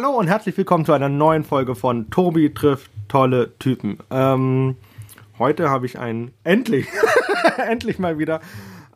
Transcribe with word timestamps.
Hallo 0.00 0.10
und 0.10 0.28
herzlich 0.28 0.56
willkommen 0.56 0.84
zu 0.84 0.92
einer 0.92 1.08
neuen 1.08 1.42
Folge 1.42 1.74
von 1.74 2.08
Tobi 2.08 2.54
trifft 2.54 2.88
tolle 3.08 3.58
Typen. 3.58 3.98
Ähm, 4.12 4.76
heute 5.40 5.70
habe 5.70 5.86
ich 5.86 5.98
einen, 5.98 6.30
endlich, 6.44 6.86
endlich 7.68 7.98
mal 7.98 8.16
wieder, 8.16 8.40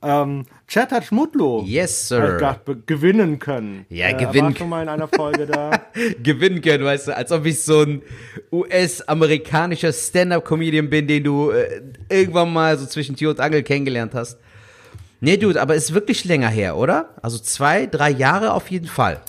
ähm, 0.01 0.45
Chetat 0.69 1.05
Schmutlo 1.07 1.65
Yes, 1.67 2.07
sir. 2.07 2.37
Gast 2.37 2.61
gewinnen 2.87 3.41
können. 3.41 3.85
Ja, 3.89 4.11
äh, 4.11 4.15
gewinnen 4.15 4.51
War 4.51 4.57
schon 4.57 4.69
mal 4.69 4.83
in 4.85 4.89
einer 4.89 5.09
Folge 5.09 5.47
da. 5.47 5.73
gewinnen 6.23 6.63
können, 6.63 6.85
weißt 6.85 7.09
du, 7.09 7.17
als 7.17 7.33
ob 7.33 7.47
ich 7.47 7.65
so 7.65 7.81
ein 7.81 8.03
US-amerikanischer 8.53 9.93
Stand-Up-Comedian 9.93 10.89
bin, 10.89 11.09
den 11.09 11.25
du 11.25 11.51
äh, 11.51 11.83
irgendwann 12.11 12.53
mal 12.53 12.79
so 12.79 12.87
zwischen 12.87 13.17
Tür 13.17 13.31
und 13.31 13.41
Angel 13.41 13.65
kennengelernt 13.65 14.15
hast. 14.15 14.39
Nee, 15.19 15.37
Dude, 15.37 15.61
aber 15.61 15.75
ist 15.75 15.95
wirklich 15.95 16.25
länger 16.25 16.49
her, 16.49 16.77
oder? 16.77 17.09
Also 17.23 17.41
zwei, 17.41 17.87
drei 17.87 18.11
Jahre 18.11 18.53
auf 18.53 18.71
jeden 18.71 18.87
Fall. 18.87 19.21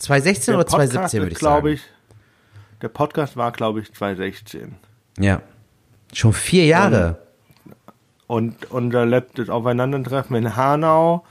2016 0.00 0.54
oder 0.54 0.66
2017 0.66 1.20
würde 1.20 1.32
ich 1.32 1.38
sagen. 1.38 1.66
Ich, 1.68 1.82
der 2.82 2.88
Podcast 2.88 3.36
war, 3.36 3.52
glaube 3.52 3.80
ich, 3.80 3.92
2016. 3.94 4.74
Ja. 5.18 5.42
Schon 6.12 6.32
vier 6.32 6.66
Jahre. 6.66 7.18
Und 8.26 8.70
unser 8.70 9.06
letztes 9.06 9.48
Aufeinandertreffen 9.48 10.36
in 10.36 10.56
Hanau. 10.56 11.24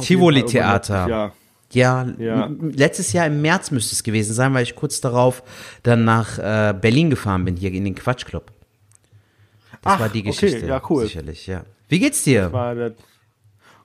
Tivoli-Theater. 0.00 1.08
Ja. 1.08 1.32
Ja, 1.72 2.06
Ja. 2.18 2.48
letztes 2.60 3.12
Jahr 3.12 3.26
im 3.26 3.42
März 3.42 3.70
müsste 3.72 3.94
es 3.94 4.02
gewesen 4.04 4.32
sein, 4.34 4.54
weil 4.54 4.62
ich 4.62 4.76
kurz 4.76 5.00
darauf 5.00 5.42
dann 5.82 6.04
nach 6.04 6.38
äh, 6.38 6.72
Berlin 6.80 7.10
gefahren 7.10 7.44
bin, 7.44 7.56
hier 7.56 7.72
in 7.72 7.84
den 7.84 7.94
Quatschclub. 7.96 8.52
Das 9.82 9.94
Ach, 9.94 10.00
war 10.00 10.08
die 10.08 10.20
okay, 10.20 10.30
Geschichte. 10.30 10.66
ja, 10.66 10.80
cool. 10.88 11.04
Sicherlich, 11.04 11.46
ja. 11.48 11.64
Wie 11.88 11.98
geht's 11.98 12.22
dir? 12.22 12.52
War 12.52 12.74
das 12.74 12.92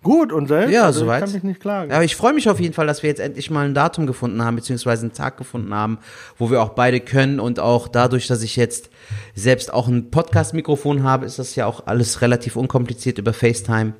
gut 0.04 0.32
und 0.32 0.48
selbst? 0.48 0.72
Ja, 0.74 0.86
also 0.86 1.02
soweit. 1.02 1.20
Ich 1.20 1.26
kann 1.26 1.34
mich 1.34 1.44
nicht 1.44 1.60
klagen. 1.60 1.92
Aber 1.92 2.04
ich 2.04 2.16
freue 2.16 2.34
mich 2.34 2.50
auf 2.50 2.60
jeden 2.60 2.74
Fall, 2.74 2.88
dass 2.88 3.04
wir 3.04 3.10
jetzt 3.10 3.20
endlich 3.20 3.50
mal 3.52 3.66
ein 3.66 3.74
Datum 3.74 4.08
gefunden 4.08 4.44
haben, 4.44 4.56
beziehungsweise 4.56 5.04
einen 5.04 5.14
Tag 5.14 5.38
gefunden 5.38 5.74
haben, 5.74 6.00
wo 6.38 6.50
wir 6.50 6.62
auch 6.62 6.70
beide 6.70 7.00
können 7.00 7.40
und 7.40 7.60
auch 7.60 7.88
dadurch, 7.88 8.28
dass 8.28 8.42
ich 8.44 8.56
jetzt 8.56 8.90
selbst 9.36 9.74
auch 9.74 9.88
ein 9.88 10.12
Podcast-Mikrofon 10.12 11.04
habe, 11.04 11.26
ist 11.26 11.40
das 11.40 11.56
ja 11.56 11.66
auch 11.66 11.86
alles 11.88 12.22
relativ 12.22 12.56
unkompliziert 12.56 13.18
über 13.18 13.34
FaceTime. 13.34 13.94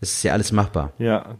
Es 0.00 0.12
ist 0.14 0.22
ja 0.22 0.32
alles 0.32 0.52
machbar. 0.52 0.92
Ja, 0.98 1.34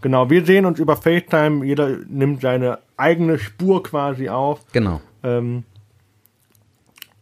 genau. 0.00 0.30
Wir 0.30 0.44
sehen 0.44 0.66
uns 0.66 0.78
über 0.78 0.96
FaceTime. 0.96 1.64
Jeder 1.64 1.96
nimmt 2.08 2.42
seine 2.42 2.78
eigene 2.96 3.38
Spur 3.38 3.82
quasi 3.82 4.28
auf 4.28 4.60
Genau. 4.72 5.00
ähm, 5.22 5.64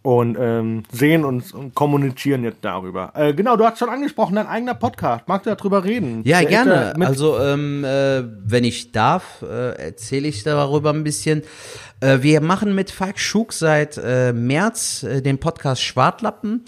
und 0.02 0.36
ähm, 0.38 0.82
sehen 0.90 1.24
uns 1.24 1.52
und 1.52 1.74
kommunizieren 1.74 2.42
jetzt 2.42 2.58
darüber. 2.62 3.12
Äh, 3.14 3.34
genau, 3.34 3.56
du 3.56 3.64
hast 3.64 3.78
schon 3.78 3.88
angesprochen, 3.88 4.34
dein 4.34 4.48
eigener 4.48 4.74
Podcast. 4.74 5.28
Magst 5.28 5.46
du 5.46 5.54
darüber 5.54 5.84
reden? 5.84 6.22
Ja, 6.24 6.40
Der 6.40 6.48
gerne. 6.48 6.94
Also, 7.00 7.38
ähm, 7.38 7.84
äh, 7.84 8.24
wenn 8.44 8.64
ich 8.64 8.90
darf, 8.90 9.42
äh, 9.42 9.76
erzähle 9.76 10.28
ich 10.28 10.42
darüber 10.42 10.90
ein 10.90 11.04
bisschen. 11.04 11.42
Äh, 12.00 12.18
wir 12.22 12.40
machen 12.40 12.74
mit 12.74 12.90
Falk 12.90 13.20
Schug 13.20 13.52
seit 13.52 13.96
äh, 13.96 14.32
März 14.32 15.04
äh, 15.04 15.22
den 15.22 15.38
Podcast 15.38 15.82
Schwartlappen. 15.82 16.64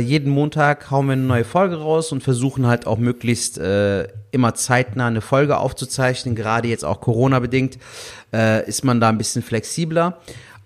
Jeden 0.00 0.32
Montag 0.32 0.90
hauen 0.90 1.06
wir 1.06 1.12
eine 1.12 1.22
neue 1.22 1.44
Folge 1.44 1.76
raus 1.76 2.10
und 2.10 2.20
versuchen 2.20 2.66
halt 2.66 2.88
auch 2.88 2.98
möglichst 2.98 3.58
immer 3.58 4.54
zeitnah 4.54 5.06
eine 5.06 5.20
Folge 5.20 5.58
aufzuzeichnen. 5.58 6.34
Gerade 6.34 6.66
jetzt 6.66 6.84
auch 6.84 7.00
Corona-bedingt 7.00 7.78
äh, 8.32 8.66
ist 8.66 8.84
man 8.84 9.00
da 9.00 9.08
ein 9.08 9.18
bisschen 9.18 9.42
flexibler 9.42 10.18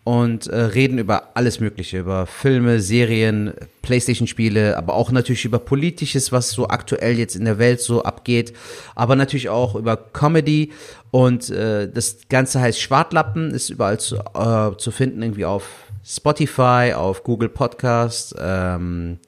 und 0.04 0.48
äh, 0.48 0.56
reden 0.56 0.98
über 0.98 1.36
alles 1.36 1.60
Mögliche, 1.60 1.98
über 1.98 2.26
Filme, 2.26 2.80
Serien, 2.80 3.54
Playstation-Spiele, 3.82 4.76
aber 4.76 4.94
auch 4.94 5.12
natürlich 5.12 5.44
über 5.44 5.58
Politisches, 5.60 6.32
was 6.32 6.50
so 6.50 6.68
aktuell 6.68 7.18
jetzt 7.18 7.36
in 7.36 7.44
der 7.44 7.58
Welt 7.58 7.80
so 7.80 8.02
abgeht, 8.02 8.52
aber 8.94 9.14
natürlich 9.14 9.48
auch 9.48 9.76
über 9.76 9.96
Comedy 9.96 10.72
und 11.12 11.50
äh, 11.50 11.88
das 11.88 12.18
Ganze 12.28 12.60
heißt 12.60 12.80
Schwartlappen, 12.80 13.52
ist 13.52 13.70
überall 13.70 14.00
zu, 14.00 14.16
äh, 14.16 14.76
zu 14.76 14.90
finden, 14.90 15.22
irgendwie 15.22 15.44
auf 15.44 15.68
Spotify, 16.04 16.94
auf 16.96 17.22
Google 17.22 17.48
Podcast, 17.48 18.34
ähm, 18.40 19.18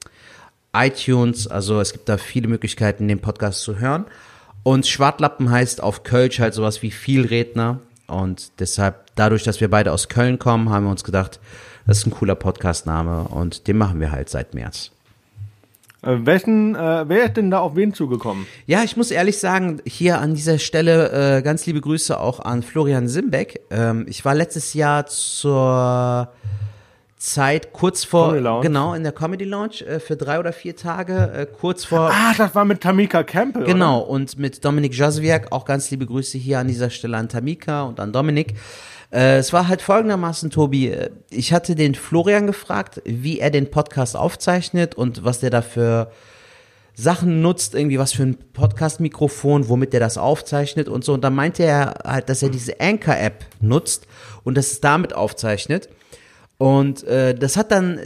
iTunes, 0.75 1.47
also 1.47 1.79
es 1.79 1.93
gibt 1.93 2.09
da 2.09 2.17
viele 2.17 2.49
Möglichkeiten, 2.49 3.07
den 3.07 3.21
Podcast 3.21 3.61
zu 3.61 3.79
hören. 3.79 4.05
Und 4.63 4.87
Schwartlappen 4.87 5.51
heißt 5.51 5.81
auf 5.81 6.03
Kölsch 6.03 6.39
halt 6.39 6.53
sowas 6.53 6.81
wie 6.81 6.91
Vielredner. 6.91 7.79
Und 8.07 8.59
deshalb, 8.59 9.07
dadurch, 9.15 9.43
dass 9.43 9.61
wir 9.61 9.69
beide 9.69 9.91
aus 9.91 10.09
Köln 10.09 10.39
kommen, 10.39 10.69
haben 10.69 10.85
wir 10.85 10.91
uns 10.91 11.03
gedacht, 11.03 11.39
das 11.87 11.99
ist 11.99 12.07
ein 12.07 12.11
cooler 12.11 12.35
Podcastname 12.35 13.27
und 13.27 13.67
den 13.67 13.77
machen 13.77 13.99
wir 13.99 14.11
halt 14.11 14.29
seit 14.29 14.53
März. 14.53 14.91
äh, 16.01 16.17
wessen, 16.25 16.75
äh, 16.75 17.05
wer 17.07 17.25
ist 17.25 17.37
denn 17.37 17.51
da 17.51 17.59
auf 17.59 17.75
wen 17.75 17.93
zugekommen? 17.93 18.45
Ja, 18.67 18.83
ich 18.83 18.95
muss 18.95 19.11
ehrlich 19.11 19.39
sagen, 19.39 19.81
hier 19.85 20.19
an 20.19 20.35
dieser 20.35 20.59
Stelle 20.59 21.37
äh, 21.37 21.41
ganz 21.41 21.65
liebe 21.65 21.81
Grüße 21.81 22.19
auch 22.19 22.39
an 22.39 22.63
Florian 22.63 23.07
Simbeck. 23.07 23.61
Ähm, 23.71 24.05
ich 24.07 24.23
war 24.23 24.35
letztes 24.35 24.73
Jahr 24.73 25.07
zur 25.07 26.29
Zeit 27.17 27.71
kurz 27.71 28.03
vor, 28.03 28.33
genau, 28.61 28.93
in 28.93 29.03
der 29.03 29.13
Comedy 29.13 29.45
Lounge 29.45 29.81
äh, 29.87 29.99
für 29.99 30.17
drei 30.17 30.37
oder 30.37 30.51
vier 30.51 30.75
Tage, 30.75 31.31
äh, 31.33 31.45
kurz 31.45 31.85
vor 31.85 32.11
Ah, 32.11 32.33
das 32.37 32.53
war 32.55 32.65
mit 32.65 32.81
Tamika 32.81 33.23
Campbell. 33.23 33.63
Genau, 33.63 33.99
und 33.99 34.37
mit 34.37 34.63
Dominik 34.65 34.93
Jazwiak, 34.93 35.51
auch 35.51 35.65
ganz 35.65 35.89
liebe 35.91 36.05
Grüße 36.05 36.37
hier 36.37 36.59
an 36.59 36.67
dieser 36.67 36.89
Stelle 36.89 37.17
an 37.17 37.29
Tamika 37.29 37.83
und 37.83 37.99
an 37.99 38.11
Dominik. 38.11 38.55
Äh, 39.11 39.37
es 39.37 39.53
war 39.53 39.69
halt 39.69 39.81
folgendermaßen, 39.81 40.49
Tobi, 40.49 40.89
äh, 40.89 41.09
ich 41.29 41.53
hatte 41.53 41.75
den 41.75 41.95
Florian 41.95 42.47
gefragt, 42.47 43.01
wie 43.05 43.39
er 43.39 43.49
den 43.49 43.71
Podcast 43.71 44.17
aufzeichnet 44.17 44.95
und 44.95 45.23
was 45.23 45.39
der 45.39 45.51
da 45.51 45.61
für 45.61 46.11
Sachen 46.95 47.41
nutzt, 47.41 47.75
irgendwie 47.75 47.99
was 47.99 48.13
für 48.13 48.23
ein 48.23 48.37
Podcast-Mikrofon, 48.53 49.69
womit 49.69 49.93
der 49.93 49.99
das 49.99 50.17
aufzeichnet 50.17 50.89
und 50.89 51.03
so. 51.03 51.13
Und 51.13 51.23
dann 51.23 51.35
meinte 51.35 51.63
er 51.63 51.95
halt, 52.03 52.29
dass 52.29 52.41
er 52.41 52.49
diese 52.49 52.79
Anchor-App 52.79 53.45
nutzt 53.59 54.07
und 54.43 54.55
das 54.55 54.79
damit 54.79 55.13
aufzeichnet. 55.13 55.89
Und 56.57 57.03
äh, 57.03 57.35
das 57.35 57.57
hat 57.57 57.71
dann 57.71 57.99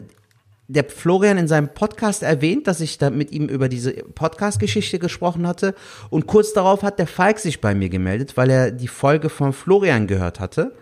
der 0.67 0.85
Florian 0.85 1.39
in 1.39 1.47
seinem 1.47 1.69
Podcast 1.69 2.21
erwähnt, 2.21 2.67
dass 2.67 2.79
ich 2.79 2.99
da 2.99 3.09
mit 3.09 3.31
ihm 3.31 3.47
über 3.47 3.69
diese 3.69 3.91
Podcast-Geschichte 3.91 4.99
gesprochen 4.99 5.47
hatte. 5.47 5.73
Und 6.11 6.27
kurz 6.27 6.53
darauf 6.53 6.83
hat 6.83 6.99
der 6.99 7.07
Falk 7.07 7.39
sich 7.39 7.59
bei 7.59 7.73
mir 7.73 7.89
gemeldet, 7.89 8.37
weil 8.37 8.51
er 8.51 8.71
die 8.71 8.87
Folge 8.87 9.29
von 9.29 9.51
Florian 9.51 10.05
gehört 10.05 10.39
hatte. 10.39 10.75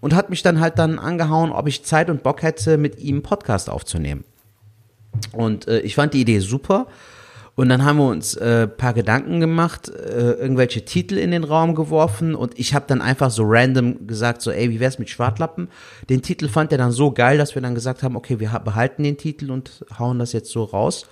Und 0.00 0.14
hat 0.14 0.30
mich 0.30 0.42
dann 0.42 0.60
halt 0.60 0.78
dann 0.78 0.98
angehauen, 0.98 1.52
ob 1.52 1.68
ich 1.68 1.84
Zeit 1.84 2.08
und 2.08 2.22
Bock 2.22 2.42
hätte, 2.42 2.78
mit 2.78 3.00
ihm 3.00 3.22
Podcast 3.22 3.68
aufzunehmen. 3.68 4.24
Und 5.32 5.68
äh, 5.68 5.80
ich 5.80 5.96
fand 5.96 6.14
die 6.14 6.20
Idee 6.20 6.38
super. 6.38 6.86
Und 7.54 7.68
dann 7.68 7.84
haben 7.84 7.98
wir 7.98 8.08
uns 8.08 8.34
äh, 8.34 8.66
paar 8.66 8.94
Gedanken 8.94 9.38
gemacht, 9.38 9.90
äh, 9.90 10.32
irgendwelche 10.32 10.86
Titel 10.86 11.18
in 11.18 11.30
den 11.32 11.44
Raum 11.44 11.74
geworfen 11.74 12.34
und 12.34 12.58
ich 12.58 12.72
habe 12.72 12.86
dann 12.88 13.02
einfach 13.02 13.30
so 13.30 13.42
random 13.44 14.06
gesagt, 14.06 14.40
so 14.40 14.50
ey, 14.50 14.70
wie 14.70 14.80
wär's 14.80 14.98
mit 14.98 15.10
Schwartlappen? 15.10 15.68
Den 16.08 16.22
Titel 16.22 16.48
fand 16.48 16.72
er 16.72 16.78
dann 16.78 16.92
so 16.92 17.12
geil, 17.12 17.36
dass 17.36 17.54
wir 17.54 17.60
dann 17.60 17.74
gesagt 17.74 18.02
haben, 18.02 18.16
okay, 18.16 18.40
wir 18.40 18.52
ha- 18.52 18.58
behalten 18.58 19.02
den 19.02 19.18
Titel 19.18 19.50
und 19.50 19.84
hauen 19.98 20.18
das 20.18 20.32
jetzt 20.32 20.50
so 20.50 20.64
raus. 20.64 21.06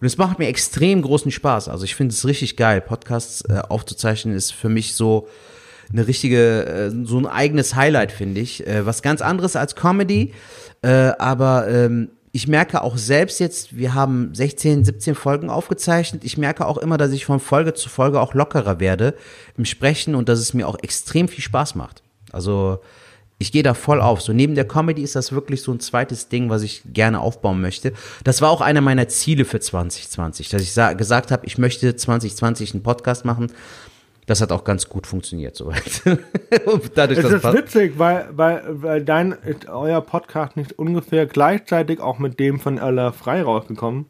Und 0.00 0.06
es 0.06 0.16
macht 0.16 0.38
mir 0.38 0.48
extrem 0.48 1.02
großen 1.02 1.30
Spaß. 1.30 1.68
Also 1.68 1.84
ich 1.84 1.94
finde 1.94 2.14
es 2.14 2.26
richtig 2.26 2.56
geil. 2.56 2.80
Podcasts 2.80 3.42
äh, 3.42 3.60
aufzuzeichnen 3.68 4.34
ist 4.34 4.52
für 4.52 4.70
mich 4.70 4.94
so 4.94 5.28
eine 5.92 6.08
richtige, 6.08 6.64
äh, 6.66 6.90
so 7.04 7.18
ein 7.18 7.26
eigenes 7.26 7.74
Highlight, 7.74 8.12
finde 8.12 8.40
ich. 8.40 8.66
Äh, 8.66 8.86
was 8.86 9.02
ganz 9.02 9.20
anderes 9.20 9.56
als 9.56 9.76
Comedy. 9.76 10.32
Äh, 10.80 11.12
aber 11.18 11.68
ähm, 11.68 12.08
ich 12.34 12.48
merke 12.48 12.82
auch 12.82 12.96
selbst 12.96 13.40
jetzt, 13.40 13.76
wir 13.76 13.92
haben 13.94 14.34
16, 14.34 14.84
17 14.86 15.14
Folgen 15.14 15.50
aufgezeichnet. 15.50 16.24
Ich 16.24 16.38
merke 16.38 16.66
auch 16.66 16.78
immer, 16.78 16.96
dass 16.96 17.12
ich 17.12 17.26
von 17.26 17.40
Folge 17.40 17.74
zu 17.74 17.90
Folge 17.90 18.20
auch 18.20 18.32
lockerer 18.32 18.80
werde 18.80 19.14
im 19.58 19.66
Sprechen 19.66 20.14
und 20.14 20.28
dass 20.30 20.38
es 20.38 20.54
mir 20.54 20.66
auch 20.66 20.78
extrem 20.82 21.28
viel 21.28 21.44
Spaß 21.44 21.74
macht. 21.74 22.02
Also 22.32 22.80
ich 23.38 23.52
gehe 23.52 23.62
da 23.62 23.74
voll 23.74 24.00
auf. 24.00 24.22
So 24.22 24.32
neben 24.32 24.54
der 24.54 24.66
Comedy 24.66 25.02
ist 25.02 25.14
das 25.14 25.32
wirklich 25.32 25.60
so 25.62 25.72
ein 25.72 25.80
zweites 25.80 26.28
Ding, 26.28 26.48
was 26.48 26.62
ich 26.62 26.82
gerne 26.86 27.20
aufbauen 27.20 27.60
möchte. 27.60 27.92
Das 28.24 28.40
war 28.40 28.48
auch 28.50 28.60
einer 28.62 28.80
meiner 28.80 29.08
Ziele 29.08 29.44
für 29.44 29.60
2020, 29.60 30.48
dass 30.48 30.62
ich 30.62 30.72
sa- 30.72 30.94
gesagt 30.94 31.30
habe, 31.32 31.44
ich 31.44 31.58
möchte 31.58 31.94
2020 31.94 32.72
einen 32.72 32.82
Podcast 32.82 33.24
machen. 33.26 33.52
Das 34.26 34.40
hat 34.40 34.52
auch 34.52 34.62
ganz 34.62 34.88
gut 34.88 35.06
funktioniert 35.06 35.56
soweit. 35.56 36.02
Dadurch, 36.94 37.18
Es 37.18 37.24
ist 37.24 37.52
witzig, 37.52 37.98
weil, 37.98 38.28
weil, 38.30 38.62
weil 38.68 39.04
dein, 39.04 39.36
euer 39.68 40.00
Podcast 40.00 40.56
nicht 40.56 40.78
ungefähr 40.78 41.26
gleichzeitig 41.26 42.00
auch 42.00 42.18
mit 42.18 42.38
dem 42.38 42.60
von 42.60 42.78
Ella 42.78 43.10
Frei 43.10 43.42
rausgekommen. 43.42 44.06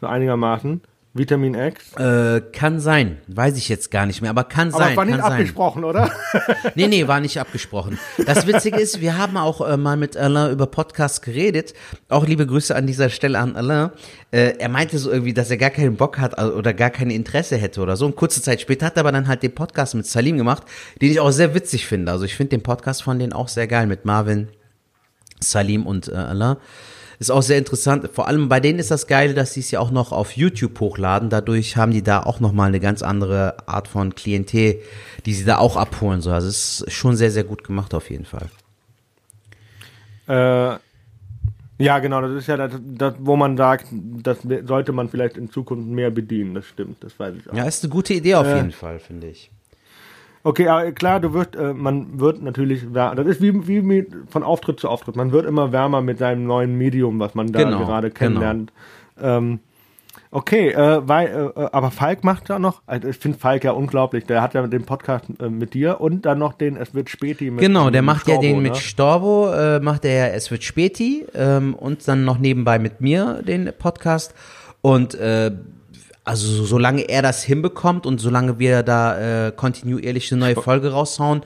So 0.00 0.08
einigermaßen. 0.08 0.82
Vitamin 1.16 1.54
X. 1.54 1.92
äh, 1.96 2.40
kann 2.52 2.80
sein, 2.80 3.18
weiß 3.28 3.56
ich 3.56 3.68
jetzt 3.68 3.92
gar 3.92 4.04
nicht 4.04 4.20
mehr, 4.20 4.30
aber 4.30 4.42
kann 4.42 4.74
Aber 4.74 4.82
sein, 4.84 4.96
war 4.96 5.04
nicht 5.04 5.14
kann 5.14 5.22
sein. 5.22 5.32
abgesprochen, 5.32 5.84
oder? 5.84 6.10
Nee, 6.74 6.88
nee, 6.88 7.06
war 7.06 7.20
nicht 7.20 7.38
abgesprochen. 7.38 8.00
Das 8.26 8.48
Witzige 8.48 8.80
ist, 8.80 9.00
wir 9.00 9.16
haben 9.16 9.36
auch 9.36 9.60
äh, 9.60 9.76
mal 9.76 9.96
mit 9.96 10.16
Alain 10.16 10.50
über 10.50 10.66
Podcasts 10.66 11.22
geredet. 11.22 11.72
Auch 12.08 12.26
liebe 12.26 12.46
Grüße 12.48 12.74
an 12.74 12.88
dieser 12.88 13.10
Stelle 13.10 13.38
an 13.38 13.54
Alain. 13.54 13.90
Äh, 14.32 14.54
er 14.58 14.68
meinte 14.68 14.98
so 14.98 15.08
irgendwie, 15.12 15.32
dass 15.32 15.50
er 15.50 15.56
gar 15.56 15.70
keinen 15.70 15.94
Bock 15.96 16.18
hat 16.18 16.36
äh, 16.36 16.42
oder 16.46 16.74
gar 16.74 16.90
kein 16.90 17.10
Interesse 17.10 17.56
hätte 17.56 17.80
oder 17.80 17.96
so. 17.96 18.06
Und 18.06 18.16
kurze 18.16 18.42
Zeit 18.42 18.60
später 18.60 18.86
hat 18.86 18.96
er 18.96 19.00
aber 19.00 19.12
dann 19.12 19.28
halt 19.28 19.44
den 19.44 19.54
Podcast 19.54 19.94
mit 19.94 20.06
Salim 20.06 20.36
gemacht, 20.36 20.64
den 21.00 21.12
ich 21.12 21.20
auch 21.20 21.30
sehr 21.30 21.54
witzig 21.54 21.86
finde. 21.86 22.10
Also 22.10 22.24
ich 22.24 22.34
finde 22.34 22.50
den 22.50 22.62
Podcast 22.64 23.04
von 23.04 23.20
denen 23.20 23.32
auch 23.32 23.46
sehr 23.46 23.68
geil 23.68 23.86
mit 23.86 24.04
Marvin, 24.04 24.48
Salim 25.38 25.86
und 25.86 26.08
äh, 26.08 26.14
Alain. 26.16 26.56
Ist 27.18 27.30
auch 27.30 27.42
sehr 27.42 27.58
interessant. 27.58 28.08
Vor 28.12 28.28
allem 28.28 28.48
bei 28.48 28.60
denen 28.60 28.78
ist 28.78 28.90
das 28.90 29.06
Geile, 29.06 29.34
dass 29.34 29.54
sie 29.54 29.60
es 29.60 29.70
ja 29.70 29.80
auch 29.80 29.90
noch 29.90 30.12
auf 30.12 30.32
YouTube 30.32 30.78
hochladen. 30.80 31.30
Dadurch 31.30 31.76
haben 31.76 31.92
die 31.92 32.02
da 32.02 32.22
auch 32.22 32.40
nochmal 32.40 32.68
eine 32.68 32.80
ganz 32.80 33.02
andere 33.02 33.56
Art 33.66 33.88
von 33.88 34.14
Klientel, 34.14 34.80
die 35.26 35.34
sie 35.34 35.44
da 35.44 35.58
auch 35.58 35.76
abholen. 35.76 36.20
So. 36.20 36.30
Also 36.30 36.48
es 36.48 36.80
ist 36.80 36.92
schon 36.92 37.16
sehr, 37.16 37.30
sehr 37.30 37.44
gut 37.44 37.64
gemacht 37.64 37.94
auf 37.94 38.10
jeden 38.10 38.24
Fall. 38.24 38.48
Äh, 40.26 40.78
ja, 41.78 41.98
genau, 41.98 42.20
das 42.20 42.32
ist 42.32 42.46
ja 42.46 42.56
das, 42.56 42.72
das, 42.82 43.14
wo 43.18 43.36
man 43.36 43.56
sagt, 43.56 43.86
das 43.90 44.38
sollte 44.64 44.92
man 44.92 45.08
vielleicht 45.08 45.36
in 45.36 45.50
Zukunft 45.50 45.88
mehr 45.88 46.10
bedienen, 46.10 46.54
das 46.54 46.66
stimmt, 46.66 47.02
das 47.02 47.18
weiß 47.18 47.34
ich 47.36 47.50
auch. 47.50 47.54
Ja, 47.54 47.64
ist 47.64 47.82
eine 47.82 47.92
gute 47.92 48.14
Idee 48.14 48.36
auf 48.36 48.46
äh, 48.46 48.56
jeden 48.56 48.70
Fall, 48.70 49.00
finde 49.00 49.26
ich. 49.28 49.50
Okay, 50.44 50.68
aber 50.68 50.92
klar, 50.92 51.20
du 51.20 51.32
wirst, 51.32 51.56
äh, 51.56 51.72
man 51.72 52.20
wird 52.20 52.42
natürlich, 52.42 52.86
das 52.92 53.26
ist 53.26 53.40
wie, 53.40 53.66
wie 53.66 54.06
von 54.28 54.42
Auftritt 54.42 54.78
zu 54.78 54.88
Auftritt, 54.88 55.16
man 55.16 55.32
wird 55.32 55.46
immer 55.46 55.72
wärmer 55.72 56.02
mit 56.02 56.18
seinem 56.18 56.44
neuen 56.44 56.76
Medium, 56.76 57.18
was 57.18 57.34
man 57.34 57.50
da 57.50 57.62
genau, 57.62 57.78
gerade 57.78 58.10
genau. 58.10 58.18
kennenlernt. 58.18 58.72
Genau. 59.16 59.38
Ähm, 59.38 59.60
Okay, 60.36 60.70
äh, 60.70 61.06
weil, 61.06 61.52
äh, 61.54 61.60
aber 61.70 61.92
Falk 61.92 62.24
macht 62.24 62.48
ja 62.48 62.58
noch, 62.58 62.82
also 62.86 63.06
ich 63.06 63.18
finde 63.18 63.38
Falk 63.38 63.62
ja 63.62 63.70
unglaublich, 63.70 64.24
der 64.26 64.42
hat 64.42 64.52
ja 64.54 64.66
den 64.66 64.84
Podcast 64.84 65.26
äh, 65.38 65.48
mit 65.48 65.74
dir 65.74 66.00
und 66.00 66.26
dann 66.26 66.40
noch 66.40 66.54
den 66.54 66.76
Es 66.76 66.92
wird 66.92 67.08
Späti 67.08 67.52
mit 67.52 67.60
Genau, 67.60 67.88
der 67.88 68.02
macht 68.02 68.22
Storbo, 68.22 68.42
ja 68.42 68.48
den 68.48 68.56
ne? 68.56 68.62
mit 68.62 68.76
Storbo, 68.76 69.52
äh, 69.52 69.78
macht 69.78 70.04
er 70.04 70.26
ja 70.26 70.34
Es 70.34 70.50
wird 70.50 70.64
Späti 70.64 71.24
ähm, 71.36 71.74
und 71.74 72.08
dann 72.08 72.24
noch 72.24 72.38
nebenbei 72.38 72.80
mit 72.80 73.00
mir 73.00 73.42
den 73.46 73.70
Podcast 73.78 74.34
und 74.80 75.14
äh, 75.14 75.52
also 76.24 76.64
solange 76.64 77.02
er 77.02 77.20
das 77.20 77.42
hinbekommt 77.42 78.06
und 78.06 78.18
solange 78.18 78.58
wir 78.58 78.82
da 78.82 79.48
äh, 79.48 79.52
kontinuierlich 79.52 80.32
eine 80.32 80.40
neue 80.40 80.56
Folge 80.56 80.90
raushauen, 80.90 81.42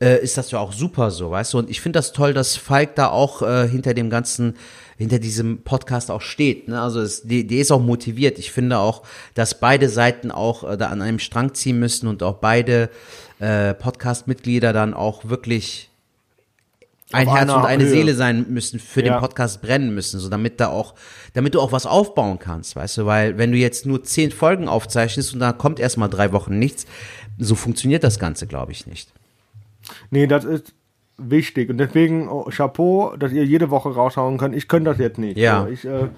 äh, 0.00 0.22
ist 0.22 0.36
das 0.36 0.50
ja 0.50 0.58
auch 0.58 0.72
super 0.74 1.10
so, 1.10 1.30
weißt 1.30 1.54
du? 1.54 1.58
Und 1.58 1.70
ich 1.70 1.80
finde 1.80 1.98
das 1.98 2.12
toll, 2.12 2.34
dass 2.34 2.56
Falk 2.56 2.94
da 2.94 3.08
auch 3.08 3.40
äh, 3.40 3.66
hinter 3.66 3.94
dem 3.94 4.10
ganzen 4.10 4.54
hinter 4.98 5.20
diesem 5.20 5.62
Podcast 5.62 6.10
auch 6.10 6.20
steht. 6.20 6.68
Ne? 6.68 6.80
Also 6.80 7.00
es, 7.00 7.22
die, 7.22 7.46
die 7.46 7.58
ist 7.58 7.70
auch 7.70 7.80
motiviert. 7.80 8.38
Ich 8.38 8.50
finde 8.50 8.78
auch, 8.78 9.02
dass 9.34 9.60
beide 9.60 9.88
Seiten 9.88 10.32
auch 10.32 10.68
äh, 10.68 10.76
da 10.76 10.88
an 10.88 11.00
einem 11.00 11.20
Strang 11.20 11.54
ziehen 11.54 11.78
müssen 11.78 12.08
und 12.08 12.22
auch 12.22 12.34
beide 12.34 12.90
äh, 13.38 13.74
Podcast-Mitglieder 13.74 14.72
dann 14.72 14.94
auch 14.94 15.28
wirklich 15.28 15.87
ein 17.12 17.28
Herz 17.28 17.50
und 17.50 17.64
eine 17.64 17.84
Höhe. 17.84 17.90
Seele 17.90 18.14
sein 18.14 18.46
müssen, 18.48 18.78
für 18.78 19.04
ja. 19.04 19.14
den 19.14 19.20
Podcast 19.20 19.62
brennen 19.62 19.94
müssen, 19.94 20.20
so 20.20 20.28
damit 20.28 20.60
da 20.60 20.68
auch, 20.68 20.94
damit 21.32 21.54
du 21.54 21.60
auch 21.60 21.72
was 21.72 21.86
aufbauen 21.86 22.38
kannst, 22.38 22.76
weißt 22.76 22.98
du, 22.98 23.06
weil 23.06 23.38
wenn 23.38 23.52
du 23.52 23.58
jetzt 23.58 23.86
nur 23.86 24.04
zehn 24.04 24.30
Folgen 24.30 24.68
aufzeichnest 24.68 25.32
und 25.32 25.40
dann 25.40 25.56
kommt 25.56 25.80
erstmal 25.80 26.10
drei 26.10 26.32
Wochen 26.32 26.58
nichts, 26.58 26.86
so 27.38 27.54
funktioniert 27.54 28.04
das 28.04 28.18
Ganze, 28.18 28.46
glaube 28.46 28.72
ich, 28.72 28.86
nicht. 28.86 29.12
Nee, 30.10 30.26
das 30.26 30.44
ist, 30.44 30.74
wichtig. 31.18 31.68
Und 31.68 31.78
deswegen 31.78 32.28
oh, 32.28 32.44
Chapeau, 32.44 33.16
dass 33.16 33.32
ihr 33.32 33.44
jede 33.44 33.70
Woche 33.70 33.90
raushauen 33.90 34.38
könnt. 34.38 34.54
Ich 34.54 34.68
könnte 34.68 34.90
das 34.90 34.98
jetzt 34.98 35.18
nicht. 35.18 35.36
Ja. 35.36 35.62
Also 35.62 35.72
ich 35.72 35.84
äh, 35.84 36.08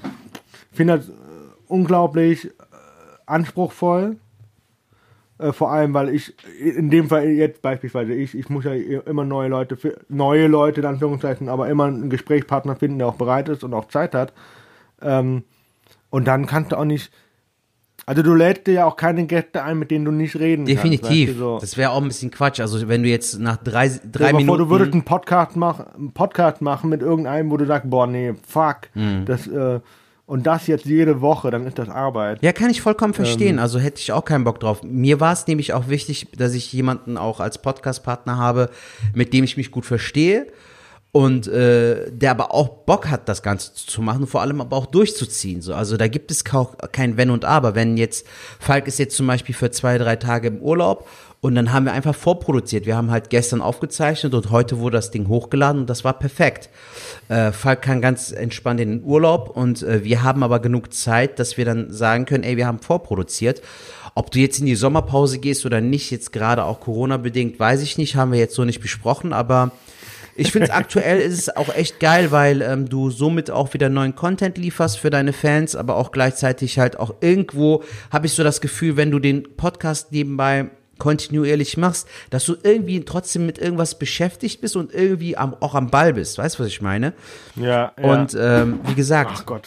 finde 0.73 0.99
das 0.99 1.09
äh, 1.09 1.13
unglaublich 1.67 2.47
äh, 2.47 2.51
anspruchsvoll. 3.27 4.17
Äh, 5.41 5.53
vor 5.53 5.73
allem, 5.73 5.95
weil 5.95 6.11
ich, 6.11 6.35
in 6.59 6.91
dem 6.91 7.09
Fall 7.09 7.29
jetzt 7.29 7.63
beispielsweise 7.63 8.13
ich, 8.13 8.37
ich 8.37 8.51
muss 8.51 8.65
ja 8.65 8.73
immer 8.73 9.25
neue 9.25 9.49
Leute, 9.49 9.77
neue 10.09 10.47
Leute 10.49 10.81
in 10.81 10.87
Anführungszeichen, 10.87 11.49
aber 11.49 11.69
immer 11.69 11.85
einen 11.85 12.11
Gesprächspartner 12.11 12.77
finden, 12.77 12.99
der 12.99 13.09
auch 13.09 13.15
bereit 13.15 13.49
ist 13.49 13.65
und 13.65 13.73
auch 13.73 13.89
Zeit 13.89 14.15
hat. 14.15 14.33
Ähm, 15.01 15.45
und 16.11 16.27
dann 16.27 16.47
kannst 16.47 16.73
du 16.73 16.77
auch 16.77 16.85
nicht, 16.85 17.11
also 18.05 18.23
du 18.23 18.35
lädst 18.35 18.67
dir 18.67 18.75
ja 18.75 18.85
auch 18.85 18.97
keine 18.97 19.25
Gäste 19.27 19.63
ein, 19.63 19.79
mit 19.79 19.91
denen 19.91 20.05
du 20.05 20.11
nicht 20.11 20.37
reden 20.39 20.67
Definitiv. 20.67 21.01
kannst. 21.01 21.13
Definitiv. 21.13 21.39
So. 21.39 21.59
Das 21.59 21.77
wäre 21.77 21.91
auch 21.91 22.03
ein 22.03 22.09
bisschen 22.09 22.31
Quatsch. 22.31 22.61
Also 22.61 22.87
wenn 22.89 23.03
du 23.03 23.09
jetzt 23.09 23.39
nach 23.39 23.57
drei, 23.57 23.89
drei 23.89 24.27
ja, 24.27 24.33
Minuten... 24.33 24.47
Bevor 24.47 24.59
du 24.59 24.71
würdest 24.71 24.93
einen 24.93 25.05
Podcast, 25.05 25.57
mach, 25.57 25.95
einen 25.95 26.13
Podcast 26.13 26.61
machen 26.61 26.91
mit 26.91 27.01
irgendeinem, 27.01 27.51
wo 27.51 27.57
du 27.57 27.65
sagst, 27.65 27.89
boah, 27.89 28.07
nee, 28.07 28.35
fuck, 28.47 28.89
mhm. 28.95 29.25
das... 29.25 29.47
Äh, 29.47 29.81
und 30.31 30.47
das 30.47 30.69
jetzt 30.69 30.85
jede 30.85 31.21
Woche, 31.21 31.51
dann 31.51 31.67
ist 31.67 31.77
das 31.77 31.89
Arbeit. 31.89 32.41
Ja, 32.41 32.53
kann 32.53 32.71
ich 32.71 32.81
vollkommen 32.81 33.15
verstehen. 33.15 33.57
Ähm, 33.57 33.63
also 33.63 33.81
hätte 33.81 33.99
ich 33.99 34.13
auch 34.13 34.25
keinen 34.25 34.45
Bock 34.45 34.61
drauf. 34.61 34.85
Mir 34.85 35.19
war 35.19 35.33
es 35.33 35.49
nämlich 35.49 35.73
auch 35.73 35.89
wichtig, 35.89 36.29
dass 36.37 36.55
ich 36.55 36.73
jemanden 36.73 37.17
auch 37.17 37.41
als 37.41 37.61
Podcast-Partner 37.61 38.37
habe, 38.37 38.71
mit 39.13 39.33
dem 39.33 39.43
ich 39.43 39.57
mich 39.57 39.73
gut 39.73 39.85
verstehe 39.85 40.47
und 41.11 41.49
äh, 41.49 42.13
der 42.13 42.31
aber 42.31 42.55
auch 42.55 42.69
Bock 42.69 43.09
hat, 43.09 43.29
das 43.29 43.43
Ganze 43.43 43.75
zu 43.75 44.03
machen, 44.03 44.29
vor 44.29 44.41
allem 44.41 44.61
aber 44.61 44.77
auch 44.77 44.87
durchzuziehen. 44.87 45.63
So, 45.63 45.75
also 45.75 45.97
da 45.97 46.07
gibt 46.07 46.31
es 46.31 46.45
kein 46.45 47.17
Wenn 47.17 47.31
und 47.31 47.45
Aber. 47.45 47.75
Wenn 47.75 47.97
jetzt 47.97 48.25
Falk 48.61 48.87
ist 48.87 49.01
jetzt 49.01 49.17
zum 49.17 49.27
Beispiel 49.27 49.57
für 49.57 49.73
zwei 49.73 49.99
drei 49.99 50.15
Tage 50.15 50.47
im 50.47 50.61
Urlaub 50.61 51.09
und 51.43 51.55
dann 51.55 51.73
haben 51.73 51.87
wir 51.87 51.93
einfach 51.93 52.15
vorproduziert. 52.15 52.85
Wir 52.85 52.97
haben 52.97 53.11
halt 53.11 53.31
gestern 53.31 53.63
aufgezeichnet 53.63 54.35
und 54.35 54.51
heute 54.51 54.79
wurde 54.79 54.99
das 54.99 55.11
Ding 55.11 55.29
hochgeladen 55.29 55.83
und 55.83 55.91
das 55.91 56.05
war 56.05 56.19
perfekt. 56.19 56.69
Äh, 57.29 57.53
Falk 57.53 57.81
kann 57.81 58.03
ganz 58.03 58.31
entspannt 58.31 58.81
in 58.81 58.91
den 58.91 59.05
Urlaub 59.05 59.57
und 59.57 59.83
äh, 59.83 60.05
wir 60.05 60.23
haben 60.23 60.43
aber 60.43 60.61
genug 60.61 60.93
Zeit, 60.93 61.39
dass 61.39 61.57
wir 61.57 61.65
dann 61.65 61.91
sagen 61.91 62.27
können, 62.27 62.45
ey, 62.45 62.59
wir 62.59 62.67
haben 62.67 62.81
vorproduziert. 62.81 63.63
Ob 64.15 64.31
du 64.31 64.39
jetzt 64.39 64.59
in 64.59 64.67
die 64.67 64.75
Sommerpause 64.75 65.39
gehst 65.39 65.65
oder 65.65 65.81
nicht, 65.81 66.11
jetzt 66.11 66.33
gerade 66.33 66.65
auch 66.65 66.81
Corona 66.81 67.17
bedingt, 67.17 67.59
weiß 67.59 67.81
ich 67.81 67.97
nicht, 67.97 68.17
haben 68.17 68.33
wir 68.33 68.39
jetzt 68.39 68.55
so 68.55 68.65
nicht 68.65 68.81
besprochen, 68.81 69.33
aber 69.33 69.71
ich 70.37 70.53
finde 70.53 70.67
es 70.67 70.71
aktuell 70.75 71.21
ist 71.21 71.39
es 71.39 71.57
auch 71.57 71.75
echt 71.75 72.01
geil, 72.01 72.33
weil 72.33 72.61
ähm, 72.61 72.87
du 72.87 73.09
somit 73.09 73.51
auch 73.51 73.73
wieder 73.73 73.89
neuen 73.89 74.15
Content 74.15 74.59
lieferst 74.59 74.99
für 74.99 75.09
deine 75.09 75.33
Fans, 75.33 75.75
aber 75.75 75.97
auch 75.97 76.13
gleichzeitig 76.13 76.79
halt 76.79 76.99
auch 76.99 77.15
irgendwo 77.23 77.83
habe 78.11 78.27
ich 78.27 78.35
so 78.35 78.45
das 78.45 78.61
Gefühl, 78.61 78.99
wenn 78.99 79.11
du 79.11 79.21
den 79.21 79.57
Podcast 79.57 80.13
nebenbei 80.13 80.71
kontinuierlich 81.01 81.77
machst, 81.77 82.07
dass 82.31 82.45
du 82.45 82.55
irgendwie 82.63 83.05
trotzdem 83.05 83.47
mit 83.47 83.59
irgendwas 83.59 83.99
beschäftigt 83.99 84.61
bist 84.61 84.77
und 84.77 84.95
irgendwie 84.95 85.37
am, 85.37 85.57
auch 85.59 85.75
am 85.75 85.91
Ball 85.91 86.13
bist. 86.13 86.39
Weißt 86.39 86.59
du, 86.59 86.63
was 86.63 86.69
ich 86.69 86.81
meine? 86.81 87.13
Ja. 87.57 87.93
ja. 88.01 88.13
Und 88.13 88.37
ähm, 88.39 88.79
wie 88.87 88.95
gesagt, 88.95 89.33
Ach 89.35 89.47
Gott. 89.47 89.67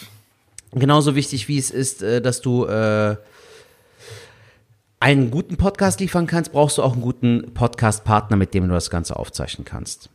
genauso 0.72 1.16
wichtig 1.16 1.50
wie 1.50 1.58
es 1.58 1.72
ist, 1.72 2.02
äh, 2.02 2.22
dass 2.22 2.40
du 2.40 2.66
äh, 2.66 3.18
einen 5.02 5.32
guten 5.32 5.58
Podcast 5.58 6.00
liefern 6.00 6.28
kannst, 6.28 6.54
brauchst 6.54 6.78
du 6.78 6.84
auch 6.84 6.94
einen 6.94 7.02
guten 7.02 7.54
Podcast-Partner, 7.54 8.38
mit 8.38 8.54
dem 8.54 8.70
du 8.70 8.74
das 8.74 8.90
Ganze 8.90 9.18
aufzeichnen 9.18 9.66
kannst. 9.66 10.10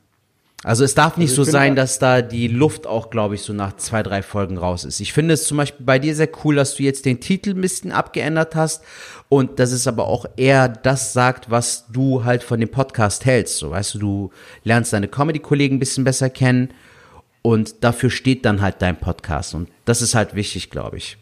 Also 0.64 0.82
es 0.82 0.94
darf 0.96 1.16
nicht 1.16 1.31
also 1.31 1.44
so 1.44 1.50
sein, 1.52 1.76
dass 1.76 2.00
da 2.00 2.20
die 2.20 2.49
Luft 2.49 2.87
auch, 2.87 3.10
glaube 3.10 3.37
ich, 3.37 3.43
so 3.43 3.52
nach 3.52 3.76
zwei, 3.76 4.02
drei 4.02 4.22
Folgen 4.22 4.58
raus 4.58 4.84
ist. 4.84 4.99
Ich 4.99 5.12
finde 5.12 5.34
es 5.34 5.44
zum 5.44 5.56
Beispiel 5.56 5.87
bei 5.87 6.00
dir 6.00 6.16
sehr 6.16 6.28
cool, 6.44 6.56
dass 6.56 6.75
du 6.75 6.82
jetzt 6.82 7.06
den 7.06 7.20
Titel 7.20 7.50
ein 7.50 7.60
bisschen 7.60 7.93
abgeändert 7.93 8.56
hast 8.56 8.82
und 9.28 9.60
dass 9.60 9.70
es 9.70 9.87
aber 9.87 10.08
auch 10.08 10.26
eher 10.37 10.69
das 10.69 11.12
sagt, 11.12 11.49
was 11.50 11.87
du 11.93 12.25
halt 12.25 12.43
von 12.43 12.58
dem 12.58 12.70
Podcast 12.70 13.25
hältst. 13.25 13.58
So, 13.58 13.70
weißt 13.70 13.94
du, 13.94 13.99
du 13.99 14.31
lernst 14.64 14.93
deine 14.93 15.06
Comedy-Kollegen 15.06 15.76
ein 15.76 15.81
bisschen 15.81 16.05
besser 16.05 16.28
kennen 16.28 16.70
und 17.43 17.84
dafür 17.84 18.11
steht 18.11 18.44
dann 18.44 18.61
halt 18.61 18.82
dein 18.82 18.99
Podcast 18.99 19.54
und 19.54 19.69
das 19.84 20.02
ist 20.02 20.16
halt 20.16 20.34
wichtig, 20.34 20.70
glaube 20.70 20.96
ich. 20.96 21.19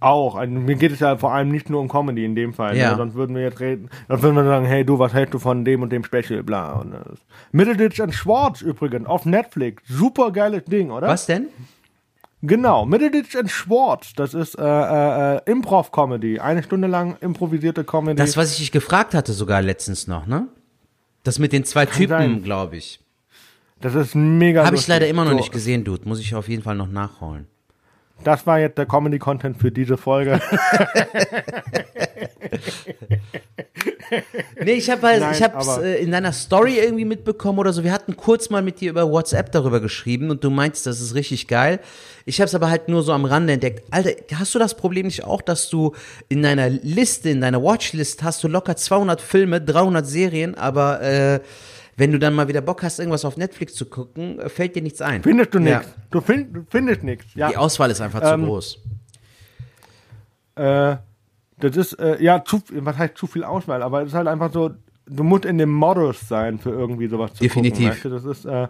Auch. 0.00 0.34
Also, 0.34 0.52
mir 0.52 0.76
geht 0.76 0.92
es 0.92 1.00
ja 1.00 1.16
vor 1.16 1.32
allem 1.32 1.50
nicht 1.50 1.68
nur 1.68 1.80
um 1.80 1.88
Comedy 1.88 2.24
in 2.24 2.34
dem 2.34 2.54
Fall. 2.54 2.72
Ne? 2.72 2.80
Ja. 2.80 2.90
Ne? 2.92 2.96
Sonst 2.96 3.14
würden 3.14 3.36
wir 3.36 3.42
jetzt 3.42 3.60
reden, 3.60 3.90
dann 4.08 4.22
würden 4.22 4.34
wir 4.36 4.44
sagen, 4.44 4.64
hey 4.64 4.84
du, 4.84 4.98
was 4.98 5.12
hältst 5.12 5.34
du 5.34 5.38
von 5.38 5.64
dem 5.64 5.82
und 5.82 5.90
dem 5.90 6.02
Special, 6.04 6.42
bla. 6.42 6.72
Und, 6.72 6.94
äh, 6.94 6.98
Middleditch 7.52 8.00
and 8.00 8.14
Schwartz 8.14 8.62
übrigens 8.62 9.06
auf 9.06 9.26
Netflix. 9.26 9.82
Super 9.86 10.30
geiles 10.32 10.64
Ding, 10.64 10.90
oder? 10.90 11.06
Was 11.06 11.26
denn? 11.26 11.48
Genau, 12.42 12.86
Middleditch 12.86 13.36
and 13.36 13.50
Schwartz, 13.50 14.14
das 14.14 14.32
ist 14.32 14.58
äh, 14.58 14.62
äh, 14.64 15.40
Improv-Comedy, 15.44 16.40
eine 16.40 16.62
Stunde 16.62 16.88
lang 16.88 17.16
improvisierte 17.20 17.84
Comedy. 17.84 18.16
Das, 18.16 18.38
was 18.38 18.52
ich 18.52 18.58
dich 18.58 18.72
gefragt 18.72 19.12
hatte 19.12 19.34
sogar 19.34 19.60
letztens 19.60 20.06
noch, 20.06 20.26
ne? 20.26 20.48
Das 21.22 21.38
mit 21.38 21.52
den 21.52 21.64
zwei 21.64 21.84
Kann 21.84 21.98
Typen, 21.98 22.42
glaube 22.42 22.78
ich. 22.78 23.00
Das 23.82 23.94
ist 23.94 24.14
mega 24.14 24.64
Habe 24.64 24.76
ich 24.76 24.86
leider 24.88 25.06
immer 25.06 25.24
noch 25.24 25.32
so. 25.32 25.36
nicht 25.36 25.52
gesehen, 25.52 25.84
Dude. 25.84 26.08
Muss 26.08 26.20
ich 26.20 26.34
auf 26.34 26.48
jeden 26.48 26.62
Fall 26.62 26.76
noch 26.76 26.88
nachholen. 26.88 27.46
Das 28.24 28.46
war 28.46 28.58
jetzt 28.58 28.78
der 28.78 28.86
Comedy-Content 28.86 29.56
für 29.56 29.70
diese 29.70 29.96
Folge. 29.96 30.40
nee, 34.62 34.72
ich 34.72 34.90
habe 34.90 35.06
halt, 35.06 35.24
ich 35.32 35.42
hab's 35.42 35.78
äh, 35.78 36.02
in 36.02 36.10
deiner 36.10 36.32
Story 36.32 36.78
irgendwie 36.78 37.04
mitbekommen 37.04 37.58
oder 37.58 37.72
so. 37.72 37.84
Wir 37.84 37.92
hatten 37.92 38.16
kurz 38.16 38.50
mal 38.50 38.62
mit 38.62 38.80
dir 38.80 38.90
über 38.90 39.10
WhatsApp 39.10 39.52
darüber 39.52 39.80
geschrieben 39.80 40.30
und 40.30 40.44
du 40.44 40.50
meinst, 40.50 40.86
das 40.86 41.00
ist 41.00 41.14
richtig 41.14 41.48
geil. 41.48 41.80
Ich 42.26 42.40
habe 42.40 42.46
es 42.46 42.54
aber 42.54 42.70
halt 42.70 42.88
nur 42.88 43.02
so 43.02 43.12
am 43.12 43.24
Rande 43.24 43.54
entdeckt. 43.54 43.84
Alter, 43.90 44.10
hast 44.34 44.54
du 44.54 44.58
das 44.58 44.74
Problem 44.74 45.06
nicht 45.06 45.24
auch, 45.24 45.42
dass 45.42 45.68
du 45.70 45.94
in 46.28 46.42
deiner 46.42 46.68
Liste, 46.68 47.30
in 47.30 47.40
deiner 47.40 47.62
Watchlist 47.62 48.22
hast 48.22 48.44
du 48.44 48.48
locker 48.48 48.76
200 48.76 49.20
Filme, 49.20 49.60
300 49.60 50.06
Serien, 50.06 50.54
aber 50.54 51.00
äh, 51.02 51.40
wenn 52.00 52.12
du 52.12 52.18
dann 52.18 52.34
mal 52.34 52.48
wieder 52.48 52.62
Bock 52.62 52.82
hast, 52.82 52.98
irgendwas 52.98 53.26
auf 53.26 53.36
Netflix 53.36 53.74
zu 53.74 53.84
gucken, 53.84 54.40
äh, 54.40 54.48
fällt 54.48 54.74
dir 54.74 54.82
nichts 54.82 55.02
ein. 55.02 55.22
Findest 55.22 55.54
du 55.54 55.58
nichts. 55.58 55.86
Ja. 55.86 56.02
Du, 56.10 56.20
find, 56.22 56.56
du, 56.56 56.66
findest 56.68 57.02
nichts. 57.02 57.26
Ja. 57.34 57.50
Die 57.50 57.58
Auswahl 57.58 57.90
ist 57.90 58.00
einfach 58.00 58.22
ähm, 58.24 58.40
zu 58.40 58.46
groß. 58.46 58.78
Äh, 60.54 60.96
das 61.58 61.76
ist, 61.76 61.92
äh, 62.00 62.22
ja, 62.22 62.42
zu, 62.42 62.62
was 62.70 62.96
heißt 62.96 63.18
zu 63.18 63.26
viel 63.26 63.44
Auswahl, 63.44 63.82
aber 63.82 64.00
es 64.00 64.08
ist 64.08 64.14
halt 64.14 64.28
einfach 64.28 64.50
so, 64.50 64.70
du 65.06 65.22
musst 65.22 65.44
in 65.44 65.58
dem 65.58 65.70
Modus 65.70 66.26
sein, 66.26 66.58
für 66.58 66.70
irgendwie 66.70 67.06
sowas 67.06 67.34
zu 67.34 67.42
Definitiv. 67.42 67.78
gucken. 67.78 67.90
Weißt 67.90 68.04
du? 68.06 68.08
Das 68.08 68.24
ist, 68.24 68.46
äh, 68.46 68.68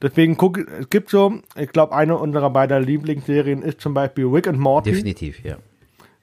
deswegen 0.00 0.38
guck, 0.38 0.56
es 0.56 0.88
gibt 0.88 1.10
so, 1.10 1.34
ich 1.56 1.68
glaube, 1.68 1.94
eine 1.94 2.16
unserer 2.16 2.48
beiden 2.48 2.82
Lieblingsserien 2.82 3.60
ist 3.60 3.82
zum 3.82 3.92
Beispiel 3.92 4.24
Rick 4.24 4.48
and 4.48 4.58
Morty. 4.58 4.90
Definitiv, 4.90 5.44
ja. 5.44 5.56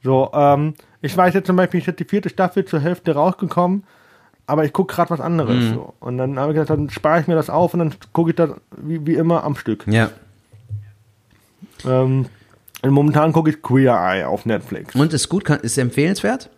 So, 0.03 0.31
ähm, 0.33 0.73
ich 1.03 1.15
weiß 1.15 1.35
jetzt 1.35 1.45
zum 1.45 1.55
Beispiel, 1.55 1.81
ich 1.81 1.87
ist 1.87 1.99
die 1.99 2.05
vierte 2.05 2.29
Staffel 2.29 2.65
zur 2.65 2.79
Hälfte 2.79 3.13
rausgekommen 3.13 3.83
aber 4.51 4.65
ich 4.65 4.73
gucke 4.73 4.93
gerade 4.93 5.09
was 5.09 5.21
anderes. 5.21 5.63
Mhm. 5.63 5.73
So. 5.73 5.93
Und 6.01 6.17
dann 6.17 6.37
habe 6.37 6.51
ich 6.51 6.55
gesagt, 6.55 6.71
dann 6.71 6.89
spare 6.89 7.21
ich 7.21 7.27
mir 7.27 7.35
das 7.35 7.49
auf 7.49 7.73
und 7.73 7.79
dann 7.79 7.93
gucke 8.11 8.31
ich 8.31 8.35
das 8.35 8.49
wie, 8.75 9.07
wie 9.07 9.15
immer 9.15 9.45
am 9.45 9.55
Stück. 9.55 9.85
Ja. 9.87 10.11
Ähm, 11.85 12.25
und 12.81 12.89
momentan 12.89 13.31
gucke 13.31 13.49
ich 13.49 13.61
Queer 13.61 13.93
Eye 13.93 14.25
auf 14.25 14.45
Netflix. 14.45 14.93
Und 14.93 15.13
ist 15.13 15.29
gut, 15.29 15.45
kann, 15.45 15.61
ist 15.61 15.77
empfehlenswert? 15.77 16.49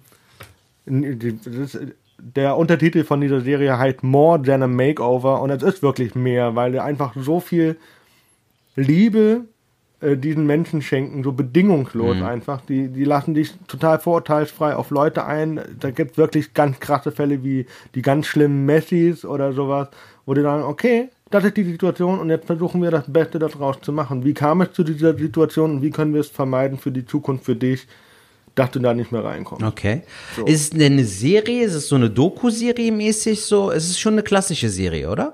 die 0.87 1.37
das 1.37 1.75
ist, 1.75 1.79
der 2.23 2.57
Untertitel 2.57 3.03
von 3.03 3.19
dieser 3.21 3.41
Serie 3.41 3.77
heißt 3.77 4.03
More 4.03 4.41
Than 4.41 4.63
a 4.63 4.67
Makeover 4.67 5.41
und 5.41 5.49
es 5.49 5.63
ist 5.63 5.81
wirklich 5.81 6.15
mehr, 6.15 6.55
weil 6.55 6.71
die 6.73 6.79
einfach 6.79 7.13
so 7.15 7.39
viel 7.39 7.77
Liebe 8.75 9.45
äh, 9.99 10.17
diesen 10.17 10.45
Menschen 10.45 10.81
schenken, 10.81 11.23
so 11.23 11.31
bedingungslos 11.31 12.17
Mhm. 12.17 12.23
einfach. 12.23 12.61
Die, 12.61 12.87
die 12.87 13.03
lassen 13.03 13.33
dich 13.33 13.53
total 13.67 13.99
vorurteilsfrei 13.99 14.75
auf 14.75 14.89
Leute 14.91 15.25
ein. 15.25 15.59
Da 15.79 15.91
gibt 15.91 16.11
es 16.11 16.17
wirklich 16.17 16.53
ganz 16.53 16.79
krasse 16.79 17.11
Fälle 17.11 17.43
wie 17.43 17.65
die 17.95 18.01
ganz 18.01 18.27
schlimmen 18.27 18.65
Messis 18.65 19.25
oder 19.25 19.53
sowas, 19.53 19.89
wo 20.25 20.33
die 20.33 20.41
sagen, 20.41 20.63
okay, 20.63 21.09
das 21.29 21.43
ist 21.45 21.55
die 21.57 21.63
Situation 21.63 22.19
und 22.19 22.29
jetzt 22.29 22.45
versuchen 22.47 22.81
wir 22.81 22.91
das 22.91 23.11
Beste 23.11 23.39
daraus 23.39 23.79
zu 23.81 23.91
machen. 23.93 24.23
Wie 24.25 24.33
kam 24.33 24.61
es 24.61 24.73
zu 24.73 24.83
dieser 24.83 25.17
Situation 25.17 25.71
und 25.71 25.81
wie 25.81 25.89
können 25.89 26.13
wir 26.13 26.21
es 26.21 26.29
vermeiden 26.29 26.77
für 26.77 26.91
die 26.91 27.05
Zukunft 27.05 27.45
für 27.45 27.55
dich, 27.55 27.87
du 28.55 28.79
da 28.79 28.93
nicht 28.93 29.11
mehr 29.11 29.23
reinkommst. 29.23 29.63
Okay. 29.65 30.01
Ist 30.45 30.61
es 30.61 30.69
denn 30.71 30.93
eine 30.93 31.05
Serie? 31.05 31.63
Ist 31.65 31.73
es 31.73 31.87
so 31.87 31.95
eine 31.95 32.09
Doku-Serie 32.09 32.91
mäßig 32.91 33.41
so? 33.41 33.71
Es 33.71 33.85
ist 33.89 33.99
schon 33.99 34.13
eine 34.13 34.23
klassische 34.23 34.69
Serie, 34.69 35.09
oder? 35.09 35.33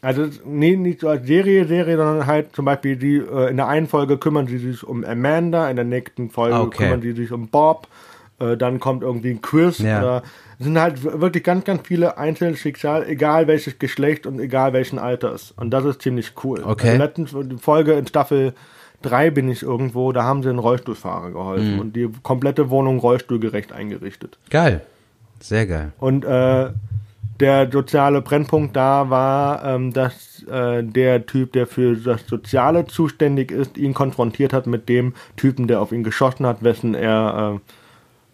Also 0.00 0.26
nee, 0.44 0.76
nicht 0.76 1.00
so 1.00 1.08
als 1.08 1.26
Serie, 1.26 1.66
Serie, 1.66 1.96
sondern 1.96 2.26
halt 2.26 2.54
zum 2.54 2.64
Beispiel 2.64 2.96
die, 2.96 3.16
äh, 3.16 3.50
in 3.50 3.56
der 3.56 3.66
einen 3.66 3.88
Folge 3.88 4.16
kümmern 4.16 4.46
sie 4.46 4.58
sich 4.58 4.84
um 4.84 5.04
Amanda, 5.04 5.68
in 5.68 5.76
der 5.76 5.84
nächsten 5.84 6.30
Folge 6.30 6.56
Okay. 6.56 6.84
kümmern 6.84 7.02
sie 7.02 7.12
sich 7.12 7.32
um 7.32 7.48
Bob, 7.48 7.88
äh, 8.38 8.56
dann 8.56 8.78
kommt 8.78 9.02
irgendwie 9.02 9.30
ein 9.30 9.40
Quiz 9.42 9.78
Ja. 9.80 9.98
oder 9.98 10.22
es 10.60 10.66
sind 10.66 10.78
halt 10.78 11.02
wirklich 11.02 11.42
ganz, 11.42 11.64
ganz 11.64 11.82
viele 11.86 12.16
einzelne 12.16 12.56
Schicksal, 12.56 13.08
egal 13.08 13.48
welches 13.48 13.78
Geschlecht 13.80 14.24
und 14.26 14.38
egal 14.38 14.72
welchen 14.72 15.00
Alters. 15.00 15.52
Und 15.56 15.70
das 15.70 15.84
ist 15.84 16.02
ziemlich 16.02 16.32
cool. 16.44 16.62
Okay. 16.64 16.90
Also 16.90 17.02
letztens 17.02 17.34
die 17.48 17.56
Folge 17.58 17.94
in 17.94 18.06
Staffel 18.06 18.54
3 19.02 19.30
bin 19.30 19.48
ich 19.48 19.62
irgendwo, 19.62 20.12
da 20.12 20.24
haben 20.24 20.42
sie 20.42 20.48
einen 20.48 20.58
Rollstuhlfahrer 20.58 21.30
geholfen 21.30 21.74
Mhm. 21.74 21.80
und 21.80 21.96
die 21.96 22.08
komplette 22.22 22.70
Wohnung 22.70 22.98
rollstuhlgerecht 22.98 23.72
eingerichtet. 23.72 24.38
Geil. 24.50 24.82
Sehr 25.40 25.66
geil. 25.66 25.92
Und 25.98 26.24
äh, 26.24 26.70
der 27.38 27.70
soziale 27.70 28.20
Brennpunkt 28.22 28.74
da 28.74 29.08
war, 29.10 29.64
ähm, 29.64 29.92
dass 29.92 30.42
äh, 30.50 30.82
der 30.82 31.26
Typ, 31.26 31.52
der 31.52 31.68
für 31.68 31.94
das 31.94 32.26
Soziale 32.26 32.86
zuständig 32.88 33.52
ist, 33.52 33.78
ihn 33.78 33.94
konfrontiert 33.94 34.52
hat 34.52 34.66
mit 34.66 34.88
dem 34.88 35.14
Typen, 35.36 35.68
der 35.68 35.80
auf 35.80 35.92
ihn 35.92 36.02
geschossen 36.02 36.44
hat, 36.46 36.64
wessen 36.64 36.94
er 36.96 37.60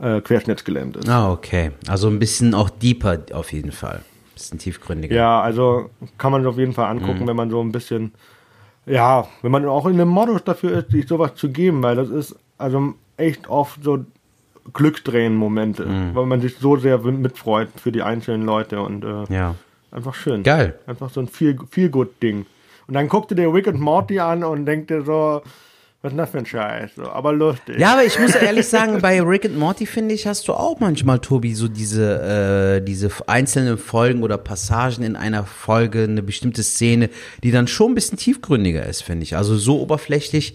äh, 0.00 0.16
äh, 0.16 0.20
querschnittsgelähmt 0.22 0.96
ist. 0.96 1.08
Ah, 1.10 1.30
okay. 1.30 1.72
Also 1.86 2.08
ein 2.08 2.18
bisschen 2.18 2.54
auch 2.54 2.70
deeper 2.70 3.18
auf 3.34 3.52
jeden 3.52 3.72
Fall. 3.72 3.96
Ein 3.96 4.34
bisschen 4.34 4.58
tiefgründiger. 4.58 5.14
Ja, 5.14 5.42
also 5.42 5.90
kann 6.16 6.32
man 6.32 6.40
sich 6.40 6.48
auf 6.48 6.56
jeden 6.58 6.72
Fall 6.72 6.86
angucken, 6.90 7.26
wenn 7.26 7.36
man 7.36 7.50
so 7.50 7.60
ein 7.60 7.70
bisschen, 7.72 8.12
ja, 8.86 9.26
wenn 9.42 9.50
man 9.50 9.64
auch 9.66 9.86
in 9.86 9.98
dem 9.98 10.08
Modus 10.08 10.44
dafür 10.44 10.78
ist, 10.78 10.90
sich 10.90 11.06
sowas 11.08 11.34
zu 11.34 11.50
geben, 11.50 11.82
weil 11.82 11.96
das 11.96 12.08
ist 12.10 12.36
also 12.58 12.94
echt 13.16 13.48
oft 13.48 13.82
so 13.82 14.04
Glücksdrehen-Momente, 14.72 15.86
weil 16.14 16.26
man 16.26 16.40
sich 16.40 16.56
so 16.58 16.76
sehr 16.76 16.98
mitfreut 16.98 17.68
für 17.76 17.92
die 17.92 18.02
einzelnen 18.02 18.46
Leute 18.46 18.80
und 18.80 19.04
äh, 19.04 19.24
Ja. 19.34 19.54
Einfach 19.90 20.14
schön. 20.14 20.42
Geil. 20.42 20.76
Einfach 20.86 21.08
so 21.10 21.20
ein 21.20 21.28
viel, 21.28 21.56
viel 21.70 21.88
gut 21.88 22.20
Ding. 22.22 22.46
Und 22.88 22.94
dann 22.94 23.08
guckte 23.08 23.34
der 23.36 23.52
Rick 23.54 23.68
und 23.68 23.80
Morty 23.80 24.18
an 24.18 24.42
und 24.42 24.66
denkte 24.66 25.02
so, 25.02 25.42
was 26.04 26.12
ist 26.12 26.18
das 26.18 26.30
für 26.30 26.38
ein 26.38 26.46
Scheiß? 26.46 26.90
So, 26.96 27.10
aber 27.10 27.32
lustig. 27.32 27.78
Ja, 27.78 27.94
aber 27.94 28.04
ich 28.04 28.18
muss 28.18 28.34
ehrlich 28.34 28.68
sagen, 28.68 29.00
bei 29.00 29.22
Rick 29.22 29.46
and 29.46 29.56
Morty 29.56 29.86
finde 29.86 30.14
ich, 30.14 30.26
hast 30.26 30.46
du 30.48 30.52
auch 30.52 30.78
manchmal, 30.78 31.18
Tobi, 31.18 31.54
so 31.54 31.66
diese, 31.66 32.80
äh, 32.82 32.84
diese 32.84 33.08
einzelnen 33.26 33.78
Folgen 33.78 34.22
oder 34.22 34.36
Passagen 34.36 35.02
in 35.02 35.16
einer 35.16 35.46
Folge, 35.46 36.02
eine 36.02 36.22
bestimmte 36.22 36.62
Szene, 36.62 37.08
die 37.42 37.52
dann 37.52 37.68
schon 37.68 37.92
ein 37.92 37.94
bisschen 37.94 38.18
tiefgründiger 38.18 38.84
ist, 38.84 39.02
finde 39.02 39.22
ich. 39.22 39.34
Also 39.34 39.56
so 39.56 39.80
oberflächlich 39.80 40.54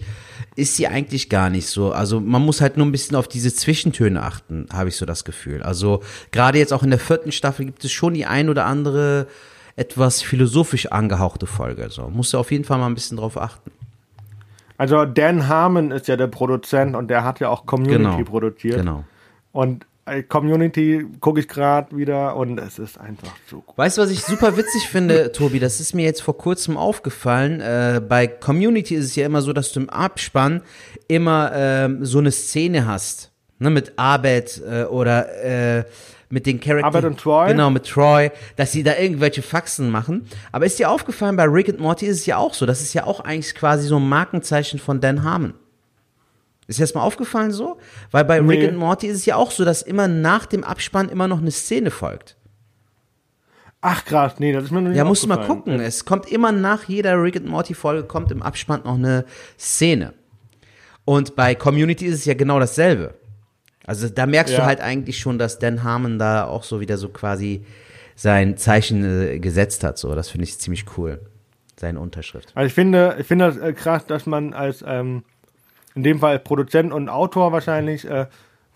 ist 0.54 0.76
sie 0.76 0.86
eigentlich 0.86 1.28
gar 1.28 1.50
nicht 1.50 1.66
so. 1.66 1.90
Also 1.90 2.20
man 2.20 2.42
muss 2.42 2.60
halt 2.60 2.76
nur 2.76 2.86
ein 2.86 2.92
bisschen 2.92 3.16
auf 3.16 3.26
diese 3.26 3.52
Zwischentöne 3.52 4.22
achten, 4.22 4.68
habe 4.72 4.90
ich 4.90 4.94
so 4.94 5.04
das 5.04 5.24
Gefühl. 5.24 5.64
Also 5.64 6.00
gerade 6.30 6.58
jetzt 6.58 6.72
auch 6.72 6.84
in 6.84 6.90
der 6.90 7.00
vierten 7.00 7.32
Staffel 7.32 7.66
gibt 7.66 7.84
es 7.84 7.90
schon 7.90 8.14
die 8.14 8.24
ein 8.24 8.50
oder 8.50 8.66
andere 8.66 9.26
etwas 9.74 10.22
philosophisch 10.22 10.86
angehauchte 10.86 11.46
Folge. 11.46 11.88
So 11.90 12.08
muss 12.08 12.36
auf 12.36 12.52
jeden 12.52 12.64
Fall 12.64 12.78
mal 12.78 12.86
ein 12.86 12.94
bisschen 12.94 13.16
drauf 13.16 13.36
achten. 13.36 13.72
Also 14.80 15.04
Dan 15.04 15.46
Harmon 15.46 15.90
ist 15.90 16.08
ja 16.08 16.16
der 16.16 16.28
Produzent 16.28 16.96
und 16.96 17.08
der 17.08 17.22
hat 17.22 17.38
ja 17.38 17.50
auch 17.50 17.66
Community 17.66 17.98
Genau. 18.16 18.24
produziert. 18.24 18.76
Genau. 18.78 19.04
Und 19.52 19.84
äh, 20.06 20.22
Community 20.22 21.06
gucke 21.20 21.40
ich 21.40 21.48
gerade 21.48 21.94
wieder 21.94 22.34
und 22.34 22.58
es 22.58 22.78
ist 22.78 22.98
einfach 22.98 23.34
so 23.46 23.60
gut. 23.60 23.76
Weißt 23.76 23.98
du, 23.98 24.02
was 24.02 24.10
ich 24.10 24.22
super 24.22 24.56
witzig 24.56 24.88
finde, 24.88 25.32
Tobi? 25.34 25.58
Das 25.58 25.80
ist 25.80 25.94
mir 25.94 26.06
jetzt 26.06 26.22
vor 26.22 26.38
kurzem 26.38 26.78
aufgefallen. 26.78 27.60
Äh, 27.60 28.00
bei 28.08 28.26
Community 28.26 28.94
ist 28.94 29.04
es 29.04 29.16
ja 29.16 29.26
immer 29.26 29.42
so, 29.42 29.52
dass 29.52 29.70
du 29.72 29.80
im 29.80 29.90
Abspann 29.90 30.62
immer 31.08 31.52
ähm, 31.54 32.02
so 32.02 32.16
eine 32.18 32.30
Szene 32.30 32.86
hast. 32.86 33.32
Ne, 33.58 33.68
mit 33.68 33.98
Abed 33.98 34.62
äh, 34.66 34.84
oder 34.84 35.78
äh, 35.78 35.84
mit 36.30 36.46
den 36.46 36.60
Charakteren. 36.60 36.94
Abed 36.94 37.04
und 37.04 37.20
Troy? 37.20 37.48
Genau, 37.48 37.70
mit 37.70 37.86
Troy, 37.86 38.30
dass 38.56 38.72
sie 38.72 38.82
da 38.82 38.96
irgendwelche 38.96 39.42
Faxen 39.42 39.90
machen. 39.90 40.26
Aber 40.52 40.64
ist 40.64 40.78
dir 40.78 40.90
aufgefallen, 40.90 41.36
bei 41.36 41.44
Rick 41.44 41.68
and 41.68 41.80
Morty 41.80 42.06
ist 42.06 42.20
es 42.20 42.26
ja 42.26 42.36
auch 42.38 42.54
so. 42.54 42.64
Das 42.66 42.80
ist 42.80 42.94
ja 42.94 43.04
auch 43.04 43.20
eigentlich 43.20 43.54
quasi 43.54 43.86
so 43.86 43.96
ein 43.98 44.08
Markenzeichen 44.08 44.78
von 44.78 45.00
Dan 45.00 45.22
Harmon. 45.24 45.54
Ist 46.68 46.78
dir 46.78 46.84
das 46.84 46.94
mal 46.94 47.02
aufgefallen 47.02 47.50
so? 47.50 47.78
Weil 48.12 48.24
bei 48.24 48.38
Rick 48.38 48.60
Nee. 48.60 48.68
and 48.68 48.78
Morty 48.78 49.08
ist 49.08 49.16
es 49.18 49.26
ja 49.26 49.34
auch 49.34 49.50
so, 49.50 49.64
dass 49.64 49.82
immer 49.82 50.06
nach 50.06 50.46
dem 50.46 50.62
Abspann 50.62 51.08
immer 51.08 51.26
noch 51.26 51.38
eine 51.40 51.50
Szene 51.50 51.90
folgt. 51.90 52.36
Ach 53.82 54.04
krass, 54.04 54.34
nee, 54.38 54.52
das 54.52 54.64
ist 54.64 54.70
mir 54.70 54.82
noch 54.82 54.90
nicht 54.90 54.98
Ja, 54.98 55.04
musst 55.04 55.22
du 55.24 55.26
mal 55.28 55.44
gucken. 55.46 55.80
Es 55.80 56.04
kommt 56.04 56.30
immer 56.30 56.52
nach 56.52 56.84
jeder 56.84 57.20
Rick 57.20 57.36
and 57.36 57.46
Morty 57.46 57.74
Folge 57.74 58.04
kommt 58.06 58.30
im 58.30 58.42
Abspann 58.42 58.82
noch 58.84 58.94
eine 58.94 59.24
Szene. 59.58 60.12
Und 61.06 61.34
bei 61.34 61.54
Community 61.54 62.06
ist 62.06 62.16
es 62.16 62.24
ja 62.26 62.34
genau 62.34 62.60
dasselbe. 62.60 63.14
Also 63.90 64.08
da 64.08 64.24
merkst 64.24 64.54
du 64.54 64.58
Ja. 64.58 64.66
halt 64.66 64.80
eigentlich 64.80 65.18
schon, 65.18 65.36
dass 65.36 65.58
Dan 65.58 65.82
Harmon 65.82 66.20
da 66.20 66.44
auch 66.44 66.62
so 66.62 66.78
wieder 66.80 66.96
so 66.96 67.08
quasi 67.08 67.64
sein 68.14 68.56
Zeichen 68.56 69.02
äh, 69.04 69.40
gesetzt 69.40 69.82
hat. 69.82 69.98
So, 69.98 70.14
das 70.14 70.28
finde 70.30 70.44
ich 70.44 70.56
ziemlich 70.60 70.84
cool. 70.96 71.18
Seine 71.76 71.98
Unterschrift. 71.98 72.52
Also 72.54 72.68
ich 72.68 72.72
finde, 72.72 73.16
ich 73.18 73.26
finde 73.26 73.46
das 73.46 73.56
äh, 73.56 73.72
krass, 73.72 74.06
dass 74.06 74.26
man 74.26 74.52
als 74.52 74.84
ähm, 74.86 75.24
in 75.96 76.04
dem 76.04 76.20
Fall 76.20 76.36
als 76.36 76.44
Produzent 76.44 76.92
und 76.92 77.08
Autor 77.08 77.50
wahrscheinlich 77.50 78.08
äh, 78.08 78.26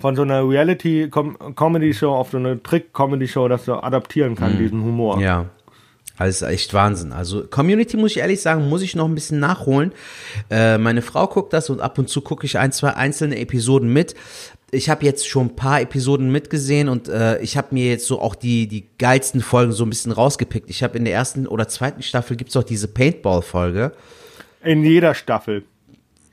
von 0.01 0.17
so 0.17 0.23
einer 0.23 0.49
Reality-Comedy-Show 0.49 2.13
auf 2.13 2.31
so 2.31 2.39
eine 2.39 2.61
Trick-Comedy-Show 2.61 3.47
das 3.47 3.67
so 3.67 3.81
adaptieren 3.81 4.35
kann, 4.35 4.59
diesen 4.59 4.83
Humor. 4.83 5.19
Mhm. 5.19 5.23
Ja. 5.23 5.45
Also 6.17 6.47
ist 6.47 6.53
echt 6.53 6.75
Wahnsinn. 6.75 7.13
Also 7.13 7.45
Community 7.45 7.97
muss 7.97 8.13
ich 8.13 8.19
ehrlich 8.19 8.41
sagen, 8.41 8.69
muss 8.69 8.83
ich 8.83 8.95
noch 8.95 9.07
ein 9.07 9.15
bisschen 9.15 9.41
nachholen. 9.41 9.93
Äh, 10.49 10.79
meine 10.79 11.03
Frau 11.03 11.27
guckt 11.27 11.53
das 11.53 11.71
und 11.71 11.81
ab 11.81 11.99
und 11.99 12.09
zu 12.09 12.21
gucke 12.21 12.47
ich 12.47 12.59
ein, 12.59 12.71
zwei 12.71 12.91
einzelne 12.91 13.37
Episoden 13.39 13.93
mit. 13.93 14.15
Ich 14.71 14.89
habe 14.89 15.05
jetzt 15.05 15.29
schon 15.29 15.47
ein 15.47 15.57
paar 15.57 15.81
Episoden 15.81 16.31
mitgesehen 16.31 16.89
und 16.89 17.09
äh, 17.09 17.39
ich 17.41 17.57
habe 17.57 17.69
mir 17.73 17.87
jetzt 17.87 18.07
so 18.07 18.21
auch 18.21 18.35
die, 18.35 18.69
die 18.69 18.87
geilsten 18.99 19.41
Folgen 19.41 19.73
so 19.73 19.85
ein 19.85 19.91
bisschen 19.91 20.13
rausgepickt. 20.13 20.71
Ich 20.71 20.83
habe 20.83 20.97
in 20.99 21.05
der 21.05 21.15
ersten 21.15 21.47
oder 21.47 21.69
zweiten 21.69 22.03
Staffel 22.03 22.37
gibt's 22.37 22.57
auch 22.57 22.65
diese 22.65 22.89
Paintball-Folge. 22.89 23.93
In 24.63 24.85
jeder 24.85 25.15
Staffel. 25.15 25.65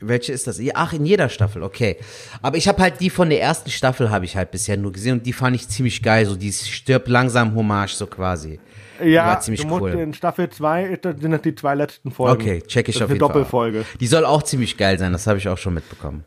Welche 0.02 0.34
ist 0.34 0.48
das? 0.48 0.60
Ach, 0.74 0.94
in 0.94 1.06
jeder 1.06 1.30
Staffel, 1.30 1.64
okay. 1.64 1.98
Aber 2.42 2.58
ich 2.58 2.68
habe 2.68 2.82
halt 2.82 3.00
die 3.00 3.10
von 3.10 3.30
der 3.30 3.42
ersten 3.42 3.70
Staffel 3.70 4.10
habe 4.10 4.26
ich 4.26 4.36
halt 4.36 4.52
bisher 4.52 4.78
nur 4.78 4.92
gesehen 4.92 5.20
und 5.20 5.26
die 5.26 5.34
fand 5.34 5.56
ich 5.56 5.68
ziemlich 5.68 6.02
geil, 6.02 6.26
so 6.26 6.36
die 6.36 6.52
stirbt 6.52 7.08
langsam 7.08 7.56
Hommage 7.56 7.94
so 7.94 8.08
quasi. 8.08 8.60
Ja, 9.04 9.40
ziemlich 9.40 9.62
du 9.62 9.68
musst 9.68 9.82
cool. 9.82 9.92
in 9.92 10.14
Staffel 10.14 10.50
2 10.50 11.00
sind 11.20 11.32
das 11.32 11.42
die 11.42 11.56
zwei 11.56 11.76
letzten 11.76 12.12
Folgen. 12.12 12.42
Okay, 12.42 12.62
check 12.62 12.88
ich 12.88 12.96
das 12.96 13.04
auf 13.04 13.10
jeden 13.10 13.20
Fall. 13.20 13.30
Doppelfolge. 13.30 13.86
Die 14.00 14.08
soll 14.08 14.26
auch 14.26 14.44
ziemlich 14.44 14.78
geil 14.78 15.00
sein, 15.00 15.12
das 15.12 15.26
habe 15.28 15.40
ich 15.40 15.48
auch 15.48 15.58
schon 15.58 15.74
mitbekommen. 15.74 16.24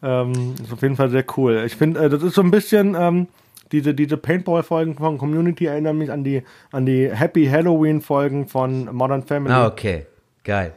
Ähm, 0.00 0.54
ist 0.62 0.72
auf 0.72 0.82
jeden 0.82 0.94
Fall 0.94 1.10
sehr 1.10 1.24
cool. 1.36 1.64
Ich 1.66 1.74
finde, 1.74 2.00
äh, 2.00 2.08
das 2.08 2.22
ist 2.22 2.34
so 2.34 2.42
ein 2.42 2.52
bisschen 2.52 2.94
ähm, 2.96 3.26
Diese, 3.72 3.94
diese 3.94 4.16
Paintball-Folgen 4.16 4.96
von 4.96 5.18
Community 5.18 5.66
erinnern 5.66 5.98
mich 5.98 6.10
an 6.10 6.24
die, 6.24 6.42
an 6.72 6.86
die 6.86 7.10
Happy 7.10 7.46
Halloween-Folgen 7.46 8.48
von 8.48 8.94
Modern 8.94 9.22
Family. 9.22 9.52
Ah, 9.52 9.66
okay. 9.66 10.06
Geil. 10.44 10.72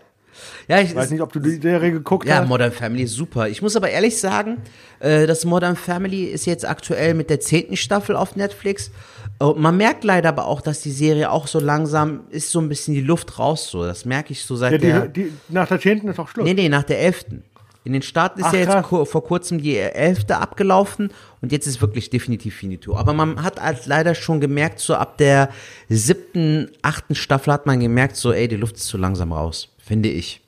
Ja, 0.67 0.79
ich 0.79 0.95
weiß 0.95 1.09
nicht, 1.11 1.21
ob 1.21 1.31
du 1.33 1.39
die 1.39 1.55
Serie 1.61 1.91
geguckt 1.91 2.27
Ja, 2.27 2.39
hast. 2.39 2.47
Modern 2.47 2.71
Family 2.71 3.03
ist 3.03 3.13
super. 3.13 3.47
Ich 3.49 3.61
muss 3.61 3.75
aber 3.75 3.89
ehrlich 3.89 4.19
sagen, 4.19 4.57
äh, 4.99 5.27
das 5.27 5.45
Modern 5.45 5.75
Family 5.75 6.25
ist 6.25 6.45
jetzt 6.45 6.67
aktuell 6.67 7.13
mit 7.13 7.29
der 7.29 7.39
zehnten 7.39 7.75
Staffel 7.77 8.15
auf 8.15 8.35
Netflix. 8.35 8.91
Und 9.39 9.59
man 9.59 9.75
merkt 9.77 10.03
leider 10.03 10.29
aber 10.29 10.45
auch, 10.45 10.61
dass 10.61 10.81
die 10.81 10.91
Serie 10.91 11.31
auch 11.31 11.47
so 11.47 11.59
langsam 11.59 12.21
ist 12.29 12.51
so 12.51 12.59
ein 12.59 12.69
bisschen 12.69 12.93
die 12.93 13.01
Luft 13.01 13.39
raus. 13.39 13.69
So, 13.69 13.83
das 13.83 14.05
merke 14.05 14.33
ich 14.33 14.43
so 14.45 14.55
seit 14.55 14.73
Ja, 14.73 14.77
der. 14.77 15.07
die, 15.07 15.23
die, 15.23 15.33
nach 15.49 15.67
der 15.67 15.79
10. 15.79 16.07
ist 16.07 16.19
auch 16.19 16.27
Schluss. 16.27 16.45
Nee, 16.45 16.53
nee, 16.53 16.69
nach 16.69 16.83
der 16.83 16.99
elften. 16.99 17.43
In 17.83 17.93
den 17.93 18.03
Staaten 18.03 18.39
ist 18.41 18.45
Ach, 18.45 18.53
ja 18.53 18.59
jetzt 18.59 18.83
kur 18.83 19.07
vor 19.07 19.23
kurzem 19.23 19.59
die 19.59 19.75
elfte 19.75 20.37
abgelaufen 20.37 21.09
und 21.41 21.51
jetzt 21.51 21.65
ist 21.65 21.81
wirklich 21.81 22.11
definitiv 22.11 22.55
finito. 22.55 22.95
Aber 22.95 23.11
man 23.13 23.41
hat 23.41 23.59
halt 23.59 23.87
leider 23.87 24.13
schon 24.13 24.39
gemerkt, 24.39 24.77
so 24.79 24.93
ab 24.93 25.17
der 25.17 25.49
siebten, 25.89 26.69
achten 26.83 27.15
Staffel 27.15 27.51
hat 27.51 27.65
man 27.65 27.79
gemerkt, 27.79 28.17
so 28.17 28.31
ey, 28.31 28.47
die 28.47 28.55
Luft 28.55 28.75
ist 28.77 28.85
zu 28.85 28.97
langsam 28.97 29.31
raus, 29.33 29.69
finde 29.91 30.07
ich. 30.09 30.39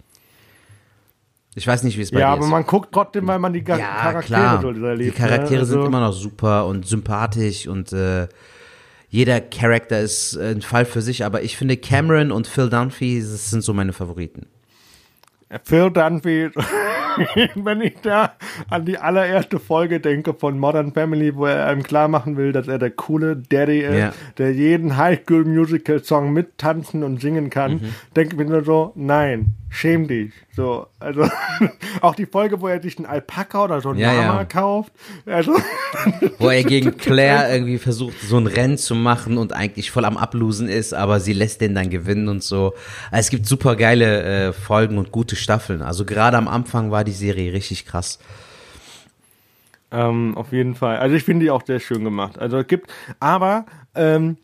Ich 1.55 1.67
weiß 1.67 1.83
nicht, 1.83 1.97
wie 1.97 2.01
es 2.01 2.11
bei 2.11 2.21
ja, 2.21 2.27
dir 2.27 2.33
aber 2.33 2.45
ist. 2.45 2.49
man 2.49 2.65
guckt 2.65 2.89
trotzdem, 2.93 3.27
weil 3.27 3.39
man 3.39 3.51
die 3.51 3.61
Ga- 3.63 3.77
ja, 3.77 3.85
Charaktere 3.87 4.23
klar. 4.39 4.61
so 4.61 4.71
die 4.71 4.81
erlebt. 4.83 5.17
Charaktere 5.17 5.59
ne? 5.59 5.65
sind 5.65 5.77
Also- 5.79 5.87
immer 5.87 5.99
noch 5.99 6.13
super 6.13 6.65
und 6.65 6.87
sympathisch 6.87 7.67
und 7.67 7.91
äh, 7.91 8.27
jeder 9.09 9.41
Charakter 9.41 9.99
ist 9.99 10.35
ein 10.37 10.61
Fall 10.61 10.85
für 10.85 11.01
sich, 11.01 11.25
aber 11.25 11.43
ich 11.43 11.57
finde 11.57 11.75
Cameron 11.77 12.31
und 12.31 12.47
Phil 12.47 12.69
Dunphy, 12.69 13.19
das 13.19 13.49
sind 13.51 13.61
so 13.63 13.73
meine 13.73 13.91
Favoriten. 13.93 14.47
Phil 15.63 15.91
Dunphy, 15.91 16.49
wenn 17.55 17.81
ich 17.81 17.95
da 18.01 18.33
an 18.69 18.85
die 18.85 18.97
allererste 18.97 19.59
Folge 19.59 19.99
denke 19.99 20.33
von 20.33 20.57
Modern 20.57 20.91
Family, 20.93 21.35
wo 21.35 21.45
er 21.45 21.67
einem 21.67 21.83
klar 21.83 22.07
machen 22.07 22.37
will, 22.37 22.51
dass 22.51 22.67
er 22.67 22.79
der 22.79 22.91
coole 22.91 23.37
Daddy 23.37 23.79
ist, 23.81 23.95
Ja. 23.97 24.13
der 24.37 24.53
jeden 24.53 24.97
Highschool-Musical-Song 24.97 26.33
mittanzen 26.33 27.03
und 27.03 27.21
singen 27.21 27.49
kann, 27.49 27.73
Mhm. 27.73 27.95
denke 28.15 28.35
ich 28.35 28.37
mir 28.37 28.45
nur 28.49 28.63
so, 28.63 28.91
nein, 28.95 29.53
schäm 29.69 30.07
dich. 30.07 30.31
So, 30.55 30.85
also 30.99 31.27
auch 32.01 32.13
die 32.13 32.27
Folge, 32.27 32.61
wo 32.61 32.67
er 32.67 32.79
sich 32.79 32.97
einen 32.97 33.07
Alpaka 33.07 33.63
oder 33.63 33.81
so 33.81 33.89
einen 33.89 33.99
Ja, 33.99 34.13
Lama 34.13 34.37
ja. 34.39 34.45
kauft. 34.45 34.93
Also, 35.25 35.55
Wo 36.37 36.49
er 36.49 36.63
gegen 36.63 36.95
Claire 36.97 37.51
irgendwie 37.51 37.79
versucht, 37.79 38.19
so 38.21 38.37
ein 38.37 38.45
Rennen 38.45 38.77
zu 38.77 38.93
machen 38.93 39.37
und 39.39 39.53
eigentlich 39.53 39.89
voll 39.89 40.05
am 40.05 40.15
Ablosen 40.15 40.69
ist, 40.69 40.93
aber 40.93 41.19
sie 41.19 41.33
lässt 41.33 41.61
den 41.61 41.73
dann 41.73 41.89
gewinnen 41.89 42.27
und 42.27 42.43
so. 42.43 42.73
Also 43.09 43.19
es 43.21 43.29
gibt 43.31 43.47
super 43.47 43.75
geile 43.75 44.49
äh, 44.49 44.53
Folgen 44.53 44.99
und 44.99 45.11
gute 45.11 45.35
Staffeln. 45.35 45.81
Also 45.81 46.05
gerade 46.05 46.37
am 46.37 46.47
Anfang 46.47 46.91
war 46.91 47.03
die 47.03 47.11
Serie 47.13 47.51
richtig 47.53 47.85
krass. 47.87 48.19
Ähm, 49.91 50.35
auf 50.37 50.51
jeden 50.51 50.75
Fall. 50.75 50.97
Also 50.97 51.15
ich 51.15 51.23
finde 51.23 51.45
die 51.45 51.51
auch 51.51 51.65
sehr 51.65 51.79
schön 51.79 52.03
gemacht. 52.03 52.37
Also 52.39 52.57
es 52.57 52.67
gibt, 52.67 52.91
aber 53.19 53.65
ähm, 53.95 54.37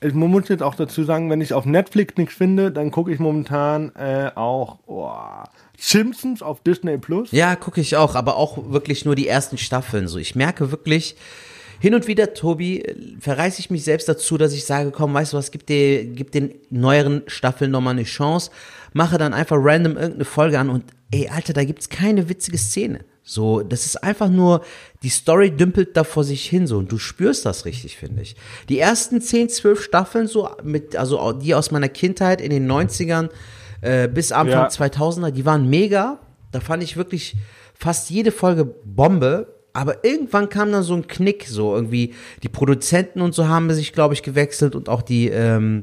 ich, 0.00 0.14
muss 0.14 0.48
jetzt 0.48 0.62
auch 0.62 0.74
dazu 0.74 1.04
sagen, 1.04 1.30
wenn 1.30 1.40
ich 1.40 1.52
auf 1.52 1.64
Netflix 1.64 2.16
nichts 2.16 2.34
finde, 2.34 2.70
dann 2.70 2.90
gucke 2.90 3.12
ich 3.12 3.18
momentan 3.18 3.94
äh, 3.96 4.30
auch 4.34 4.78
oh, 4.86 5.10
Simpsons 5.78 6.42
auf 6.42 6.62
Disney 6.62 6.98
Plus. 6.98 7.32
Ja, 7.32 7.56
gucke 7.56 7.80
ich 7.80 7.96
auch, 7.96 8.14
aber 8.14 8.36
auch 8.36 8.70
wirklich 8.70 9.04
nur 9.04 9.14
die 9.14 9.28
ersten 9.28 9.58
Staffeln. 9.58 10.08
So, 10.08 10.18
ich 10.18 10.34
merke 10.34 10.70
wirklich, 10.70 11.16
hin 11.78 11.94
und 11.94 12.06
wieder, 12.06 12.34
Tobi, 12.34 12.80
äh, 12.80 12.94
verreiße 13.20 13.60
ich 13.60 13.70
mich 13.70 13.84
selbst 13.84 14.08
dazu, 14.08 14.38
dass 14.38 14.52
ich 14.52 14.64
sage, 14.64 14.90
komm, 14.90 15.14
weißt 15.14 15.32
du 15.32 15.36
was, 15.36 15.50
gib, 15.50 15.66
dir, 15.66 16.04
gib 16.04 16.32
den 16.32 16.54
neueren 16.70 17.22
Staffeln 17.26 17.70
nochmal 17.70 17.94
eine 17.94 18.04
Chance, 18.04 18.50
mache 18.92 19.18
dann 19.18 19.34
einfach 19.34 19.56
random 19.58 19.96
irgendeine 19.96 20.24
Folge 20.24 20.58
an 20.58 20.70
und 20.70 20.84
ey, 21.10 21.28
Alter, 21.28 21.52
da 21.52 21.64
gibt's 21.64 21.88
keine 21.88 22.28
witzige 22.28 22.58
Szene. 22.58 23.00
So, 23.28 23.62
das 23.62 23.86
ist 23.86 24.04
einfach 24.04 24.28
nur, 24.28 24.62
die 25.02 25.08
Story 25.08 25.50
dümpelt 25.50 25.96
da 25.96 26.04
vor 26.04 26.22
sich 26.22 26.46
hin 26.46 26.68
so 26.68 26.78
und 26.78 26.92
du 26.92 26.96
spürst 26.96 27.44
das 27.44 27.64
richtig, 27.64 27.96
finde 27.96 28.22
ich. 28.22 28.36
Die 28.68 28.78
ersten 28.78 29.20
10, 29.20 29.48
12 29.48 29.82
Staffeln 29.82 30.28
so 30.28 30.48
mit, 30.62 30.94
also 30.94 31.32
die 31.32 31.52
aus 31.56 31.72
meiner 31.72 31.88
Kindheit 31.88 32.40
in 32.40 32.50
den 32.50 32.70
90ern 32.70 33.30
äh, 33.80 34.06
bis 34.06 34.30
Anfang 34.30 34.60
Ja. 34.62 34.68
2000er, 34.68 35.32
die 35.32 35.44
waren 35.44 35.68
mega. 35.68 36.20
Da 36.52 36.60
fand 36.60 36.84
ich 36.84 36.96
wirklich 36.96 37.34
fast 37.74 38.10
jede 38.10 38.30
Folge 38.30 38.64
Bombe. 38.64 39.54
Aber 39.72 40.04
irgendwann 40.04 40.48
kam 40.48 40.70
dann 40.70 40.84
so 40.84 40.94
ein 40.94 41.08
Knick, 41.08 41.46
so 41.48 41.74
irgendwie 41.74 42.14
die 42.44 42.48
Produzenten 42.48 43.20
und 43.20 43.34
so 43.34 43.48
haben 43.48 43.70
sich, 43.74 43.92
glaube 43.92 44.14
ich, 44.14 44.22
gewechselt 44.22 44.76
und 44.76 44.88
auch 44.88 45.02
die, 45.02 45.28
ähm, 45.28 45.82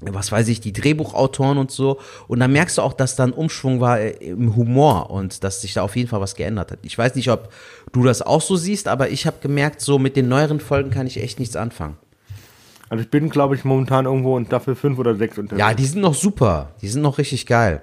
was 0.00 0.30
weiß 0.30 0.48
ich, 0.48 0.60
die 0.60 0.72
Drehbuchautoren 0.72 1.58
und 1.58 1.70
so. 1.70 1.98
Und 2.28 2.40
da 2.40 2.48
merkst 2.48 2.78
du 2.78 2.82
auch, 2.82 2.92
dass 2.92 3.16
da 3.16 3.24
ein 3.24 3.32
Umschwung 3.32 3.80
war 3.80 3.98
äh, 3.98 4.10
im 4.10 4.54
Humor 4.54 5.10
und 5.10 5.42
dass 5.42 5.60
sich 5.60 5.74
da 5.74 5.82
auf 5.82 5.96
jeden 5.96 6.08
Fall 6.08 6.20
was 6.20 6.36
geändert 6.36 6.70
hat. 6.70 6.78
Ich 6.82 6.96
weiß 6.96 7.14
nicht, 7.14 7.30
ob 7.30 7.52
du 7.92 8.04
das 8.04 8.22
auch 8.22 8.40
so 8.40 8.56
siehst, 8.56 8.88
aber 8.88 9.10
ich 9.10 9.26
habe 9.26 9.38
gemerkt, 9.40 9.80
so 9.80 9.98
mit 9.98 10.16
den 10.16 10.28
neueren 10.28 10.60
Folgen 10.60 10.90
kann 10.90 11.06
ich 11.06 11.22
echt 11.22 11.40
nichts 11.40 11.56
anfangen. 11.56 11.96
Also 12.88 13.02
ich 13.02 13.10
bin, 13.10 13.28
glaube 13.28 13.54
ich, 13.54 13.64
momentan 13.64 14.06
irgendwo 14.06 14.38
in 14.38 14.46
Staffel 14.46 14.74
5 14.74 14.98
oder 14.98 15.14
6 15.14 15.38
unterwegs. 15.38 15.60
Ja, 15.60 15.74
die 15.74 15.84
sind 15.84 16.00
noch 16.00 16.14
super. 16.14 16.70
Die 16.80 16.88
sind 16.88 17.02
noch 17.02 17.18
richtig 17.18 17.46
geil. 17.46 17.82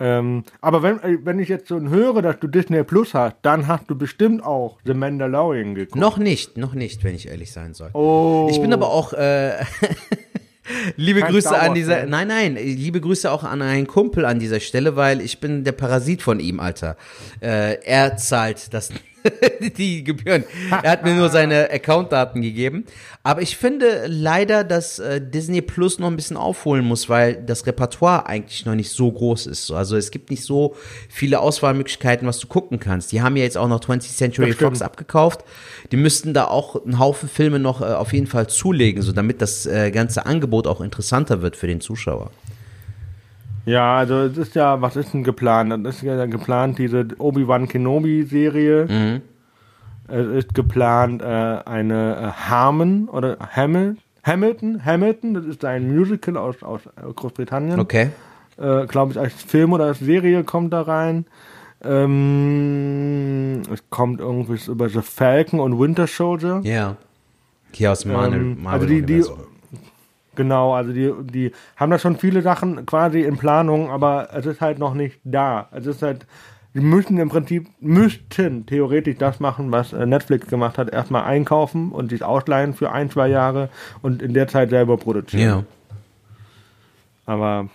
Ähm, 0.00 0.42
aber 0.60 0.82
wenn, 0.82 0.98
äh, 1.00 1.18
wenn 1.22 1.38
ich 1.38 1.48
jetzt 1.48 1.68
so 1.68 1.78
höre, 1.80 2.22
dass 2.22 2.40
du 2.40 2.48
Disney 2.48 2.82
Plus 2.82 3.14
hast, 3.14 3.36
dann 3.42 3.68
hast 3.68 3.88
du 3.88 3.94
bestimmt 3.94 4.42
auch 4.42 4.78
The 4.84 4.94
Mandalorian 4.94 5.76
geguckt. 5.76 5.94
Noch 5.94 6.18
nicht, 6.18 6.56
noch 6.56 6.74
nicht, 6.74 7.04
wenn 7.04 7.14
ich 7.14 7.28
ehrlich 7.28 7.52
sein 7.52 7.72
soll. 7.72 7.90
Oh. 7.92 8.48
Ich 8.50 8.60
bin 8.60 8.72
aber 8.72 8.88
auch, 8.88 9.12
äh, 9.12 9.64
liebe 10.96 11.20
Kein 11.20 11.32
Grüße 11.32 11.58
an 11.58 11.74
dieser, 11.74 12.06
nein, 12.06 12.28
nein, 12.28 12.54
liebe 12.56 13.00
Grüße 13.00 13.30
auch 13.30 13.44
an 13.44 13.62
einen 13.62 13.86
Kumpel 13.86 14.24
an 14.24 14.38
dieser 14.38 14.60
Stelle, 14.60 14.96
weil 14.96 15.20
ich 15.20 15.40
bin 15.40 15.64
der 15.64 15.72
Parasit 15.72 16.22
von 16.22 16.40
ihm, 16.40 16.60
Alter. 16.60 16.96
Äh, 17.40 17.82
er 17.84 18.16
zahlt 18.16 18.72
das, 18.72 18.90
die 19.76 20.04
Gebühren. 20.04 20.44
Er 20.82 20.90
hat 20.90 21.04
mir 21.04 21.14
nur 21.14 21.28
seine 21.28 21.70
Accountdaten 21.70 22.42
gegeben. 22.42 22.84
Aber 23.22 23.42
ich 23.42 23.56
finde 23.56 24.06
leider, 24.06 24.64
dass 24.64 24.98
äh, 24.98 25.20
Disney 25.20 25.60
Plus 25.60 25.98
noch 25.98 26.08
ein 26.08 26.16
bisschen 26.16 26.36
aufholen 26.36 26.84
muss, 26.84 27.08
weil 27.08 27.36
das 27.36 27.66
Repertoire 27.66 28.26
eigentlich 28.26 28.64
noch 28.66 28.74
nicht 28.74 28.90
so 28.90 29.10
groß 29.10 29.46
ist. 29.46 29.66
So, 29.66 29.76
Also 29.76 29.96
es 29.96 30.10
gibt 30.10 30.30
nicht 30.30 30.44
so 30.44 30.74
viele 31.08 31.40
Auswahlmöglichkeiten, 31.40 32.26
was 32.26 32.38
du 32.38 32.46
gucken 32.46 32.80
kannst. 32.80 33.12
Die 33.12 33.22
haben 33.22 33.36
ja 33.36 33.44
jetzt 33.44 33.58
auch 33.58 33.68
noch 33.68 33.80
20th 33.80 34.16
Century. 34.16 34.52
Fox 34.52 34.82
abgekauft. 34.82 35.44
Die 35.90 35.96
müssten 35.96 36.34
da 36.34 36.46
auch 36.46 36.84
einen 36.84 36.98
Haufen 36.98 37.28
Filme 37.28 37.58
noch 37.58 37.80
äh, 37.80 37.84
auf 37.84 38.12
jeden 38.12 38.26
Fall 38.26 38.48
zulegen, 38.48 39.02
so 39.02 39.12
damit 39.12 39.42
das 39.42 39.66
äh, 39.66 39.90
ganze 39.90 40.26
Angebot 40.26 40.66
auch 40.66 40.80
interessanter 40.80 41.42
wird 41.42 41.56
für 41.56 41.66
den 41.66 41.80
Zuschauer. 41.80 42.30
Ja, 43.64 43.98
also 43.98 44.22
es 44.22 44.36
ist 44.36 44.54
ja, 44.54 44.80
was 44.80 44.96
ist 44.96 45.14
denn 45.14 45.22
geplant? 45.22 45.86
Das 45.86 45.96
ist 45.96 46.02
ja 46.02 46.26
geplant, 46.26 46.78
diese 46.78 47.06
Obi-Wan 47.18 47.68
Kenobi-Serie. 47.68 48.86
Mhm. 48.88 49.20
Es 50.08 50.44
ist 50.44 50.54
geplant, 50.54 51.22
äh, 51.22 51.24
eine 51.24 52.16
äh, 52.16 52.48
Harmon 52.48 53.08
oder 53.08 53.38
Hamil 53.54 53.96
Hamilton, 54.24 54.84
Hamilton, 54.84 55.34
das 55.34 55.44
ist 55.46 55.64
ein 55.64 55.94
Musical 55.94 56.36
aus, 56.36 56.62
aus 56.62 56.82
Großbritannien. 57.16 57.80
Okay. 57.80 58.10
Äh, 58.56 58.86
Glaube 58.86 59.12
ich, 59.12 59.18
als 59.18 59.34
Film 59.34 59.72
oder 59.72 59.86
als 59.86 59.98
Serie 59.98 60.44
kommt 60.44 60.72
da 60.72 60.82
rein. 60.82 61.26
Ähm, 61.84 63.62
es 63.72 63.82
kommt 63.90 64.20
irgendwie 64.20 64.58
über 64.70 64.88
The 64.88 65.02
Falcon 65.02 65.58
und 65.58 65.80
Winter 65.80 66.06
Soldier. 66.06 66.60
Ja. 66.62 66.96
Hier 67.72 67.90
aus 67.90 68.04
Marvel. 68.04 68.40
Ähm, 68.40 68.66
also 68.66 68.86
die, 68.86 69.02
die. 69.02 69.24
Genau, 70.34 70.74
also 70.74 70.92
die, 70.92 71.12
die 71.22 71.52
haben 71.76 71.90
da 71.90 71.98
schon 71.98 72.16
viele 72.16 72.42
Sachen 72.42 72.86
quasi 72.86 73.22
in 73.22 73.36
Planung, 73.36 73.90
aber 73.90 74.28
es 74.32 74.46
ist 74.46 74.60
halt 74.60 74.78
noch 74.78 74.94
nicht 74.94 75.18
da. 75.24 75.68
Es 75.72 75.86
ist 75.86 76.02
halt, 76.02 76.26
die 76.74 76.80
müssen 76.80 77.18
im 77.18 77.28
Prinzip, 77.28 77.68
müssten 77.80 78.66
theoretisch 78.66 79.18
das 79.18 79.40
machen, 79.40 79.72
was 79.72 79.92
äh, 79.92 80.06
Netflix 80.06 80.48
gemacht 80.48 80.78
hat, 80.78 80.92
erstmal 80.92 81.24
einkaufen 81.24 81.92
und 81.92 82.10
sich 82.10 82.24
ausleihen 82.24 82.74
für 82.74 82.92
ein, 82.92 83.10
zwei 83.10 83.28
Jahre 83.28 83.68
und 84.00 84.22
in 84.22 84.34
der 84.34 84.48
Zeit 84.48 84.70
selber 84.70 84.96
produzieren. 84.96 85.42
ja. 85.48 85.64
Aber, 87.24 87.68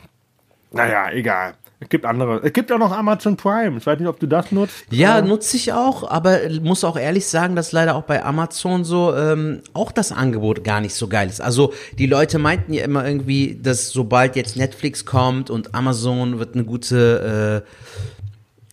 naja, 0.72 1.10
egal. 1.12 1.54
Es 1.80 1.90
gibt 1.90 2.06
andere. 2.06 2.42
Es 2.44 2.54
gibt 2.54 2.72
auch 2.72 2.80
noch 2.80 2.92
Amazon 2.92 3.38
Prime. 3.38 3.78
Ich 3.78 3.86
weiß 3.86 4.00
nicht, 4.00 4.08
ob 4.08 4.20
du 4.20 4.26
das 4.26 4.52
nutzt. 4.52 4.74
Ja, 4.90 5.20
Äh, 5.20 5.22
nutze 5.22 5.58
ich 5.58 5.74
auch, 5.74 6.10
aber 6.10 6.40
muss 6.62 6.84
auch 6.84 6.98
ehrlich 6.98 7.28
sagen, 7.28 7.56
dass 7.56 7.72
leider 7.72 7.96
auch 7.96 8.04
bei 8.04 8.24
Amazon 8.26 8.84
so 8.84 9.16
ähm, 9.16 9.62
auch 9.74 9.92
das 9.92 10.12
Angebot 10.12 10.64
gar 10.64 10.82
nicht 10.82 10.96
so 10.96 11.08
geil 11.08 11.30
ist. 11.30 11.40
Also 11.40 11.74
die 12.00 12.08
Leute 12.08 12.40
meinten 12.40 12.74
ja 12.74 12.84
immer 12.84 13.06
irgendwie, 13.06 13.60
dass 13.62 13.90
sobald 13.90 14.36
jetzt 14.36 14.56
Netflix 14.56 15.06
kommt 15.06 15.52
und 15.52 15.76
Amazon 15.76 16.40
wird 16.40 16.56
eine 16.56 16.64
gute 16.64 17.64
äh, 17.64 17.70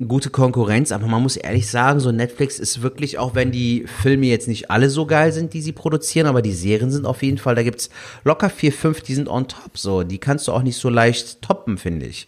gute 0.09 0.31
Konkurrenz, 0.31 0.91
aber 0.91 1.07
man 1.07 1.23
muss 1.23 1.37
ehrlich 1.37 1.71
sagen, 1.71 2.01
so 2.01 2.11
Netflix 2.11 2.59
ist 2.59 2.83
wirklich, 2.83 3.19
auch 3.19 3.37
wenn 3.37 3.53
die 3.53 3.87
Filme 4.03 4.27
jetzt 4.27 4.49
nicht 4.49 4.71
alle 4.71 4.91
so 4.91 5.07
geil 5.07 5.33
sind, 5.33 5.55
die 5.55 5.63
sie 5.63 5.73
produzieren, 5.73 6.27
aber 6.27 6.43
die 6.43 6.53
Serien 6.53 6.91
sind 6.91 7.07
auf 7.07 7.23
jeden 7.23 7.39
Fall, 7.39 7.55
da 7.55 7.63
gibt's 7.63 7.91
locker 8.25 8.51
vier, 8.51 8.73
fünf, 8.73 9.03
die 9.03 9.15
sind 9.15 9.29
on 9.29 9.47
top, 9.47 9.79
so, 9.79 10.03
die 10.03 10.19
kannst 10.19 10.49
du 10.49 10.53
auch 10.53 10.63
nicht 10.63 10.79
so 10.79 10.89
leicht 10.89 11.43
toppen, 11.43 11.79
finde 11.79 12.07
ich. 12.07 12.27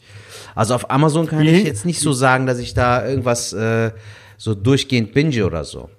Also 0.57 0.75
auf 0.75 0.91
Amazon 0.91 1.27
kann 1.27 1.43
ich 1.47 1.65
jetzt 1.65 1.85
nicht 1.87 2.01
so 2.01 2.13
sagen, 2.13 2.47
dass 2.47 2.59
ich 2.59 2.75
da 2.75 3.07
irgendwas 3.07 3.53
äh, 3.53 3.93
so 4.37 4.55
durchgehend 4.55 5.13
binge 5.13 5.45
oder 5.47 5.63
so. 5.65 5.91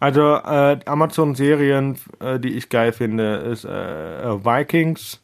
Also 0.00 0.34
äh, 0.36 0.78
Amazon-Serien, 0.86 1.96
äh, 2.20 2.38
die 2.40 2.54
ich 2.54 2.68
geil 2.68 2.92
finde, 2.92 3.36
ist 3.52 3.64
äh, 3.64 4.22
äh, 4.22 4.44
Vikings, 4.44 5.20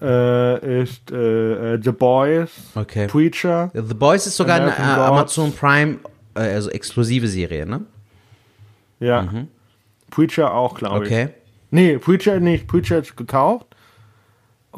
äh, 0.00 0.82
ist 0.82 1.02
The 1.08 1.92
Boys, 1.96 2.50
Okay. 2.74 3.06
Preacher. 3.08 3.70
The 3.74 3.94
Boys 3.94 4.26
ist 4.26 4.36
sogar 4.36 4.56
eine 4.56 4.76
American 4.76 4.96
Gods. 4.96 5.38
Amazon 5.38 5.52
Prime, 5.52 5.98
also 6.34 6.70
exklusive 6.70 7.26
Serie, 7.28 7.66
ne? 7.66 7.82
Ja. 9.00 9.22
Mhm. 9.22 9.48
Preacher 10.10 10.54
auch, 10.54 10.74
glaube 10.74 11.04
ich. 11.06 11.12
Okay. 11.12 11.28
Nee, 11.70 11.98
Preacher 11.98 12.40
nicht. 12.40 12.66
Preacher 12.66 12.98
ist 12.98 13.16
gekauft. 13.16 13.67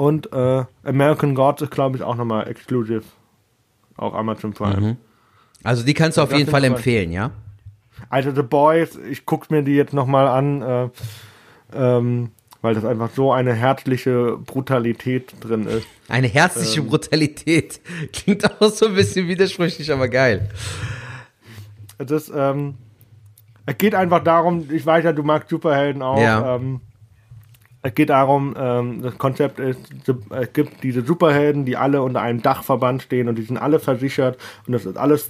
Und 0.00 0.32
äh, 0.32 0.64
American 0.82 1.34
Gods 1.34 1.60
ist, 1.60 1.72
glaube 1.72 1.98
ich, 1.98 2.02
auch 2.02 2.16
nochmal 2.16 2.48
exclusive. 2.48 3.02
Auch 3.98 4.14
Amazon 4.14 4.54
Prime. 4.54 4.96
Also 5.62 5.84
die 5.84 5.92
kannst 5.92 6.16
du 6.16 6.22
auf 6.22 6.30
Das 6.30 6.38
jeden 6.38 6.50
Fall 6.50 6.64
empfehlen, 6.64 7.12
ja? 7.12 7.32
Also 8.08 8.34
The 8.34 8.40
Boys, 8.40 8.96
ich 8.96 9.26
gucke 9.26 9.54
mir 9.54 9.62
die 9.62 9.74
jetzt 9.74 9.92
nochmal 9.92 10.26
an, 10.26 10.62
äh, 10.62 10.88
ähm, 11.74 12.30
weil 12.62 12.72
das 12.74 12.86
einfach 12.86 13.10
so 13.14 13.30
eine 13.30 13.52
herzliche 13.52 14.38
Brutalität 14.38 15.34
drin 15.40 15.66
ist. 15.66 15.86
Eine 16.08 16.28
herzliche 16.28 16.80
Brutalität. 16.80 17.82
Klingt 18.14 18.50
auch 18.58 18.70
so 18.70 18.86
ein 18.86 18.94
bisschen 18.94 19.28
widersprüchlich, 19.28 19.92
aber 19.92 20.08
geil. 20.08 20.48
Es 21.98 22.10
ist, 22.10 22.32
ähm, 22.34 22.76
es 23.66 23.76
geht 23.76 23.94
einfach 23.94 24.24
darum, 24.24 24.66
ich 24.72 24.86
weiß 24.86 25.04
ja, 25.04 25.12
du 25.12 25.24
magst 25.24 25.50
Superhelden 25.50 26.00
auch. 26.00 26.18
Ja. 26.18 26.56
Ähm, 26.56 26.80
es 27.82 27.94
geht 27.94 28.10
darum, 28.10 28.54
ähm, 28.58 29.02
das 29.02 29.16
Konzept 29.16 29.58
ist, 29.58 29.80
es 30.30 30.52
gibt 30.52 30.82
diese 30.82 31.02
Superhelden, 31.02 31.64
die 31.64 31.76
alle 31.76 32.02
unter 32.02 32.20
einem 32.20 32.42
Dachverband 32.42 33.02
stehen 33.02 33.28
und 33.28 33.36
die 33.36 33.42
sind 33.42 33.56
alle 33.56 33.78
versichert 33.78 34.38
und 34.66 34.72
das 34.72 34.84
ist 34.84 34.98
alles 34.98 35.28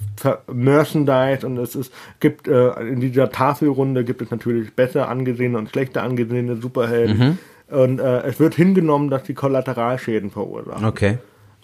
Merchandise 0.51 1.45
und 1.45 1.57
es 1.57 1.75
ist, 1.75 1.93
gibt 2.19 2.47
äh, 2.47 2.71
in 2.81 2.99
dieser 2.99 3.29
Tafelrunde 3.29 4.03
gibt 4.03 4.21
es 4.21 4.31
natürlich 4.31 4.73
besser 4.73 5.07
angesehene 5.07 5.57
und 5.57 5.69
schlechter 5.69 6.03
angesehene 6.03 6.57
Superhelden. 6.57 7.39
Und 7.69 7.99
äh, 7.99 8.23
es 8.23 8.37
wird 8.41 8.53
hingenommen, 8.55 9.09
dass 9.09 9.23
die 9.23 9.33
Kollateralschäden 9.33 10.29
verursachen. 10.29 10.83
Okay. 10.83 11.19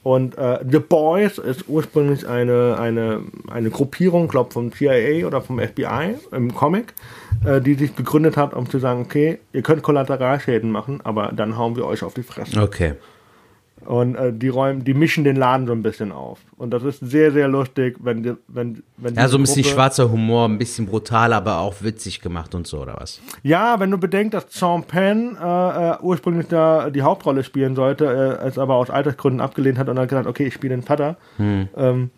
Und 0.07 0.37
äh, 0.37 0.59
The 0.65 0.79
Boys 0.79 1.37
ist 1.37 1.65
ursprünglich 1.67 2.25
eine, 2.25 2.77
eine, 2.79 3.23
eine 3.51 3.69
Gruppierung, 3.69 4.29
glaube 4.29 4.53
vom 4.53 4.71
CIA 4.71 5.27
oder 5.27 5.41
vom 5.41 5.59
FBI 5.59 6.15
im 6.31 6.55
Comic, 6.55 6.93
äh, 7.43 7.59
die 7.59 7.73
sich 7.73 7.93
gegründet 7.93 8.37
hat, 8.37 8.53
um 8.53 8.69
zu 8.69 8.79
sagen, 8.79 9.01
okay, 9.01 9.39
ihr 9.51 9.63
könnt 9.63 9.83
Kollateralschäden 9.83 10.71
machen, 10.71 11.01
aber 11.03 11.33
dann 11.35 11.57
hauen 11.57 11.75
wir 11.75 11.85
euch 11.85 12.03
auf 12.03 12.13
die 12.13 12.23
Fresse. 12.23 12.57
Okay. 12.61 12.93
Und 13.87 14.15
äh, 14.15 14.33
die 14.33 14.49
räumen, 14.49 14.83
die 14.83 14.93
mischen 14.93 15.23
den 15.23 15.37
Laden 15.37 15.65
so 15.65 15.71
ein 15.71 15.81
bisschen 15.81 16.11
auf. 16.11 16.39
Und 16.57 16.71
das 16.71 16.83
ist 16.83 16.99
sehr, 16.99 17.31
sehr 17.31 17.47
lustig, 17.47 17.95
wenn 18.01 18.21
die, 18.21 18.33
wenn, 18.49 18.83
wenn 18.97 19.15
Ja, 19.15 19.29
so 19.29 19.37
ein 19.37 19.43
bisschen 19.43 19.61
Gruppe- 19.63 19.75
schwarzer 19.75 20.11
Humor, 20.11 20.43
ein 20.49 20.57
bisschen 20.57 20.87
brutal, 20.87 21.31
aber 21.31 21.59
auch 21.59 21.75
witzig 21.81 22.19
gemacht 22.19 22.53
und 22.53 22.67
so, 22.67 22.81
oder 22.81 22.95
was? 22.99 23.21
Ja, 23.43 23.79
wenn 23.79 23.89
du 23.89 23.97
bedenkst, 23.97 24.33
dass 24.33 24.47
Sean 24.49 24.83
Penn 24.83 25.37
äh, 25.41 25.91
äh, 25.91 25.95
ursprünglich 26.01 26.47
da 26.49 26.89
die 26.89 27.01
Hauptrolle 27.01 27.45
spielen 27.45 27.75
sollte, 27.75 28.05
äh, 28.41 28.45
es 28.47 28.57
aber 28.57 28.75
aus 28.75 28.89
Altersgründen 28.89 29.39
abgelehnt 29.39 29.77
hat 29.77 29.87
und 29.87 29.95
dann 29.95 30.07
gesagt, 30.09 30.27
okay, 30.27 30.47
ich 30.47 30.53
spiele 30.53 30.75
den 30.75 30.83
Vater. 30.83 31.15
Ähm, 31.39 32.09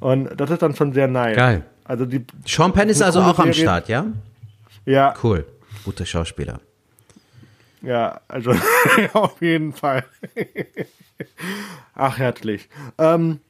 und 0.00 0.30
das 0.40 0.48
ist 0.48 0.62
dann 0.62 0.74
schon 0.74 0.94
sehr 0.94 1.08
nice. 1.08 1.36
Geil. 1.36 1.62
Also 1.84 2.06
die, 2.06 2.24
Sean 2.46 2.72
Penn 2.72 2.88
ist 2.88 3.02
also 3.02 3.20
auch 3.20 3.38
am 3.38 3.52
Serie. 3.52 3.54
Start, 3.54 3.88
ja? 3.90 4.06
ja, 4.86 5.12
Cool. 5.22 5.44
Guter 5.84 6.06
Schauspieler. 6.06 6.60
Ja, 7.82 8.20
also 8.28 8.52
auf 9.12 9.40
jeden 9.42 9.72
Fall. 9.72 10.04
Ach, 11.94 12.18
herzlich. 12.18 12.68
Ähm, 12.98 13.40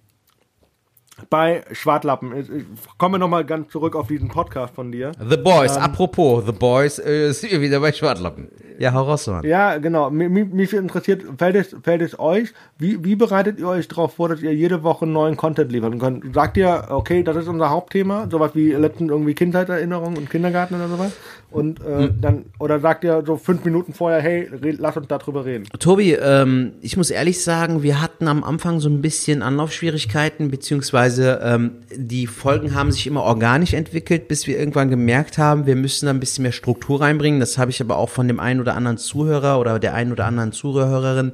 bei 1.31 1.63
Schwartlappen, 1.73 2.37
ich, 2.37 2.51
ich 2.51 2.65
komme 2.99 3.19
nochmal 3.19 3.45
ganz 3.45 3.71
zurück 3.71 3.95
auf 3.95 4.09
diesen 4.09 4.29
Podcast 4.29 4.75
von 4.75 4.91
dir. 4.91 5.13
The 5.21 5.37
Boys, 5.37 5.77
apropos, 5.77 6.45
The 6.47 6.53
Boys 6.53 6.99
äh, 6.99 7.29
ist 7.29 7.45
hier 7.45 7.61
wieder 7.61 7.79
bei 7.81 7.93
Schwartlappen. 7.93 8.49
Ja, 8.79 8.93
hau 8.93 9.03
raus, 9.03 9.27
Mann. 9.29 9.45
Ja, 9.45 9.79
genau. 9.79 10.09
Mi- 10.09 10.29
mi- 10.29 10.45
Mich 10.47 10.73
interessiert, 10.73 11.23
fällt 11.39 11.55
es, 11.55 11.77
fällt 11.85 12.03
es 12.03 12.19
euch, 12.19 12.53
wie, 12.79 13.05
wie 13.05 13.15
bereitet 13.15 13.61
ihr 13.61 13.69
euch 13.69 13.87
darauf 13.87 14.15
vor, 14.15 14.31
dass 14.31 14.43
ihr 14.43 14.53
jede 14.55 14.83
Woche 14.83 15.07
neuen 15.07 15.37
Content 15.37 15.71
liefern 15.71 15.99
könnt? 16.01 16.35
Sagt 16.35 16.57
ihr, 16.57 16.87
okay, 16.89 17.23
das 17.23 17.37
ist 17.37 17.47
unser 17.47 17.71
Hauptthema, 17.71 18.27
sowas 18.29 18.53
wie 18.55 18.73
letztens 18.73 19.11
irgendwie 19.11 19.35
Kindheitserinnerungen 19.35 20.17
und 20.19 20.29
Kindergarten 20.31 20.75
oder 20.75 20.89
sowas? 20.89 21.13
Und 21.53 21.81
äh, 21.85 22.11
dann, 22.21 22.47
oder 22.59 22.81
sagt 22.81 23.05
ihr 23.05 23.23
so 23.27 23.37
fünf 23.37 23.65
Minuten 23.65 23.93
vorher, 23.93 24.21
hey, 24.21 24.49
red, 24.63 24.79
lass 24.79 24.97
uns 24.97 25.07
darüber 25.09 25.45
reden? 25.45 25.65
Tobi, 25.79 26.13
ähm, 26.15 26.73
ich 26.81 26.97
muss 26.97 27.11
ehrlich 27.11 27.43
sagen, 27.43 27.83
wir 27.83 28.01
hatten 28.01 28.27
am 28.27 28.43
Anfang 28.43 28.81
so 28.81 28.89
ein 28.89 29.03
bisschen 29.03 29.43
Anlaufschwierigkeiten, 29.43 30.51
beziehungsweise 30.51 31.41
ähm, 31.43 31.73
die 31.95 32.27
Folgen 32.27 32.75
haben 32.75 32.91
sich 32.91 33.07
immer 33.07 33.23
organisch 33.23 33.75
entwickelt, 33.75 34.29
bis 34.29 34.47
wir 34.47 34.59
irgendwann 34.59 34.89
gemerkt 34.89 35.39
haben, 35.39 35.67
wir 35.67 35.77
müssen 35.77 36.07
da 36.07 36.13
ein 36.13 36.21
bisschen 36.21 36.43
mehr 36.43 36.53
Struktur 36.53 37.01
reinbringen. 37.01 37.41
Das 37.41 37.59
habe 37.59 37.71
ich 37.71 37.81
aber 37.81 37.99
auch 37.99 38.09
von 38.09 38.29
dem 38.29 38.41
einen 38.41 38.61
oder 38.61 38.75
anderen 38.75 38.97
Zuhörer 38.97 39.61
oder 39.61 39.79
der 39.79 39.95
einen 39.95 40.13
oder 40.13 40.25
anderen 40.25 40.53
Zuhörerin 40.53 41.33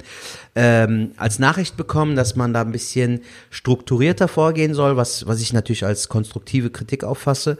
ähm, 0.55 1.11
als 1.15 1.39
Nachricht 1.39 1.77
bekommen, 1.77 2.15
dass 2.17 2.35
man 2.35 2.53
da 2.53 2.61
ein 2.61 2.71
bisschen 2.71 3.21
strukturierter 3.49 4.27
vorgehen 4.27 4.73
soll, 4.73 4.97
was, 4.97 5.25
was 5.27 5.39
ich 5.41 5.53
natürlich 5.53 5.85
als 5.85 6.09
konstruktive 6.09 6.69
Kritik 6.69 7.03
auffasse. 7.03 7.57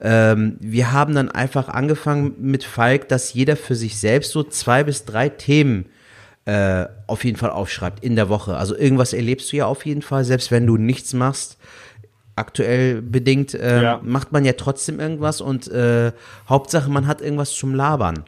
Ähm, 0.00 0.56
wir 0.60 0.92
haben 0.92 1.14
dann 1.14 1.30
einfach 1.30 1.68
angefangen 1.68 2.01
mit 2.06 2.64
Falk, 2.64 3.08
dass 3.08 3.32
jeder 3.34 3.56
für 3.56 3.74
sich 3.76 3.98
selbst 3.98 4.32
so 4.32 4.42
zwei 4.42 4.84
bis 4.84 5.04
drei 5.04 5.28
Themen 5.28 5.86
äh, 6.44 6.86
auf 7.06 7.24
jeden 7.24 7.36
Fall 7.36 7.50
aufschreibt 7.50 8.02
in 8.04 8.16
der 8.16 8.28
Woche. 8.28 8.56
Also 8.56 8.76
irgendwas 8.76 9.12
erlebst 9.12 9.52
du 9.52 9.56
ja 9.56 9.66
auf 9.66 9.86
jeden 9.86 10.02
Fall, 10.02 10.24
selbst 10.24 10.50
wenn 10.50 10.66
du 10.66 10.76
nichts 10.76 11.12
machst. 11.12 11.56
Aktuell 12.34 13.02
bedingt 13.02 13.54
äh, 13.54 13.82
Ja. 13.82 14.00
macht 14.02 14.32
man 14.32 14.44
ja 14.44 14.54
trotzdem 14.54 14.98
irgendwas 15.00 15.40
und 15.40 15.68
äh, 15.68 16.12
Hauptsache 16.48 16.90
man 16.90 17.06
hat 17.06 17.20
irgendwas 17.20 17.52
zum 17.52 17.74
Labern. 17.74 18.24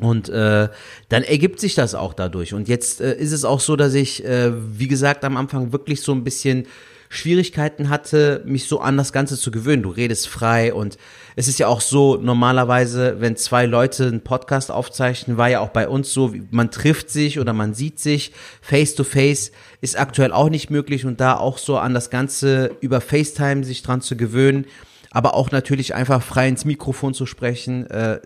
Und 0.00 0.28
äh, 0.28 0.68
dann 1.08 1.22
ergibt 1.22 1.60
sich 1.60 1.74
das 1.74 1.94
auch 1.94 2.14
dadurch. 2.14 2.54
Und 2.54 2.66
jetzt 2.66 3.00
äh, 3.00 3.14
ist 3.14 3.30
es 3.32 3.44
auch 3.44 3.60
so, 3.60 3.76
dass 3.76 3.94
ich, 3.94 4.24
äh, 4.24 4.50
wie 4.78 4.88
gesagt, 4.88 5.24
am 5.24 5.36
Anfang 5.36 5.72
wirklich 5.72 6.00
so 6.02 6.12
ein 6.12 6.24
bisschen 6.24 6.66
Schwierigkeiten 7.14 7.90
hatte, 7.90 8.42
mich 8.46 8.66
so 8.66 8.80
an 8.80 8.96
das 8.96 9.12
Ganze 9.12 9.36
zu 9.36 9.50
gewöhnen. 9.50 9.82
Du 9.82 9.90
redest 9.90 10.28
frei 10.28 10.72
und 10.72 10.96
es 11.36 11.46
ist 11.46 11.58
ja 11.58 11.66
auch 11.66 11.82
so, 11.82 12.16
normalerweise, 12.16 13.20
wenn 13.20 13.36
zwei 13.36 13.66
Leute 13.66 14.06
einen 14.06 14.22
Podcast 14.22 14.70
aufzeichnen, 14.70 15.36
war 15.36 15.50
ja 15.50 15.60
auch 15.60 15.68
bei 15.68 15.88
uns 15.88 16.14
so, 16.14 16.32
man 16.50 16.70
trifft 16.70 17.10
sich 17.10 17.38
oder 17.38 17.52
man 17.52 17.74
sieht 17.74 17.98
sich 17.98 18.32
face 18.62 18.94
to 18.94 19.04
face, 19.04 19.52
ist 19.82 20.00
aktuell 20.00 20.32
auch 20.32 20.48
nicht 20.48 20.70
möglich 20.70 21.04
und 21.04 21.20
da 21.20 21.36
auch 21.36 21.58
so 21.58 21.76
an 21.76 21.92
das 21.92 22.08
Ganze 22.08 22.74
über 22.80 23.02
FaceTime 23.02 23.62
sich 23.62 23.82
dran 23.82 24.00
zu 24.00 24.16
gewöhnen, 24.16 24.64
aber 25.10 25.34
auch 25.34 25.50
natürlich 25.50 25.94
einfach 25.94 26.22
frei 26.22 26.48
ins 26.48 26.64
Mikrofon 26.64 27.12
zu 27.12 27.26
sprechen, 27.26 27.90
äh, 27.90 28.20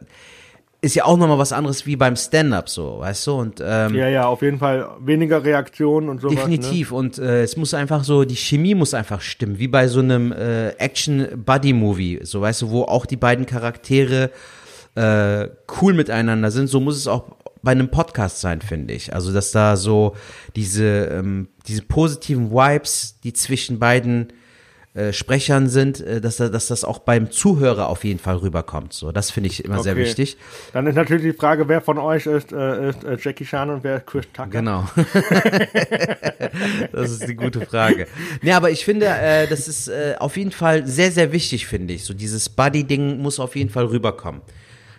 ist 0.80 0.94
ja 0.94 1.04
auch 1.04 1.16
nochmal 1.16 1.38
was 1.38 1.52
anderes 1.52 1.86
wie 1.86 1.96
beim 1.96 2.16
Stand-up 2.16 2.68
so, 2.68 2.98
weißt 3.00 3.26
du? 3.26 3.32
Und 3.32 3.62
ähm, 3.64 3.94
Ja, 3.94 4.08
ja, 4.08 4.26
auf 4.26 4.42
jeden 4.42 4.58
Fall 4.58 4.88
weniger 5.00 5.42
Reaktionen 5.42 6.08
und 6.08 6.20
sowas. 6.20 6.34
Ne? 6.34 6.40
definitiv. 6.40 6.92
Und 6.92 7.18
äh, 7.18 7.42
es 7.42 7.56
muss 7.56 7.74
einfach 7.74 8.04
so, 8.04 8.24
die 8.24 8.36
Chemie 8.36 8.74
muss 8.74 8.94
einfach 8.94 9.20
stimmen, 9.20 9.58
wie 9.58 9.68
bei 9.68 9.88
so 9.88 10.00
einem 10.00 10.32
äh, 10.32 10.70
Action-Buddy-Movie, 10.70 12.20
so 12.22 12.40
weißt 12.40 12.62
du, 12.62 12.70
wo 12.70 12.82
auch 12.82 13.06
die 13.06 13.16
beiden 13.16 13.46
Charaktere 13.46 14.30
äh, 14.94 15.48
cool 15.80 15.94
miteinander 15.94 16.50
sind. 16.50 16.68
So 16.68 16.80
muss 16.80 16.96
es 16.96 17.06
auch 17.06 17.24
bei 17.62 17.72
einem 17.72 17.90
Podcast 17.90 18.40
sein, 18.40 18.60
finde 18.60 18.94
ich. 18.94 19.12
Also, 19.12 19.32
dass 19.32 19.50
da 19.50 19.76
so 19.76 20.14
diese, 20.54 21.06
ähm, 21.06 21.48
diese 21.66 21.82
positiven 21.82 22.50
Vibes, 22.50 23.18
die 23.24 23.32
zwischen 23.32 23.78
beiden 23.78 24.32
äh, 24.96 25.12
Sprechern 25.12 25.68
sind, 25.68 26.00
äh, 26.00 26.20
dass, 26.20 26.38
da- 26.38 26.48
dass 26.48 26.68
das 26.68 26.82
auch 26.84 26.98
beim 27.00 27.30
Zuhörer 27.30 27.88
auf 27.88 28.02
jeden 28.04 28.18
Fall 28.18 28.36
rüberkommt. 28.36 28.92
So, 28.94 29.12
das 29.12 29.30
finde 29.30 29.50
ich 29.50 29.64
immer 29.64 29.82
sehr 29.82 29.92
Okay. 29.92 30.02
wichtig. 30.02 30.36
Dann 30.72 30.86
ist 30.86 30.94
natürlich 30.94 31.22
die 31.34 31.38
Frage, 31.38 31.68
wer 31.68 31.80
von 31.82 31.98
euch 31.98 32.26
ist, 32.26 32.50
äh, 32.52 32.88
ist 32.90 33.04
äh, 33.04 33.16
Jackie 33.20 33.44
Chan 33.44 33.68
und 33.70 33.84
wer 33.84 33.96
ist 33.98 34.06
Chris 34.06 34.24
Tucker? 34.32 34.48
Genau. 34.48 34.88
das 36.92 37.10
ist 37.12 37.28
die 37.28 37.34
gute 37.34 37.64
Frage. 37.66 38.06
Nee, 38.42 38.52
aber 38.52 38.70
ich 38.70 38.84
finde, 38.84 39.06
äh, 39.06 39.46
das 39.46 39.68
ist 39.68 39.88
äh, 39.88 40.14
auf 40.18 40.36
jeden 40.36 40.52
Fall 40.52 40.86
sehr, 40.86 41.10
sehr 41.12 41.32
wichtig, 41.32 41.66
finde 41.66 41.94
ich. 41.94 42.04
So 42.04 42.14
dieses 42.14 42.48
Buddy-Ding 42.48 43.18
muss 43.18 43.40
auf 43.40 43.56
jeden 43.56 43.70
Fall 43.70 43.86
rüberkommen. 43.86 44.40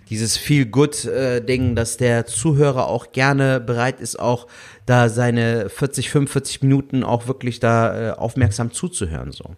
Dieses 0.10 0.38
Feel-Good-Ding, 0.38 1.76
dass 1.76 1.98
der 1.98 2.26
Zuhörer 2.26 2.88
auch 2.88 3.12
gerne 3.12 3.60
bereit 3.60 4.00
ist, 4.00 4.18
auch 4.18 4.48
da 4.86 5.10
seine 5.10 5.70
40, 5.70 6.10
45 6.10 6.62
Minuten 6.62 7.04
auch 7.04 7.28
wirklich 7.28 7.60
da 7.60 8.10
äh, 8.10 8.12
aufmerksam 8.12 8.72
zuzuhören. 8.72 9.34
So. 9.34 9.56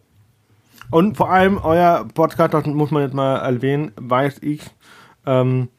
Und 0.91 1.17
vor 1.17 1.31
allem 1.31 1.57
euer 1.57 2.07
Podcast, 2.13 2.53
das 2.53 2.65
muss 2.65 2.91
man 2.91 3.03
jetzt 3.03 3.13
mal 3.13 3.37
erwähnen, 3.37 3.91
weiß 3.95 4.37
ich, 4.41 4.61
ähm, 5.25 5.69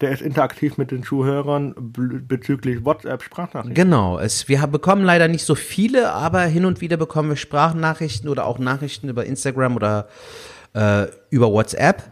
der 0.00 0.10
ist 0.10 0.22
interaktiv 0.22 0.78
mit 0.78 0.90
den 0.90 1.02
Zuhörern 1.02 1.74
bezüglich 1.76 2.84
WhatsApp-Sprachnachrichten. 2.84 3.74
Genau, 3.74 4.18
es, 4.18 4.48
wir 4.48 4.64
bekommen 4.66 5.04
leider 5.04 5.26
nicht 5.26 5.44
so 5.44 5.54
viele, 5.54 6.12
aber 6.12 6.42
hin 6.42 6.64
und 6.64 6.80
wieder 6.80 6.96
bekommen 6.96 7.30
wir 7.30 7.36
Sprachnachrichten 7.36 8.28
oder 8.28 8.46
auch 8.46 8.58
Nachrichten 8.58 9.08
über 9.08 9.26
Instagram 9.26 9.76
oder 9.76 10.08
äh, 10.74 11.06
über 11.30 11.50
WhatsApp 11.50 12.02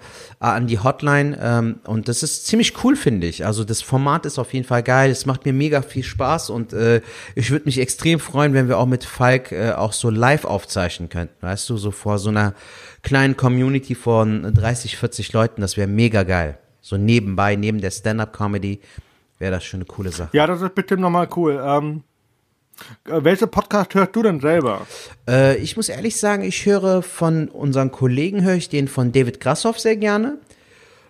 äh, 0.41 0.45
an 0.45 0.67
die 0.67 0.79
Hotline 0.79 1.39
ähm, 1.41 1.81
und 1.85 2.09
das 2.09 2.23
ist 2.23 2.47
ziemlich 2.47 2.83
cool, 2.85 2.97
finde 2.97 3.27
ich. 3.27 3.45
Also 3.47 3.65
das 3.65 3.83
Format 3.83 4.27
ist 4.27 4.39
auf 4.39 4.53
jeden 4.53 4.67
Fall 4.67 4.83
geil, 4.83 5.11
es 5.11 5.27
macht 5.27 5.45
mir 5.45 5.53
mega 5.53 5.83
viel 5.83 6.03
Spaß 6.03 6.51
und 6.51 6.73
äh, 6.73 7.01
ich 7.35 7.51
würde 7.51 7.67
mich 7.67 7.79
extrem 7.81 8.21
freuen, 8.21 8.55
wenn 8.55 8.69
wir 8.69 8.79
auch 8.79 8.87
mit 8.87 9.05
Falk 9.05 9.53
äh, 9.53 9.73
auch 9.73 9.93
so 9.93 10.11
live 10.11 10.45
aufzeichnen 10.45 11.09
könnten, 11.09 11.35
weißt 11.41 11.69
du, 11.71 11.77
so 11.77 11.91
vor 11.91 12.19
so 12.19 12.31
einer 12.31 12.55
kleinen 13.03 13.37
Community 13.37 13.95
von 13.95 14.55
30, 14.55 14.97
40 14.97 15.33
Leuten, 15.33 15.61
das 15.61 15.77
wäre 15.77 15.89
mega 15.89 16.23
geil. 16.23 16.59
So 16.81 16.97
nebenbei, 16.97 17.57
neben 17.57 17.81
der 17.81 17.91
Stand-Up-Comedy 17.91 18.81
wäre 19.39 19.53
das 19.53 19.65
schon 19.65 19.79
eine 19.79 19.87
coole 19.87 20.11
Sache. 20.11 20.31
Ja, 20.33 20.47
das 20.47 20.63
ist 20.63 20.75
bestimmt 20.75 21.03
nochmal 21.03 21.29
cool. 21.37 21.61
Ähm, 21.63 21.97
äh, 21.97 22.16
welche 23.05 23.47
Podcast 23.47 23.95
hörst 23.95 24.15
du 24.15 24.23
denn 24.23 24.41
selber? 24.41 24.87
Äh, 25.29 25.57
ich 25.59 25.77
muss 25.77 25.89
ehrlich 25.89 26.17
sagen, 26.19 26.43
ich 26.43 26.67
höre 26.67 27.03
von 27.03 27.49
unseren 27.49 27.91
Kollegen, 27.91 28.43
höre 28.43 28.55
ich 28.55 28.69
den 28.69 28.89
von 28.89 29.13
David 29.13 29.41
Grassoff 29.41 29.79
sehr 29.79 29.97
gerne. 29.97 30.39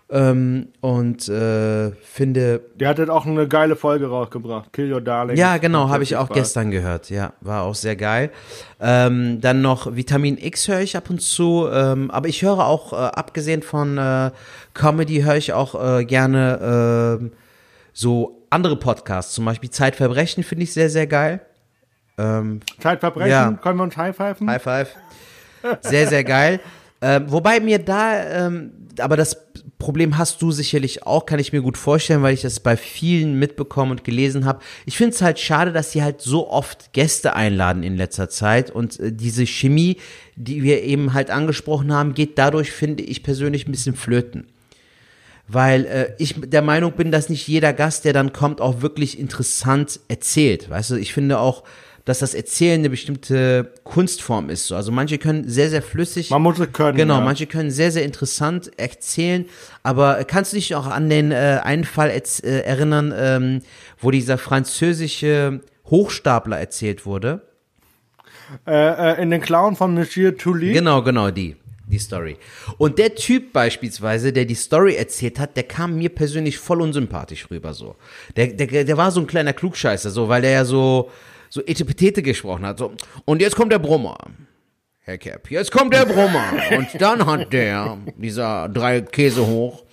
Ähm, 0.08 0.68
und 0.82 1.28
äh, 1.28 1.90
finde. 1.90 2.60
Der 2.76 2.88
hat 2.90 2.98
jetzt 3.00 3.10
auch 3.10 3.26
eine 3.26 3.48
geile 3.48 3.74
Folge 3.74 4.06
rausgebracht. 4.06 4.72
Kill 4.72 4.92
Your 4.92 5.00
Darling. 5.00 5.36
Ja, 5.36 5.56
genau, 5.56 5.88
habe 5.88 6.04
ich 6.04 6.14
auch 6.14 6.26
Spaß. 6.26 6.36
gestern 6.36 6.70
gehört. 6.70 7.10
Ja, 7.10 7.32
war 7.40 7.64
auch 7.64 7.74
sehr 7.74 7.96
geil. 7.96 8.30
Ähm, 8.78 9.40
dann 9.40 9.62
noch 9.62 9.96
Vitamin 9.96 10.38
X 10.38 10.68
höre 10.68 10.80
ich 10.80 10.96
ab 10.96 11.10
und 11.10 11.20
zu. 11.20 11.66
Ähm, 11.72 12.12
aber 12.12 12.28
ich 12.28 12.42
höre 12.42 12.64
auch, 12.64 12.92
äh, 12.92 12.96
abgesehen 12.96 13.62
von 13.62 13.98
äh, 13.98 14.30
Comedy, 14.74 15.22
höre 15.22 15.36
ich 15.36 15.52
auch 15.52 15.74
äh, 15.74 16.04
gerne 16.04 17.18
ähm, 17.20 17.32
so 17.92 18.46
andere 18.48 18.76
Podcasts. 18.76 19.34
Zum 19.34 19.44
Beispiel 19.44 19.70
Zeitverbrechen 19.70 20.44
finde 20.44 20.64
ich 20.64 20.72
sehr, 20.72 20.88
sehr 20.88 21.08
geil. 21.08 21.40
Ähm, 22.18 22.60
Zeitverbrechen, 22.80 23.30
Ja. 23.30 23.52
können 23.62 23.78
wir 23.78 23.84
uns 23.84 23.96
high 23.96 24.14
pfeifen? 24.16 24.48
High 24.48 24.62
five. 24.62 24.88
Sehr, 25.82 26.06
sehr 26.08 26.24
geil. 26.24 26.60
Ähm, 27.02 27.24
wobei 27.30 27.60
mir 27.60 27.78
da, 27.78 28.46
ähm, 28.46 28.70
aber 28.98 29.16
das 29.16 29.36
Problem 29.78 30.16
hast 30.16 30.40
du 30.40 30.50
sicherlich 30.52 31.02
auch, 31.06 31.26
kann 31.26 31.38
ich 31.38 31.52
mir 31.52 31.60
gut 31.60 31.76
vorstellen, 31.76 32.22
weil 32.22 32.32
ich 32.32 32.40
das 32.40 32.60
bei 32.60 32.76
vielen 32.78 33.38
mitbekommen 33.38 33.90
und 33.90 34.04
gelesen 34.04 34.46
habe. 34.46 34.60
Ich 34.86 34.96
finde 34.96 35.14
es 35.14 35.20
halt 35.20 35.38
schade, 35.38 35.72
dass 35.72 35.92
sie 35.92 36.02
halt 36.02 36.22
so 36.22 36.48
oft 36.48 36.94
Gäste 36.94 37.34
einladen 37.36 37.82
in 37.82 37.96
letzter 37.96 38.30
Zeit 38.30 38.70
und 38.70 38.98
äh, 38.98 39.12
diese 39.12 39.44
Chemie, 39.46 39.98
die 40.36 40.62
wir 40.62 40.82
eben 40.82 41.12
halt 41.12 41.30
angesprochen 41.30 41.92
haben, 41.92 42.14
geht 42.14 42.38
dadurch, 42.38 42.72
finde 42.72 43.02
ich 43.02 43.22
persönlich, 43.22 43.66
ein 43.68 43.72
bisschen 43.72 43.94
flöten 43.96 44.46
weil 45.48 45.84
äh, 45.84 46.12
ich 46.18 46.34
der 46.40 46.62
Meinung 46.62 46.92
bin, 46.92 47.12
dass 47.12 47.28
nicht 47.28 47.46
jeder 47.46 47.72
Gast, 47.72 48.04
der 48.04 48.12
dann 48.12 48.32
kommt, 48.32 48.60
auch 48.60 48.82
wirklich 48.82 49.16
interessant 49.16 50.00
erzählt. 50.08 50.68
Weißt 50.68 50.90
du, 50.90 50.96
ich 50.96 51.12
finde 51.12 51.38
auch, 51.38 51.62
dass 52.06 52.20
das 52.20 52.34
Erzählen 52.34 52.80
eine 52.80 52.88
bestimmte 52.88 53.72
Kunstform 53.82 54.48
ist. 54.48 54.68
So. 54.68 54.76
Also 54.76 54.92
manche 54.92 55.18
können 55.18 55.48
sehr, 55.48 55.68
sehr 55.68 55.82
flüssig. 55.82 56.30
Man 56.30 56.40
muss 56.40 56.58
es 56.58 56.72
können. 56.72 56.96
Genau, 56.96 57.18
ja. 57.18 57.20
manche 57.20 57.46
können 57.46 57.70
sehr, 57.70 57.90
sehr 57.90 58.04
interessant 58.04 58.70
erzählen, 58.78 59.44
aber 59.82 60.24
kannst 60.24 60.52
du 60.52 60.56
dich 60.56 60.74
auch 60.76 60.86
an 60.86 61.10
den 61.10 61.32
äh, 61.32 61.60
einen 61.62 61.84
Fall 61.84 62.10
äh, 62.10 62.60
erinnern, 62.60 63.12
ähm, 63.14 63.62
wo 63.98 64.12
dieser 64.12 64.38
französische 64.38 65.60
Hochstapler 65.86 66.58
erzählt 66.58 67.06
wurde? 67.06 67.42
Äh, 68.66 69.14
äh, 69.14 69.22
in 69.22 69.30
den 69.30 69.40
Clown 69.40 69.74
von 69.74 69.92
Monsieur 69.92 70.36
Tully. 70.36 70.72
Genau, 70.72 71.02
genau, 71.02 71.30
die. 71.30 71.56
Die 71.88 71.98
Story. 71.98 72.36
Und 72.78 72.98
der 72.98 73.14
Typ 73.14 73.52
beispielsweise, 73.52 74.32
der 74.32 74.44
die 74.44 74.56
Story 74.56 74.96
erzählt 74.96 75.38
hat, 75.38 75.56
der 75.56 75.62
kam 75.62 75.96
mir 75.96 76.08
persönlich 76.08 76.58
voll 76.58 76.82
unsympathisch 76.82 77.48
rüber, 77.48 77.74
so. 77.74 77.94
Der, 78.36 78.48
der, 78.48 78.84
der 78.84 78.96
war 78.96 79.12
so 79.12 79.20
ein 79.20 79.28
kleiner 79.28 79.52
Klugscheißer, 79.52 80.10
so, 80.10 80.28
weil 80.28 80.42
der 80.42 80.50
ja 80.50 80.64
so, 80.64 81.10
so 81.48 81.62
Etepetete 81.64 82.22
gesprochen 82.22 82.66
hat, 82.66 82.78
so. 82.78 82.92
Und 83.24 83.40
jetzt 83.40 83.56
kommt 83.56 83.72
der 83.72 83.78
Brummer. 83.78 84.18
Herr 85.00 85.18
Cap, 85.18 85.48
jetzt 85.52 85.70
kommt 85.70 85.94
der 85.94 86.04
Brummer. 86.04 86.52
Und 86.76 86.88
dann 87.00 87.24
hat 87.24 87.52
der, 87.52 87.96
dieser 88.16 88.68
drei 88.68 89.02
Käse 89.02 89.46
hoch, 89.46 89.84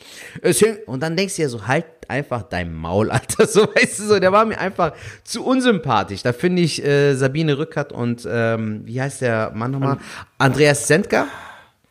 es 0.42 0.58
hing, 0.58 0.78
und 0.88 1.04
dann 1.04 1.16
denkst 1.16 1.36
du 1.36 1.44
ja 1.44 1.50
so, 1.50 1.68
halt 1.68 1.86
einfach 2.08 2.42
dein 2.42 2.74
Maul, 2.74 3.12
Alter, 3.12 3.46
so, 3.48 3.62
weißt 3.62 4.00
du, 4.00 4.04
so, 4.06 4.20
der 4.20 4.32
war 4.32 4.44
mir 4.46 4.58
einfach 4.58 4.94
zu 5.24 5.46
unsympathisch. 5.46 6.24
Da 6.24 6.34
finde 6.34 6.64
ich 6.64 6.84
äh, 6.84 7.14
Sabine 7.14 7.60
Rückert 7.60 7.92
und, 7.92 8.28
ähm, 8.28 8.82
wie 8.86 9.00
heißt 9.00 9.22
der 9.22 9.52
Mann 9.54 9.72
nochmal? 9.72 10.00
Andreas 10.40 10.88
Sendker? 10.88 11.28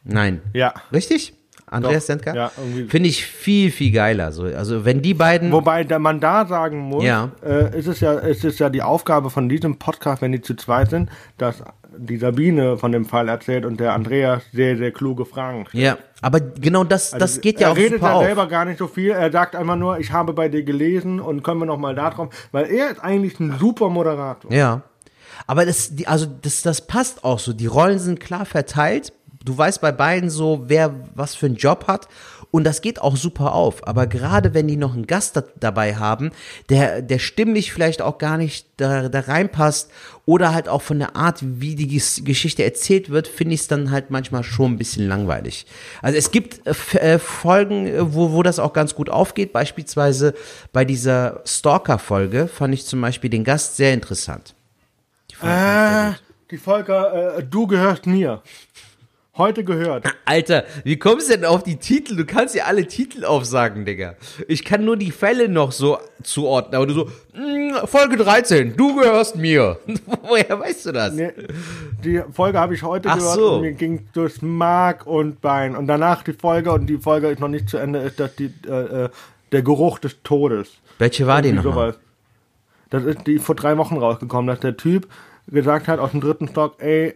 Nein. 0.03 0.43
Ja. 0.53 0.75
Richtig? 0.93 1.33
Andreas 1.73 2.07
Sendker? 2.07 2.35
ja. 2.35 2.53
Finde 2.89 3.09
ich 3.09 3.25
viel, 3.27 3.71
viel 3.71 3.93
geiler. 3.93 4.33
So, 4.33 4.45
also 4.45 4.85
wenn 4.85 5.03
die 5.03 5.15
beiden. 5.15 5.51
Wobei 5.53 5.85
man 5.99 6.21
da 6.21 6.47
sagen 6.47 6.79
muss, 6.79 7.05
Ja. 7.05 7.31
äh, 7.45 7.79
ist 7.79 7.87
es 7.89 8.01
ja, 8.01 8.13
ist 8.15 8.45
es 8.45 8.59
ja 8.59 8.69
die 8.71 8.83
Aufgabe 8.83 9.31
von 9.31 9.49
diesem 9.49 9.77
Podcast, 9.79 10.23
wenn 10.23 10.33
die 10.33 10.41
zu 10.41 10.55
zweit 10.55 10.91
sind, 10.91 11.11
dass 11.39 11.63
die 11.97 12.17
Sabine 12.17 12.79
von 12.79 12.91
dem 12.91 13.05
Fall 13.05 13.29
erzählt 13.29 13.67
und 13.67 13.79
der 13.79 13.93
Andreas 13.93 14.43
sehr, 14.53 14.79
sehr 14.79 14.93
kluge 14.93 15.27
Fragen 15.27 15.67
stellt. 15.67 15.85
ja, 15.85 15.99
aber 16.23 16.41
genau 16.41 16.85
das, 16.85 17.11
das 17.11 17.41
geht 17.43 17.61
ja 17.61 17.67
er 17.69 17.73
auch 17.73 17.77
redet 17.77 18.01
super 18.01 18.07
ja 18.07 18.13
auf. 18.15 18.25
selber 18.25 18.47
gar 18.49 18.65
nicht 18.65 18.79
so 18.79 18.87
viel. 18.87 19.11
Er 19.11 19.31
sagt 19.31 19.55
einfach 19.55 19.77
nur, 19.77 19.99
ich 19.99 20.11
habe 20.11 20.33
bei 20.33 20.49
dir 20.49 20.63
gelesen 20.63 21.21
und 21.21 21.43
können 21.45 21.61
wir 21.61 21.67
noch 21.67 21.77
mal 21.79 21.95
da 21.95 22.09
drauf, 22.09 22.29
weil 22.51 22.67
er 22.71 22.93
ist 22.93 23.01
eigentlich 23.05 23.39
ein 23.41 23.57
super 23.59 23.91
Moderator. 23.91 24.51
Ja. 24.51 24.83
Aber 25.47 25.67
das, 25.67 25.95
die, 25.95 26.07
also 26.07 26.25
das, 26.41 26.63
das 26.63 26.87
passt 26.87 27.25
auch 27.25 27.39
so. 27.39 27.53
Die 27.53 27.67
Rollen 27.67 27.99
sind 27.99 28.21
klar 28.21 28.47
verteilt. 28.47 29.13
Du 29.45 29.57
weißt 29.57 29.81
bei 29.81 29.93
beiden 29.93 30.31
so, 30.31 30.65
wer 30.67 30.95
was 31.15 31.35
für 31.35 31.47
einen 31.47 31.57
Job 31.57 31.87
hat. 31.87 32.09
Und 32.53 32.65
das 32.65 32.83
geht 32.83 33.01
auch 33.01 33.17
super 33.17 33.55
auf. 33.55 33.89
Aber 33.89 34.07
gerade 34.07 34.53
wenn 34.53 34.69
die 34.69 34.77
noch 34.77 34.93
einen 34.93 35.07
Gast 35.07 35.37
da, 35.37 35.43
dabei 35.59 35.97
haben, 35.97 36.33
der, 36.69 37.01
der 37.01 37.19
stimmlich 37.19 37.73
vielleicht 37.73 38.03
auch 38.03 38.19
gar 38.19 38.37
nicht 38.37 38.67
da, 38.77 39.09
da 39.09 39.21
reinpasst 39.21 39.91
oder 40.27 40.53
halt 40.53 40.69
auch 40.69 40.83
von 40.83 40.99
der 40.99 41.17
Art, 41.17 41.39
wie 41.41 41.75
die 41.75 41.89
Geschichte 41.89 42.63
erzählt 42.63 43.09
wird, 43.09 43.27
finde 43.27 43.55
ich 43.55 43.63
es 43.63 43.69
dann 43.69 43.91
halt 43.91 44.11
manchmal 44.11 44.45
schon 44.45 44.73
ein 44.73 44.79
bisschen 44.79 45.09
langweilig. 45.09 45.65
Also 46.03 46.19
es 46.19 46.31
gibt 46.31 46.61
äh, 46.67 47.15
äh, 47.15 47.19
Folgen, 47.19 47.87
äh, 47.87 48.15
wo, 48.15 48.33
wo 48.33 48.43
das 48.43 48.59
auch 48.59 48.75
ganz 48.75 48.95
gut 48.95 49.09
aufgeht. 49.09 49.55
Beispielsweise 49.55 50.35
bei 50.75 50.85
dieser 50.85 51.41
Stalker-Folge 51.47 52.49
fand 52.49 52.75
ich 52.75 52.85
zum 52.85 53.01
Beispiel 53.01 53.31
den 53.31 53.45
Gast 53.45 53.79
sehr 53.79 53.95
interessant. 53.95 54.55
Die 55.31 55.37
Äh, 55.47 56.09
gut. 56.09 56.23
die 56.51 56.59
Volker, 56.59 57.39
äh, 57.39 57.43
du 57.43 57.67
gehörst 57.67 58.05
mir. 58.05 58.43
Heute 59.39 59.65
gehört. 59.65 60.05
Alter, 60.27 60.65
wie 60.85 60.99
kommst 60.99 61.31
du 61.31 61.35
denn 61.37 61.47
auf 61.47 61.63
die 61.63 61.77
Titel? 61.77 62.17
Du 62.17 62.27
kannst 62.27 62.55
ja 62.55 62.65
alle 62.65 62.87
Titel 62.87 63.25
aufsagen, 63.25 63.87
Digga. 63.87 64.15
Ich 64.47 64.63
kann 64.63 64.85
nur 64.85 64.99
die 64.99 65.11
Fälle 65.11 65.49
noch 65.49 65.73
so 65.73 65.97
zuordnen, 66.23 66.75
aber 66.75 66.87
du 66.87 66.93
so, 66.93 67.05
"Mm, 67.33 67.87
Folge 67.87 68.19
13, 68.19 68.77
du 68.77 68.95
gehörst 68.95 69.37
mir. 69.37 69.79
Woher 70.29 70.61
weißt 70.61 70.85
du 70.85 70.93
das? 70.93 71.15
Nee, 71.15 71.31
die 72.05 72.21
Folge 72.31 72.59
habe 72.59 72.75
ich 72.75 72.83
heute 72.83 73.09
Ach 73.09 73.17
gehört 73.17 73.35
so. 73.35 73.55
und 73.55 73.61
mir 73.63 73.73
ging 73.73 74.07
durchs 74.13 74.43
Mark 74.43 75.07
und 75.07 75.41
Bein. 75.41 75.77
Und 75.77 75.87
danach 75.87 76.23
die 76.25 76.35
Folge, 76.35 76.71
und 76.71 76.85
die 76.87 76.99
Folge 76.99 77.29
ist 77.29 77.41
noch 77.41 77.49
nicht 77.49 77.71
zu 77.71 77.79
Ende, 77.79 78.01
ist 78.01 78.21
das 78.21 78.35
die, 78.37 78.53
äh, 78.69 79.05
äh, 79.05 79.09
der 79.51 79.63
Geruch 79.63 79.99
des 79.99 80.23
Todes. 80.23 80.73
Welche 80.99 81.27
war 81.27 81.41
die 81.41 81.49
Irgendwie 81.49 81.69
nochmal? 81.69 81.93
sowas. 81.93 82.01
Das 82.91 83.05
ist 83.05 83.27
die 83.27 83.39
vor 83.39 83.55
drei 83.55 83.79
Wochen 83.79 83.97
rausgekommen, 83.97 84.47
dass 84.49 84.61
der 84.61 84.77
Typ 84.77 85.09
gesagt 85.47 85.89
hat 85.89 86.01
aus 86.01 86.11
dem 86.11 86.21
dritten 86.21 86.49
Stock, 86.49 86.75
ey, 86.83 87.15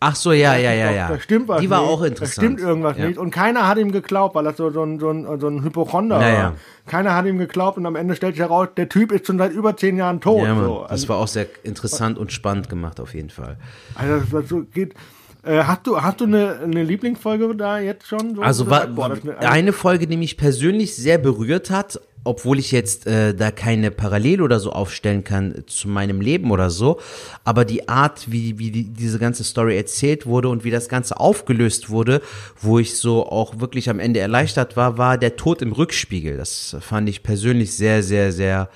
Ach 0.00 0.16
so, 0.16 0.32
ja, 0.32 0.56
ja, 0.56 0.72
ja, 0.72 0.90
ja. 0.90 1.08
da 1.08 1.18
stimmt 1.20 1.48
was 1.48 1.60
Die 1.60 1.70
war 1.70 1.80
nicht, 1.80 1.90
auch 1.90 2.00
Da 2.00 2.06
interessant. 2.06 2.32
stimmt 2.34 2.60
irgendwas 2.60 2.98
ja. 2.98 3.06
nicht. 3.06 3.18
Und 3.18 3.30
keiner 3.30 3.66
hat 3.68 3.78
ihm 3.78 3.90
geglaubt, 3.92 4.34
weil 4.34 4.44
das 4.44 4.56
so, 4.56 4.70
so, 4.70 4.82
ein, 4.82 4.98
so, 5.00 5.10
ein, 5.10 5.40
so 5.40 5.48
ein 5.48 5.62
Hypochonder 5.64 6.20
Ja, 6.20 6.42
war. 6.42 6.54
Keiner 6.86 7.14
hat 7.14 7.24
ihm 7.26 7.38
geglaubt 7.38 7.78
und 7.78 7.86
am 7.86 7.96
Ende 7.96 8.14
stellt 8.14 8.34
sich 8.34 8.42
heraus, 8.42 8.68
der 8.76 8.88
Typ 8.88 9.12
ist 9.12 9.26
schon 9.26 9.38
seit 9.38 9.52
über 9.52 9.76
zehn 9.76 9.96
Jahren 9.96 10.20
tot. 10.20 10.42
Ja, 10.42 10.54
Mann, 10.54 10.64
so. 10.64 10.80
das 10.82 10.90
Also, 10.90 11.08
war 11.08 11.16
auch 11.18 11.28
sehr 11.28 11.46
interessant 11.62 12.18
und 12.18 12.32
spannend 12.32 12.68
gemacht, 12.68 13.00
auf 13.00 13.14
jeden 13.14 13.30
Fall. 13.30 13.56
also 13.94 14.18
das, 14.18 14.30
das 14.30 14.48
so 14.48 14.62
geht. 14.62 14.94
Äh, 15.42 15.62
hast 15.64 15.86
du, 15.86 16.00
hast 16.00 16.20
du 16.20 16.24
eine, 16.24 16.58
eine 16.62 16.82
Lieblingsfolge 16.82 17.54
da 17.54 17.78
jetzt 17.78 18.06
schon? 18.06 18.34
So 18.34 18.42
Also 18.42 18.68
war, 18.70 18.88
ist 19.12 19.22
eine, 19.28 19.38
eine 19.50 19.72
Folge, 19.72 20.06
die 20.06 20.16
mich 20.16 20.36
persönlich 20.36 20.96
sehr 20.96 21.18
berührt 21.18 21.70
hat, 21.70 22.00
obwohl 22.24 22.58
ich 22.58 22.72
jetzt 22.72 23.06
äh, 23.06 23.34
da 23.34 23.50
keine 23.50 23.90
Parallel 23.90 24.40
oder 24.40 24.58
so 24.58 24.72
aufstellen 24.72 25.24
kann 25.24 25.64
zu 25.66 25.88
meinem 25.88 26.20
Leben 26.20 26.50
oder 26.50 26.70
so, 26.70 26.98
aber 27.44 27.64
die 27.64 27.88
Art, 27.88 28.30
wie, 28.30 28.58
wie 28.58 28.70
die, 28.70 28.84
diese 28.84 29.18
ganze 29.18 29.44
Story 29.44 29.76
erzählt 29.76 30.26
wurde 30.26 30.48
und 30.48 30.64
wie 30.64 30.70
das 30.70 30.88
Ganze 30.88 31.20
aufgelöst 31.20 31.90
wurde, 31.90 32.22
wo 32.60 32.78
ich 32.78 32.96
so 32.96 33.26
auch 33.26 33.60
wirklich 33.60 33.90
am 33.90 34.00
Ende 34.00 34.20
erleichtert 34.20 34.76
war, 34.76 34.98
war 34.98 35.18
der 35.18 35.36
Tod 35.36 35.62
im 35.62 35.72
Rückspiegel. 35.72 36.36
Das 36.36 36.76
fand 36.80 37.08
ich 37.08 37.22
persönlich 37.22 37.76
sehr, 37.76 38.02
sehr, 38.02 38.32
sehr 38.32 38.70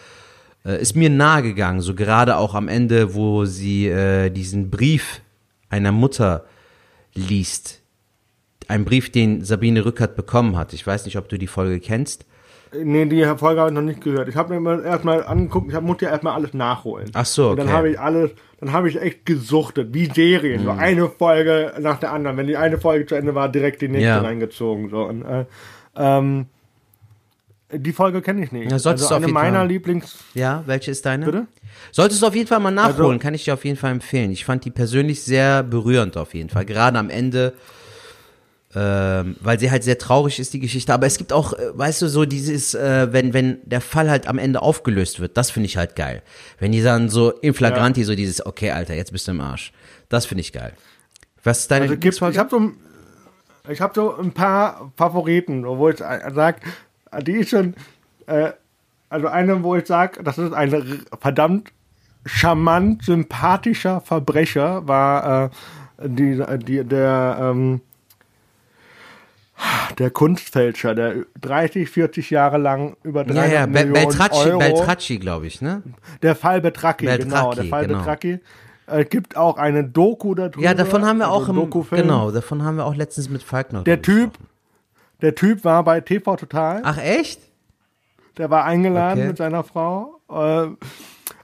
äh, 0.64 0.80
ist 0.80 0.94
mir 0.94 1.10
nahe 1.10 1.42
gegangen, 1.42 1.80
so 1.80 1.94
gerade 1.94 2.36
auch 2.36 2.54
am 2.54 2.68
Ende, 2.68 3.14
wo 3.14 3.46
sie 3.46 3.88
äh, 3.88 4.30
diesen 4.30 4.70
Brief 4.70 5.20
einer 5.70 5.92
Mutter 5.92 6.44
liest. 7.14 7.80
Ein 8.68 8.84
Brief, 8.84 9.10
den 9.10 9.44
Sabine 9.44 9.86
Rückert 9.86 10.14
bekommen 10.14 10.56
hat. 10.56 10.74
Ich 10.74 10.86
weiß 10.86 11.06
nicht, 11.06 11.16
ob 11.16 11.28
du 11.30 11.38
die 11.38 11.46
Folge 11.46 11.80
kennst. 11.80 12.26
Nee, 12.82 13.06
die 13.06 13.24
Folge 13.36 13.60
habe 13.60 13.70
ich 13.70 13.74
noch 13.74 13.82
nicht 13.82 14.00
gehört. 14.02 14.28
Ich 14.28 14.36
habe 14.36 14.52
mir 14.54 14.60
mal 14.60 14.84
erstmal 14.84 15.24
angeguckt, 15.24 15.68
ich 15.70 15.74
hab, 15.74 15.82
muss 15.84 16.00
ja 16.00 16.10
erstmal 16.10 16.34
alles 16.34 16.52
nachholen. 16.54 17.10
Ach 17.14 17.24
so, 17.24 17.50
Und 17.50 17.56
dann 17.58 17.66
okay. 17.66 17.72
Mhm. 17.72 17.76
habe 17.78 17.90
ich 17.90 18.00
alles, 18.00 18.30
dann 18.60 18.72
habe 18.72 18.88
ich 18.88 19.00
echt 19.00 19.24
gesuchtet, 19.24 19.94
wie 19.94 20.06
Serien, 20.06 20.64
so 20.64 20.70
eine 20.70 21.08
Folge 21.08 21.72
nach 21.80 21.98
der 21.98 22.12
anderen. 22.12 22.36
Wenn 22.36 22.46
die 22.46 22.56
eine 22.56 22.78
Folge 22.78 23.06
zu 23.06 23.14
Ende 23.14 23.34
war, 23.34 23.48
direkt 23.48 23.80
die 23.80 23.88
nächste 23.88 24.06
Ja. 24.08 24.20
reingezogen. 24.20 24.90
So. 24.90 25.04
Und, 25.04 25.22
äh, 25.24 25.44
ähm, 25.96 26.46
die 27.72 27.92
Folge 27.92 28.22
kenne 28.22 28.42
ich 28.44 28.50
nicht. 28.52 28.70
Ja, 28.70 28.78
solltest 28.78 29.04
also 29.12 29.14
du 29.14 29.16
auf 29.18 29.24
eine 29.24 29.32
meiner 29.32 29.58
Fall. 29.58 29.68
Lieblings. 29.68 30.16
Ja, 30.34 30.62
welche 30.66 30.90
ist 30.90 31.04
deine? 31.04 31.26
Bitte? 31.26 31.46
Solltest 31.92 32.22
du 32.22 32.26
auf 32.26 32.34
jeden 32.34 32.48
Fall 32.48 32.60
mal 32.60 32.70
nachholen, 32.70 33.12
Also- 33.12 33.18
kann 33.18 33.34
ich 33.34 33.44
dir 33.44 33.54
auf 33.54 33.64
jeden 33.64 33.76
Fall 33.76 33.92
empfehlen. 33.92 34.30
Ich 34.30 34.44
fand 34.44 34.64
die 34.64 34.70
persönlich 34.70 35.22
sehr 35.22 35.62
berührend 35.62 36.16
auf 36.16 36.34
jeden 36.34 36.48
Fall. 36.48 36.64
Gerade 36.64 36.98
am 36.98 37.10
Ende, 37.10 37.52
ähm, 38.74 39.36
weil 39.40 39.58
sie 39.58 39.70
halt 39.70 39.82
sehr 39.82 39.96
traurig 39.96 40.38
ist, 40.38 40.52
die 40.52 40.60
Geschichte. 40.60 40.92
Aber 40.92 41.06
es 41.06 41.16
gibt 41.16 41.32
auch, 41.32 41.54
äh, 41.54 41.70
weißt 41.72 42.02
du, 42.02 42.08
so 42.08 42.26
dieses, 42.26 42.74
äh, 42.74 43.12
wenn, 43.12 43.32
wenn 43.32 43.58
der 43.64 43.80
Fall 43.80 44.10
halt 44.10 44.26
am 44.26 44.38
Ende 44.38 44.60
aufgelöst 44.60 45.20
wird, 45.20 45.36
das 45.38 45.50
finde 45.50 45.66
ich 45.66 45.76
halt 45.78 45.96
geil. 45.96 46.22
Wenn 46.58 46.72
die 46.72 46.82
dann 46.82 47.08
so 47.08 47.30
in 47.30 47.54
flagranti 47.54 48.04
so 48.04 48.14
dieses, 48.14 48.44
okay, 48.44 48.70
Alter, 48.72 48.94
jetzt 48.94 49.12
bist 49.12 49.26
du 49.26 49.32
im 49.32 49.40
Arsch. 49.40 49.72
Das 50.10 50.26
finde 50.26 50.42
ich 50.42 50.52
geil. 50.52 50.72
Was 51.44 51.60
ist 51.60 51.70
deine 51.70 51.84
Also 51.84 51.96
gibt, 51.96 52.14
ich 52.14 52.38
habe 52.38 52.50
so, 52.50 52.72
ich 53.70 53.80
hab 53.80 53.94
so 53.94 54.14
ein 54.16 54.32
paar 54.32 54.92
Favoriten, 54.96 55.64
wo 55.64 55.88
ich 55.88 55.98
sage, 55.98 56.60
die 57.22 57.32
ist 57.32 57.50
schon, 57.50 57.74
äh, 58.26 58.52
also 59.08 59.28
eine, 59.28 59.62
wo 59.62 59.76
ich 59.76 59.86
sage, 59.86 60.22
das 60.22 60.36
ist 60.36 60.52
ein 60.52 61.06
verdammt 61.18 61.72
charmant, 62.26 63.02
sympathischer 63.02 64.02
Verbrecher, 64.02 64.86
war 64.86 65.50
äh, 65.96 66.08
die, 66.08 66.42
die, 66.58 66.84
der, 66.84 67.38
ähm, 67.40 67.80
der 69.98 70.10
Kunstfälscher, 70.10 70.94
der 70.94 71.14
30, 71.40 71.90
40 71.90 72.30
Jahre 72.30 72.58
lang 72.58 72.96
über 73.02 73.24
300 73.24 73.46
Ja, 73.46 73.52
ja, 73.60 73.66
Millionen 73.66 73.92
Beltracci, 73.92 74.48
Euro, 74.48 74.58
Beltracci, 74.58 75.18
glaube 75.18 75.46
ich, 75.46 75.60
ne? 75.60 75.82
der 76.22 76.36
Fall 76.36 76.60
Betracki, 76.60 77.06
genau, 77.06 77.52
der 77.52 77.64
Fall 77.64 77.86
genau. 77.86 77.98
Betracki. 77.98 78.40
Äh, 78.86 79.04
gibt 79.04 79.36
auch 79.36 79.58
eine 79.58 79.84
Doku 79.84 80.34
darüber. 80.34 80.60
Ja, 80.60 80.74
davon 80.74 81.04
haben 81.04 81.18
wir 81.18 81.28
also 81.28 81.44
auch 81.44 81.48
im, 81.48 81.56
Dokufilm. 81.56 82.02
genau, 82.02 82.30
davon 82.30 82.62
haben 82.62 82.76
wir 82.76 82.86
auch 82.86 82.94
letztens 82.94 83.28
mit 83.28 83.42
Falk 83.42 83.72
noch 83.72 83.84
Der 83.84 84.00
Typ, 84.00 84.32
der 85.20 85.34
Typ 85.34 85.64
war 85.64 85.82
bei 85.84 86.00
TV 86.00 86.36
Total. 86.36 86.80
Ach, 86.84 86.98
echt? 86.98 87.40
Der 88.38 88.50
war 88.50 88.64
eingeladen 88.64 89.18
Okay. 89.18 89.28
mit 89.28 89.36
seiner 89.36 89.64
Frau. 89.64 90.20
Äh, 90.30 90.68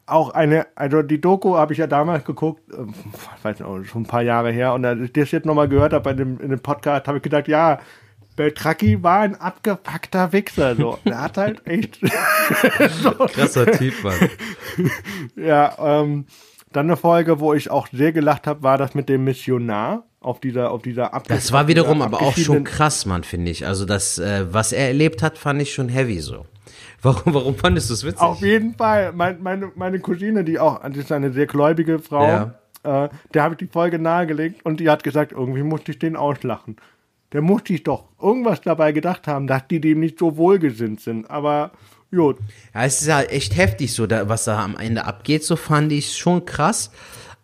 auch 0.07 0.31
eine, 0.31 0.66
also 0.74 1.03
die 1.03 1.20
Doku 1.20 1.57
habe 1.57 1.72
ich 1.72 1.79
ja 1.79 1.87
damals 1.87 2.24
geguckt, 2.24 2.62
äh, 2.72 2.77
ich 3.37 3.44
weiß 3.44 3.59
nicht, 3.59 3.90
schon 3.90 4.03
ein 4.03 4.07
paar 4.07 4.22
Jahre 4.22 4.50
her. 4.53 4.72
Und 4.74 4.85
als 4.85 5.00
ich 5.00 5.12
das 5.12 5.31
jetzt 5.31 5.44
nochmal 5.44 5.68
gehört 5.68 5.92
habe 5.92 6.05
bei 6.05 6.12
dem, 6.12 6.38
in 6.40 6.50
dem 6.50 6.61
Podcast, 6.61 7.09
habe 7.09 7.18
ich 7.18 7.22
gedacht, 7.22 7.48
ja, 7.48 7.79
Beltracchi 8.37 9.03
war 9.03 9.20
ein 9.20 9.35
abgepackter 9.40 10.33
Wichser. 10.33 10.75
So. 10.77 10.99
Der 11.05 11.20
hat 11.20 11.37
halt 11.37 11.66
echt. 11.66 12.01
so, 13.03 13.11
Krasser 13.12 13.66
Typ, 13.73 13.94
Mann. 14.03 14.14
ja, 15.37 15.75
ähm, 16.03 16.27
dann 16.73 16.87
eine 16.87 16.97
Folge, 16.97 17.38
wo 17.40 17.55
ich 17.55 17.70
auch 17.70 17.87
sehr 17.92 18.12
gelacht 18.12 18.47
habe, 18.47 18.62
war 18.62 18.79
das 18.79 18.94
mit 18.94 19.09
dem 19.09 19.25
Missionar 19.25 20.05
auf 20.20 20.40
dieser, 20.40 20.70
auf 20.73 20.83
dieser 20.83 21.14
abge- 21.14 21.29
Das 21.29 21.53
war 21.53 21.68
wiederum 21.68 22.03
aber 22.03 22.20
auch 22.23 22.37
schon 22.37 22.64
krass, 22.64 23.07
Mann, 23.07 23.23
finde 23.25 23.51
ich. 23.51 23.66
Also 23.66 23.85
das, 23.85 24.18
äh, 24.18 24.47
was 24.53 24.73
er 24.73 24.88
erlebt 24.88 25.23
hat, 25.23 25.38
fand 25.38 25.62
ich 25.62 25.73
schon 25.73 25.88
heavy 25.88 26.18
so. 26.20 26.47
Warum, 27.03 27.35
warum 27.35 27.55
fandest 27.57 27.90
du 27.90 27.94
es 27.94 28.05
witzig? 28.05 28.20
Auf 28.23 28.40
jeden 28.40 28.75
Fall. 28.75 29.12
Mein, 29.12 29.42
meine, 29.42 29.70
meine 29.77 30.01
Cousine, 30.01 30.42
die 30.42 30.59
auch, 30.59 30.81
die 30.88 30.99
ist 31.01 31.12
eine 31.12 31.33
sehr 31.33 31.47
gläubige 31.47 31.99
Frau, 31.99 32.27
Ja. 32.27 33.05
äh, 33.05 33.09
der 33.35 33.42
habe 33.42 33.55
ich 33.55 33.59
die 33.59 33.66
Folge 33.66 33.99
nahegelegt 33.99 34.64
und 34.64 34.81
die 34.81 34.88
hat 34.90 35.05
gesagt, 35.05 35.33
irgendwie 35.33 35.62
musste 35.62 35.92
ich 35.92 35.99
den 35.99 36.16
auslachen. 36.16 36.77
Der 37.35 37.42
musste 37.42 37.75
ich 37.75 37.83
doch 37.83 38.05
irgendwas 38.23 38.61
dabei 38.61 38.92
gedacht 38.92 39.27
haben, 39.27 39.49
dass 39.49 39.66
die 39.68 39.81
dem 39.81 39.99
nicht 39.99 40.20
so 40.20 40.37
wohlgesinnt 40.37 41.01
sind. 41.01 41.29
Aber 41.29 41.73
gut, 42.12 42.38
Ja, 42.73 42.85
es 42.85 43.03
ist 43.03 43.09
ja 43.09 43.23
echt 43.23 43.57
heftig 43.57 43.92
so, 43.92 44.09
was 44.09 44.44
da 44.44 44.62
am 44.62 44.77
Ende 44.77 45.05
abgeht, 45.05 45.44
so 45.44 45.57
fand 45.57 45.90
ich 45.92 46.16
schon 46.16 46.47
krass. 46.47 46.92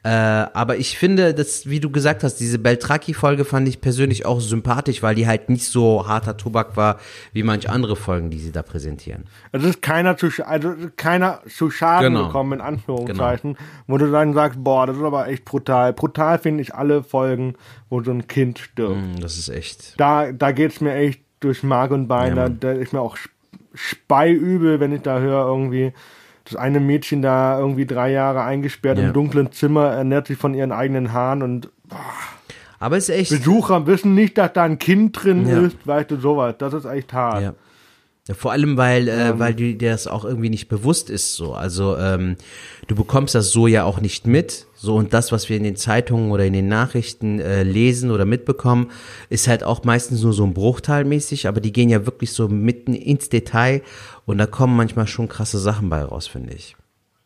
Äh, 0.02 0.08
aber 0.08 0.78
ich 0.78 0.96
finde, 0.96 1.34
dass, 1.34 1.68
wie 1.68 1.78
du 1.78 1.90
gesagt 1.90 2.24
hast, 2.24 2.36
diese 2.36 2.58
Beltraki-Folge 2.58 3.44
fand 3.44 3.68
ich 3.68 3.82
persönlich 3.82 4.24
auch 4.24 4.40
sympathisch, 4.40 5.02
weil 5.02 5.14
die 5.14 5.26
halt 5.26 5.50
nicht 5.50 5.66
so 5.66 6.08
harter 6.08 6.38
Tobak 6.38 6.74
war, 6.74 6.98
wie 7.34 7.42
manch 7.42 7.68
andere 7.68 7.96
Folgen, 7.96 8.30
die 8.30 8.38
sie 8.38 8.50
da 8.50 8.62
präsentieren. 8.62 9.24
es 9.52 9.62
ist 9.62 9.82
keiner 9.82 10.16
zu, 10.16 10.28
also 10.46 10.72
keiner 10.96 11.40
zu 11.46 11.70
Schaden 11.70 12.14
Genau. 12.14 12.28
gekommen, 12.28 12.54
in 12.54 12.60
Anführungszeichen, 12.62 13.58
wo 13.86 13.98
du 13.98 14.10
dann 14.10 14.32
sagst, 14.32 14.64
boah, 14.64 14.86
das 14.86 14.96
ist 14.96 15.02
aber 15.02 15.28
echt 15.28 15.44
brutal. 15.44 15.92
Brutal 15.92 16.38
finde 16.38 16.62
ich 16.62 16.74
alle 16.74 17.02
Folgen, 17.02 17.56
wo 17.90 18.02
so 18.02 18.10
ein 18.10 18.26
Kind 18.26 18.58
stirbt. 18.58 18.94
Hm, 18.96 19.20
Das 19.20 19.36
ist 19.36 19.50
echt. 19.50 20.00
da, 20.00 20.32
da 20.32 20.52
geht's 20.52 20.80
mir 20.80 20.94
echt 20.94 21.20
durch 21.40 21.62
Mark 21.62 21.90
und 21.90 22.08
Bein. 22.08 22.36
Ja, 22.36 22.48
da, 22.48 22.54
da 22.58 22.72
ist 22.72 22.94
mir 22.94 23.00
auch 23.02 23.16
sp- 23.20 23.28
speiübel, 23.74 24.80
wenn 24.80 24.92
ich 24.92 25.02
da 25.02 25.18
höre, 25.20 25.46
irgendwie, 25.46 25.92
das 26.50 26.56
eine 26.60 26.80
Mädchen 26.80 27.22
da 27.22 27.58
irgendwie 27.58 27.86
drei 27.86 28.10
Jahre 28.12 28.42
eingesperrt 28.42 28.98
Ja. 28.98 29.06
im 29.08 29.12
dunklen 29.12 29.52
Zimmer, 29.52 29.86
ernährt 29.90 30.26
sich 30.26 30.38
von 30.38 30.54
ihren 30.54 30.72
eigenen 30.72 31.12
Haaren 31.12 31.42
und 31.42 31.70
Aber 32.78 32.96
es 32.96 33.08
ist 33.08 33.14
echt. 33.16 33.30
Besucher 33.30 33.86
wissen 33.86 34.14
nicht, 34.14 34.38
dass 34.38 34.52
da 34.54 34.62
ein 34.64 34.78
Kind 34.78 35.22
drin 35.22 35.46
Ja. 35.48 35.60
ist, 35.60 35.76
weißt 35.86 36.10
du, 36.10 36.16
sowas. 36.16 36.54
Das 36.58 36.72
ist 36.72 36.84
echt 36.86 37.12
hart. 37.12 37.42
Ja. 37.42 37.54
Vor 38.34 38.52
allem, 38.52 38.76
weil, 38.76 39.08
äh, 39.08 39.38
weil 39.38 39.54
dir 39.54 39.76
dir 39.76 39.90
das 39.90 40.06
auch 40.06 40.24
irgendwie 40.24 40.50
nicht 40.50 40.68
bewusst 40.68 41.10
ist, 41.10 41.34
so. 41.34 41.54
Also, 41.54 41.96
ähm, 41.96 42.36
du 42.86 42.94
bekommst 42.94 43.34
das 43.34 43.50
so 43.50 43.66
ja 43.66 43.82
auch 43.84 44.00
nicht 44.00 44.26
mit. 44.26 44.66
So, 44.82 44.94
und 44.94 45.12
das, 45.12 45.30
was 45.30 45.50
wir 45.50 45.58
in 45.58 45.62
den 45.62 45.76
Zeitungen 45.76 46.30
oder 46.30 46.46
in 46.46 46.54
den 46.54 46.66
Nachrichten 46.66 47.38
äh, 47.38 47.64
lesen 47.64 48.10
oder 48.10 48.24
mitbekommen, 48.24 48.90
ist 49.28 49.46
halt 49.46 49.62
auch 49.62 49.84
meistens 49.84 50.22
nur 50.22 50.32
so 50.32 50.42
ein 50.42 50.54
Bruchteil 50.54 51.04
mäßig, 51.04 51.46
aber 51.48 51.60
die 51.60 51.70
gehen 51.70 51.90
ja 51.90 52.06
wirklich 52.06 52.32
so 52.32 52.48
mitten 52.48 52.94
ins 52.94 53.28
Detail 53.28 53.82
und 54.24 54.38
da 54.38 54.46
kommen 54.46 54.74
manchmal 54.74 55.06
schon 55.06 55.28
krasse 55.28 55.58
Sachen 55.58 55.90
bei 55.90 56.02
raus, 56.02 56.28
finde 56.28 56.54
ich. 56.54 56.76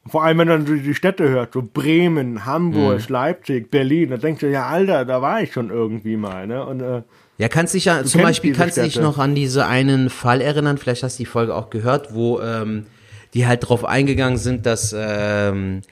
Vor 0.04 0.24
allem, 0.24 0.38
wenn 0.38 0.48
man 0.48 0.64
die 0.66 0.94
Städte 0.94 1.28
hört, 1.28 1.52
so 1.52 1.62
Bremen, 1.62 2.44
Hamburg, 2.44 3.08
Mhm. 3.08 3.12
Leipzig, 3.12 3.70
Berlin, 3.70 4.10
da 4.10 4.16
denkst 4.16 4.40
du, 4.40 4.50
ja, 4.50 4.66
Alter, 4.66 5.04
da 5.04 5.22
war 5.22 5.40
ich 5.40 5.52
schon 5.52 5.70
irgendwie 5.70 6.16
mal, 6.16 6.48
ne? 6.48 6.66
Und, 6.66 6.80
äh, 6.80 7.02
Ja, 7.38 7.48
kannst 7.48 7.74
dich 7.74 7.84
ja, 7.84 8.02
zum 8.02 8.20
Beispiel 8.22 8.52
kannst 8.52 8.78
du 8.78 8.82
dich 8.82 8.98
noch 8.98 9.18
an 9.18 9.36
diese 9.36 9.66
einen 9.66 10.10
Fall 10.10 10.40
erinnern, 10.40 10.76
vielleicht 10.76 11.04
hast 11.04 11.20
du 11.20 11.22
die 11.22 11.26
Folge 11.26 11.54
auch 11.54 11.70
gehört, 11.70 12.14
wo 12.14 12.40
ähm, 12.40 12.86
die 13.32 13.46
halt 13.46 13.68
drauf 13.68 13.84
eingegangen 13.84 14.38
sind, 14.38 14.66
dass 14.66 14.94
ähm, 14.96 15.82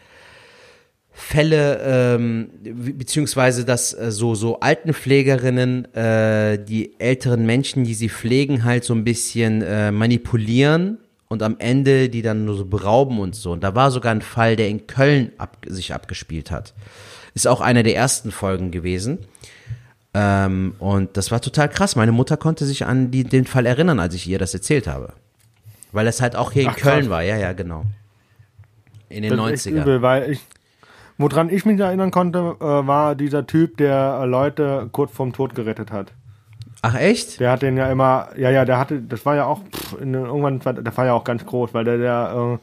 Fälle, 1.15 1.81
ähm, 1.85 2.51
beziehungsweise 2.63 3.65
dass 3.65 3.93
äh, 3.93 4.11
so, 4.11 4.35
so 4.35 4.61
Altenpflegerinnen 4.61 5.95
äh, 5.95 6.59
die 6.65 6.99
älteren 6.99 7.45
Menschen, 7.45 7.85
die 7.85 7.95
sie 7.95 8.09
pflegen, 8.09 8.65
halt 8.65 8.85
so 8.85 8.95
ein 8.95 9.05
bisschen 9.05 9.61
äh, 9.63 9.93
manipulieren 9.93 10.99
und 11.29 11.43
am 11.43 11.57
Ende 11.59 12.09
die 12.09 12.23
dann 12.23 12.47
nur 12.47 12.57
so 12.57 12.65
berauben 12.65 13.21
und 13.21 13.35
so. 13.35 13.53
Und 13.53 13.63
da 13.63 13.75
war 13.75 13.91
sogar 13.91 14.13
ein 14.13 14.23
Fall, 14.23 14.57
der 14.57 14.69
in 14.69 14.87
Köln 14.87 15.33
ab, 15.37 15.59
sich 15.67 15.93
abgespielt 15.93 16.51
hat. 16.51 16.73
Ist 17.35 17.47
auch 17.47 17.61
einer 17.61 17.83
der 17.83 17.95
ersten 17.95 18.31
Folgen 18.31 18.71
gewesen. 18.71 19.19
Ähm, 20.15 20.75
und 20.79 21.17
das 21.17 21.31
war 21.31 21.41
total 21.41 21.69
krass. 21.69 21.97
Meine 21.97 22.13
Mutter 22.13 22.37
konnte 22.37 22.65
sich 22.67 22.85
an 22.85 23.11
die, 23.11 23.25
den 23.25 23.47
Fall 23.47 23.67
erinnern, 23.67 24.01
als 24.01 24.15
ich 24.15 24.27
ihr 24.27 24.39
das 24.39 24.53
erzählt 24.55 24.87
habe. 24.87 25.13
Weil 25.93 26.05
das 26.07 26.21
halt 26.21 26.37
auch 26.37 26.53
hier 26.53 26.69
Ach, 26.69 26.77
in 26.77 26.83
Köln 26.83 27.01
krass. 27.01 27.11
war, 27.11 27.23
ja, 27.23 27.37
ja, 27.37 27.53
genau. 27.53 27.85
In 29.09 29.23
den 29.23 29.37
das 29.37 29.53
ist 29.53 29.67
echt 29.67 29.77
90ern. 29.77 29.83
übel, 29.83 30.03
weil 30.03 30.33
ich, 30.33 30.41
woran 31.23 31.49
ich 31.49 31.65
mich 31.65 31.79
erinnern 31.81 32.11
konnte, 32.11 32.57
äh, 32.61 32.65
war 32.65 33.15
dieser 33.15 33.47
Typ, 33.47 33.77
der 33.79 34.21
äh, 34.23 34.27
Leute 34.27 34.89
kurz 34.93 35.13
vorm 35.13 35.33
Tod 35.33 35.55
gerettet 35.55 35.91
hat. 35.91 36.13
Ach 36.83 36.97
echt? 36.97 37.39
Der 37.41 37.53
hat 37.53 37.63
den 37.63 37.77
ja 37.77 37.91
immer, 37.91 38.29
ja, 38.37 38.51
ja, 38.51 38.65
der 38.65 38.79
hatte, 38.79 39.01
das 39.01 39.25
war 39.25 39.37
ja 39.37 39.47
auch, 39.47 39.61
pff, 39.65 40.01
in, 40.01 40.15
irgendwann, 40.15 40.65
war, 40.65 40.73
der 40.75 40.97
war 40.97 41.07
ja 41.07 41.13
auch 41.13 41.25
ganz 41.25 41.47
groß, 41.47 41.73
weil 41.75 41.85
der, 41.85 41.99
der, 41.99 42.59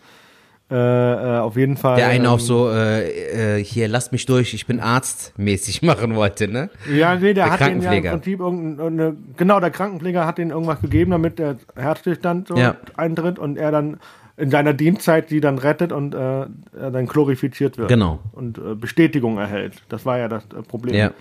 äh, 0.72 0.76
äh, 0.76 1.40
auf 1.40 1.56
jeden 1.56 1.78
Fall. 1.78 1.96
Der 1.96 2.10
einen 2.10 2.26
ähm, 2.26 2.32
auch 2.32 2.40
so, 2.40 2.70
äh, 2.70 3.58
äh, 3.58 3.64
hier, 3.64 3.88
lasst 3.88 4.12
mich 4.12 4.26
durch, 4.28 4.54
ich 4.54 4.68
bin 4.68 4.80
Arzt 4.80 5.34
mäßig 5.38 5.82
machen 5.84 6.16
wollte, 6.16 6.48
ne? 6.48 6.70
Ja, 6.94 7.16
nee, 7.16 7.34
der, 7.34 7.46
der 7.46 7.52
hat 7.52 7.60
den 7.62 7.82
ja 7.82 7.92
im. 7.94 8.04
Prinzip 8.04 8.40
irgendeine, 8.40 9.16
genau, 9.36 9.60
der 9.60 9.72
Krankenpfleger 9.72 10.28
hat 10.28 10.38
den 10.38 10.52
irgendwas 10.52 10.82
gegeben, 10.82 11.12
damit 11.12 11.40
der 11.40 11.56
Herzstillstand 11.76 12.50
so 12.50 12.56
Ja. 12.58 12.76
eintritt 12.98 13.40
und 13.40 13.58
er 13.58 13.72
dann 13.72 13.98
in 14.40 14.50
seiner 14.50 14.74
Dienstzeit 14.74 15.30
die 15.30 15.42
dann 15.42 15.58
rettet 15.58 15.92
und 15.92 16.16
äh, 16.16 16.18
er 16.18 16.48
dann 16.92 17.06
glorifiziert 17.06 17.78
wird. 17.78 17.90
Genau. 17.90 18.20
Und 18.32 18.58
äh, 18.58 18.76
Bestätigung 18.76 19.38
erhält. 19.38 19.84
Das 19.90 20.06
war 20.06 20.18
ja 20.18 20.28
das 20.28 20.46
äh, 20.46 20.62
Problem. 20.64 20.96
Ja. 20.96 21.12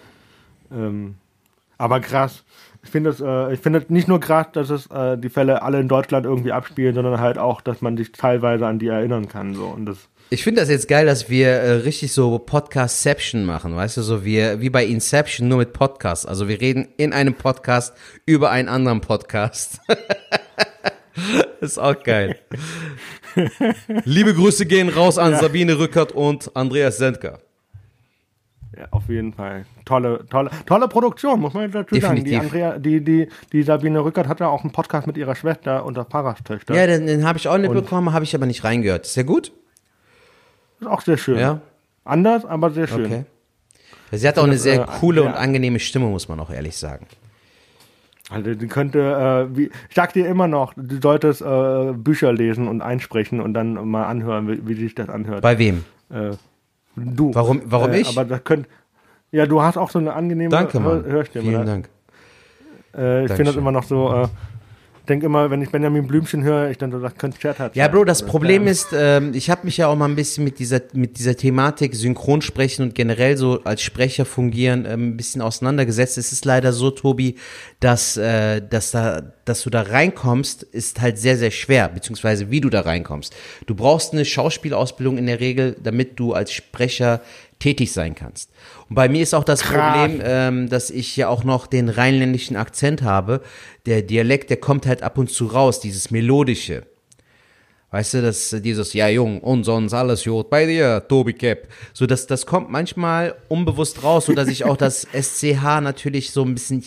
Ähm, 0.72 1.16
aber 1.76 2.00
krass. 2.00 2.44
Ich 2.82 2.90
finde 2.90 3.10
es, 3.10 3.20
äh, 3.20 3.52
ich 3.52 3.64
es 3.64 3.90
nicht 3.90 4.08
nur 4.08 4.20
krass, 4.20 4.46
dass 4.52 4.70
es 4.70 4.86
äh, 4.86 5.18
die 5.18 5.28
Fälle 5.28 5.62
alle 5.62 5.80
in 5.80 5.88
Deutschland 5.88 6.26
irgendwie 6.26 6.52
abspielen, 6.52 6.94
sondern 6.94 7.20
halt 7.20 7.38
auch, 7.38 7.60
dass 7.60 7.80
man 7.82 7.96
sich 7.96 8.12
teilweise 8.12 8.66
an 8.66 8.78
die 8.78 8.88
erinnern 8.88 9.28
kann. 9.28 9.54
So. 9.54 9.66
Und 9.66 9.86
das, 9.86 10.08
Ich 10.30 10.44
finde 10.44 10.60
das 10.60 10.70
jetzt 10.70 10.86
geil, 10.86 11.06
dass 11.06 11.28
wir 11.28 11.48
äh, 11.48 11.70
richtig 11.72 12.12
so 12.12 12.38
Podcastception 12.38 13.44
machen, 13.44 13.74
weißt 13.74 13.96
du, 13.96 14.02
so 14.02 14.24
wie, 14.24 14.60
wie 14.60 14.70
bei 14.70 14.84
Inception, 14.86 15.48
nur 15.48 15.58
mit 15.58 15.72
Podcast. 15.72 16.28
Also 16.28 16.46
wir 16.48 16.60
reden 16.60 16.88
in 16.96 17.12
einem 17.12 17.34
Podcast 17.34 17.94
über 18.26 18.50
einen 18.50 18.68
anderen 18.68 19.00
Podcast. 19.00 19.80
ist 21.60 21.78
auch 21.78 22.02
geil. 22.02 22.38
Liebe 24.04 24.34
Grüße 24.34 24.66
gehen 24.66 24.88
raus 24.88 25.18
an 25.18 25.36
Sabine 25.36 25.78
Rückert 25.78 26.12
und 26.12 26.54
Andreas 26.54 26.98
Sendker. 26.98 27.40
ja, 28.76 28.86
auf 28.90 29.08
jeden 29.08 29.32
Fall. 29.32 29.64
Tolle, 29.84 30.24
tolle, 30.28 30.50
tolle 30.66 30.88
Produktion, 30.88 31.40
muss 31.40 31.54
man 31.54 31.70
dazu 31.70 31.94
sagen. 32.00 32.24
Die. 32.24 32.36
Andrea, 32.36 32.78
die, 32.78 33.02
die, 33.02 33.28
die 33.52 33.62
Sabine 33.62 34.04
Rückert 34.04 34.28
hat 34.28 34.40
ja 34.40 34.48
auch 34.48 34.62
einen 34.62 34.72
Podcast 34.72 35.06
mit 35.06 35.16
ihrer 35.16 35.34
Schwester 35.34 35.84
und 35.84 35.96
der 35.96 36.04
Pfarrerstöchter. 36.04 36.74
Ja, 36.74 36.86
den, 36.86 37.06
den 37.06 37.26
habe 37.26 37.38
ich 37.38 37.48
auch 37.48 37.58
nicht 37.58 37.72
bekommen, 37.72 38.12
habe 38.12 38.24
ich 38.24 38.34
aber 38.34 38.46
nicht 38.46 38.64
reingehört. 38.64 39.06
Ist 39.06 39.16
ja 39.16 39.22
gut? 39.22 39.52
Ist 40.80 40.86
auch 40.86 41.00
sehr 41.00 41.16
schön. 41.16 41.38
Ja. 41.38 41.60
Anders, 42.04 42.44
aber 42.44 42.70
sehr 42.70 42.86
schön. 42.86 43.06
Okay. 43.06 43.24
Sie 44.12 44.26
hat 44.26 44.38
auch 44.38 44.44
eine 44.44 44.56
sehr 44.56 44.82
äh, 44.82 44.86
coole 45.00 45.22
ja. 45.22 45.28
und 45.28 45.34
angenehme 45.34 45.78
Stimme, 45.78 46.06
muss 46.06 46.28
man 46.28 46.40
auch 46.40 46.50
ehrlich 46.50 46.76
sagen. 46.76 47.06
Also 48.30 48.54
die 48.54 48.66
könnte, 48.66 48.98
äh, 49.52 49.56
wie, 49.56 49.64
ich 49.88 49.94
sag 49.94 50.12
dir 50.12 50.26
immer 50.26 50.48
noch, 50.48 50.74
du 50.76 51.00
solltest 51.00 51.40
äh, 51.40 51.92
Bücher 51.94 52.32
lesen 52.32 52.68
und 52.68 52.82
einsprechen 52.82 53.40
und 53.40 53.54
dann 53.54 53.88
mal 53.88 54.04
anhören, 54.04 54.48
wie, 54.48 54.68
wie 54.68 54.74
sich 54.74 54.94
das 54.94 55.08
anhört. 55.08 55.40
Bei 55.42 55.58
wem? 55.58 55.84
äh, 56.10 56.32
du. 56.96 57.34
Warum- 57.34 57.62
warum 57.64 57.92
äh, 57.92 58.00
ich? 58.00 58.08
Aber 58.08 58.24
das 58.28 58.44
könnt, 58.44 58.66
ja, 59.32 59.46
du 59.46 59.62
hast 59.62 59.78
auch 59.78 59.90
so 59.90 59.98
eine 59.98 60.12
angenehme 60.12 60.50
Danke, 60.50 60.78
Mann. 60.78 61.04
Hör 61.04 61.12
Hörstimme. 61.12 61.44
Vielen 61.44 61.60
ne? 61.60 61.64
Dank. 61.66 61.88
Äh, 62.94 63.24
ich 63.24 63.32
finde 63.32 63.44
das 63.44 63.56
immer 63.56 63.72
noch 63.72 63.84
so, 63.84 64.12
äh, 64.12 64.28
denke 65.08 65.26
immer, 65.26 65.50
wenn 65.50 65.62
ich 65.62 65.70
Benjamin 65.70 66.06
Blümchen 66.06 66.42
höre, 66.42 66.70
ich 66.70 66.78
dann 66.78 66.92
so, 66.92 66.98
das 67.00 67.14
könnte 67.16 67.38
Chat 67.38 67.74
Ja, 67.74 67.88
Bro, 67.88 68.04
das 68.04 68.22
Oder 68.22 68.30
Problem 68.30 68.62
Stern. 68.62 68.72
ist, 68.72 68.88
ähm, 68.92 69.32
ich 69.34 69.50
habe 69.50 69.64
mich 69.64 69.76
ja 69.76 69.88
auch 69.88 69.96
mal 69.96 70.06
ein 70.08 70.16
bisschen 70.16 70.44
mit 70.44 70.58
dieser 70.58 70.80
mit 70.92 71.18
dieser 71.18 71.36
Thematik 71.36 71.94
Synchronsprechen 71.94 72.84
und 72.84 72.94
generell 72.94 73.36
so 73.36 73.62
als 73.64 73.82
Sprecher 73.82 74.24
fungieren 74.24 74.86
ähm, 74.86 75.10
ein 75.10 75.16
bisschen 75.16 75.42
auseinandergesetzt. 75.42 76.18
Es 76.18 76.32
ist 76.32 76.44
leider 76.44 76.72
so, 76.72 76.90
Tobi, 76.90 77.36
dass, 77.80 78.16
äh, 78.16 78.60
dass 78.60 78.90
da 78.90 79.22
dass 79.44 79.62
du 79.62 79.70
da 79.70 79.82
reinkommst, 79.82 80.62
ist 80.62 81.00
halt 81.00 81.18
sehr, 81.18 81.36
sehr 81.38 81.50
schwer, 81.50 81.88
beziehungsweise 81.88 82.50
wie 82.50 82.60
du 82.60 82.68
da 82.68 82.82
reinkommst. 82.82 83.34
Du 83.66 83.74
brauchst 83.74 84.12
eine 84.12 84.24
Schauspielausbildung 84.24 85.16
in 85.16 85.26
der 85.26 85.40
Regel, 85.40 85.76
damit 85.82 86.20
du 86.20 86.34
als 86.34 86.52
Sprecher 86.52 87.22
tätig 87.58 87.92
sein 87.92 88.14
kannst. 88.14 88.50
Und 88.88 88.94
bei 88.94 89.08
mir 89.08 89.22
ist 89.22 89.34
auch 89.34 89.44
das 89.44 89.60
Krass. 89.60 89.98
Problem, 89.98 90.20
ähm, 90.24 90.68
dass 90.68 90.90
ich 90.90 91.16
ja 91.16 91.28
auch 91.28 91.44
noch 91.44 91.66
den 91.66 91.88
rheinländischen 91.88 92.56
Akzent 92.56 93.02
habe. 93.02 93.42
Der 93.86 94.02
Dialekt, 94.02 94.50
der 94.50 94.58
kommt 94.58 94.86
halt 94.86 95.02
ab 95.02 95.18
und 95.18 95.30
zu 95.30 95.46
raus, 95.46 95.80
dieses 95.80 96.10
melodische. 96.10 96.86
Weißt 97.90 98.14
du, 98.14 98.22
dass 98.22 98.54
dieses, 98.62 98.92
ja 98.92 99.08
Jung, 99.08 99.40
und 99.40 99.64
sonst 99.64 99.94
alles 99.94 100.24
gut 100.24 100.50
bei 100.50 100.66
dir, 100.66 101.02
Tobi 101.08 101.32
Cap. 101.32 101.68
So, 101.94 102.06
das, 102.06 102.26
das 102.26 102.44
kommt 102.44 102.70
manchmal 102.70 103.34
unbewusst 103.48 104.02
raus, 104.04 104.26
so 104.26 104.34
dass 104.34 104.48
ich 104.48 104.64
auch 104.64 104.76
das 104.76 105.06
SCH 105.12 105.80
natürlich 105.80 106.30
so 106.30 106.44
ein 106.44 106.54
bisschen 106.54 106.84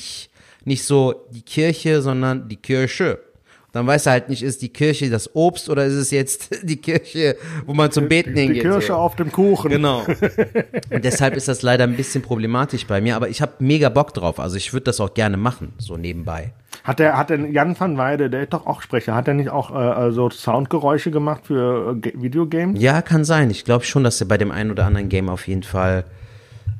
nicht 0.63 0.83
so 0.83 1.25
die 1.31 1.41
Kirche, 1.41 2.03
sondern 2.03 2.47
die 2.47 2.57
Kirche. 2.57 3.19
Dann 3.71 3.87
weiß 3.87 4.05
er 4.07 4.11
halt 4.13 4.29
nicht, 4.29 4.43
ist 4.43 4.61
die 4.61 4.69
Kirche 4.69 5.09
das 5.09 5.33
Obst 5.33 5.69
oder 5.69 5.85
ist 5.85 5.93
es 5.93 6.11
jetzt 6.11 6.49
die 6.63 6.77
Kirche, 6.77 7.37
wo 7.65 7.73
man 7.73 7.91
zum 7.91 8.09
Beten 8.09 8.35
Die 8.35 8.41
hingeht. 8.41 8.63
Kirsche 8.63 8.87
so. 8.87 8.95
auf 8.95 9.15
dem 9.15 9.31
Kuchen. 9.31 9.71
Genau. 9.71 10.03
Und 10.89 11.05
deshalb 11.05 11.35
ist 11.35 11.47
das 11.47 11.61
leider 11.61 11.85
ein 11.85 11.95
bisschen 11.95 12.21
problematisch 12.21 12.85
bei 12.85 12.99
mir, 12.99 13.15
aber 13.15 13.29
ich 13.29 13.41
habe 13.41 13.53
mega 13.59 13.89
Bock 13.89 14.13
drauf. 14.13 14.39
Also 14.39 14.57
ich 14.57 14.73
würde 14.73 14.85
das 14.85 14.99
auch 14.99 15.13
gerne 15.13 15.37
machen, 15.37 15.73
so 15.77 15.95
nebenbei. 15.95 16.53
Hat 16.83 16.99
der, 16.99 17.17
hat 17.17 17.29
denn 17.29 17.51
Jan 17.53 17.79
van 17.79 17.97
Weide, 17.97 18.29
der 18.29 18.43
ist 18.43 18.53
doch 18.53 18.65
auch 18.65 18.81
Sprecher, 18.81 19.13
hat 19.15 19.27
er 19.27 19.35
nicht 19.35 19.49
auch 19.49 19.71
äh, 19.75 20.11
so 20.11 20.29
Soundgeräusche 20.29 21.11
gemacht 21.11 21.45
für 21.45 21.95
äh, 22.03 22.11
Videogames? 22.15 22.81
Ja, 22.81 23.01
kann 23.01 23.23
sein. 23.23 23.51
Ich 23.51 23.65
glaube 23.65 23.85
schon, 23.85 24.03
dass 24.03 24.19
er 24.19 24.27
bei 24.27 24.37
dem 24.37 24.51
einen 24.51 24.71
oder 24.71 24.85
anderen 24.85 25.07
Game 25.09 25.29
auf 25.29 25.47
jeden 25.47 25.63
Fall 25.63 26.05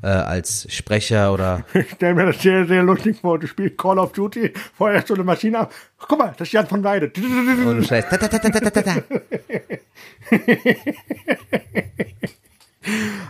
äh, 0.04 0.08
als 0.08 0.68
Sprecher 0.70 1.34
oder 1.34 1.66
Ich 1.74 1.92
stelle 1.92 2.16
mir 2.16 2.26
das 2.28 2.42
sehr, 2.42 2.66
sehr 2.66 2.84
lustig 2.84 3.20
vor. 3.22 3.40
Du 3.40 3.48
spielst 3.48 3.78
Call 3.78 4.00
of 4.00 4.12
Duty, 4.14 4.54
feuerst 4.78 5.08
so 5.08 5.14
eine 5.14 5.24
Maschine 5.24 5.60
ab. 5.60 5.74
Guck 5.98 6.20
mal, 6.20 6.34
das 6.38 6.48
ist 6.48 6.54
Jan 6.54 6.70
van 6.70 6.84
Weide. 6.84 7.12
ta, 7.14 8.18
ta, 8.18 8.82
ta. 8.82 8.96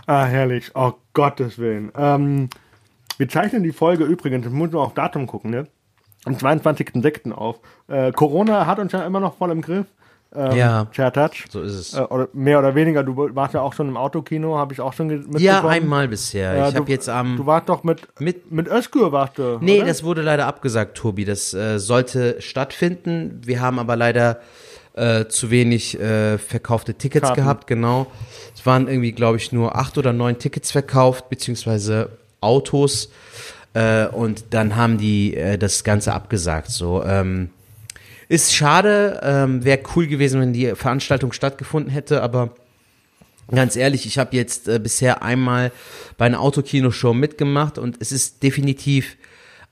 Ah, 0.06 0.24
herrlich. 0.24 0.70
Oh, 0.74 0.94
Gottes 1.12 1.58
Willen. 1.58 1.92
Ähm, 1.94 2.48
wir 3.18 3.28
zeichnen 3.28 3.62
die 3.62 3.72
Folge 3.72 4.04
übrigens, 4.04 4.44
das 4.44 4.52
muss 4.52 4.72
man 4.72 4.82
auf 4.82 4.94
Datum 4.94 5.26
gucken, 5.26 5.50
ne? 5.50 5.66
Am 6.24 6.34
22.06. 6.34 7.32
auf. 7.32 7.60
Äh, 7.88 8.12
Corona 8.12 8.66
hat 8.66 8.78
uns 8.78 8.92
ja 8.92 9.04
immer 9.04 9.20
noch 9.20 9.36
voll 9.36 9.50
im 9.50 9.60
Griff. 9.60 9.86
Ähm, 10.34 10.56
Ja. 10.56 10.84
Touch. 11.10 11.44
So 11.50 11.60
ist 11.62 11.72
es. 11.74 11.94
Äh, 11.94 12.00
oder 12.00 12.28
mehr 12.32 12.58
oder 12.58 12.74
weniger. 12.74 13.02
Du 13.02 13.16
warst 13.34 13.54
ja 13.54 13.60
auch 13.60 13.72
schon 13.74 13.88
im 13.88 13.96
Autokino, 13.96 14.56
habe 14.56 14.72
ich 14.72 14.80
auch 14.80 14.92
schon 14.94 15.08
mitbekommen. 15.08 15.38
Ja, 15.42 15.66
einmal 15.66 16.08
bisher. 16.08 16.54
Ja, 16.56 16.68
ich 16.68 16.74
du- 16.74 16.80
habe 16.80 16.90
jetzt 16.90 17.08
am 17.08 17.36
Du 17.36 17.46
warst 17.46 17.68
doch 17.68 17.84
mit, 17.84 18.00
mit 18.20 18.50
mit 18.50 18.68
Özgür 18.68 19.12
warst 19.12 19.38
du, 19.38 19.58
Nee, 19.60 19.78
oder? 19.78 19.86
das 19.88 20.02
wurde 20.04 20.22
leider 20.22 20.46
abgesagt, 20.46 20.96
Tobi. 20.96 21.24
Das 21.24 21.52
äh, 21.52 21.78
sollte 21.78 22.40
stattfinden. 22.40 23.40
Wir 23.44 23.60
haben 23.60 23.78
aber 23.78 23.96
leider 23.96 24.40
äh, 24.94 25.26
zu 25.26 25.50
wenig 25.50 25.98
äh, 26.00 26.36
verkaufte 26.38 26.94
Tickets 26.94 27.28
Karten. 27.28 27.40
gehabt, 27.40 27.66
genau. 27.66 28.06
Es 28.54 28.64
waren 28.66 28.88
irgendwie, 28.88 29.12
glaube 29.12 29.38
ich, 29.38 29.50
nur 29.52 29.76
acht 29.76 29.96
oder 29.98 30.12
neun 30.12 30.38
Tickets 30.38 30.70
verkauft, 30.70 31.28
beziehungsweise 31.30 32.10
Autos. 32.40 33.10
Äh, 33.74 34.06
und 34.08 34.44
dann 34.50 34.76
haben 34.76 34.98
die 34.98 35.34
äh, 35.34 35.56
das 35.56 35.82
Ganze 35.84 36.12
abgesagt. 36.12 36.70
So, 36.70 37.02
ähm, 37.04 37.48
ist 38.32 38.54
schade, 38.54 39.20
ähm, 39.22 39.64
wäre 39.64 39.80
cool 39.94 40.06
gewesen, 40.06 40.40
wenn 40.40 40.52
die 40.52 40.74
Veranstaltung 40.74 41.32
stattgefunden 41.32 41.92
hätte, 41.92 42.22
aber 42.22 42.54
Ganz 43.50 43.76
ehrlich, 43.76 44.06
ich 44.06 44.18
habe 44.18 44.34
jetzt 44.34 44.66
äh, 44.68 44.78
bisher 44.78 45.22
einmal 45.22 45.72
bei 46.16 46.24
einer 46.24 46.40
Autokinoshow 46.40 47.12
mitgemacht 47.12 47.76
und 47.76 47.96
es 48.00 48.10
ist 48.10 48.42
definitiv 48.42 49.16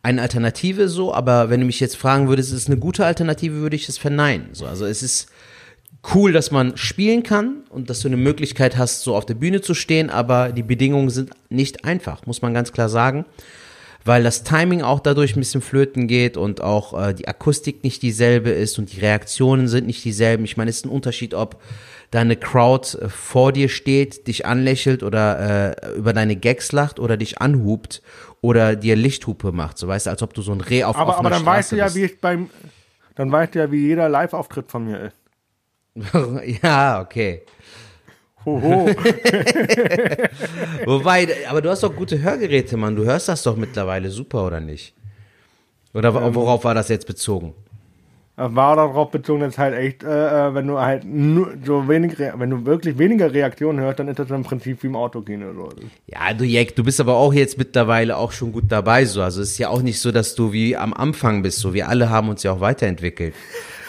eine 0.03 0.21
Alternative 0.21 0.89
so, 0.89 1.15
aber 1.15 1.49
wenn 1.49 1.61
du 1.61 1.67
mich 1.67 1.81
jetzt 1.81 1.97
fragen 1.97 2.29
würdest, 2.29 2.53
ist 2.53 2.63
es 2.63 2.67
eine 2.67 2.79
gute 2.79 3.07
Alternative, 3.07 3.55
würde 3.55 3.77
ich 3.77 3.89
es 3.89 3.97
verneinen. 3.97 4.49
So, 4.53 4.67
also 4.67 4.85
es 4.85 5.03
ist 5.03 5.31
cool, 6.15 6.33
dass 6.33 6.51
man 6.51 6.77
spielen 6.77 7.23
kann 7.23 7.63
und 7.71 7.89
dass 7.89 8.01
du 8.01 8.09
eine 8.09 8.17
Möglichkeit 8.17 8.77
hast, 8.77 9.03
so 9.03 9.15
auf 9.15 9.25
der 9.25 9.35
Bühne 9.35 9.63
zu 9.63 9.73
stehen, 9.73 10.11
aber 10.11 10.53
die 10.53 10.63
Bedingungen 10.63 11.09
sind 11.09 11.31
nicht 11.49 11.85
einfach, 11.85 12.27
muss 12.27 12.43
man 12.43 12.53
ganz 12.53 12.73
klar 12.73 12.89
sagen, 12.89 13.25
weil 14.05 14.23
das 14.23 14.45
Timing 14.45 14.83
auch 14.83 15.01
dadurch 15.01 15.37
ein 15.37 15.41
bisschen 15.41 15.61
flöten 15.61 16.07
geht 16.07 16.37
und 16.37 16.63
auch 16.63 17.09
äh, 17.09 17.15
die 17.15 17.29
Akustik 17.29 17.85
nicht 17.85 18.03
dieselbe 18.03 18.51
ist 18.51 18.79
und 18.79 18.93
die 18.93 19.01
Reaktionen 19.01 19.69
sind 19.69 19.87
nicht 19.87 20.05
dieselben. 20.05 20.45
Ich 20.45 20.57
meine, 20.57 20.71
es 20.71 20.79
ist 20.79 20.87
ein 20.87 20.91
Unterschied, 20.91 21.35
ob 21.35 21.61
deine 22.11 22.37
Crowd 22.37 22.99
äh, 22.99 23.09
vor 23.09 23.53
dir 23.53 23.69
steht, 23.69 24.27
dich 24.27 24.47
anlächelt 24.47 25.03
oder 25.03 25.77
äh, 25.77 25.97
über 25.97 26.13
deine 26.13 26.37
Gags 26.37 26.73
lacht 26.73 26.99
oder 26.99 27.17
dich 27.17 27.41
anhupt 27.41 28.03
oder 28.41 28.77
dir 28.77 28.97
Lichthupe 28.97 29.53
macht. 29.53 29.79
So 29.79 29.87
weißt 29.87 30.07
du, 30.07 30.11
als 30.11 30.23
ob 30.23 30.35
du 30.35 30.43
so 30.43 30.53
ein 30.53 30.61
Reh 30.61 30.85
auf 30.85 30.97
aber, 30.97 31.19
aber 31.19 31.31
dann 31.31 31.45
weißt 31.45 31.73
du 31.73 31.77
ja, 31.77 31.85
Straße 31.85 31.99
wie 31.99 32.05
ich 32.05 32.21
beim, 32.21 32.51
dann 33.15 33.31
weißt 33.31 33.55
du 33.55 33.59
ja, 33.61 33.71
wie 33.71 33.87
jeder 33.87 34.09
Live-Auftritt 34.09 34.71
von 34.71 34.85
mir 34.87 35.01
ist. 35.01 35.17
bist. 35.95 36.63
ja, 36.63 37.01
okay. 37.01 37.43
Hoho. 38.45 38.89
Wobei, 40.87 41.29
aber 41.49 41.61
du 41.63 41.71
hast 41.71 41.83
doch 41.83 41.95
gute 41.95 42.21
Hörgeräte, 42.23 42.77
Mann. 42.77 42.97
Du 42.97 43.05
hörst 43.05 43.29
das 43.29 43.43
doch 43.43 43.57
mittlerweile 43.57 44.11
super, 44.11 44.47
oder 44.47 44.61
nicht? 44.61 44.95
Oder 45.93 46.15
Ähm. 46.15 46.35
worauf 46.35 46.65
war 46.65 46.75
das 46.75 46.89
jetzt 46.89 47.07
bezogen? 47.07 47.53
Das 48.37 48.55
war 48.55 48.75
darauf 48.77 49.11
bezogen, 49.11 49.41
dass 49.41 49.59
halt 49.59 49.75
echt, 49.75 50.03
äh, 50.03 50.49
äh, 50.49 50.55
wenn 50.55 50.67
du 50.67 50.79
halt 50.79 51.05
nur 51.05 51.53
so 51.63 51.87
wenig, 51.89 52.19
wenn 52.19 52.49
du 52.49 52.65
wirklich 52.65 52.97
weniger 52.97 53.31
Reaktionen 53.31 53.81
hörst, 53.81 53.99
dann 53.99 54.09
ist 54.09 54.19
das 54.19 54.31
im 54.31 54.45
Prinzip 54.45 54.83
wie 54.83 54.87
im 54.87 54.97
Autokino. 54.97 55.53
So. 55.53 55.69
Ja, 56.07 56.33
du 56.33 56.45
Jack, 56.45 56.75
du 56.75 56.83
bist 56.83 57.01
aber 57.01 57.17
auch 57.17 57.35
jetzt 57.35 57.59
mittlerweile 57.59 58.17
auch 58.17 58.33
schon 58.33 58.53
gut 58.53 58.65
dabei, 58.69 59.05
so. 59.05 59.21
Also 59.21 59.43
es 59.43 59.51
ist 59.51 59.59
ja 59.59 59.69
auch 59.69 59.83
nicht 59.83 60.01
so, 60.01 60.11
dass 60.11 60.35
du 60.35 60.53
wie 60.55 60.75
am 60.75 60.95
Anfang 60.95 61.43
bist, 61.43 61.59
so. 61.59 61.75
Wir 61.75 61.89
alle 61.91 62.09
haben 62.09 62.31
uns 62.31 62.43
ja 62.43 62.53
auch 62.53 62.61
weiterentwickelt. 62.61 63.35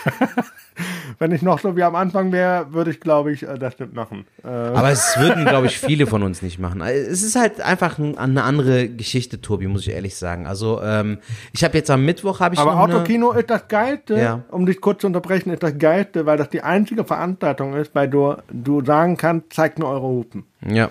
Wenn 1.19 1.32
ich 1.32 1.41
noch 1.41 1.59
so 1.59 1.76
wie 1.76 1.84
am 1.84 1.95
Anfang 1.95 2.32
wäre, 2.32 2.74
würde 2.74 2.91
ich, 2.91 2.99
glaube 2.99 3.32
ich, 3.32 3.43
äh, 3.43 3.57
das 3.59 3.78
nicht 3.80 3.93
machen. 3.93 4.26
Äh, 4.43 4.47
Aber 4.47 4.89
es 4.89 5.15
würden, 5.19 5.45
glaube 5.45 5.67
ich, 5.67 5.78
viele 5.78 6.07
von 6.07 6.24
uns 6.24 6.41
nicht 6.41 6.59
machen. 6.59 6.82
Also 6.82 7.09
Es 7.11 7.22
ist 7.24 7.36
halt 7.36 7.61
einfach 7.61 7.97
ein, 7.99 8.17
eine 8.17 8.43
andere 8.43 8.88
Geschichte, 8.89 9.41
Tobi, 9.41 9.67
muss 9.67 9.82
ich 9.82 9.89
ehrlich 9.93 10.15
sagen. 10.15 10.47
Also 10.47 10.82
ähm, 10.82 11.19
ich 11.53 11.63
habe 11.63 11.78
jetzt 11.78 11.91
am 11.91 12.05
Mittwoch 12.05 12.39
habe 12.39 12.55
ich 12.55 12.61
aber 12.61 12.74
noch 12.76 12.84
eine, 12.86 12.95
Autokino 12.95 13.32
ist 13.34 13.49
das 13.49 13.67
Geilste, 13.67 14.15
Ja. 14.19 14.43
um 14.49 14.65
dich 14.65 14.80
kurz 14.82 15.01
zu 15.01 15.07
unterbrechen, 15.07 15.51
ist 15.51 15.63
das 15.63 15.78
Geilste, 15.78 16.26
weil 16.26 16.38
das 16.38 16.49
die 16.49 16.61
einzige 16.61 17.03
Veranstaltung 17.03 17.76
ist, 17.76 17.93
bei 17.93 18.07
der 18.07 18.43
du 18.51 18.84
sagen 18.84 19.17
kannst, 19.17 19.53
zeigt 19.53 19.80
nur 19.80 19.89
eure 19.89 20.01
Hupen. 20.07 20.45
Ja, 20.67 20.89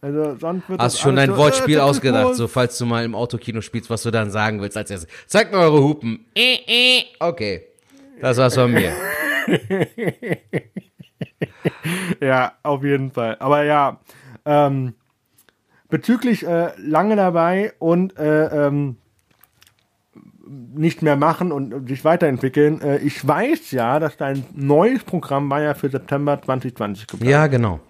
Also 0.00 0.36
sonst 0.40 0.68
wird 0.68 0.80
hast 0.80 0.94
das 0.94 1.00
schon 1.00 1.16
dein 1.16 1.30
so, 1.30 1.36
Wortspiel 1.36 1.76
äh, 1.76 1.80
ausgedacht, 1.80 2.34
so 2.34 2.48
falls 2.48 2.78
du 2.78 2.86
mal 2.86 3.04
im 3.04 3.14
Autokino 3.14 3.60
spielst, 3.60 3.90
was 3.90 4.02
du 4.02 4.10
dann 4.10 4.30
sagen 4.30 4.60
willst 4.62 4.76
als 4.76 4.90
erstes. 4.90 5.10
Zeigt 5.26 5.52
mir 5.52 5.58
eure 5.58 5.82
Hupen. 5.82 6.24
Äh, 6.34 6.54
äh. 6.66 7.02
Okay, 7.18 7.62
das 8.20 8.36
war's 8.38 8.54
von 8.54 8.72
mir. 8.72 8.92
Ja, 12.20 12.52
auf 12.62 12.84
jeden 12.84 13.10
Fall. 13.10 13.36
Aber 13.40 13.64
ja, 13.64 13.98
ähm, 14.44 14.94
bezüglich 15.88 16.46
äh, 16.46 16.70
lange 16.78 17.16
dabei 17.16 17.72
und 17.78 18.18
äh, 18.18 18.66
ähm, 18.66 18.96
nicht 20.46 21.02
mehr 21.02 21.16
machen 21.16 21.52
und 21.52 21.88
sich 21.88 22.04
weiterentwickeln. 22.04 22.80
Äh, 22.80 22.98
ich 22.98 23.26
weiß 23.26 23.70
ja, 23.70 23.98
dass 23.98 24.16
dein 24.16 24.44
neues 24.54 25.04
Programm 25.04 25.48
war 25.50 25.62
ja 25.62 25.74
für 25.74 25.88
September 25.88 26.40
2020 26.40 27.06
geplant. 27.06 27.30
Ja, 27.30 27.46
genau. 27.46 27.80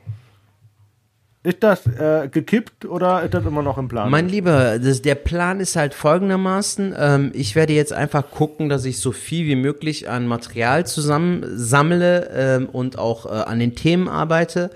Ist 1.42 1.62
das 1.62 1.86
äh, 1.86 2.28
gekippt 2.30 2.84
oder 2.84 3.22
ist 3.22 3.32
das 3.32 3.46
immer 3.46 3.62
noch 3.62 3.78
im 3.78 3.88
Plan? 3.88 4.10
Mein 4.10 4.28
Lieber, 4.28 4.78
das, 4.78 5.00
der 5.00 5.14
Plan 5.14 5.58
ist 5.58 5.74
halt 5.74 5.94
folgendermaßen. 5.94 6.94
Ähm, 6.98 7.30
ich 7.32 7.56
werde 7.56 7.72
jetzt 7.72 7.94
einfach 7.94 8.30
gucken, 8.30 8.68
dass 8.68 8.84
ich 8.84 8.98
so 8.98 9.10
viel 9.10 9.46
wie 9.46 9.56
möglich 9.56 10.10
an 10.10 10.26
Material 10.26 10.84
zusammensammle 10.84 12.28
ähm, 12.34 12.68
und 12.68 12.98
auch 12.98 13.24
äh, 13.24 13.30
an 13.30 13.58
den 13.58 13.74
Themen 13.74 14.06
arbeite 14.06 14.70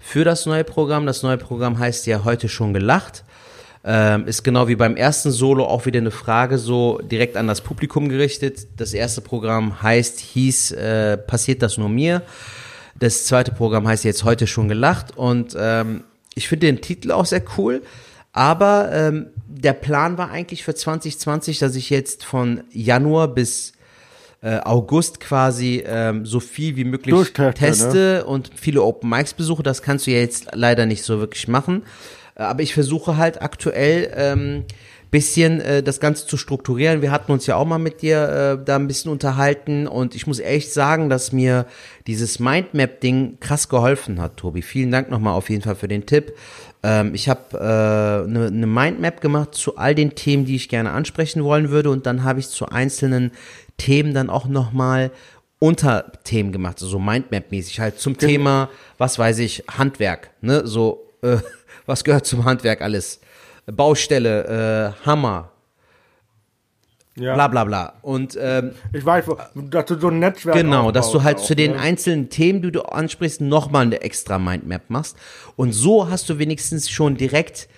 für 0.00 0.24
das 0.24 0.44
neue 0.44 0.64
Programm. 0.64 1.06
Das 1.06 1.22
neue 1.22 1.36
Programm 1.38 1.78
heißt 1.78 2.04
ja 2.08 2.24
heute 2.24 2.48
schon 2.48 2.74
gelacht. 2.74 3.22
Ähm, 3.84 4.26
ist 4.26 4.42
genau 4.42 4.66
wie 4.66 4.74
beim 4.74 4.96
ersten 4.96 5.30
Solo 5.30 5.66
auch 5.66 5.86
wieder 5.86 6.00
eine 6.00 6.10
Frage 6.10 6.58
so 6.58 6.98
direkt 6.98 7.36
an 7.36 7.46
das 7.46 7.60
Publikum 7.60 8.08
gerichtet. 8.08 8.66
Das 8.76 8.92
erste 8.92 9.20
Programm 9.20 9.84
heißt, 9.84 10.18
hieß, 10.18 10.72
äh, 10.72 11.16
passiert 11.16 11.62
das 11.62 11.78
nur 11.78 11.88
mir? 11.88 12.22
Das 12.98 13.26
zweite 13.26 13.52
Programm 13.52 13.86
heißt 13.86 14.02
jetzt 14.02 14.24
heute 14.24 14.48
schon 14.48 14.68
gelacht 14.68 15.16
und 15.16 15.56
ähm, 15.56 16.02
ich 16.38 16.48
finde 16.48 16.66
den 16.66 16.80
Titel 16.80 17.12
auch 17.12 17.26
sehr 17.26 17.42
cool. 17.58 17.82
Aber 18.32 18.90
ähm, 18.92 19.26
der 19.46 19.72
Plan 19.72 20.16
war 20.16 20.30
eigentlich 20.30 20.64
für 20.64 20.74
2020, 20.74 21.58
dass 21.58 21.74
ich 21.74 21.90
jetzt 21.90 22.24
von 22.24 22.62
Januar 22.70 23.28
bis 23.28 23.72
äh, 24.40 24.60
August 24.60 25.18
quasi 25.18 25.82
ähm, 25.84 26.24
so 26.24 26.38
viel 26.38 26.76
wie 26.76 26.84
möglich 26.84 27.12
Durchteste, 27.12 27.54
teste 27.54 28.24
und 28.24 28.50
viele 28.54 28.82
Open 28.82 29.10
Mics 29.10 29.34
besuche. 29.34 29.64
Das 29.64 29.82
kannst 29.82 30.06
du 30.06 30.12
ja 30.12 30.18
jetzt 30.18 30.48
leider 30.54 30.86
nicht 30.86 31.02
so 31.02 31.18
wirklich 31.18 31.48
machen. 31.48 31.82
Äh, 32.36 32.42
Aber 32.42 32.62
ich 32.62 32.72
versuche 32.72 33.16
halt 33.16 33.42
aktuell 33.42 34.12
ähm, 34.14 34.64
bisschen 35.10 35.60
äh, 35.60 35.82
das 35.82 36.00
Ganze 36.00 36.26
zu 36.26 36.36
strukturieren. 36.36 37.02
Wir 37.02 37.10
hatten 37.10 37.32
uns 37.32 37.46
ja 37.46 37.56
auch 37.56 37.64
mal 37.64 37.78
mit 37.78 38.02
dir 38.02 38.58
äh, 38.60 38.64
da 38.64 38.76
ein 38.76 38.86
bisschen 38.86 39.10
unterhalten 39.10 39.86
und 39.86 40.14
ich 40.14 40.26
muss 40.26 40.38
echt 40.38 40.72
sagen, 40.72 41.08
dass 41.08 41.32
mir 41.32 41.66
dieses 42.06 42.38
Mindmap-Ding 42.38 43.38
krass 43.40 43.68
geholfen 43.68 44.20
hat, 44.20 44.36
Tobi. 44.36 44.62
Vielen 44.62 44.90
Dank 44.90 45.10
nochmal 45.10 45.34
auf 45.34 45.50
jeden 45.50 45.62
Fall 45.62 45.76
für 45.76 45.88
den 45.88 46.06
Tipp. 46.06 46.34
Ähm, 46.82 47.14
ich 47.14 47.28
habe 47.28 47.54
äh, 47.54 48.28
eine 48.28 48.50
ne 48.50 48.66
Mindmap 48.66 49.20
gemacht 49.20 49.54
zu 49.54 49.76
all 49.76 49.94
den 49.94 50.14
Themen, 50.14 50.44
die 50.44 50.56
ich 50.56 50.68
gerne 50.68 50.90
ansprechen 50.90 51.42
wollen 51.42 51.70
würde 51.70 51.90
und 51.90 52.06
dann 52.06 52.24
habe 52.24 52.40
ich 52.40 52.48
zu 52.48 52.68
einzelnen 52.68 53.32
Themen 53.78 54.12
dann 54.12 54.28
auch 54.28 54.46
nochmal 54.46 55.10
Unterthemen 55.60 56.52
gemacht, 56.52 56.78
so 56.78 56.98
Mindmap-mäßig 56.98 57.80
halt 57.80 57.98
zum 57.98 58.16
Thema, 58.16 58.68
was 58.96 59.18
weiß 59.18 59.40
ich, 59.40 59.64
Handwerk, 59.68 60.30
ne, 60.40 60.66
so 60.66 61.10
äh, 61.22 61.38
was 61.86 62.04
gehört 62.04 62.26
zum 62.26 62.44
Handwerk 62.44 62.80
alles? 62.80 63.20
Baustelle, 63.72 64.94
äh, 65.02 65.06
Hammer, 65.06 65.50
Ja. 67.16 67.34
bla 67.34 67.48
bla 67.48 67.64
bla. 67.64 67.92
Und 68.02 68.38
ähm, 68.40 68.72
Ich 68.92 69.04
weiß, 69.04 69.24
dass 69.54 69.86
du 69.86 69.98
so 69.98 70.08
ein 70.08 70.18
Netzwerk 70.20 70.56
Genau, 70.56 70.90
dass 70.92 71.10
du 71.10 71.22
halt 71.22 71.38
auch, 71.38 71.42
zu 71.44 71.54
den 71.56 71.72
ne? 71.72 71.78
einzelnen 71.80 72.30
Themen, 72.30 72.62
die 72.62 72.70
du 72.72 72.82
ansprichst, 72.82 73.40
nochmal 73.40 73.82
eine 73.86 74.00
extra 74.02 74.38
Mindmap 74.38 74.82
machst. 74.88 75.16
Und 75.56 75.72
so 75.72 76.08
hast 76.08 76.28
du 76.28 76.38
wenigstens 76.38 76.88
schon 76.88 77.16
direkt, 77.16 77.68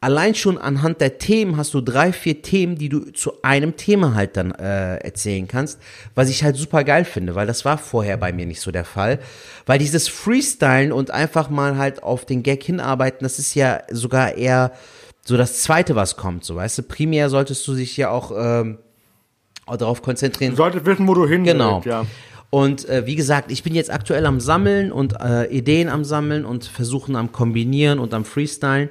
allein 0.00 0.34
schon 0.34 0.58
anhand 0.58 1.00
der 1.00 1.18
Themen 1.18 1.56
hast 1.56 1.74
du 1.74 1.80
drei, 1.80 2.12
vier 2.12 2.42
Themen, 2.42 2.76
die 2.76 2.88
du 2.88 3.10
zu 3.12 3.42
einem 3.42 3.76
Thema 3.76 4.14
halt 4.14 4.36
dann 4.36 4.50
äh, 4.52 4.96
erzählen 4.96 5.46
kannst, 5.48 5.80
was 6.16 6.28
ich 6.28 6.42
halt 6.44 6.56
super 6.56 6.82
geil 6.84 7.04
finde, 7.04 7.34
weil 7.36 7.46
das 7.46 7.64
war 7.64 7.78
vorher 7.78 8.16
bei 8.16 8.32
mir 8.32 8.46
nicht 8.46 8.60
so 8.60 8.70
der 8.72 8.84
Fall. 8.84 9.18
Weil 9.66 9.78
dieses 9.78 10.08
Freestylen 10.08 10.90
und 10.92 11.10
einfach 11.12 11.50
mal 11.50 11.76
halt 11.78 12.02
auf 12.02 12.24
den 12.24 12.42
Gag 12.42 12.62
hinarbeiten, 12.64 13.20
das 13.24 13.38
ist 13.38 13.54
ja 13.54 13.80
sogar 13.90 14.34
eher 14.36 14.72
so 15.28 15.36
das 15.36 15.62
Zweite, 15.62 15.94
was 15.94 16.16
kommt, 16.16 16.42
so 16.44 16.56
weißt 16.56 16.78
du. 16.78 16.82
Primär 16.84 17.28
solltest 17.28 17.66
du 17.68 17.74
dich 17.74 17.96
ja 17.96 18.10
auch, 18.10 18.32
ähm, 18.36 18.78
darauf 19.66 20.00
konzentrieren, 20.00 20.52
Du 20.52 20.56
solltest 20.56 20.86
wissen, 20.86 21.06
wo 21.06 21.12
du 21.14 21.26
hin 21.28 21.44
Genau. 21.44 21.76
willst, 21.76 21.86
ja. 21.86 22.06
Und 22.50 22.88
äh, 22.88 23.04
wie 23.04 23.14
gesagt, 23.14 23.52
ich 23.52 23.62
bin 23.62 23.74
jetzt 23.74 23.92
aktuell 23.92 24.24
am 24.24 24.40
Sammeln 24.40 24.90
und 24.90 25.20
äh, 25.20 25.44
Ideen 25.54 25.90
am 25.90 26.02
Sammeln 26.04 26.46
und 26.46 26.64
versuchen 26.64 27.14
am 27.14 27.30
Kombinieren 27.30 27.98
und 27.98 28.14
am 28.14 28.24
Freestylen. 28.24 28.88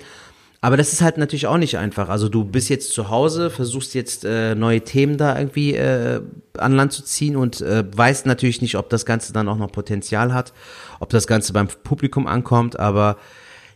Aber 0.62 0.78
das 0.78 0.94
ist 0.94 1.02
halt 1.02 1.18
natürlich 1.18 1.48
auch 1.48 1.58
nicht 1.58 1.80
einfach. 1.80 2.10
Also 2.10 2.30
du 2.30 2.44
bist 2.44 2.70
jetzt 2.70 2.92
zu 2.94 3.10
Hause, 3.10 3.50
versuchst 3.50 3.96
jetzt 3.96 4.26
äh, 4.26 4.54
neue 4.54 4.82
Themen 4.82 5.18
da 5.18 5.36
irgendwie 5.38 5.74
äh, 5.74 6.22
an 6.58 6.74
Land 6.76 6.94
zu 6.94 7.04
ziehen 7.04 7.36
und 7.36 7.62
äh, 7.62 7.84
weißt 7.96 8.28
natürlich 8.28 8.62
nicht, 8.62 8.76
ob 8.76 8.92
das 8.92 9.08
Ganze 9.08 9.34
dann 9.34 9.50
auch 9.50 9.58
noch 9.58 9.72
Potenzial 9.72 10.34
hat, 10.36 10.54
ob 11.00 11.10
das 11.10 11.26
Ganze 11.26 11.54
beim 11.54 11.68
Publikum 11.68 12.28
ankommt, 12.28 12.78
aber 12.80 13.18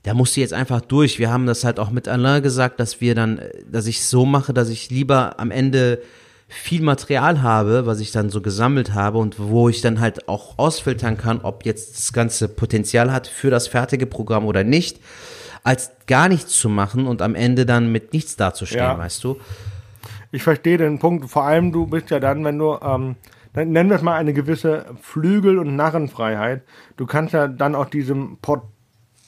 da 0.03 0.13
musst 0.13 0.35
du 0.35 0.41
jetzt 0.41 0.53
einfach 0.53 0.81
durch. 0.81 1.19
Wir 1.19 1.31
haben 1.31 1.45
das 1.45 1.63
halt 1.63 1.79
auch 1.79 1.91
mit 1.91 2.07
Alain 2.07 2.41
gesagt, 2.41 2.79
dass 2.79 3.01
wir 3.01 3.15
dann, 3.15 3.37
äh, 3.39 3.49
dass 3.69 3.87
ich 3.87 4.03
so 4.05 4.25
mache, 4.25 4.53
dass 4.53 4.69
ich 4.69 4.89
lieber 4.89 5.39
am 5.39 5.51
Ende 5.51 6.01
viel 6.47 6.81
Material 6.81 7.41
habe, 7.41 7.85
was 7.85 8.01
ich 8.01 8.11
dann 8.11 8.29
so 8.29 8.41
gesammelt 8.41 8.93
habe 8.93 9.19
und 9.19 9.39
wo 9.39 9.69
ich 9.69 9.79
dann 9.79 10.01
halt 10.01 10.27
auch 10.27 10.57
ausfiltern 10.59 11.17
kann, 11.17 11.39
ob 11.41 11.65
jetzt 11.65 11.97
das 11.97 12.11
ganze 12.13 12.49
Potenzial 12.49 13.11
hat 13.13 13.27
für 13.27 13.49
das 13.49 13.69
fertige 13.69 14.05
Programm 14.05 14.45
oder 14.45 14.65
nicht, 14.65 14.99
als 15.63 15.91
gar 16.07 16.27
nichts 16.27 16.51
zu 16.59 16.67
machen 16.67 17.07
und 17.07 17.21
am 17.21 17.35
Ende 17.35 17.65
dann 17.65 17.89
mit 17.91 18.11
nichts 18.11 18.35
dazustehen, 18.35 18.81
Ja. 18.83 18.97
weißt 18.97 19.23
du? 19.23 19.37
Ich 20.33 20.43
verstehe 20.43 20.77
den 20.77 20.99
Punkt. 20.99 21.29
Vor 21.29 21.43
allem, 21.43 21.71
du 21.71 21.85
bist 21.87 22.09
ja 22.09 22.19
dann, 22.19 22.43
wenn 22.43 22.57
du, 22.57 22.77
ähm, 22.81 23.15
nennen 23.53 23.89
wir 23.89 23.95
es 23.95 24.01
mal 24.01 24.15
eine 24.17 24.33
gewisse 24.33 24.85
Flügel- 25.01 25.59
und 25.59 25.75
Narrenfreiheit. 25.77 26.63
Du 26.97 27.05
kannst 27.05 27.33
ja 27.33 27.47
dann 27.47 27.75
auch 27.75 27.85
diesem 27.85 28.37
Pot 28.41 28.63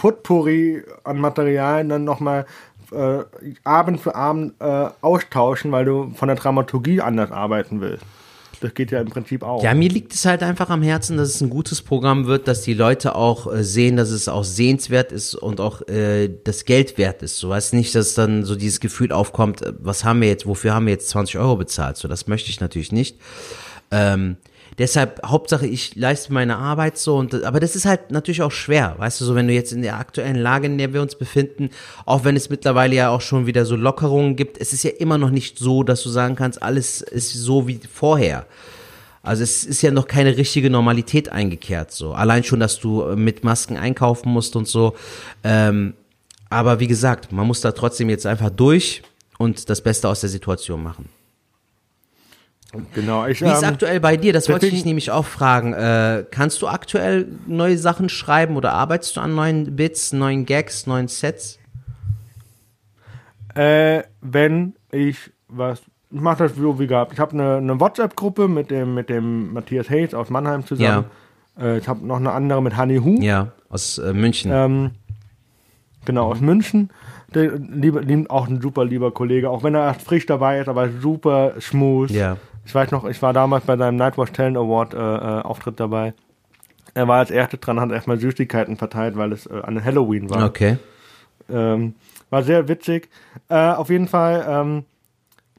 Potpourri 0.04 0.84
an 1.06 1.18
Materialien 1.18 1.88
dann 1.88 2.04
nochmal 2.04 2.46
äh, 2.92 3.20
Abend 3.64 4.02
für 4.02 4.14
Abend 4.16 4.54
äh, 4.60 4.90
austauschen, 5.00 5.72
weil 5.72 5.86
du 5.86 6.12
von 6.14 6.28
der 6.28 6.36
Dramaturgie 6.36 7.00
anders 7.00 7.32
arbeiten 7.32 7.80
willst. 7.80 8.04
Das 8.60 8.74
geht 8.74 8.92
ja 8.92 9.00
im 9.00 9.08
Prinzip 9.08 9.44
auch. 9.44 9.64
Ja, 9.64 9.74
mir 9.74 9.88
liegt 9.88 10.14
es 10.14 10.26
halt 10.26 10.44
einfach 10.44 10.70
am 10.70 10.82
Herzen, 10.82 11.16
dass 11.16 11.30
es 11.30 11.40
ein 11.40 11.50
gutes 11.50 11.82
Programm 11.82 12.28
wird, 12.28 12.50
dass 12.50 12.64
die 12.64 12.74
Leute 12.74 13.16
auch 13.16 13.50
äh, 13.50 13.64
sehen, 13.64 13.96
dass 13.96 14.10
es 14.10 14.28
auch 14.28 14.44
sehenswert 14.44 15.14
ist 15.14 15.36
und 15.36 15.62
auch 15.62 15.88
äh, 15.88 16.30
das 16.44 16.66
Geld 16.66 16.98
wert 16.98 17.24
ist. 17.24 17.38
So 17.40 17.48
weißt 17.48 17.74
nicht, 17.74 17.96
dass 17.96 18.14
dann 18.14 18.44
so 18.44 18.58
dieses 18.58 18.82
Gefühl 18.82 19.14
aufkommt, 19.14 19.62
äh, 19.62 19.72
was 19.80 20.04
haben 20.04 20.20
wir 20.20 20.28
jetzt, 20.28 20.46
wofür 20.46 20.74
haben 20.74 20.86
wir 20.86 20.92
jetzt 20.92 21.08
20 21.08 21.38
Euro 21.38 21.56
bezahlt? 21.56 21.96
So, 21.96 22.10
das 22.10 22.28
möchte 22.28 22.50
ich 22.50 22.60
natürlich 22.60 22.92
nicht. 22.92 23.22
Ähm, 23.90 24.36
deshalb, 24.78 25.22
Hauptsache, 25.26 25.68
ich 25.68 25.96
leiste 25.96 26.34
meine 26.34 26.58
Arbeit 26.58 26.98
so 26.98 27.18
und 27.18 27.44
aber 27.44 27.60
das 27.60 27.76
ist 27.76 27.86
halt 27.86 28.12
natürlich 28.12 28.42
auch 28.42 28.52
schwer, 28.52 28.96
weißt 28.98 29.22
du, 29.22 29.26
so 29.26 29.36
wenn 29.36 29.48
du 29.48 29.54
jetzt 29.54 29.72
in 29.72 29.82
der 29.82 29.98
aktuellen 29.98 30.38
Lage, 30.38 30.68
in 30.68 30.78
der 30.78 30.94
wir 30.94 31.02
uns 31.02 31.16
befinden, 31.16 31.70
auch 32.06 32.24
wenn 32.24 32.36
es 32.36 32.50
mittlerweile 32.50 32.96
ja 32.96 33.10
auch 33.10 33.22
schon 33.22 33.46
wieder 33.46 33.66
so 33.66 33.76
Lockerungen 33.76 34.36
gibt, 34.36 34.60
es 34.60 34.74
ist 34.74 34.84
ja 34.84 34.92
immer 34.92 35.18
noch 35.18 35.30
nicht 35.30 35.58
so, 35.58 35.84
dass 35.84 36.04
du 36.04 36.10
sagen 36.10 36.36
kannst, 36.36 36.62
alles 36.62 37.02
ist 37.02 37.34
so 37.34 37.68
wie 37.68 37.80
vorher. 37.92 38.46
Also 39.22 39.44
es 39.44 39.64
ist 39.64 39.82
ja 39.82 39.92
noch 39.92 40.08
keine 40.08 40.36
richtige 40.36 40.70
Normalität 40.70 41.30
eingekehrt 41.30 41.92
so. 41.92 42.14
Allein 42.14 42.44
schon, 42.44 42.60
dass 42.60 42.80
du 42.80 43.04
äh, 43.04 43.16
mit 43.16 43.44
Masken 43.46 43.78
einkaufen 43.78 44.32
musst 44.32 44.58
und 44.58 44.68
so. 44.68 44.96
Ähm, 45.46 45.94
aber 46.50 46.80
wie 46.82 46.88
gesagt, 46.88 47.32
man 47.32 47.48
muss 47.48 47.62
da 47.62 47.72
trotzdem 47.72 48.10
jetzt 48.10 48.26
einfach 48.26 48.50
durch 48.50 49.02
und 49.38 49.70
das 49.70 49.82
Beste 49.82 50.10
aus 50.10 50.22
der 50.22 50.30
Situation 50.30 50.84
machen. 50.84 51.10
Genau. 52.94 53.26
Ich, 53.28 53.42
Wie 53.42 53.46
ist 53.46 53.62
ähm, 53.62 53.70
aktuell 53.70 54.00
bei 54.00 54.18
dir? 54.18 54.34
Das 54.34 54.50
wollte 54.50 54.68
ich 54.68 54.86
nämlich 54.86 55.12
auch 55.12 55.26
fragen. 55.26 55.74
Äh, 55.74 56.26
kannst 56.32 56.62
du 56.62 56.68
aktuell 56.68 57.28
neue 57.46 57.78
Sachen 57.78 58.10
schreiben 58.10 58.56
oder 58.56 58.74
arbeitest 58.74 59.18
du 59.18 59.22
an 59.22 59.36
neuen 59.36 59.76
Bits, 59.76 60.14
neuen 60.14 60.46
Gags, 60.46 60.88
neuen 60.88 61.08
Sets? 61.08 61.60
Äh, 63.56 64.04
wenn 64.22 64.76
ich 64.92 65.32
was. 65.48 65.82
Ich 66.10 66.22
mache 66.22 66.44
das 66.44 66.56
so 66.56 66.80
wie 66.80 66.86
gehabt. 66.86 67.14
Ich 67.14 67.20
habe 67.20 67.34
eine, 67.34 67.58
eine 67.58 67.80
WhatsApp-Gruppe 67.80 68.48
mit 68.48 68.70
dem, 68.70 68.94
mit 68.94 69.10
dem 69.10 69.52
Matthias 69.54 69.90
Hayes 69.90 70.14
aus 70.14 70.30
Mannheim 70.30 70.64
zusammen. 70.66 71.06
Äh, 71.60 71.80
ich 71.80 71.88
habe 71.88 72.06
noch 72.06 72.18
eine 72.18 72.32
andere 72.32 72.62
mit 72.62 72.78
Honey 72.78 72.98
Hu. 72.98 73.20
Ja, 73.20 73.52
aus 73.70 73.98
äh, 73.98 74.14
München. 74.14 74.52
Ähm, 74.54 74.92
genau, 76.06 76.32
aus 76.32 76.40
München. 76.40 76.92
Der, 77.34 77.58
lieber, 77.58 78.02
lieb, 78.02 78.30
auch 78.30 78.48
ein 78.48 78.62
super 78.62 78.86
lieber 78.86 79.12
Kollege, 79.12 79.50
auch 79.50 79.64
wenn 79.64 79.74
er 79.74 79.86
erst 79.86 80.04
frisch 80.04 80.28
dabei 80.28 80.60
ist, 80.60 80.68
aber 80.68 80.90
super 81.02 81.54
smooth. 81.60 82.12
Ja. 82.12 82.38
Ich 82.66 82.74
weiß 82.74 82.92
noch, 82.92 83.06
ich 83.06 83.22
war 83.22 83.34
damals 83.34 83.66
bei 83.66 83.78
seinem 83.78 83.98
Nightwatch 83.98 84.32
Talent 84.32 84.58
Award 84.58 84.94
äh, 84.94 84.98
äh, 84.98 85.42
Auftritt 85.42 85.80
dabei. 85.80 86.14
Er 86.94 87.08
war 87.08 87.20
als 87.20 87.32
Erster 87.32 87.58
dran, 87.58 87.80
hat 87.80 87.92
erstmal 87.92 88.20
Süßigkeiten 88.20 88.78
verteilt, 88.78 89.18
weil 89.18 89.32
es 89.32 89.46
äh, 89.48 89.62
an 89.62 89.84
Halloween 89.84 90.30
war. 90.30 90.46
Okay. 90.46 90.78
Ähm, 91.50 91.96
war 92.30 92.44
sehr 92.44 92.68
witzig. 92.68 93.10
Äh, 93.50 93.72
auf 93.72 93.90
jeden 93.90 94.08
Fall, 94.08 94.46
ähm, 94.48 94.86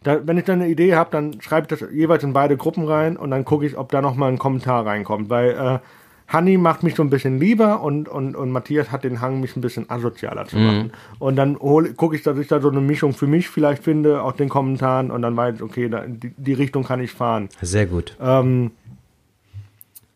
da, 0.02 0.26
wenn 0.26 0.38
ich 0.38 0.44
dann 0.44 0.60
eine 0.60 0.70
Idee 0.70 0.94
habe, 0.94 1.10
dann 1.10 1.40
schreibe 1.40 1.62
ich 1.72 1.78
das 1.78 1.90
jeweils 1.92 2.22
in 2.24 2.32
beide 2.32 2.56
Gruppen 2.56 2.86
rein 2.86 3.16
und 3.16 3.30
dann 3.30 3.44
gucke 3.44 3.66
ich, 3.66 3.76
ob 3.76 3.90
da 3.90 4.00
nochmal 4.00 4.30
ein 4.30 4.38
Kommentar 4.38 4.86
reinkommt. 4.86 5.28
Weil 5.28 5.50
äh, 5.50 5.78
Hanni 6.26 6.56
macht 6.56 6.82
mich 6.82 6.94
so 6.94 7.02
ein 7.02 7.10
bisschen 7.10 7.38
lieber 7.38 7.82
und, 7.82 8.08
und, 8.08 8.34
und 8.34 8.50
Matthias 8.50 8.90
hat 8.90 9.04
den 9.04 9.20
Hang, 9.20 9.40
mich 9.40 9.56
ein 9.56 9.60
bisschen 9.60 9.90
asozialer 9.90 10.46
zu 10.46 10.56
machen. 10.56 10.92
Und 11.18 11.36
dann 11.36 11.58
gucke 11.58 12.16
ich, 12.16 12.22
dass 12.22 12.38
ich 12.38 12.48
da 12.48 12.60
so 12.60 12.70
eine 12.70 12.80
Mischung 12.80 13.12
für 13.12 13.26
mich 13.26 13.48
vielleicht 13.48 13.84
finde, 13.84 14.22
aus 14.22 14.36
den 14.36 14.48
Kommentaren 14.48 15.10
und 15.10 15.22
dann 15.22 15.36
weiß 15.36 15.56
ich, 15.56 15.62
okay, 15.62 15.88
da, 15.88 16.04
die, 16.06 16.32
die 16.36 16.54
Richtung 16.54 16.84
kann 16.84 17.00
ich 17.00 17.12
fahren. 17.12 17.48
Sehr 17.60 17.86
gut. 17.86 18.16
Ähm, 18.20 18.70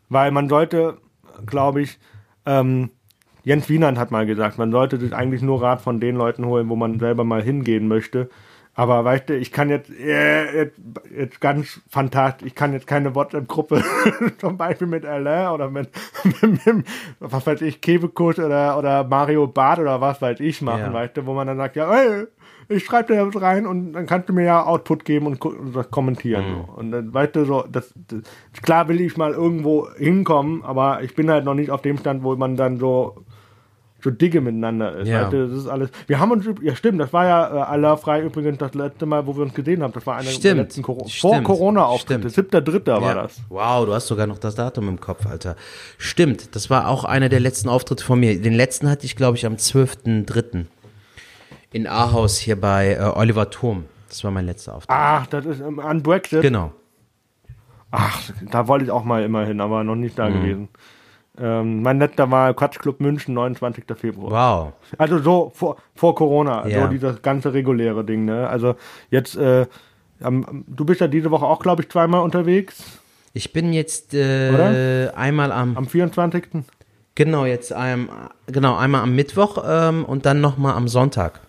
weil 0.09 0.31
man 0.31 0.49
sollte, 0.49 0.97
glaube 1.47 1.83
ich, 1.83 1.99
ähm, 2.47 2.91
Jens 3.45 3.69
Wienand 3.69 3.99
hat 3.99 4.11
mal 4.11 4.27
gesagt, 4.27 4.59
man 4.59 4.71
sollte 4.71 4.99
sich 4.99 5.15
eigentlich 5.15 5.43
nur 5.43 5.63
Rat 5.63 5.81
von 5.81 6.01
den 6.01 6.17
Leuten 6.17 6.45
holen, 6.47 6.69
wo 6.69 6.77
man 6.77 6.99
selber 6.99 7.25
mal 7.25 7.43
hingehen 7.43 7.89
möchte. 7.89 8.29
Aber 8.79 9.05
weißt 9.05 9.29
du, 9.29 9.37
ich 9.37 9.51
kann 9.51 9.71
jetzt, 9.71 9.91
äh, 9.91 10.57
jetzt, 10.57 10.81
jetzt 11.13 11.41
ganz 11.41 11.81
fantastisch, 11.91 12.47
ich 12.47 12.55
kann 12.55 12.73
jetzt 12.73 12.87
keine 12.87 13.13
WhatsApp-Gruppe 13.13 13.83
zum 14.39 14.57
Beispiel 14.57 14.87
mit 14.87 15.05
Alain 15.05 15.49
oder 15.49 15.69
mit, 15.69 15.91
mit, 16.43 16.65
mit 16.65 16.87
was 17.19 17.45
weiß 17.45 17.61
ich, 17.63 17.81
Kebekus 17.81 18.39
oder, 18.39 18.79
oder 18.79 19.03
Mario 19.03 19.49
Barth 19.49 19.81
oder 19.81 20.01
was 20.01 20.23
weiß 20.23 20.39
ich 20.39 20.63
machen, 20.63 20.79
Ja. 20.79 20.93
weißt 20.93 21.17
du, 21.17 21.27
wo 21.27 21.35
man 21.35 21.49
dann 21.49 21.57
sagt, 21.57 21.75
ja, 21.75 21.93
ey, 21.93 22.27
ich 22.69 22.85
schreibe 22.85 23.15
dir 23.15 23.25
das 23.29 23.43
rein 23.43 23.67
und 23.67 23.95
dann 23.95 24.07
kannst 24.07 24.29
du 24.29 24.33
mir 24.33 24.45
ja 24.45 24.65
Output 24.65 25.05
geben 25.05 25.27
und, 25.27 25.45
und 25.45 25.75
das 25.75 25.91
kommentieren. 25.91 26.45
So. 26.65 26.73
Und 26.75 26.93
dann, 26.93 27.13
weißt 27.13 27.35
du, 27.35 27.47
so, 27.47 27.65
das, 27.69 27.93
das, 28.07 28.21
klar 28.63 28.87
will 28.87 29.01
ich 29.01 29.17
mal 29.17 29.33
irgendwo 29.33 29.89
hinkommen, 29.97 30.63
aber 30.63 31.03
ich 31.03 31.17
bin 31.17 31.29
halt 31.33 31.45
noch 31.45 31.55
nicht 31.55 31.73
auf 31.73 31.83
dem 31.83 31.99
Stand, 31.99 32.23
wo 32.23 32.37
man 32.37 32.55
dann 32.55 32.77
so, 32.77 33.25
so 34.01 34.11
dicke 34.11 34.41
miteinander 34.41 34.97
ist. 34.99 35.09
Ja. 35.09 35.29
Du, 35.29 35.49
das 35.49 35.59
ist 35.59 35.67
alles. 35.67 35.91
Wir 36.07 36.21
haben 36.21 36.31
uns, 36.31 36.45
ja 36.63 36.77
stimmt, 36.77 37.01
das 37.01 37.13
war 37.13 37.25
ja 37.27 37.49
äh, 37.49 37.61
aller 37.63 37.97
frei 37.97 38.23
übrigens 38.23 38.59
das 38.59 38.75
letzte 38.75 39.07
Mal, 39.07 39.27
wo 39.27 39.37
wir 39.37 39.43
uns 39.43 39.55
gesehen 39.55 39.83
haben. 39.83 39.93
Das 39.93 40.07
war 40.07 40.17
einer 40.17 40.31
der 40.31 40.55
letzten 40.55 40.83
Coro 40.83 41.01
vor 41.09 41.09
stimmt, 41.33 41.45
Corona-Auftritte. 41.45 42.31
stimmt. 42.31 42.53
7.3. 42.55 42.87
war 42.87 43.03
Ja. 43.03 43.15
das. 43.23 43.41
Wow, 43.49 43.87
du 43.87 43.95
hast 43.95 44.07
sogar 44.07 44.27
noch 44.29 44.39
das 44.39 44.55
Datum 44.55 44.89
im 44.89 45.01
Kopf, 45.01 45.27
Alter. 45.27 45.57
Stimmt, 45.99 46.55
das 46.55 46.71
war 46.71 46.87
auch 46.89 47.05
einer 47.05 47.29
der 47.29 47.41
letzten 47.41 47.69
Auftritte 47.69 48.05
von 48.05 48.21
mir. 48.21 48.41
Den 48.41 48.55
letzten 48.55 48.89
hatte 48.89 49.05
ich, 49.05 49.17
glaube 49.17 49.37
ich, 49.37 49.45
am 49.47 49.55
12.3. 49.55 50.67
in 51.73 51.87
Ahaus 51.89 52.39
hier 52.39 52.61
bei 52.61 52.95
äh, 52.95 53.01
Oliver 53.15 53.51
Thurm. 53.51 53.85
Das 54.09 54.23
war 54.25 54.31
mein 54.31 54.47
letzter 54.47 54.75
Auftritt. 54.77 54.97
Ach, 54.97 55.27
das 55.27 55.45
ist 55.45 55.61
ähm, 55.61 55.81
an 55.81 56.03
Brexit. 56.03 56.41
Genau. 56.43 56.73
Ach, 57.91 58.23
da 58.51 58.69
wollte 58.69 58.85
ich 58.85 58.91
auch 58.91 59.05
mal 59.05 59.23
immer 59.25 59.45
hin, 59.45 59.61
aber 59.61 59.83
noch 59.83 59.97
nicht 59.97 60.13
Mhm. 60.17 60.23
da 60.23 60.29
gewesen. 60.29 60.69
Ähm, 61.41 61.83
mein 61.83 61.99
letzter 61.99 62.31
war 62.31 62.53
Quatschclub 62.55 63.01
München, 63.01 63.35
29. 63.35 63.85
Februar. 63.97 64.31
Wow. 64.31 64.73
Also 64.99 65.19
so 65.19 65.53
vor, 65.55 65.77
vor 65.95 66.15
Corona, 66.15 66.67
Ja. 66.67 66.83
so 66.83 66.89
dieses 66.89 67.23
ganze 67.23 67.53
reguläre 67.53 68.05
Ding, 68.05 68.25
ne? 68.25 68.49
Also 68.49 68.75
jetzt, 69.11 69.37
äh, 69.37 69.67
am- 70.21 70.65
du 70.67 70.85
bist 70.85 71.01
ja 71.01 71.07
diese 71.09 71.31
Woche 71.31 71.45
auch, 71.47 71.61
glaube 71.61 71.83
ich, 71.83 71.89
zweimal 71.89 72.23
unterwegs. 72.23 72.83
Ich 73.35 73.53
bin 73.53 73.73
jetzt 73.73 74.15
äh, 74.15 75.09
einmal 75.15 75.53
am, 75.53 75.77
Am 75.77 75.87
24. 75.87 76.65
genau, 77.15 77.45
jetzt 77.45 77.73
ähm, 77.77 78.09
genau, 78.47 78.77
einmal 78.77 79.03
am 79.03 79.15
Mittwoch 79.15 79.63
ähm, 79.67 80.05
und 80.05 80.27
dann 80.27 80.41
nochmal 80.41 80.75
am 80.75 80.89
Sonntag. 80.89 81.41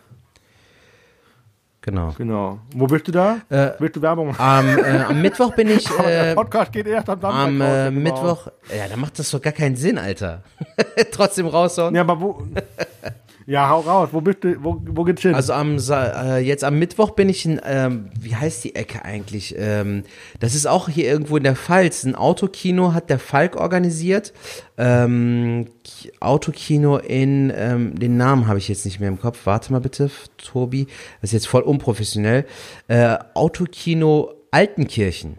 Genau. 1.90 2.14
Genau. 2.18 2.60
Wo 2.76 2.86
bist 2.86 3.08
du 3.08 3.12
da? 3.12 3.42
Äh, 3.50 3.72
Willst 3.80 3.96
du 3.96 4.02
Werbung 4.04 4.28
machen? 4.28 4.40
Am, 4.40 4.78
äh, 4.78 5.02
am 5.02 5.22
Mittwoch 5.22 5.56
bin 5.56 5.70
ich 5.70 5.90
Aber 5.98 6.08
der 6.08 6.32
äh, 6.32 6.36
Podcast 6.36 6.72
geht 6.72 6.86
erst 6.86 7.10
am 7.10 7.20
Samstag 7.20 7.48
am 7.48 7.62
raus, 7.62 7.72
äh, 7.72 7.90
genau. 7.90 8.00
Mittwoch. 8.02 8.48
Ja, 8.78 8.88
da 8.88 8.96
macht 8.96 9.18
das 9.18 9.32
doch 9.32 9.42
gar 9.42 9.54
keinen 9.54 9.76
Sinn, 9.76 9.98
Alter. 9.98 10.44
Trotzdem 11.12 11.48
raushauen. 11.48 11.96
Ja, 11.96 12.02
aber 12.02 12.22
wo? 12.22 12.44
Ja, 13.50 13.68
hau 13.68 13.80
raus. 13.80 14.10
Wo 14.12 14.22
bist 14.22 14.44
du? 14.44 14.64
Wo, 14.64 14.80
wo 14.86 15.04
geht's 15.04 15.24
hin? 15.24 15.34
Also 15.34 15.54
am 15.54 15.80
Sa- 15.80 16.36
äh, 16.36 16.40
jetzt 16.40 16.64
am 16.64 16.78
Mittwoch 16.78 17.10
bin 17.12 17.30
ich 17.30 17.46
in, 17.48 17.60
ähm, 17.66 18.12
wie 18.20 18.36
heißt 18.36 18.64
die 18.64 18.76
Ecke 18.76 19.04
eigentlich? 19.04 19.56
Ähm, 19.58 20.04
das 20.40 20.54
ist 20.54 20.68
auch 20.68 20.88
hier 20.88 21.06
irgendwo 21.06 21.36
in 21.36 21.42
der 21.44 21.56
Pfalz. 21.56 22.04
Ein 22.04 22.14
Autokino 22.14 22.94
hat 22.94 23.10
der 23.10 23.18
Falk 23.18 23.56
organisiert. 23.56 24.34
Ähm, 24.78 25.66
Ki- 25.84 26.12
Autokino 26.20 26.98
in, 26.98 27.52
ähm, 27.56 27.98
den 27.98 28.18
Namen 28.18 28.46
habe 28.46 28.60
ich 28.60 28.68
jetzt 28.68 28.86
nicht 28.86 29.00
mehr 29.00 29.10
im 29.10 29.20
Kopf. 29.20 29.40
Warte 29.46 29.72
mal 29.72 29.82
bitte, 29.82 30.12
Tobi. 30.38 30.86
Das 31.22 31.30
ist 31.30 31.34
jetzt 31.34 31.48
voll 31.48 31.64
unprofessionell. 31.64 32.46
Äh, 32.88 33.18
Autokino 33.34 34.32
Altenkirchen. 34.52 35.38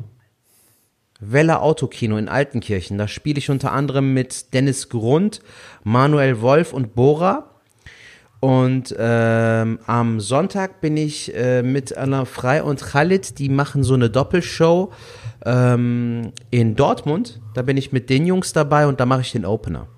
Welle 1.21 1.61
Autokino 1.61 2.17
in 2.17 2.29
Altenkirchen. 2.29 2.99
Da 2.99 3.07
spiele 3.07 3.39
ich 3.39 3.51
unter 3.51 3.71
anderem 3.71 4.15
mit 4.15 4.53
Dennis 4.53 4.89
Grund, 4.89 5.43
Manuel 5.85 6.41
Wolf 6.41 6.73
und 6.73 6.97
Bora. 6.97 7.50
Und 8.41 8.95
ähm, 8.99 9.79
am 9.87 10.19
Sonntag 10.19 10.81
bin 10.81 10.97
ich 10.97 11.35
äh, 11.35 11.63
mit 11.63 11.97
Alain 11.97 12.25
Frei 12.25 12.63
und 12.63 12.81
Khalid, 12.83 13.39
die 13.39 13.51
machen 13.51 13.85
so 13.85 13.93
eine 13.93 14.09
Doppelshow 14.09 14.93
ähm, 15.45 16.33
in 16.51 16.75
Dortmund. 16.75 17.41
Da 17.53 17.61
bin 17.61 17.77
ich 17.77 17.93
mit 17.93 18.09
den 18.09 18.25
Jungs 18.25 18.55
dabei 18.55 18.87
und 18.87 18.99
da 18.99 19.05
mache 19.05 19.21
ich 19.21 19.33
den 19.33 19.45
Opener. 19.45 19.89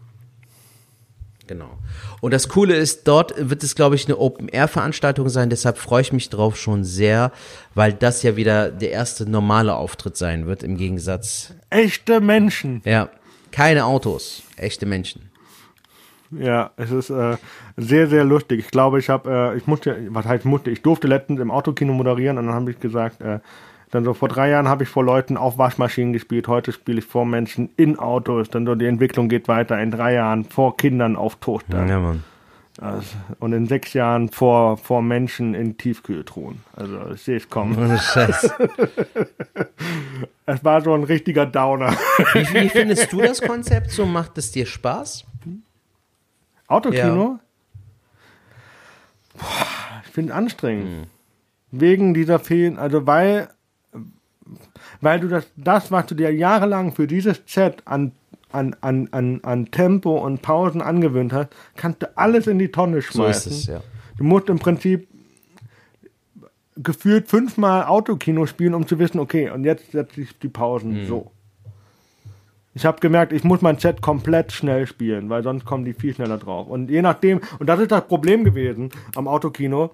Genau. 1.47 1.79
Und 2.21 2.33
das 2.33 2.49
Coole 2.49 2.75
ist, 2.75 3.07
dort 3.07 3.35
wird 3.37 3.63
es, 3.63 3.75
glaube 3.75 3.95
ich, 3.95 4.07
eine 4.07 4.17
Open-Air-Veranstaltung 4.17 5.29
sein. 5.29 5.51
Deshalb 5.51 5.77
freue 5.77 6.03
ich 6.03 6.13
mich 6.13 6.31
drauf 6.31 6.57
schon 6.57 6.85
sehr, 6.85 7.33
weil 7.75 7.93
das 7.93 8.23
ja 8.23 8.37
wieder 8.37 8.71
der 8.71 8.91
erste 8.91 9.29
normale 9.29 9.75
Auftritt 9.75 10.17
sein 10.17 10.47
wird, 10.47 10.63
im 10.63 10.77
Gegensatz. 10.77 11.53
Echte 11.69 12.21
Menschen. 12.21 12.81
Ja, 12.85 13.11
keine 13.51 13.85
Autos, 13.85 14.43
echte 14.57 14.87
Menschen. 14.87 15.32
Ja, 16.39 16.71
es 16.77 16.91
ist 16.91 17.11
äh, 17.11 17.37
sehr, 17.77 18.07
sehr 18.07 18.25
lustig. 18.25 18.61
Ich 18.61 18.71
glaube, 18.71 18.99
ich 18.99 19.09
habe, 19.11 19.53
äh, 19.55 19.57
ich 19.57 19.67
musste, 19.67 19.97
was 20.11 20.27
heißt 20.27 20.45
musste, 20.45 20.71
ich 20.71 20.83
durfte 20.83 21.07
letztens 21.07 21.41
im 21.41 21.51
Autokino 21.51 21.93
moderieren 21.93 22.39
und 22.39 22.47
dann 22.47 22.55
habe 22.55 22.71
ich 22.71 22.81
gesagt, 22.81 23.21
äh, 23.21 23.41
dann 23.91 24.05
so 24.05 24.15
vor 24.15 24.29
drei 24.29 24.49
Jahren 24.49 24.69
habe 24.69 24.85
ich 24.85 24.89
vor 24.89 25.05
Leuten 25.05 25.37
auf 25.37 25.59
Waschmaschinen 25.59 26.15
gespielt, 26.15 26.49
heute 26.49 26.73
spiele 26.73 27.01
ich 27.01 27.05
vor 27.05 27.27
Menschen 27.27 27.69
in 27.77 27.99
Autos, 27.99 28.49
dann 28.49 28.65
so 28.65 28.75
die 28.75 28.87
Entwicklung 28.87 29.29
geht 29.29 29.49
weiter, 29.49 29.79
in 29.83 29.91
drei 29.91 30.15
Jahren 30.15 30.45
vor 30.47 30.79
Kindern 30.79 31.15
auf 31.17 31.37
Toaster 31.37 31.85
Ja, 31.87 32.01
Mann. 32.01 32.25
also, 32.81 33.05
und 33.39 33.53
in 33.53 33.67
sechs 33.67 33.93
Jahren 33.93 34.31
vor, 34.31 34.79
vor 34.79 35.03
Menschen 35.03 35.55
in 35.55 35.77
Tiefkühltruhen. 35.77 36.63
Also 36.75 36.99
ich 37.13 37.21
sehe 37.21 37.37
es 37.37 37.51
kommen. 37.51 37.77
Ohne 37.77 37.99
Scheiß. 37.99 38.51
Es 40.45 40.65
war 40.65 40.81
so 40.81 40.93
ein 40.93 41.05
richtiger 41.05 41.47
Downer. 41.47 41.95
Wie, 42.33 42.41
wie 42.55 42.69
findest 42.69 43.13
du 43.13 43.21
das 43.21 43.41
Konzept? 43.41 43.91
So 43.91 44.07
macht 44.07 44.37
es 44.39 44.51
dir 44.51 44.67
Spaß? 44.67 45.25
Autokino? 46.73 47.39
Boah, 49.35 50.03
ich 50.05 50.11
finde 50.13 50.33
es 50.33 50.37
anstrengend. 50.37 51.09
Wegen 51.71 52.15
dieser 52.15 52.39
vielen, 52.39 52.79
also 52.79 53.07
weil, 53.07 53.49
weil 55.01 55.21
du 55.21 55.29
das, 55.29 55.47
das, 55.57 55.91
was 55.91 56.07
du 56.07 56.15
dir 56.15 56.33
jahrelang 56.35 56.93
für 56.93 57.07
dieses 57.07 57.41
Set 57.47 57.83
an, 57.87 58.13
an, 58.51 58.77
an, 58.83 59.09
an, 59.13 59.41
an 59.43 59.71
Tempo 59.71 60.19
und 60.19 60.43
Pausen 60.43 60.83
angewöhnt 60.83 61.33
hast, 61.33 61.49
kannst 61.77 62.03
du 62.03 62.17
alles 62.17 62.47
in 62.47 62.59
die 62.59 62.71
Tonne 62.71 62.97
So 62.97 62.99
ist 62.99 63.13
schmeißen. 63.15 63.53
es, 63.53 63.67
ja. 63.67 63.83
Du 64.19 64.25
musst 64.25 64.49
im 64.51 64.59
Prinzip 64.59 65.09
gefühlt 66.77 67.29
fünfmal 67.29 67.85
Autokino 67.87 68.47
spielen, 68.47 68.75
um 68.75 68.87
zu 68.87 68.99
wissen, 68.99 69.19
okay, 69.19 69.51
und 69.51 69.65
jetzt 69.65 69.93
setze 69.93 70.21
ich 70.21 70.39
die 70.39 70.49
Pausen 70.49 71.07
so. 71.07 71.33
Ich 72.75 72.87
habe 72.87 73.01
gemerkt, 73.01 73.33
ich 73.33 73.45
muss 73.45 73.61
mein 73.61 73.79
Set 73.79 74.01
komplett 74.01 74.53
schnell 74.53 74.87
spielen, 74.87 75.29
weil 75.29 75.43
sonst 75.43 75.65
kommen 75.67 75.85
die 75.85 75.93
viel 75.93 76.15
schneller 76.15 76.39
drauf. 76.39 76.69
Und 76.69 76.91
je 76.91 77.03
nachdem, 77.03 77.41
und 77.59 77.69
das 77.69 77.81
ist 77.81 77.93
das 77.93 78.07
Problem 78.07 78.45
gewesen 78.45 78.91
am 79.15 79.29
Autokino, 79.29 79.91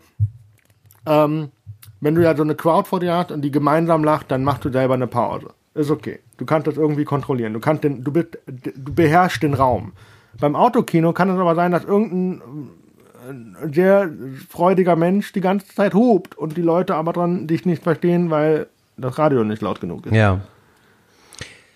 ähm, 1.06 1.50
wenn 2.00 2.14
du 2.14 2.22
ja 2.22 2.36
so 2.36 2.42
eine 2.42 2.54
Crowd 2.54 2.88
vor 2.88 3.00
dir 3.00 3.14
hast 3.14 3.32
und 3.32 3.42
die 3.42 3.50
gemeinsam 3.50 4.04
lacht, 4.04 4.30
dann 4.30 4.44
machst 4.44 4.64
du 4.64 4.70
selber 4.70 4.94
eine 4.94 5.08
Pause. 5.08 5.48
Ist 5.74 5.90
okay. 5.90 6.20
Du 6.36 6.44
kannst 6.44 6.68
das 6.68 6.76
irgendwie 6.76 7.04
kontrollieren. 7.04 7.52
Du 7.52 7.60
kannst 7.60 7.82
den, 7.82 8.04
du 8.04 8.12
bist, 8.12 8.38
du 8.46 8.92
beherrschst 8.92 9.42
den 9.42 9.54
Raum. 9.54 9.92
Beim 10.40 10.54
Autokino 10.54 11.12
kann 11.12 11.30
es 11.30 11.38
aber 11.38 11.56
sein, 11.56 11.72
dass 11.72 11.84
irgendein 11.84 12.42
äh, 13.28 13.74
sehr 13.74 14.10
freudiger 14.48 14.94
Mensch 14.94 15.32
die 15.32 15.40
ganze 15.40 15.66
Zeit 15.74 15.94
hupt 15.94 16.36
und 16.36 16.56
die 16.56 16.62
Leute 16.62 16.94
aber 16.94 17.12
dran 17.12 17.48
dich 17.48 17.66
nicht 17.66 17.82
verstehen, 17.82 18.30
weil 18.30 18.68
das 18.96 19.18
Radio 19.18 19.42
nicht 19.42 19.62
laut 19.62 19.80
genug 19.80 20.06
ist. 20.06 20.14
Ja. 20.14 20.40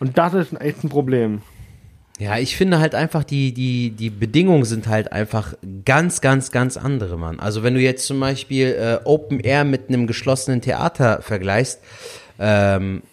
Und 0.02 0.18
das 0.18 0.34
ist 0.34 0.60
echt 0.60 0.82
ein 0.82 0.88
Problem. 0.88 1.42
Ja, 2.18 2.36
ich 2.36 2.56
finde 2.56 2.80
halt 2.80 2.92
einfach, 2.92 3.22
die, 3.22 3.54
die, 3.54 3.90
die 3.90 4.10
Bedingungen 4.10 4.64
sind 4.64 4.88
halt 4.88 5.12
einfach 5.12 5.54
ganz, 5.84 6.20
ganz, 6.20 6.50
ganz 6.50 6.76
andere, 6.76 7.16
Mann. 7.16 7.38
Also 7.38 7.62
wenn 7.62 7.74
du 7.74 7.80
jetzt 7.80 8.04
zum 8.04 8.18
Beispiel 8.18 8.66
äh, 8.66 8.98
Open 9.04 9.38
Air 9.38 9.62
mit 9.62 9.88
einem 9.88 10.08
geschlossenen 10.08 10.60
Theater 10.60 11.22
vergleichst, 11.22 11.78
ähm, 12.40 13.04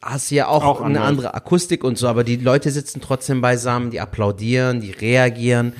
hast 0.00 0.30
du 0.30 0.36
ja 0.36 0.48
auch, 0.48 0.64
Auch 0.64 0.80
eine 0.80 1.00
anders. 1.00 1.06
andere 1.06 1.34
Akustik 1.34 1.84
und 1.84 1.98
so, 1.98 2.08
aber 2.08 2.24
die 2.24 2.36
Leute 2.36 2.70
sitzen 2.70 3.02
trotzdem 3.02 3.42
beisammen, 3.42 3.90
die 3.90 4.00
applaudieren, 4.00 4.80
die 4.80 4.92
reagieren, 4.92 5.74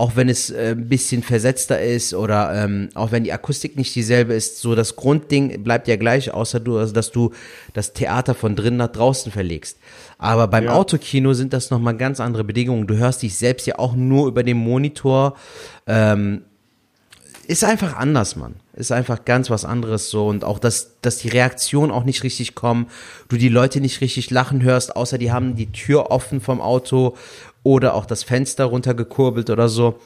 auch 0.00 0.16
wenn 0.16 0.30
es 0.30 0.48
äh, 0.48 0.70
ein 0.70 0.88
bisschen 0.88 1.22
versetzter 1.22 1.82
ist 1.82 2.14
oder 2.14 2.54
ähm, 2.54 2.88
auch 2.94 3.12
wenn 3.12 3.22
die 3.22 3.34
Akustik 3.34 3.76
nicht 3.76 3.94
dieselbe 3.94 4.32
ist, 4.32 4.58
so 4.58 4.74
das 4.74 4.96
Grundding 4.96 5.62
bleibt 5.62 5.88
ja 5.88 5.96
gleich, 5.96 6.32
außer 6.32 6.58
du, 6.58 6.78
also 6.78 6.94
dass 6.94 7.10
du 7.10 7.32
das 7.74 7.92
Theater 7.92 8.34
von 8.34 8.56
drinnen 8.56 8.78
nach 8.78 8.88
draußen 8.88 9.30
verlegst. 9.30 9.76
Aber 10.16 10.48
beim 10.48 10.64
Ja. 10.64 10.72
Autokino 10.72 11.34
sind 11.34 11.52
das 11.52 11.70
nochmal 11.70 11.98
ganz 11.98 12.18
andere 12.18 12.44
Bedingungen. 12.44 12.86
Du 12.86 12.96
hörst 12.96 13.20
dich 13.20 13.36
selbst 13.36 13.66
ja 13.66 13.78
auch 13.78 13.94
nur 13.94 14.26
über 14.26 14.42
den 14.42 14.56
Monitor. 14.56 15.36
Ähm, 15.86 16.44
ist 17.46 17.64
einfach 17.64 17.96
anders, 17.96 18.36
Mann. 18.36 18.54
Ist 18.74 18.92
einfach 18.92 19.24
ganz 19.26 19.50
was 19.50 19.64
anderes 19.66 20.08
so 20.08 20.28
und 20.28 20.44
auch, 20.44 20.58
dass, 20.58 21.00
dass 21.02 21.18
die 21.18 21.28
Reaktionen 21.28 21.90
auch 21.90 22.04
nicht 22.04 22.22
richtig 22.22 22.54
kommen, 22.54 22.86
du 23.28 23.36
die 23.36 23.48
Leute 23.48 23.80
nicht 23.80 24.00
richtig 24.00 24.30
lachen 24.30 24.62
hörst, 24.62 24.96
außer 24.96 25.18
die 25.18 25.32
haben 25.32 25.56
die 25.56 25.72
Tür 25.72 26.10
offen 26.10 26.40
vom 26.40 26.62
Auto 26.62 27.16
oder 27.62 27.94
auch 27.94 28.06
das 28.06 28.22
Fenster 28.22 28.64
runtergekurbelt 28.64 29.50
oder 29.50 29.68
so. 29.68 29.98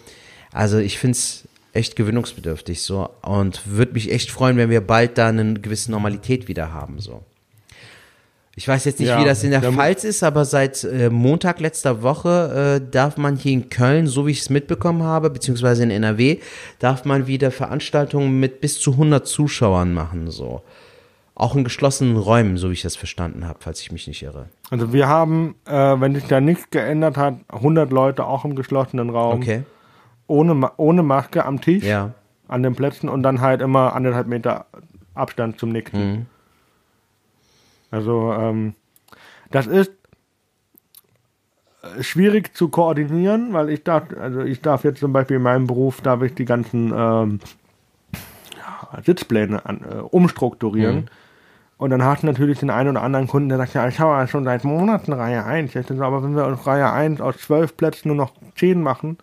Also 0.53 0.79
ich 0.79 0.99
find's 0.99 1.45
echt 1.73 1.97
gewinnungsbedürftig 1.97 2.83
so 2.83 3.11
und 3.23 3.61
würde 3.67 3.95
mich 3.95 4.13
echt 4.13 4.31
freuen, 4.31 4.57
wenn 4.57 4.71
wir 4.71 4.81
bald 4.81 5.19
da 5.19 5.29
eine 5.29 5.55
gewisse 5.55 5.91
Normalität 5.91 6.49
wieder 6.49 6.73
haben 6.73 7.01
so. 7.01 7.23
Ich 8.57 8.69
weiß 8.69 8.85
jetzt 8.85 9.01
nicht, 9.01 9.09
Ja, 9.09 9.21
wie 9.21 9.25
das 9.25 9.43
in 9.43 9.51
der 9.51 9.63
Pfalz 9.63 10.05
ist, 10.05 10.23
aber 10.23 10.45
seit 10.45 10.85
äh, 10.85 11.11
Montag 11.11 11.59
letzter 11.59 12.03
Woche 12.03 12.81
äh, 12.81 12.91
darf 12.91 13.17
man 13.17 13.37
hier 13.37 13.53
in 13.53 13.69
Köln, 13.69 14.07
so 14.07 14.29
wie 14.29 14.31
ich 14.31 14.43
es 14.43 14.51
mitbekommen 14.51 15.03
habe, 15.03 15.31
beziehungsweise 15.31 15.83
in 15.83 15.91
NRW, 15.91 16.39
darf 16.79 17.05
man 17.05 17.27
wieder 17.27 17.51
Veranstaltungen 17.51 18.39
mit 18.39 18.61
bis 18.61 18.79
zu 18.79 18.93
100 18.93 19.27
Zuschauern 19.27 19.93
machen, 19.93 20.31
so. 20.31 20.63
Auch 21.37 21.57
in 21.57 21.65
geschlossenen 21.65 22.17
Räumen, 22.17 22.57
so 22.57 22.69
wie 22.69 22.75
ich 22.75 22.83
das 22.83 22.95
verstanden 22.95 23.47
habe, 23.49 23.59
falls 23.61 23.81
ich 23.81 23.91
mich 23.91 24.07
nicht 24.07 24.23
irre. 24.23 24.49
Also 24.71 24.93
wir 24.93 25.09
haben, 25.09 25.57
äh, 25.67 25.73
wenn 26.01 26.15
sich 26.15 26.27
da 26.27 26.41
nichts 26.41 26.71
geändert 26.71 27.17
hat, 27.17 27.35
100 27.49 27.91
Leute 27.91 28.25
auch 28.25 28.45
im 28.45 28.55
geschlossenen 28.55 29.11
Raum, 29.11 29.41
Okay. 29.41 29.65
ohne, 30.29 30.71
ohne 30.77 31.03
Maske 31.03 31.45
am 31.45 31.61
Tisch, 31.61 31.83
Ja. 31.85 32.13
an 32.47 32.63
den 32.63 32.77
Plätzen 32.77 33.09
und 33.09 33.25
dann 33.25 33.41
halt 33.41 33.63
immer 33.63 33.95
anderthalb 33.95 34.29
Meter 34.29 34.67
Abstand 35.15 35.59
zum 35.59 35.71
Nächsten. 35.71 35.99
Mhm. 36.13 36.27
Also 37.91 38.33
ähm, 38.33 38.75
das 39.51 39.67
ist 39.67 39.91
äh, 41.83 42.03
schwierig 42.03 42.55
zu 42.57 42.69
koordinieren, 42.69 43.53
weil 43.53 43.71
ich 43.71 43.83
darf, 43.83 44.05
also 44.21 44.41
ich 44.43 44.61
darf 44.61 44.85
jetzt 44.85 45.01
zum 45.01 45.13
Beispiel 45.13 45.37
in 45.39 45.43
meinem 45.43 45.67
Beruf, 45.67 46.01
darf 46.01 46.23
ich 46.23 46.35
die 46.35 46.45
ganzen 46.45 46.93
ähm, 46.97 47.41
Sitzpläne 49.05 49.65
an, 49.67 49.81
äh, 49.85 49.97
umstrukturieren. 49.97 50.97
Mhm. 50.97 51.05
Und 51.77 51.91
dann 51.91 52.05
hast 52.05 52.23
du 52.23 52.27
natürlich 52.27 52.61
den 52.61 52.71
einen 52.71 52.91
oder 52.91 53.03
anderen 53.03 53.27
Kunden, 53.27 53.49
der 53.49 53.59
sagt, 53.59 53.75
ja, 53.75 53.87
ich 53.89 53.99
habe 53.99 54.13
ja 54.13 54.27
schon 54.29 54.45
seit 54.45 54.65
Monaten 54.65 55.13
Reihe 55.13 55.45
1. 55.45 55.75
Ich 55.75 55.87
sag, 55.87 56.01
aber 56.01 56.23
wenn 56.23 56.37
wir 56.37 56.47
aus 56.47 56.67
Reihe 56.67 56.91
1 56.93 57.21
aus 57.21 57.37
zwölf 57.39 57.77
Plätzen 57.77 58.09
nur 58.09 58.17
noch 58.17 58.33
10 58.57 58.81
machen, 58.81 59.19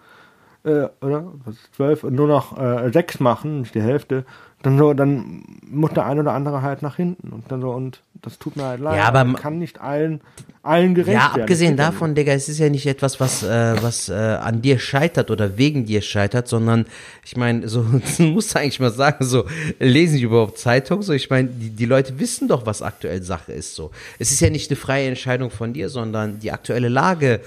äh, 0.63 0.87
oder? 1.01 1.23
Was 1.45 1.55
ist 1.55 1.73
12 1.75 2.03
und 2.03 2.15
nur 2.15 2.27
noch 2.27 2.57
äh, 2.59 2.91
6 2.91 3.19
machen, 3.21 3.61
nicht 3.61 3.73
die 3.73 3.81
Hälfte, 3.81 4.25
dann 4.61 4.77
so, 4.77 4.93
dann 4.93 5.43
muss 5.65 5.91
der 5.93 6.05
ein 6.05 6.19
oder 6.19 6.33
andere 6.33 6.61
halt 6.61 6.81
nach 6.83 6.97
hinten. 6.97 7.29
Und 7.29 7.51
dann 7.51 7.61
so, 7.61 7.71
und 7.71 8.03
das 8.21 8.37
tut 8.37 8.57
mir 8.57 8.65
halt 8.65 8.79
leid. 8.81 8.97
Ja, 8.97 9.07
aber- 9.07 9.23
Man 9.23 9.35
kann 9.37 9.57
nicht 9.57 9.81
allen, 9.81 10.21
allen 10.63 10.93
gerecht 10.93 11.13
Ja, 11.15 11.29
werden. 11.29 11.41
abgesehen 11.41 11.77
ja 11.77 11.85
davon, 11.85 12.13
Digga, 12.13 12.33
es 12.33 12.47
ist 12.47 12.59
ja 12.59 12.69
nicht 12.69 12.85
etwas, 12.85 13.19
was, 13.19 13.41
äh, 13.43 13.75
was 13.81 14.09
äh, 14.09 14.13
an 14.13 14.61
dir 14.61 14.77
scheitert 14.77 15.31
oder 15.31 15.57
wegen 15.57 15.85
dir 15.85 16.01
scheitert, 16.01 16.47
sondern 16.47 16.85
ich 17.25 17.35
meine, 17.35 17.67
so 17.67 17.83
du 18.17 18.23
musst 18.23 18.55
eigentlich 18.55 18.79
mal 18.79 18.91
sagen, 18.91 19.25
so 19.25 19.45
lesen 19.79 20.17
die 20.17 20.23
überhaupt 20.23 20.59
Zeitung? 20.59 21.01
So, 21.01 21.13
ich 21.13 21.29
meine, 21.29 21.49
die, 21.49 21.69
die 21.71 21.85
Leute 21.85 22.19
wissen 22.19 22.47
doch, 22.47 22.65
was 22.65 22.81
aktuell 22.81 23.23
Sache 23.23 23.53
ist. 23.53 23.75
So, 23.75 23.91
es 24.19 24.31
ist 24.31 24.39
ja 24.39 24.49
nicht 24.49 24.69
eine 24.69 24.77
freie 24.77 25.07
Entscheidung 25.07 25.49
von 25.49 25.73
dir, 25.73 25.89
sondern 25.89 26.39
die 26.39 26.51
aktuelle 26.51 26.89
Lage 26.89 27.41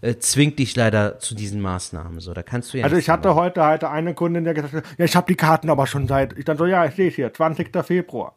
äh, 0.00 0.16
zwingt 0.16 0.58
dich 0.58 0.76
leider 0.76 1.18
zu 1.20 1.34
diesen 1.34 1.60
Maßnahmen. 1.60 2.20
So, 2.20 2.34
da 2.34 2.42
kannst 2.42 2.72
du 2.74 2.78
ja. 2.78 2.84
Also 2.84 2.96
ich 2.96 3.08
hatte 3.08 3.28
machen. 3.28 3.38
heute 3.40 3.64
halt 3.64 3.84
eine 3.84 4.14
Kundin, 4.14 4.44
der 4.44 4.54
gesagt 4.54 4.74
hat, 4.74 4.84
ja, 4.98 5.04
ich 5.06 5.16
habe 5.16 5.26
die 5.26 5.36
Karten 5.36 5.70
aber 5.70 5.86
schon 5.86 6.06
seit, 6.06 6.36
ich 6.38 6.44
dann 6.44 6.58
so, 6.58 6.66
ja, 6.66 6.84
ich 6.84 6.94
sehe 6.94 7.08
es 7.08 7.14
hier, 7.14 7.32
20. 7.32 7.70
Februar. 7.84 8.34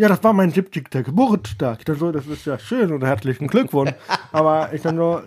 Ja, 0.00 0.08
das 0.08 0.24
war 0.24 0.32
mein 0.32 0.50
70. 0.50 0.90
Geburtstag. 1.04 1.80
Ich 1.80 1.84
dann 1.84 1.96
so, 1.98 2.10
das 2.10 2.26
ist 2.26 2.46
ja 2.46 2.58
schön 2.58 2.90
und 2.90 3.04
herzlichen 3.04 3.48
Glückwunsch. 3.48 3.92
aber 4.32 4.72
ich 4.72 4.80
dann 4.80 4.96
so, 4.96 5.20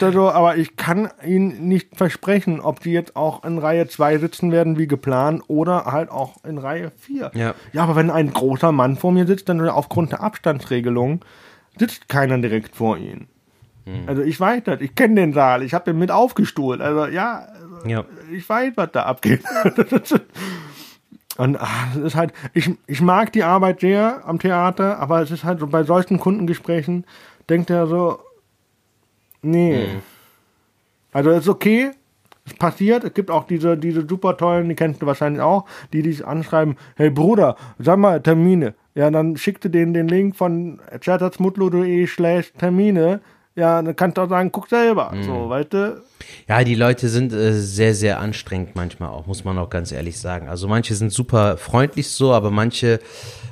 also, 0.00 0.30
aber 0.30 0.56
ich 0.56 0.76
kann 0.76 1.10
Ihnen 1.22 1.68
nicht 1.68 1.94
versprechen, 1.94 2.58
ob 2.62 2.80
die 2.80 2.92
jetzt 2.92 3.16
auch 3.16 3.44
in 3.44 3.58
Reihe 3.58 3.86
2 3.86 4.16
sitzen 4.16 4.50
werden 4.50 4.78
wie 4.78 4.86
geplant 4.86 5.42
oder 5.46 5.84
halt 5.92 6.10
auch 6.10 6.42
in 6.42 6.56
Reihe 6.56 6.90
4. 7.00 7.32
Ja. 7.34 7.54
ja, 7.74 7.82
aber 7.82 7.94
wenn 7.94 8.10
ein 8.10 8.32
großer 8.32 8.72
Mann 8.72 8.96
vor 8.96 9.12
mir 9.12 9.26
sitzt, 9.26 9.50
dann 9.50 9.60
aufgrund 9.68 10.12
der 10.12 10.22
Abstandsregelung 10.22 11.22
sitzt 11.78 12.08
keiner 12.08 12.38
direkt 12.38 12.74
vor 12.74 12.96
Ihnen. 12.96 13.28
Also 14.06 14.22
ich 14.22 14.40
weiß 14.40 14.62
das, 14.64 14.80
ich 14.80 14.94
kenne 14.94 15.16
den 15.16 15.32
Saal, 15.34 15.62
ich 15.62 15.74
habe 15.74 15.90
den 15.90 15.98
mit 15.98 16.10
aufgestuhlt. 16.10 16.80
Also 16.80 17.06
ja, 17.12 17.46
also, 17.52 17.88
Ja. 17.88 18.04
ich 18.32 18.48
weiß, 18.48 18.72
was 18.76 18.90
da 18.92 19.02
abgeht. 19.02 19.42
Und 21.38 21.56
ah, 21.56 21.88
es 21.92 21.96
ist 21.96 22.14
halt, 22.14 22.32
ich, 22.52 22.70
ich 22.86 23.00
mag 23.00 23.32
die 23.32 23.42
Arbeit 23.42 23.80
sehr 23.80 24.22
am 24.26 24.38
Theater, 24.38 24.98
aber 24.98 25.22
es 25.22 25.30
ist 25.30 25.44
halt 25.44 25.60
so 25.60 25.66
bei 25.66 25.82
solchen 25.82 26.18
Kundengesprächen, 26.18 27.06
denkt 27.48 27.70
er 27.70 27.86
so, 27.86 28.18
nee. 29.40 29.88
Also 31.12 31.30
es 31.30 31.40
ist 31.40 31.48
okay, 31.48 31.92
es 32.44 32.54
passiert, 32.54 33.04
es 33.04 33.14
gibt 33.14 33.30
auch 33.30 33.44
diese, 33.44 33.78
diese 33.78 34.06
super 34.06 34.36
tollen, 34.36 34.68
die 34.68 34.74
kennst 34.74 35.00
du 35.00 35.06
wahrscheinlich 35.06 35.42
auch, 35.42 35.64
die 35.92 36.02
dich 36.02 36.26
anschreiben, 36.26 36.76
hey 36.96 37.10
Bruder, 37.10 37.56
sag 37.78 37.98
mal 37.98 38.20
Termine. 38.20 38.74
Ja, 38.94 39.10
dann 39.10 39.36
schickte 39.36 39.70
denen 39.70 39.94
den 39.94 40.08
Link 40.08 40.36
von 40.36 40.80
chattersmutlo.de 41.00 42.06
slash 42.06 42.52
Termine. 42.58 43.20
Ja, 43.54 43.82
dann 43.82 43.94
kannst 43.94 44.16
du 44.16 44.22
auch 44.22 44.28
sagen, 44.28 44.50
guck 44.50 44.68
selber. 44.68 45.12
So, 45.20 45.48
weißt 45.50 45.72
du? 45.72 46.02
Ja, 46.48 46.64
die 46.64 46.74
Leute 46.74 47.08
sind 47.08 47.32
äh, 47.32 47.52
sehr, 47.52 47.94
sehr 47.94 48.18
anstrengend 48.18 48.74
manchmal 48.74 49.10
auch, 49.10 49.26
muss 49.26 49.44
man 49.44 49.58
auch 49.58 49.68
ganz 49.68 49.92
ehrlich 49.92 50.18
sagen. 50.18 50.48
Also 50.48 50.68
manche 50.68 50.94
sind 50.94 51.12
super 51.12 51.58
freundlich 51.58 52.08
so, 52.08 52.32
aber 52.32 52.50
manche 52.50 52.98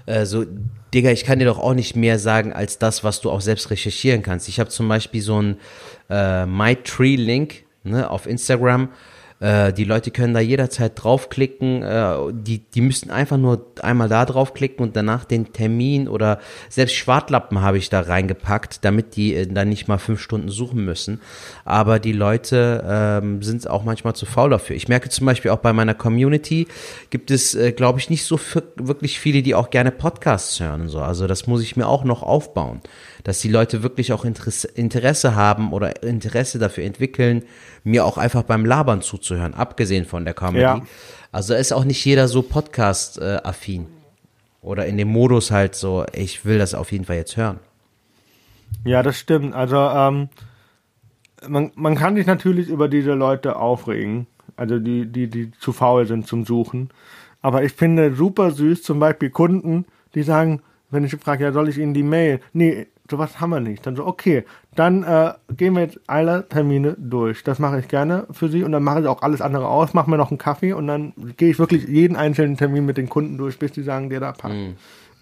äh, 0.06 0.24
so, 0.24 0.46
Digga, 0.94 1.10
ich 1.10 1.24
kann 1.24 1.38
dir 1.38 1.44
doch 1.44 1.58
auch 1.58 1.74
nicht 1.74 1.96
mehr 1.96 2.18
sagen 2.18 2.52
als 2.52 2.78
das, 2.78 3.04
was 3.04 3.20
du 3.20 3.30
auch 3.30 3.42
selbst 3.42 3.70
recherchieren 3.70 4.22
kannst. 4.22 4.48
Ich 4.48 4.58
habe 4.58 4.70
zum 4.70 4.88
Beispiel 4.88 5.20
so 5.20 5.40
ein 5.40 5.56
äh, 6.08 6.46
MyTree-Link 6.46 7.64
ne, 7.84 8.10
auf 8.10 8.26
Instagram. 8.26 8.88
Äh, 9.40 9.72
die 9.72 9.84
Leute 9.84 10.10
können 10.10 10.34
da 10.34 10.40
jederzeit 10.40 10.92
draufklicken. 10.94 11.82
Äh, 11.82 12.14
die, 12.32 12.58
die 12.58 12.82
müssten 12.82 13.10
einfach 13.10 13.38
nur 13.38 13.66
einmal 13.82 14.08
da 14.08 14.26
draufklicken 14.26 14.84
und 14.84 14.96
danach 14.96 15.24
den 15.24 15.52
Termin 15.52 16.08
oder 16.08 16.38
selbst 16.68 16.94
Schwartlappen 16.94 17.62
habe 17.62 17.78
ich 17.78 17.88
da 17.88 18.00
reingepackt, 18.00 18.84
damit 18.84 19.16
die 19.16 19.34
äh, 19.34 19.46
dann 19.46 19.70
nicht 19.70 19.88
mal 19.88 19.98
fünf 19.98 20.20
Stunden 20.20 20.50
suchen 20.50 20.84
müssen. 20.84 21.20
Aber 21.64 21.98
die 21.98 22.12
Leute 22.12 22.84
ähm, 22.86 23.42
sind 23.42 23.68
auch 23.68 23.82
manchmal 23.82 24.14
zu 24.14 24.26
faul 24.26 24.50
dafür. 24.50 24.76
Ich 24.76 24.88
merke 24.88 25.08
zum 25.08 25.26
Beispiel 25.26 25.50
auch 25.50 25.58
bei 25.58 25.72
meiner 25.72 25.94
Community 25.94 26.68
gibt 27.08 27.30
es, 27.30 27.54
äh, 27.54 27.72
glaube 27.72 27.98
ich, 27.98 28.10
nicht 28.10 28.24
so 28.24 28.38
wirklich 28.76 29.18
viele, 29.18 29.42
die 29.42 29.54
auch 29.54 29.70
gerne 29.70 29.90
Podcasts 29.90 30.60
hören 30.60 30.82
und 30.82 30.88
so. 30.88 31.00
Also 31.00 31.26
das 31.26 31.46
muss 31.46 31.62
ich 31.62 31.76
mir 31.76 31.88
auch 31.88 32.04
noch 32.04 32.22
aufbauen, 32.22 32.80
dass 33.24 33.40
die 33.40 33.48
Leute 33.48 33.82
wirklich 33.82 34.12
auch 34.12 34.24
Interesse, 34.24 35.34
haben 35.34 35.72
oder 35.72 36.02
Interesse 36.02 36.58
dafür 36.58 36.84
entwickeln, 36.84 37.42
mir 37.84 38.04
auch 38.04 38.18
einfach 38.18 38.42
beim 38.42 38.64
Labern 38.64 39.02
zuzuhören, 39.02 39.54
abgesehen 39.54 40.04
von 40.04 40.24
der 40.24 40.34
Comedy. 40.34 40.62
Ja. 40.62 40.82
Also 41.32 41.54
ist 41.54 41.72
auch 41.72 41.84
nicht 41.84 42.04
jeder 42.04 42.28
so 42.28 42.42
Podcast-affin. 42.42 43.86
Oder 44.62 44.86
in 44.86 44.98
dem 44.98 45.08
Modus 45.08 45.50
halt 45.50 45.74
so, 45.74 46.04
ich 46.12 46.44
will 46.44 46.58
das 46.58 46.74
auf 46.74 46.92
jeden 46.92 47.04
Fall 47.04 47.16
jetzt 47.16 47.36
hören. 47.36 47.58
Ja, 48.84 49.02
das 49.02 49.18
stimmt. 49.18 49.54
Also, 49.54 49.76
ähm, 49.76 50.28
man, 51.48 51.70
man 51.74 51.94
kann 51.94 52.16
sich 52.16 52.26
natürlich 52.26 52.68
über 52.68 52.88
diese 52.88 53.14
Leute 53.14 53.56
aufregen, 53.56 54.26
also 54.56 54.78
die, 54.78 55.06
die, 55.06 55.28
die 55.28 55.50
zu 55.52 55.72
faul 55.72 56.06
sind 56.06 56.26
zum 56.26 56.44
Suchen. 56.44 56.90
Aber 57.42 57.64
ich 57.64 57.72
finde 57.72 58.14
super 58.14 58.50
süß 58.50 58.82
zum 58.82 58.98
Beispiel 59.00 59.30
Kunden, 59.30 59.86
die 60.14 60.22
sagen, 60.22 60.60
wenn 60.90 61.04
ich 61.04 61.16
frage, 61.16 61.44
ja, 61.44 61.52
soll 61.52 61.68
ich 61.68 61.78
Ihnen 61.78 61.94
die 61.94 62.02
Mail? 62.02 62.40
Nee, 62.52 62.88
sowas 63.10 63.40
haben 63.40 63.50
wir 63.50 63.60
nicht. 63.60 63.86
Dann 63.86 63.96
so, 63.96 64.06
okay, 64.06 64.44
dann 64.74 65.02
äh, 65.02 65.34
gehen 65.56 65.74
wir 65.74 65.82
jetzt 65.82 66.00
alle 66.06 66.48
Termine 66.48 66.96
durch. 66.98 67.44
Das 67.44 67.58
mache 67.58 67.80
ich 67.80 67.88
gerne 67.88 68.26
für 68.30 68.48
Sie 68.48 68.62
und 68.62 68.72
dann 68.72 68.82
mache 68.82 69.00
ich 69.00 69.06
auch 69.06 69.22
alles 69.22 69.40
andere 69.40 69.68
aus, 69.68 69.94
mache 69.94 70.08
mir 70.08 70.16
noch 70.16 70.30
einen 70.30 70.38
Kaffee 70.38 70.72
und 70.72 70.86
dann 70.86 71.12
gehe 71.36 71.50
ich 71.50 71.58
wirklich 71.58 71.86
jeden 71.88 72.16
einzelnen 72.16 72.56
Termin 72.56 72.86
mit 72.86 72.96
den 72.96 73.08
Kunden 73.08 73.36
durch, 73.36 73.58
bis 73.58 73.72
die 73.72 73.82
sagen, 73.82 74.10
der 74.10 74.20
da 74.20 74.32
passt. 74.32 74.54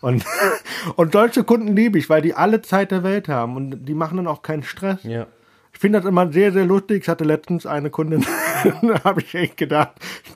Und, 0.00 0.24
und 0.96 1.12
solche 1.12 1.44
Kunden 1.44 1.74
liebe 1.74 1.98
ich, 1.98 2.08
weil 2.08 2.22
die 2.22 2.34
alle 2.34 2.62
Zeit 2.62 2.90
der 2.90 3.02
Welt 3.02 3.28
haben 3.28 3.56
und 3.56 3.86
die 3.86 3.94
machen 3.94 4.18
dann 4.18 4.26
auch 4.26 4.42
keinen 4.42 4.62
Stress. 4.62 5.02
Ja. 5.02 5.26
Ich 5.72 5.80
finde 5.80 6.00
das 6.00 6.08
immer 6.08 6.32
sehr, 6.32 6.52
sehr 6.52 6.64
lustig. 6.64 7.02
Ich 7.02 7.08
hatte 7.08 7.24
letztens 7.24 7.66
eine 7.66 7.90
Kundin, 7.90 8.24
da 8.82 9.04
habe 9.04 9.20
ich 9.20 9.34
echt 9.34 9.56
gedacht, 9.56 9.92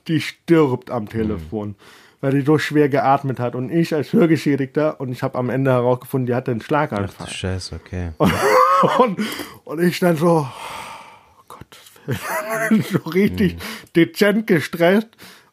die 0.07 0.21
stirbt 0.21 0.91
am 0.91 1.09
Telefon, 1.09 1.75
weil 2.23 2.33
die 2.33 2.41
so 2.41 2.57
schwer 2.57 2.89
geatmet 2.89 3.39
hat. 3.39 3.55
Und 3.55 3.71
ich 3.71 3.95
als 3.95 4.13
Hörgeschädigter, 4.15 4.99
und 5.01 5.11
ich 5.13 5.23
habe 5.23 5.37
am 5.37 5.51
Ende 5.51 5.73
herausgefunden, 5.73 6.27
die 6.27 6.35
hatte 6.35 6.53
einen 6.53 6.63
Schlaganfall. 6.63 7.29
Scheiße, 7.29 7.75
okay. 7.85 8.13
Und, 8.99 9.21
und 9.65 9.81
ich 9.81 10.01
dann 10.01 10.17
so, 10.17 10.45
oh 10.45 11.43
Gott, 11.47 11.79
so 12.91 12.99
richtig 13.11 13.57
dezent 13.95 14.49
gestresst, 14.49 15.07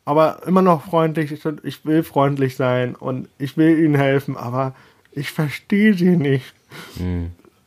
aber 0.04 0.42
immer 0.48 0.64
noch 0.64 0.86
freundlich. 0.86 1.32
Ich, 1.32 1.46
ich 1.62 1.86
will 1.86 2.02
freundlich 2.02 2.56
sein 2.56 2.96
und 2.96 3.28
ich 3.38 3.56
will 3.56 3.78
ihnen 3.78 3.94
helfen, 3.94 4.36
aber 4.36 4.74
ich 5.12 5.32
verstehe 5.32 5.94
sie 5.94 6.18
nicht. 6.18 6.56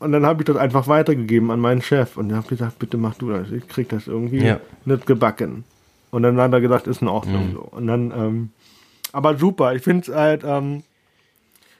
Und 0.01 0.11
dann 0.11 0.27
habe 0.27 0.43
ich 0.43 0.47
das 0.47 0.57
einfach 0.57 0.89
weitergegeben 0.89 1.53
an 1.53 1.61
meinen 1.61 1.81
Chef 1.83 2.17
und 2.17 2.35
hat 2.35 2.49
gesagt, 2.49 2.81
bitte 2.81 2.97
mach 2.97 3.15
du 3.15 3.31
das, 3.31 3.53
ich 3.53 3.69
krieg 3.69 3.89
das 3.89 4.09
irgendwie 4.09 4.45
Ja. 4.45 4.59
nicht 4.85 5.07
gebacken. 5.07 5.63
Und 6.11 6.25
dann 6.25 6.37
hat 6.41 6.53
er 6.53 6.61
gesagt, 6.61 6.89
ist 6.89 7.03
in 7.03 7.09
Ordnung 7.09 7.53
so. 7.53 7.61
Und 7.61 7.87
dann, 7.87 8.11
ähm, 8.11 8.51
aber 9.13 9.37
super, 9.37 9.75
ich 9.75 9.83
finde 9.83 10.15
halt, 10.15 10.43
ähm, 10.45 10.83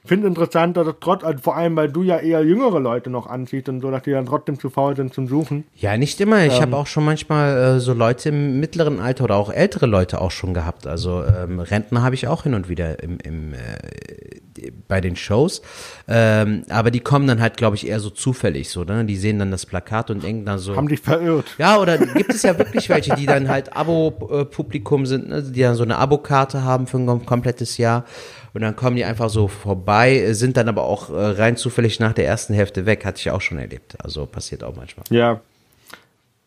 finde 0.05 0.27
interessant, 0.27 0.75
dass 0.77 0.87
es 0.87 0.95
trotz, 0.99 1.23
also 1.23 1.39
vor 1.41 1.55
allem, 1.55 1.75
weil 1.75 1.89
du 1.91 2.03
ja 2.03 2.17
eher 2.17 2.43
jüngere 2.43 2.79
Leute 2.79 3.09
noch 3.09 3.27
anziehst 3.27 3.69
und 3.69 3.81
so, 3.81 3.89
dass 3.89 4.03
die 4.03 4.11
dann 4.11 4.25
trotzdem 4.25 4.59
zu 4.59 4.69
faul 4.69 4.95
sind 4.95 5.13
zum 5.13 5.27
Suchen. 5.27 5.63
Ja, 5.75 5.95
nicht 5.97 6.19
immer. 6.19 6.43
Ich 6.45 6.61
habe 6.61 6.75
auch 6.75 6.87
schon 6.87 7.05
manchmal 7.05 7.57
äh, 7.57 7.79
so 7.79 7.93
Leute 7.93 8.29
im 8.29 8.59
mittleren 8.59 8.99
Alter 8.99 9.23
oder 9.23 9.35
auch 9.37 9.51
ältere 9.51 9.85
Leute 9.85 10.19
auch 10.19 10.31
schon 10.31 10.53
gehabt. 10.53 10.87
Also 10.87 11.23
ähm, 11.23 11.59
Rentner 11.59 12.01
habe 12.03 12.15
ich 12.15 12.27
auch 12.27 12.43
hin 12.43 12.53
und 12.53 12.67
wieder 12.69 13.01
im, 13.01 13.17
im, 13.23 13.53
äh, 13.53 14.71
bei 14.87 14.99
den 15.01 15.15
Shows. 15.15 15.61
Ähm, 16.07 16.63
aber 16.69 16.91
die 16.91 16.99
kommen 16.99 17.27
dann 17.27 17.39
halt, 17.41 17.57
glaube 17.57 17.75
ich, 17.75 17.87
eher 17.87 17.99
so 17.99 18.09
zufällig 18.09 18.69
so. 18.69 18.83
Ne? 18.83 19.05
Die 19.05 19.15
sehen 19.15 19.39
dann 19.39 19.51
das 19.51 19.65
Plakat 19.65 20.09
und 20.11 20.23
denken 20.23 20.45
dann 20.45 20.59
so. 20.59 20.75
Haben 20.75 20.87
dich 20.89 20.99
verirrt. 20.99 21.45
Ja, 21.57 21.77
oder 21.79 21.97
gibt 21.97 22.33
es 22.33 22.43
ja 22.43 22.57
wirklich 22.57 22.89
welche, 22.89 23.15
die 23.15 23.25
dann 23.25 23.47
halt 23.47 23.75
Abo-Publikum 23.75 25.05
sind, 25.05 25.29
ne? 25.29 25.41
die 25.43 25.61
dann 25.61 25.75
so 25.75 25.83
eine 25.83 25.97
Abokarte 25.97 26.63
haben 26.63 26.87
für 26.87 26.97
ein 26.97 27.07
kom- 27.09 27.25
komplettes 27.25 27.77
Jahr. 27.77 28.05
Und 28.53 28.61
dann 28.61 28.75
kommen 28.75 28.95
die 28.95 29.05
einfach 29.05 29.29
so 29.29 29.47
vorbei, 29.47 30.31
sind 30.33 30.57
dann 30.57 30.69
aber 30.69 30.83
auch 30.83 31.09
äh, 31.09 31.13
rein 31.13 31.57
zufällig 31.57 31.99
nach 31.99 32.13
der 32.13 32.27
ersten 32.27 32.53
Hälfte 32.53 32.85
weg. 32.85 33.03
Hatte 33.03 33.19
ich 33.19 33.31
auch 33.31 33.41
schon 33.41 33.57
erlebt. 33.57 33.95
Also 34.03 34.25
passiert 34.25 34.63
auch 34.63 34.75
manchmal. 34.75 35.05
Ja. 35.09 35.41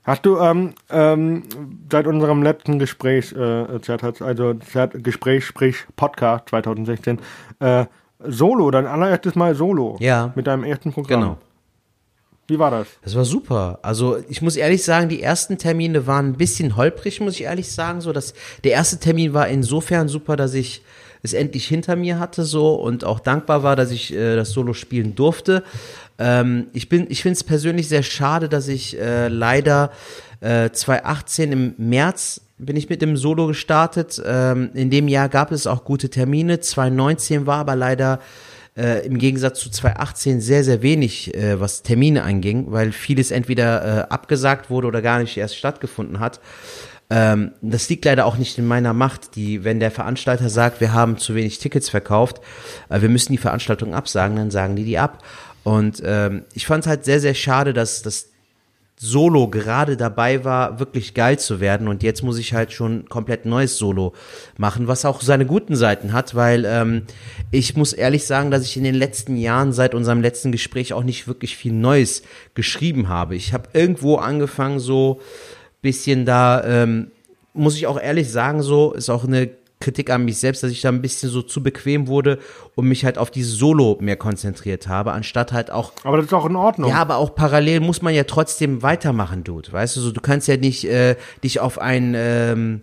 Hast 0.04 0.24
du 0.24 0.38
ähm, 0.38 0.74
ähm, 0.88 1.42
seit 1.90 2.06
unserem 2.06 2.44
letzten 2.44 2.78
Gespräch, 2.78 3.32
äh, 3.32 3.80
Chat 3.80 4.22
also 4.22 4.54
Chat, 4.54 5.02
Gespräch, 5.02 5.44
sprich 5.44 5.78
Podcast 5.96 6.50
2016, 6.50 7.18
äh, 7.58 7.86
Solo, 8.20 8.70
dein 8.70 8.86
allererstes 8.86 9.34
Mal 9.34 9.56
Solo. 9.56 9.96
Ja. 9.98 10.32
Mit 10.36 10.46
deinem 10.46 10.62
ersten 10.62 10.92
Programm. 10.92 11.20
Genau. 11.20 11.38
Wie 12.46 12.58
war 12.60 12.70
das? 12.70 12.86
Das 13.02 13.16
war 13.16 13.24
super. 13.24 13.80
Also 13.82 14.18
ich 14.28 14.40
muss 14.40 14.54
ehrlich 14.54 14.84
sagen, 14.84 15.08
die 15.08 15.20
ersten 15.20 15.58
Termine 15.58 16.06
waren 16.06 16.26
ein 16.26 16.36
bisschen 16.36 16.76
holprig, 16.76 17.20
muss 17.20 17.34
ich 17.34 17.42
ehrlich 17.42 17.72
sagen. 17.72 18.00
So, 18.00 18.12
dass 18.12 18.34
der 18.62 18.72
erste 18.72 19.00
Termin 19.00 19.34
war 19.34 19.48
insofern 19.48 20.06
super, 20.06 20.36
dass 20.36 20.54
ich 20.54 20.82
es 21.22 21.32
endlich 21.32 21.66
hinter 21.66 21.96
mir 21.96 22.18
hatte 22.18 22.44
so 22.44 22.74
und 22.74 23.04
auch 23.04 23.20
dankbar 23.20 23.62
war, 23.62 23.76
dass 23.76 23.90
ich 23.90 24.14
äh, 24.14 24.36
das 24.36 24.50
Solo 24.50 24.72
spielen 24.72 25.14
durfte. 25.14 25.62
Ähm, 26.18 26.68
ich 26.72 26.88
bin, 26.88 27.06
ich 27.08 27.22
finde 27.22 27.34
es 27.34 27.44
persönlich 27.44 27.88
sehr 27.88 28.02
schade, 28.02 28.48
dass 28.48 28.68
ich 28.68 28.98
äh, 28.98 29.28
leider 29.28 29.90
äh, 30.40 30.70
2018 30.70 31.52
im 31.52 31.74
März 31.78 32.40
bin 32.58 32.76
ich 32.76 32.88
mit 32.88 33.02
dem 33.02 33.16
Solo 33.16 33.46
gestartet. 33.46 34.20
Ähm, 34.24 34.70
in 34.74 34.90
dem 34.90 35.08
Jahr 35.08 35.28
gab 35.28 35.52
es 35.52 35.66
auch 35.66 35.84
gute 35.84 36.08
Termine. 36.08 36.60
2019 36.60 37.46
war 37.46 37.58
aber 37.58 37.76
leider 37.76 38.20
äh, 38.76 39.06
im 39.06 39.18
Gegensatz 39.18 39.60
zu 39.60 39.70
2018 39.70 40.40
sehr, 40.40 40.64
sehr 40.64 40.82
wenig, 40.82 41.34
äh, 41.34 41.60
was 41.60 41.82
Termine 41.82 42.22
anging, 42.22 42.70
weil 42.70 42.92
vieles 42.92 43.30
entweder 43.30 43.84
äh, 43.84 44.00
abgesagt 44.08 44.70
wurde 44.70 44.86
oder 44.86 45.02
gar 45.02 45.18
nicht 45.18 45.36
erst 45.36 45.56
stattgefunden 45.56 46.20
hat. 46.20 46.40
Ähm, 47.08 47.52
das 47.62 47.88
liegt 47.88 48.04
leider 48.04 48.26
auch 48.26 48.36
nicht 48.36 48.58
in 48.58 48.66
meiner 48.66 48.92
Macht. 48.92 49.36
Die, 49.36 49.64
wenn 49.64 49.80
der 49.80 49.90
Veranstalter 49.90 50.48
sagt, 50.50 50.80
wir 50.80 50.92
haben 50.92 51.18
zu 51.18 51.34
wenig 51.34 51.58
Tickets 51.58 51.88
verkauft, 51.88 52.40
äh, 52.88 53.00
wir 53.00 53.08
müssen 53.08 53.32
die 53.32 53.38
Veranstaltung 53.38 53.94
absagen, 53.94 54.36
dann 54.36 54.50
sagen 54.50 54.76
die 54.76 54.84
die 54.84 54.98
ab. 54.98 55.22
Und 55.62 56.02
ähm, 56.04 56.44
ich 56.54 56.66
fand 56.66 56.84
es 56.84 56.88
halt 56.88 57.04
sehr, 57.04 57.20
sehr 57.20 57.34
schade, 57.34 57.72
dass 57.72 58.02
das 58.02 58.30
Solo 58.98 59.48
gerade 59.48 59.98
dabei 59.98 60.42
war, 60.44 60.78
wirklich 60.78 61.12
geil 61.12 61.38
zu 61.38 61.60
werden. 61.60 61.86
Und 61.86 62.02
jetzt 62.02 62.22
muss 62.22 62.38
ich 62.38 62.54
halt 62.54 62.72
schon 62.72 63.08
komplett 63.08 63.44
neues 63.44 63.76
Solo 63.76 64.14
machen, 64.56 64.88
was 64.88 65.04
auch 65.04 65.20
seine 65.20 65.44
guten 65.44 65.76
Seiten 65.76 66.14
hat, 66.14 66.34
weil 66.34 66.64
ähm, 66.64 67.02
ich 67.50 67.76
muss 67.76 67.92
ehrlich 67.92 68.24
sagen, 68.24 68.50
dass 68.50 68.64
ich 68.64 68.76
in 68.78 68.84
den 68.84 68.94
letzten 68.94 69.36
Jahren 69.36 69.72
seit 69.72 69.94
unserem 69.94 70.22
letzten 70.22 70.50
Gespräch 70.50 70.94
auch 70.94 71.04
nicht 71.04 71.28
wirklich 71.28 71.58
viel 71.58 71.74
Neues 71.74 72.22
geschrieben 72.54 73.08
habe. 73.08 73.36
Ich 73.36 73.52
habe 73.52 73.68
irgendwo 73.74 74.16
angefangen, 74.16 74.78
so 74.78 75.20
bisschen 75.86 76.26
da, 76.26 76.64
ähm, 76.64 77.12
muss 77.54 77.76
ich 77.76 77.86
auch 77.86 78.00
ehrlich 78.00 78.30
sagen, 78.30 78.62
so 78.62 78.92
ist 78.92 79.08
auch 79.08 79.24
eine 79.24 79.50
Kritik 79.78 80.10
an 80.10 80.24
mich 80.24 80.38
selbst, 80.38 80.62
dass 80.62 80.70
ich 80.70 80.80
da 80.80 80.88
ein 80.88 81.00
bisschen 81.00 81.28
so 81.28 81.42
zu 81.42 81.62
bequem 81.62 82.08
wurde 82.08 82.38
und 82.74 82.88
mich 82.88 83.04
halt 83.04 83.18
auf 83.18 83.30
die 83.30 83.44
Solo 83.44 83.96
mehr 84.00 84.16
konzentriert 84.16 84.88
habe, 84.88 85.12
anstatt 85.12 85.52
halt 85.52 85.70
auch. 85.70 85.92
Aber 86.02 86.16
das 86.16 86.26
ist 86.26 86.32
auch 86.32 86.46
in 86.46 86.56
Ordnung. 86.56 86.90
Ja, 86.90 86.96
aber 86.96 87.16
auch 87.16 87.34
parallel 87.34 87.80
muss 87.80 88.02
man 88.02 88.14
ja 88.14 88.24
trotzdem 88.24 88.82
weitermachen, 88.82 89.44
Dude. 89.44 89.72
Weißt 89.72 89.96
du, 89.96 90.00
so 90.00 90.10
du 90.10 90.20
kannst 90.20 90.48
ja 90.48 90.56
nicht 90.56 90.84
äh, 90.84 91.16
dich 91.44 91.60
auf 91.60 91.78
ein 91.78 92.14
ähm, 92.16 92.82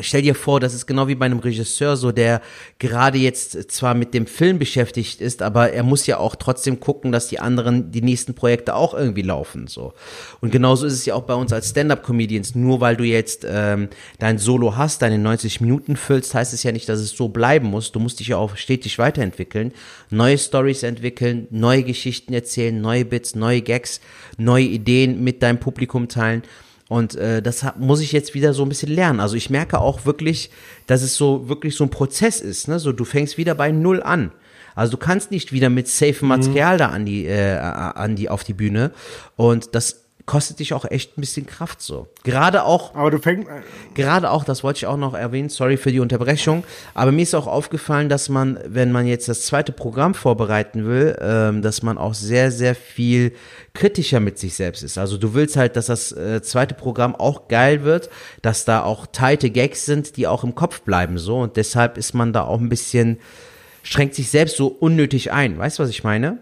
Stell 0.00 0.22
dir 0.22 0.34
vor, 0.34 0.58
das 0.58 0.72
ist 0.72 0.86
genau 0.86 1.06
wie 1.06 1.14
bei 1.14 1.26
einem 1.26 1.40
Regisseur 1.40 1.98
so, 1.98 2.12
der 2.12 2.40
gerade 2.78 3.18
jetzt 3.18 3.70
zwar 3.70 3.92
mit 3.92 4.14
dem 4.14 4.26
Film 4.26 4.58
beschäftigt 4.58 5.20
ist, 5.20 5.42
aber 5.42 5.72
er 5.72 5.82
muss 5.82 6.06
ja 6.06 6.16
auch 6.16 6.34
trotzdem 6.34 6.80
gucken, 6.80 7.12
dass 7.12 7.28
die 7.28 7.40
anderen, 7.40 7.92
die 7.92 8.00
nächsten 8.00 8.32
Projekte 8.32 8.74
auch 8.74 8.94
irgendwie 8.94 9.20
laufen, 9.20 9.66
so. 9.66 9.92
Und 10.40 10.50
genauso 10.50 10.86
ist 10.86 10.94
es 10.94 11.04
ja 11.04 11.14
auch 11.14 11.24
bei 11.24 11.34
uns 11.34 11.52
als 11.52 11.68
Stand-Up-Comedians. 11.68 12.54
Nur 12.54 12.80
weil 12.80 12.96
du 12.96 13.04
jetzt 13.04 13.46
ähm, 13.46 13.90
dein 14.18 14.38
Solo 14.38 14.78
hast, 14.78 15.02
deine 15.02 15.18
90 15.18 15.60
Minuten 15.60 15.96
füllst, 15.96 16.34
heißt 16.34 16.54
es 16.54 16.62
ja 16.62 16.72
nicht, 16.72 16.88
dass 16.88 16.98
es 16.98 17.10
so 17.10 17.28
bleiben 17.28 17.66
muss. 17.66 17.92
Du 17.92 18.00
musst 18.00 18.20
dich 18.20 18.28
ja 18.28 18.38
auch 18.38 18.56
stetig 18.56 18.98
weiterentwickeln, 18.98 19.74
neue 20.08 20.38
Stories 20.38 20.84
entwickeln, 20.84 21.48
neue 21.50 21.82
Geschichten 21.82 22.32
erzählen, 22.32 22.80
neue 22.80 23.04
Bits, 23.04 23.34
neue 23.34 23.60
Gags, 23.60 24.00
neue 24.38 24.64
Ideen 24.64 25.22
mit 25.22 25.42
deinem 25.42 25.60
Publikum 25.60 26.08
teilen. 26.08 26.44
Und 26.92 27.14
äh, 27.14 27.40
das 27.40 27.62
hab, 27.62 27.78
muss 27.78 28.02
ich 28.02 28.12
jetzt 28.12 28.34
wieder 28.34 28.52
so 28.52 28.64
ein 28.64 28.68
bisschen 28.68 28.90
lernen. 28.92 29.18
Also 29.18 29.34
ich 29.34 29.48
merke 29.48 29.80
auch 29.80 30.04
wirklich, 30.04 30.50
dass 30.86 31.00
es 31.00 31.16
so 31.16 31.48
wirklich 31.48 31.74
so 31.74 31.84
ein 31.84 31.88
Prozess 31.88 32.42
ist. 32.42 32.68
Ne? 32.68 32.78
So 32.78 32.92
du 32.92 33.06
fängst 33.06 33.38
wieder 33.38 33.54
bei 33.54 33.72
null 33.72 34.02
an. 34.02 34.30
Also 34.74 34.90
du 34.90 34.96
kannst 34.98 35.30
nicht 35.30 35.52
wieder 35.52 35.70
mit 35.70 35.88
safe 35.88 36.22
Material 36.22 36.74
mhm. 36.74 36.78
da 36.78 36.88
an 36.88 37.06
die, 37.06 37.24
äh, 37.24 37.56
an 37.56 38.14
die 38.14 38.28
auf 38.28 38.44
die 38.44 38.52
Bühne. 38.52 38.90
Und 39.36 39.74
das 39.74 40.01
kostet 40.26 40.60
dich 40.60 40.72
auch 40.72 40.84
echt 40.84 41.18
ein 41.18 41.20
bisschen 41.20 41.46
Kraft 41.46 41.82
so. 41.82 42.08
Gerade 42.22 42.64
auch. 42.64 42.94
Aber 42.94 43.10
du 43.10 43.18
fängst. 43.18 43.48
Gerade 43.94 44.30
auch, 44.30 44.44
das 44.44 44.62
wollte 44.62 44.78
ich 44.78 44.86
auch 44.86 44.96
noch 44.96 45.14
erwähnen, 45.14 45.48
sorry 45.48 45.76
für 45.76 45.92
die 45.92 46.00
Unterbrechung, 46.00 46.64
aber 46.94 47.12
mir 47.12 47.22
ist 47.22 47.34
auch 47.34 47.46
aufgefallen, 47.46 48.08
dass 48.08 48.28
man, 48.28 48.58
wenn 48.66 48.92
man 48.92 49.06
jetzt 49.06 49.28
das 49.28 49.42
zweite 49.46 49.72
Programm 49.72 50.14
vorbereiten 50.14 50.86
will, 50.86 51.16
ähm, 51.20 51.62
dass 51.62 51.82
man 51.82 51.98
auch 51.98 52.14
sehr, 52.14 52.50
sehr 52.50 52.74
viel 52.74 53.32
kritischer 53.74 54.20
mit 54.20 54.38
sich 54.38 54.54
selbst 54.54 54.82
ist. 54.82 54.98
Also 54.98 55.18
du 55.18 55.34
willst 55.34 55.56
halt, 55.56 55.76
dass 55.76 55.86
das 55.86 56.12
äh, 56.12 56.42
zweite 56.42 56.74
Programm 56.74 57.14
auch 57.14 57.48
geil 57.48 57.84
wird, 57.84 58.10
dass 58.42 58.64
da 58.64 58.82
auch 58.82 59.06
teite 59.06 59.50
Gags 59.50 59.84
sind, 59.84 60.16
die 60.16 60.26
auch 60.26 60.44
im 60.44 60.54
Kopf 60.54 60.82
bleiben 60.82 61.18
so 61.18 61.40
und 61.40 61.56
deshalb 61.56 61.98
ist 61.98 62.14
man 62.14 62.32
da 62.32 62.44
auch 62.44 62.60
ein 62.60 62.68
bisschen, 62.68 63.18
schränkt 63.82 64.14
sich 64.14 64.30
selbst 64.30 64.56
so 64.56 64.68
unnötig 64.68 65.32
ein. 65.32 65.58
Weißt 65.58 65.78
du, 65.78 65.82
was 65.82 65.90
ich 65.90 66.04
meine? 66.04 66.38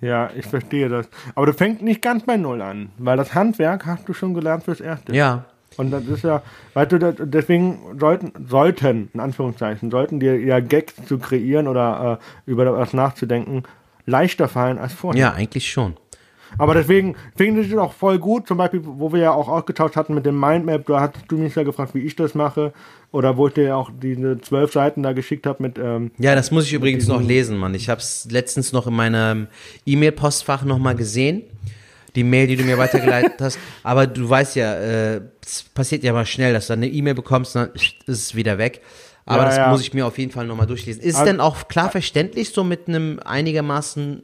Ja, 0.00 0.30
ich 0.36 0.46
verstehe 0.46 0.88
das. 0.88 1.08
Aber 1.34 1.46
du 1.46 1.52
fängst 1.52 1.82
nicht 1.82 2.02
ganz 2.02 2.24
bei 2.24 2.36
Null 2.36 2.60
an, 2.62 2.90
weil 2.98 3.16
das 3.16 3.34
Handwerk 3.34 3.86
hast 3.86 4.08
du 4.08 4.12
schon 4.12 4.34
gelernt 4.34 4.64
fürs 4.64 4.80
Erste. 4.80 5.14
Ja. 5.14 5.44
Und 5.76 5.90
das 5.90 6.04
ist 6.04 6.24
ja, 6.24 6.42
weißt 6.74 6.92
du, 6.92 7.12
deswegen 7.26 7.78
sollten, 7.98 8.32
sollten, 8.48 9.10
in 9.12 9.20
Anführungszeichen, 9.20 9.90
sollten 9.90 10.20
dir 10.20 10.38
ja 10.40 10.60
Gags 10.60 10.94
zu 11.06 11.18
kreieren 11.18 11.68
oder 11.68 12.18
äh, 12.46 12.50
über 12.50 12.72
was 12.76 12.92
nachzudenken, 12.92 13.64
leichter 14.06 14.48
fallen 14.48 14.78
als 14.78 14.94
vorher. 14.94 15.20
Ja, 15.20 15.32
eigentlich 15.32 15.70
schon. 15.70 15.96
Aber 16.58 16.74
deswegen 16.74 17.16
finde 17.36 17.62
ich 17.62 17.72
es 17.72 17.78
auch 17.78 17.92
voll 17.92 18.18
gut, 18.18 18.46
zum 18.48 18.58
Beispiel, 18.58 18.80
wo 18.84 19.12
wir 19.12 19.20
ja 19.20 19.32
auch 19.32 19.48
ausgetauscht 19.48 19.96
hatten 19.96 20.14
mit 20.14 20.26
dem 20.26 20.38
Mindmap, 20.38 20.86
da 20.86 21.00
hast 21.00 21.14
du 21.28 21.36
mich 21.36 21.54
ja 21.54 21.62
gefragt, 21.62 21.94
wie 21.94 22.00
ich 22.00 22.16
das 22.16 22.34
mache. 22.34 22.72
Oder 23.12 23.36
wo 23.36 23.46
ich 23.48 23.54
dir 23.54 23.76
auch 23.76 23.90
diese 24.02 24.38
zwölf 24.40 24.72
Seiten 24.72 25.02
da 25.02 25.12
geschickt 25.12 25.46
habe 25.46 25.62
mit. 25.62 25.78
Ähm, 25.78 26.10
ja, 26.18 26.34
das 26.34 26.50
muss 26.50 26.64
ich 26.64 26.72
übrigens 26.72 27.06
noch 27.08 27.22
lesen, 27.22 27.56
Mann. 27.56 27.74
Ich 27.74 27.88
habe 27.88 28.00
es 28.00 28.28
letztens 28.30 28.72
noch 28.72 28.86
in 28.86 28.94
meinem 28.94 29.46
E-Mail-Postfach 29.86 30.64
nochmal 30.64 30.96
gesehen. 30.96 31.42
Die 32.14 32.24
Mail, 32.24 32.46
die 32.46 32.56
du 32.56 32.64
mir 32.64 32.78
weitergeleitet 32.78 33.34
hast. 33.40 33.58
Aber 33.82 34.06
du 34.06 34.28
weißt 34.28 34.56
ja, 34.56 34.74
äh, 34.74 35.20
es 35.44 35.62
passiert 35.62 36.02
ja 36.02 36.12
mal 36.12 36.26
schnell, 36.26 36.52
dass 36.52 36.66
du 36.66 36.72
eine 36.72 36.88
E-Mail 36.88 37.14
bekommst, 37.14 37.54
dann 37.54 37.70
ist 37.74 37.94
es 38.06 38.34
wieder 38.34 38.58
weg. 38.58 38.82
Aber 39.24 39.42
ja, 39.42 39.48
das 39.48 39.56
ja. 39.56 39.70
muss 39.70 39.80
ich 39.80 39.92
mir 39.92 40.06
auf 40.06 40.18
jeden 40.18 40.30
Fall 40.30 40.46
nochmal 40.46 40.66
durchlesen. 40.66 41.02
Ist 41.02 41.14
es 41.14 41.20
also, 41.20 41.32
denn 41.32 41.40
auch 41.40 41.68
klar 41.68 41.90
verständlich, 41.90 42.50
so 42.50 42.64
mit 42.64 42.88
einem 42.88 43.20
einigermaßen 43.24 44.22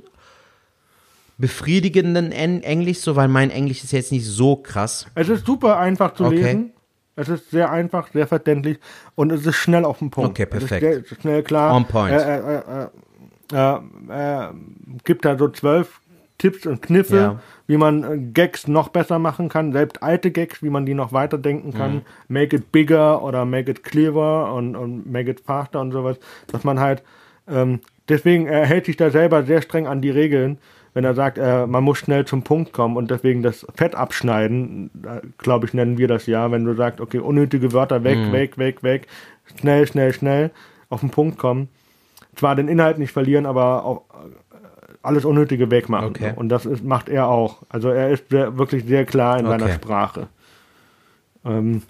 befriedigenden 1.43 2.31
Englisch, 2.31 3.01
so 3.01 3.17
weil 3.17 3.27
mein 3.27 3.51
Englisch 3.51 3.83
ist 3.83 3.91
jetzt 3.91 4.13
nicht 4.13 4.25
so 4.25 4.55
krass. 4.55 5.07
Es 5.17 5.29
ist 5.29 5.45
super 5.45 5.77
einfach 5.77 6.15
zu 6.15 6.27
okay. 6.27 6.37
lesen. 6.37 6.73
Es 7.17 7.29
ist 7.29 7.51
sehr 7.51 7.69
einfach, 7.69 8.13
sehr 8.13 8.29
verständlich 8.29 8.79
und 9.17 9.33
es 9.33 9.45
ist 9.45 9.57
schnell 9.57 9.85
auf 9.85 9.99
den 9.99 10.11
Punkt. 10.11 10.31
Okay, 10.31 10.47
perfekt. 10.47 10.85
Es 10.85 10.97
ist 10.99 11.09
sehr, 11.09 11.21
schnell 11.21 11.43
klar. 11.43 11.75
On 11.75 11.85
point. 11.85 12.13
Er, 12.13 12.91
er, 13.51 13.83
er, 14.09 14.55
gibt 15.03 15.25
da 15.25 15.37
so 15.37 15.49
zwölf 15.49 16.01
Tipps 16.39 16.65
und 16.65 16.81
Kniffe, 16.81 17.17
ja. 17.17 17.41
wie 17.67 17.77
man 17.77 18.05
äh, 18.05 18.19
Gags 18.19 18.69
noch 18.69 18.91
besser 18.91 19.19
machen 19.19 19.49
kann, 19.49 19.73
selbst 19.73 20.01
alte 20.01 20.31
Gags, 20.31 20.63
wie 20.63 20.71
man 20.71 20.87
die 20.87 20.95
noch 20.95 21.13
weiterdenken 21.13 21.75
kann. 21.75 21.95
Mhm. 21.95 22.03
Make 22.29 22.55
it 22.55 22.71
bigger 22.71 23.21
oder 23.21 23.45
make 23.45 23.69
it 23.69 23.83
clearer 23.83 24.55
und, 24.55 24.77
und 24.77 25.11
make 25.11 25.29
it 25.29 25.41
faster 25.41 25.81
und 25.81 25.91
sowas. 25.91 26.19
Dass 26.47 26.63
man 26.63 26.79
halt, 26.79 27.03
ähm, 27.49 27.81
deswegen 28.09 28.47
hält 28.47 28.87
sich 28.87 28.97
da 28.97 29.11
selber 29.11 29.43
sehr 29.43 29.61
streng 29.61 29.89
an 29.89 30.01
die 30.03 30.11
Regeln 30.11 30.59
wenn 30.95 31.05
er 31.05 31.15
sagt, 31.15 31.39
äh, 31.39 31.67
man 31.67 31.85
muss 31.85 31.99
schnell 31.99 32.25
zum 32.27 32.43
Punkt 32.43 32.73
kommen 32.73 32.97
und 32.97 33.11
deswegen 33.11 33.43
das 33.43 33.67
Fett 33.75 33.95
abschneiden, 33.95 34.91
glaube 35.39 35.67
ich, 35.67 35.75
nennen 35.75 35.99
wir 35.99 36.09
das 36.09 36.27
ja, 36.27 36.51
wenn 36.51 36.65
du 36.65 36.75
sagst, 36.75 37.01
okay, 37.01 37.19
unnötige 37.19 37.73
Wörter 37.73 38.05
weg, 38.05 38.19
mhm. 38.19 38.33
weg, 38.33 38.59
weg, 38.59 38.83
weg, 38.83 39.07
schnell, 39.59 39.87
schnell, 39.87 40.13
schnell 40.13 40.51
auf 40.91 41.01
den 41.01 41.11
Punkt 41.11 41.39
kommen. 41.39 41.69
Zwar 42.37 42.57
den 42.57 42.69
Inhalt 42.69 42.99
nicht 42.99 43.13
verlieren, 43.13 43.47
aber 43.47 43.85
auch 43.85 44.03
äh, 44.11 44.57
alles 45.03 45.25
Unnötige 45.25 45.71
wegmachen. 45.71 46.09
Okay. 46.09 46.33
Und 46.37 46.51
das 46.51 46.67
ist, 46.67 46.85
macht 46.85 47.09
er 47.09 47.29
auch. 47.29 47.63
Also 47.69 47.89
er 47.89 48.11
ist 48.11 48.29
sehr, 48.29 48.59
wirklich 48.59 48.85
sehr 48.85 49.05
klar 49.05 49.39
in 49.39 49.47
okay. 49.47 49.59
seiner 49.59 49.73
Sprache. 49.73 50.29
Ähm, 51.45 51.83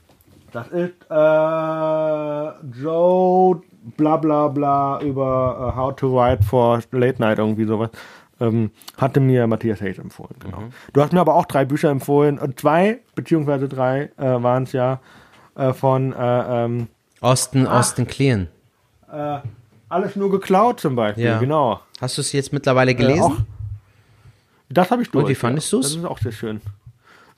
das 0.53 0.69
ist 0.69 0.95
äh, 1.11 2.81
Joe 2.83 3.63
bla 3.97 4.17
bla 4.17 4.49
bla 4.49 5.01
über 5.01 5.59
uh, 5.59 5.77
How 5.77 5.97
to 5.97 6.15
Write 6.15 6.43
for 6.43 6.81
Late 6.93 7.21
Night, 7.21 7.39
irgendwie 7.39 7.65
sowas 7.65 7.91
ähm, 8.43 8.71
hatte 8.97 9.21
mir 9.21 9.47
Matthias 9.47 9.81
Hayes 9.81 9.99
empfohlen. 9.99 10.35
Genau. 10.41 10.61
Mhm. 10.61 10.73
Du 10.93 11.03
hast 11.03 11.13
mir 11.13 11.21
aber 11.21 11.35
auch 11.35 11.47
drei 11.47 11.65
Bücher 11.65 11.91
empfohlen 11.91 12.39
und 12.39 12.59
zwei 12.61 12.99
beziehungsweise 13.15 13.69
drei 13.69 14.11
äh, 14.17 14.43
waren 14.43 14.65
es 14.65 14.73
ja 14.73 15.01
äh, 15.55 15.73
von 15.73 16.13
äh, 16.13 16.65
ähm, 16.65 16.89
Austin 17.21 17.67
ach, 17.67 17.79
Austin 17.81 18.07
Kleon. 18.07 18.49
Äh, 19.11 19.39
alles 19.89 20.17
nur 20.17 20.31
geklaut 20.31 20.81
zum 20.81 20.97
Beispiel. 20.97 21.25
Ja. 21.25 21.39
Genau. 21.39 21.81
Hast 22.01 22.17
du 22.17 22.23
es 22.23 22.33
jetzt 22.33 22.53
mittlerweile 22.53 22.95
gelesen? 22.95 23.21
Äh, 23.21 23.25
auch, 23.25 23.37
das 24.71 24.91
habe 24.91 25.03
ich 25.03 25.11
durch. 25.11 25.25
Und 25.25 25.31
wie 25.31 25.35
fandest 25.35 25.73
du 25.73 25.81
es? 25.81 25.89
Das 25.89 25.97
ist 25.97 26.05
auch 26.05 26.19
sehr 26.19 26.33
schön. 26.33 26.61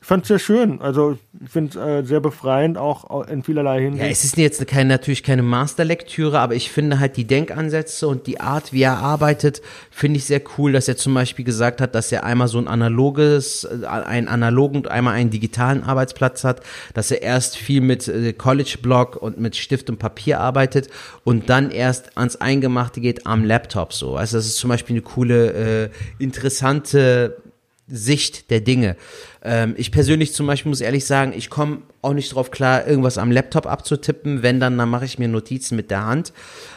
Ich 0.05 0.09
fand 0.09 0.25
es 0.25 0.29
sehr 0.29 0.39
schön. 0.39 0.83
Also 0.83 1.17
ich 1.43 1.51
finde 1.51 1.71
es 1.71 2.05
äh, 2.05 2.07
sehr 2.07 2.21
befreiend, 2.21 2.77
auch 2.77 3.27
in 3.27 3.43
vielerlei 3.43 3.81
Hinsicht. 3.81 4.05
Ja, 4.05 4.11
es 4.11 4.23
ist 4.23 4.37
jetzt 4.37 4.67
keine, 4.67 4.91
natürlich 4.91 5.23
keine 5.23 5.43
Masterlektüre, 5.43 6.41
aber 6.41 6.55
ich 6.55 6.71
finde 6.71 7.01
halt 7.01 7.17
die 7.17 7.27
Denkansätze 7.27 8.07
und 8.07 8.27
die 8.27 8.39
Art, 8.39 8.75
wie 8.75 8.83
er 8.83 8.99
arbeitet, 8.99 9.63
finde 9.91 10.19
ich 10.19 10.27
sehr 10.27 10.43
cool, 10.59 10.73
dass 10.73 10.89
er 10.89 10.99
zum 10.99 11.15
Beispiel 11.15 11.47
gesagt 11.47 11.81
hat, 11.81 11.95
dass 11.95 12.13
er 12.13 12.23
einmal 12.23 12.49
so 12.49 12.59
ein 12.59 12.69
analoges, 12.69 13.65
äh, 13.65 13.87
einen 13.87 14.29
analogen 14.29 14.77
und 14.77 14.89
einmal 14.89 15.15
einen 15.15 15.31
digitalen 15.31 15.83
Arbeitsplatz 15.83 16.45
hat, 16.45 16.61
dass 16.93 17.11
er 17.11 17.23
erst 17.23 17.57
viel 17.57 17.81
mit 17.81 18.07
äh, 18.07 18.35
College-Blog 18.35 19.17
und 19.17 19.41
mit 19.41 19.57
Stift 19.57 19.89
und 19.89 19.99
Papier 19.99 20.39
arbeitet 20.39 20.91
und 21.25 21.49
dann 21.49 21.71
erst 21.71 22.19
ans 22.19 22.37
Eingemachte 22.37 23.01
geht 23.01 23.27
am 23.27 23.43
Laptop 23.43 23.95
so. 23.95 24.17
Also 24.17 24.37
das 24.37 24.45
ist 24.45 24.59
zum 24.59 24.69
Beispiel 24.69 24.97
eine 24.97 25.03
coole, 25.03 25.87
äh, 25.87 25.91
interessante 26.19 27.39
Sicht 27.87 28.51
der 28.51 28.61
Dinge. 28.61 28.97
Ähm, 29.43 29.74
ich 29.76 29.93
persönlich 29.93 30.32
zum 30.32 30.47
Beispiel 30.47 30.70
muss 30.70 30.80
ehrlich 30.80 31.05
sagen, 31.05 31.35
ich 31.37 31.51
komme 31.51 31.82
auch 32.03 32.14
nicht 32.14 32.35
drauf 32.35 32.51
klar, 32.51 32.87
irgendwas 32.87 33.18
am 33.18 33.30
Laptop 33.30 33.66
abzutippen. 33.66 34.43
Wenn 34.43 34.61
dann, 34.61 34.78
dann 34.78 34.89
mache 34.89 35.05
ich 35.05 35.18
mir 35.18 35.28
Notizen 35.28 35.76
mit 35.76 35.91
der 35.91 36.07
Hand, 36.07 36.32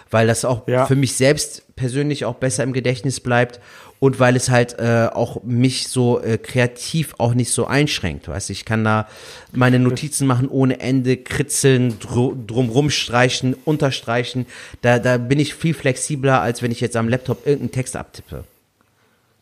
weil 0.10 0.28
das 0.28 0.44
auch 0.44 0.68
ja. 0.68 0.86
für 0.86 0.96
mich 0.96 1.16
selbst 1.16 1.64
persönlich 1.76 2.26
auch 2.26 2.36
besser 2.36 2.64
im 2.64 2.74
Gedächtnis 2.74 3.20
bleibt 3.20 3.62
und 4.00 4.20
weil 4.20 4.36
es 4.36 4.50
halt 4.50 4.78
äh, 4.80 5.08
auch 5.12 5.44
mich 5.44 5.88
so 5.88 6.22
äh, 6.22 6.38
kreativ 6.38 7.16
auch 7.18 7.34
nicht 7.34 7.52
so 7.52 7.66
einschränkt. 7.66 8.28
Weißt 8.28 8.50
ich 8.50 8.66
kann 8.66 8.84
da 8.84 9.08
meine 9.54 9.80
Notizen 9.80 10.28
machen 10.28 10.50
ohne 10.50 10.80
Ende, 10.80 11.18
kritzeln, 11.18 11.98
dr 12.00 12.36
drumrum 12.36 12.90
streichen, 12.90 13.56
unterstreichen. 13.66 14.46
Da, 14.82 15.00
da 15.00 15.18
bin 15.18 15.40
ich 15.40 15.56
viel 15.56 15.74
flexibler, 15.74 16.42
als 16.42 16.62
wenn 16.62 16.72
ich 16.72 16.82
jetzt 16.82 16.96
am 16.96 17.10
Laptop 17.10 17.46
irgendeinen 17.48 17.72
Text 17.72 17.96
abtippe. 17.96 18.44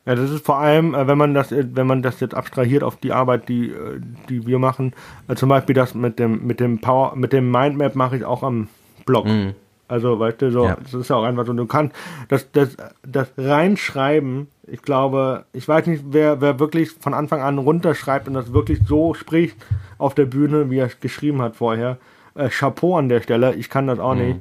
Ja, 0.06 0.14
das 0.14 0.30
ist 0.30 0.46
vor 0.46 0.58
allem, 0.58 0.94
äh, 0.94 1.08
wenn 1.08 1.18
man 1.18 1.34
das, 1.34 1.52
äh, 1.52 1.66
wenn 1.74 1.88
man 1.88 2.02
das 2.02 2.20
jetzt 2.20 2.36
abstrahiert 2.36 2.84
auf 2.84 2.98
die 2.98 3.12
Arbeit, 3.12 3.50
die, 3.50 3.70
äh, 3.70 4.00
die 4.30 4.46
wir 4.46 4.60
machen. 4.60 4.94
Zum 5.36 5.50
Beispiel 5.50 5.74
das 5.74 5.96
mit 5.96 6.20
dem, 6.20 6.46
mit 6.46 6.60
dem 6.60 6.80
Power, 6.80 7.16
mit 7.16 7.34
dem 7.34 7.50
Mindmap 7.50 7.96
mache 7.96 8.18
ich 8.18 8.26
auch 8.26 8.44
am 8.44 8.68
Blog. 9.06 9.26
Mhm. 9.26 9.56
Also, 9.88 10.20
weißt 10.20 10.42
du, 10.42 10.52
so, 10.52 10.66
ja. 10.66 10.78
das 10.82 10.94
ist 10.96 11.10
ja 11.10 11.16
auch 11.16 11.24
einfach 11.24 11.46
so, 11.46 11.54
du 11.54 11.66
kannst 11.68 11.96
das, 12.30 12.52
das, 12.52 12.76
das 13.04 13.32
reinschreiben, 13.38 14.48
ich 14.66 14.82
glaube, 14.82 15.46
ich 15.54 15.68
weiß 15.68 15.86
nicht, 15.86 16.06
wer, 16.10 16.42
wer 16.42 16.60
wirklich 16.60 16.90
von 16.90 17.14
Anfang 17.14 17.42
an 17.42 17.60
runterschreibt 17.60 18.28
und 18.28 18.34
das 18.34 18.52
wirklich 18.52 18.80
so 18.88 19.14
spricht 19.14 19.58
auf 20.00 20.16
der 20.16 20.26
Bühne, 20.26 20.72
wie 20.72 20.78
er 20.78 20.88
es 20.88 21.00
geschrieben 21.00 21.42
hat 21.42 21.56
vorher. 21.56 21.98
Äh, 22.34 22.50
Chapeau 22.50 22.98
an 22.98 23.10
der 23.10 23.22
Stelle, 23.22 23.54
ich 23.56 23.70
kann 23.70 23.86
das 23.86 24.00
auch 24.00 24.16
mhm. 24.16 24.22
nicht. 24.22 24.40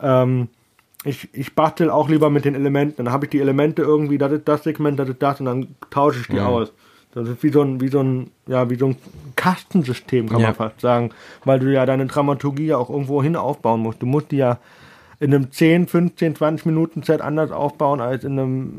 Ähm, 0.00 0.48
ich, 1.04 1.28
ich 1.32 1.54
bastel 1.54 1.90
auch 1.90 2.08
lieber 2.08 2.28
mit 2.30 2.44
den 2.44 2.54
Elementen. 2.54 3.04
Dann 3.04 3.12
habe 3.12 3.26
ich 3.26 3.30
die 3.30 3.40
Elemente 3.40 3.82
irgendwie, 3.82 4.18
das 4.18 4.32
ist 4.32 4.48
das 4.48 4.64
Segment, 4.64 4.98
das 4.98 5.08
ist 5.08 5.22
das 5.22 5.38
und 5.40 5.46
dann 5.46 5.68
tausche 5.90 6.20
ich 6.20 6.26
die 6.26 6.34
mhm. 6.34 6.46
aus. 6.46 6.72
Das 7.14 7.28
ist 7.28 7.42
wie 7.42 7.50
so 7.50 7.62
ein, 7.62 7.80
wie 7.80 7.88
so 7.88 8.00
ein, 8.00 8.30
ja, 8.46 8.68
wie 8.68 8.76
so 8.76 8.88
ein 8.88 8.96
Kastensystem, 9.34 10.28
kann 10.28 10.40
Ja. 10.40 10.48
man 10.48 10.54
fast 10.56 10.80
sagen. 10.80 11.10
Weil 11.44 11.58
du 11.60 11.72
ja 11.72 11.86
deine 11.86 12.06
Dramaturgie 12.06 12.66
ja 12.66 12.76
auch 12.76 12.90
irgendwo 12.90 13.22
hin 13.22 13.36
aufbauen 13.36 13.80
musst. 13.80 14.02
Du 14.02 14.06
musst 14.06 14.30
die 14.30 14.36
ja 14.36 14.58
in 15.20 15.34
einem 15.34 15.50
10, 15.50 15.88
15, 15.88 16.36
20 16.36 16.66
Minuten 16.66 17.02
Set 17.02 17.20
anders 17.22 17.50
aufbauen 17.50 18.00
als 18.00 18.24
in 18.24 18.38
einem 18.38 18.72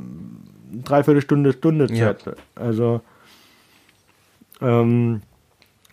Dreiviertelstunde, 0.84 1.54
Stunde 1.54 1.88
Ja. 1.92 2.08
Set. 2.14 2.36
Also, 2.56 3.02
ähm, 4.62 5.22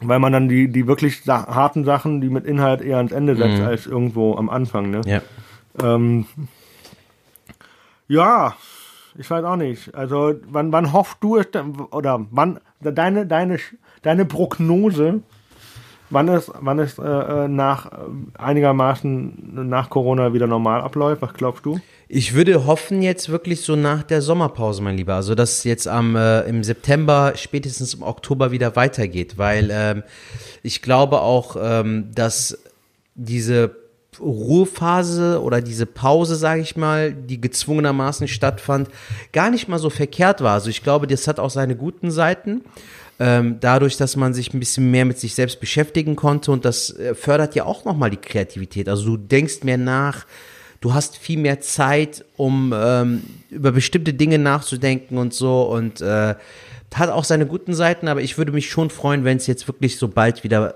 weil 0.00 0.18
man 0.18 0.32
dann 0.32 0.48
die, 0.48 0.68
die 0.68 0.86
wirklich 0.86 1.22
harten 1.26 1.84
Sachen, 1.84 2.20
die 2.20 2.28
mit 2.28 2.44
Inhalt 2.44 2.82
eher 2.82 2.98
ans 2.98 3.12
Ende 3.12 3.36
setzt, 3.36 3.60
Mhm. 3.60 3.66
als 3.66 3.86
irgendwo 3.86 4.34
am 4.36 4.50
Anfang, 4.50 4.90
ne? 4.90 5.00
Ja. 5.06 5.22
Ähm, 5.82 6.26
ja, 8.08 8.54
ich 9.18 9.30
weiß 9.30 9.44
auch 9.44 9.56
nicht. 9.56 9.94
Also, 9.94 10.34
wann, 10.48 10.72
wann 10.72 10.92
hoffst 10.92 11.18
du 11.20 11.36
es 11.36 11.50
denn, 11.50 11.80
oder 11.90 12.26
wann, 12.30 12.60
deine, 12.80 13.26
deine, 13.26 13.58
deine 14.02 14.24
Prognose, 14.24 15.22
wann 16.10 16.28
es, 16.28 16.50
wann 16.60 16.78
es 16.78 16.98
äh, 16.98 17.02
äh, 17.02 17.48
nach, 17.48 17.86
äh, 17.86 17.96
einigermaßen 18.38 19.68
nach 19.68 19.90
Corona 19.90 20.32
wieder 20.32 20.46
normal 20.46 20.80
abläuft? 20.80 21.22
Was 21.22 21.34
glaubst 21.34 21.64
du? 21.64 21.80
Ich 22.08 22.34
würde 22.34 22.66
hoffen 22.66 23.02
jetzt 23.02 23.30
wirklich 23.30 23.62
so 23.62 23.74
nach 23.74 24.02
der 24.02 24.22
Sommerpause, 24.22 24.82
mein 24.82 24.96
Lieber. 24.96 25.14
Also 25.14 25.34
dass 25.34 25.64
jetzt 25.64 25.88
am 25.88 26.14
äh, 26.14 26.42
im 26.42 26.62
September, 26.62 27.32
spätestens 27.34 27.94
im 27.94 28.02
Oktober 28.02 28.52
wieder 28.52 28.76
weitergeht, 28.76 29.38
weil 29.38 29.70
ähm, 29.72 30.02
ich 30.62 30.82
glaube 30.82 31.20
auch, 31.20 31.56
ähm, 31.60 32.10
dass 32.14 32.58
diese 33.16 33.85
Ruhephase 34.20 35.42
oder 35.42 35.60
diese 35.60 35.86
Pause, 35.86 36.36
sage 36.36 36.60
ich 36.60 36.76
mal, 36.76 37.12
die 37.12 37.40
gezwungenermaßen 37.40 38.28
stattfand, 38.28 38.88
gar 39.32 39.50
nicht 39.50 39.68
mal 39.68 39.78
so 39.78 39.90
verkehrt 39.90 40.40
war. 40.40 40.54
Also 40.54 40.70
ich 40.70 40.82
glaube, 40.82 41.06
das 41.06 41.28
hat 41.28 41.38
auch 41.38 41.50
seine 41.50 41.76
guten 41.76 42.10
Seiten. 42.10 42.62
Ähm, 43.18 43.56
dadurch, 43.60 43.96
dass 43.96 44.14
man 44.16 44.34
sich 44.34 44.52
ein 44.52 44.60
bisschen 44.60 44.90
mehr 44.90 45.06
mit 45.06 45.18
sich 45.18 45.34
selbst 45.34 45.58
beschäftigen 45.58 46.16
konnte 46.16 46.52
und 46.52 46.66
das 46.66 46.90
äh, 46.90 47.14
fördert 47.14 47.54
ja 47.54 47.64
auch 47.64 47.86
nochmal 47.86 48.10
die 48.10 48.18
Kreativität. 48.18 48.90
Also 48.90 49.06
du 49.06 49.16
denkst 49.16 49.62
mehr 49.62 49.78
nach, 49.78 50.26
du 50.82 50.92
hast 50.92 51.16
viel 51.16 51.38
mehr 51.38 51.60
Zeit, 51.60 52.26
um 52.36 52.74
ähm, 52.76 53.22
über 53.48 53.72
bestimmte 53.72 54.12
Dinge 54.12 54.38
nachzudenken 54.38 55.16
und 55.16 55.32
so 55.32 55.62
und 55.62 56.02
äh, 56.02 56.34
hat 56.94 57.10
auch 57.10 57.24
seine 57.24 57.46
guten 57.46 57.74
Seiten, 57.74 58.08
aber 58.08 58.20
ich 58.20 58.38
würde 58.38 58.52
mich 58.52 58.70
schon 58.70 58.90
freuen, 58.90 59.24
wenn 59.24 59.36
es 59.36 59.46
jetzt 59.46 59.66
wirklich 59.66 59.98
so 59.98 60.08
bald 60.08 60.44
wieder 60.44 60.74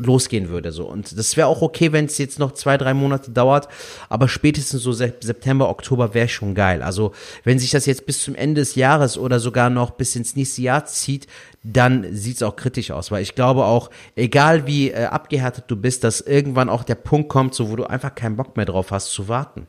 losgehen 0.00 0.48
würde 0.48 0.72
so 0.72 0.86
und 0.86 1.18
das 1.18 1.36
wäre 1.36 1.48
auch 1.48 1.62
okay, 1.62 1.92
wenn 1.92 2.06
es 2.06 2.18
jetzt 2.18 2.38
noch 2.38 2.52
zwei 2.52 2.76
drei 2.78 2.94
Monate 2.94 3.30
dauert, 3.30 3.68
aber 4.08 4.28
spätestens 4.28 4.82
so 4.82 4.92
Sep- 4.92 5.24
September 5.24 5.68
Oktober 5.68 6.14
wäre 6.14 6.28
schon 6.28 6.54
geil. 6.54 6.82
Also 6.82 7.12
wenn 7.44 7.58
sich 7.58 7.70
das 7.70 7.86
jetzt 7.86 8.06
bis 8.06 8.22
zum 8.22 8.34
Ende 8.34 8.60
des 8.60 8.74
Jahres 8.74 9.18
oder 9.18 9.40
sogar 9.40 9.70
noch 9.70 9.90
bis 9.92 10.16
ins 10.16 10.36
nächste 10.36 10.62
Jahr 10.62 10.84
zieht, 10.86 11.26
dann 11.62 12.06
sieht's 12.14 12.42
auch 12.42 12.56
kritisch 12.56 12.90
aus, 12.90 13.10
weil 13.10 13.22
ich 13.22 13.34
glaube 13.34 13.64
auch, 13.64 13.90
egal 14.16 14.66
wie 14.66 14.90
äh, 14.90 15.04
abgehärtet 15.04 15.64
du 15.68 15.76
bist, 15.76 16.04
dass 16.04 16.20
irgendwann 16.20 16.68
auch 16.68 16.84
der 16.84 16.94
Punkt 16.94 17.28
kommt, 17.28 17.54
so 17.54 17.70
wo 17.70 17.76
du 17.76 17.84
einfach 17.84 18.14
keinen 18.14 18.36
Bock 18.36 18.56
mehr 18.56 18.66
drauf 18.66 18.90
hast 18.90 19.10
zu 19.12 19.28
warten. 19.28 19.66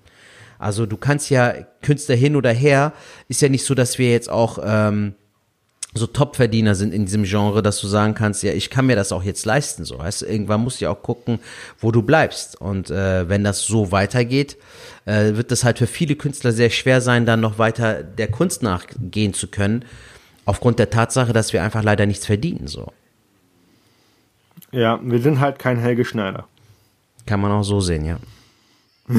Also 0.59 0.86
du 0.86 0.97
kannst 0.97 1.30
ja 1.30 1.53
Künstler 1.82 2.15
hin 2.15 2.36
oder 2.36 2.51
her, 2.51 2.93
ist 3.30 3.41
ja 3.41 3.49
nicht 3.49 3.65
so, 3.65 3.73
dass 3.75 3.97
wir 3.97 4.11
jetzt 4.11 4.30
auch 4.30 4.59
ähm, 4.63 5.15
so 5.93 6.05
Topverdiener 6.05 6.75
sind 6.75 6.93
in 6.93 7.05
diesem 7.05 7.23
Genre, 7.23 7.63
dass 7.63 7.81
du 7.81 7.87
sagen 7.87 8.13
kannst, 8.13 8.43
ja, 8.43 8.53
ich 8.53 8.69
kann 8.69 8.85
mir 8.85 8.95
das 8.95 9.11
auch 9.11 9.23
jetzt 9.23 9.45
leisten, 9.45 9.85
so. 9.85 9.97
Weißt 9.97 10.21
du, 10.21 10.25
irgendwann 10.27 10.61
musst 10.61 10.79
du 10.79 10.85
ja 10.85 10.91
auch 10.91 11.01
gucken, 11.01 11.39
wo 11.79 11.91
du 11.91 12.03
bleibst. 12.03 12.61
Und 12.61 12.91
äh, 12.91 13.27
wenn 13.27 13.43
das 13.43 13.65
so 13.65 13.91
weitergeht, 13.91 14.57
äh, 15.05 15.35
wird 15.35 15.51
das 15.51 15.63
halt 15.63 15.79
für 15.79 15.87
viele 15.87 16.15
Künstler 16.15 16.51
sehr 16.51 16.69
schwer 16.69 17.01
sein, 17.01 17.25
dann 17.25 17.41
noch 17.41 17.57
weiter 17.57 18.03
der 18.03 18.29
Kunst 18.29 18.61
nachgehen 18.61 19.33
zu 19.33 19.47
können, 19.47 19.83
aufgrund 20.45 20.77
der 20.77 20.91
Tatsache, 20.91 21.33
dass 21.33 21.53
wir 21.53 21.63
einfach 21.63 21.83
leider 21.83 22.05
nichts 22.05 22.25
verdienen, 22.25 22.67
so. 22.67 22.91
Ja, 24.71 24.99
wir 25.01 25.19
sind 25.19 25.39
halt 25.39 25.57
kein 25.57 25.79
Helge 25.79 26.05
Schneider. 26.05 26.47
Kann 27.25 27.39
man 27.39 27.51
auch 27.51 27.63
so 27.63 27.81
sehen, 27.81 28.05
ja. 28.05 28.19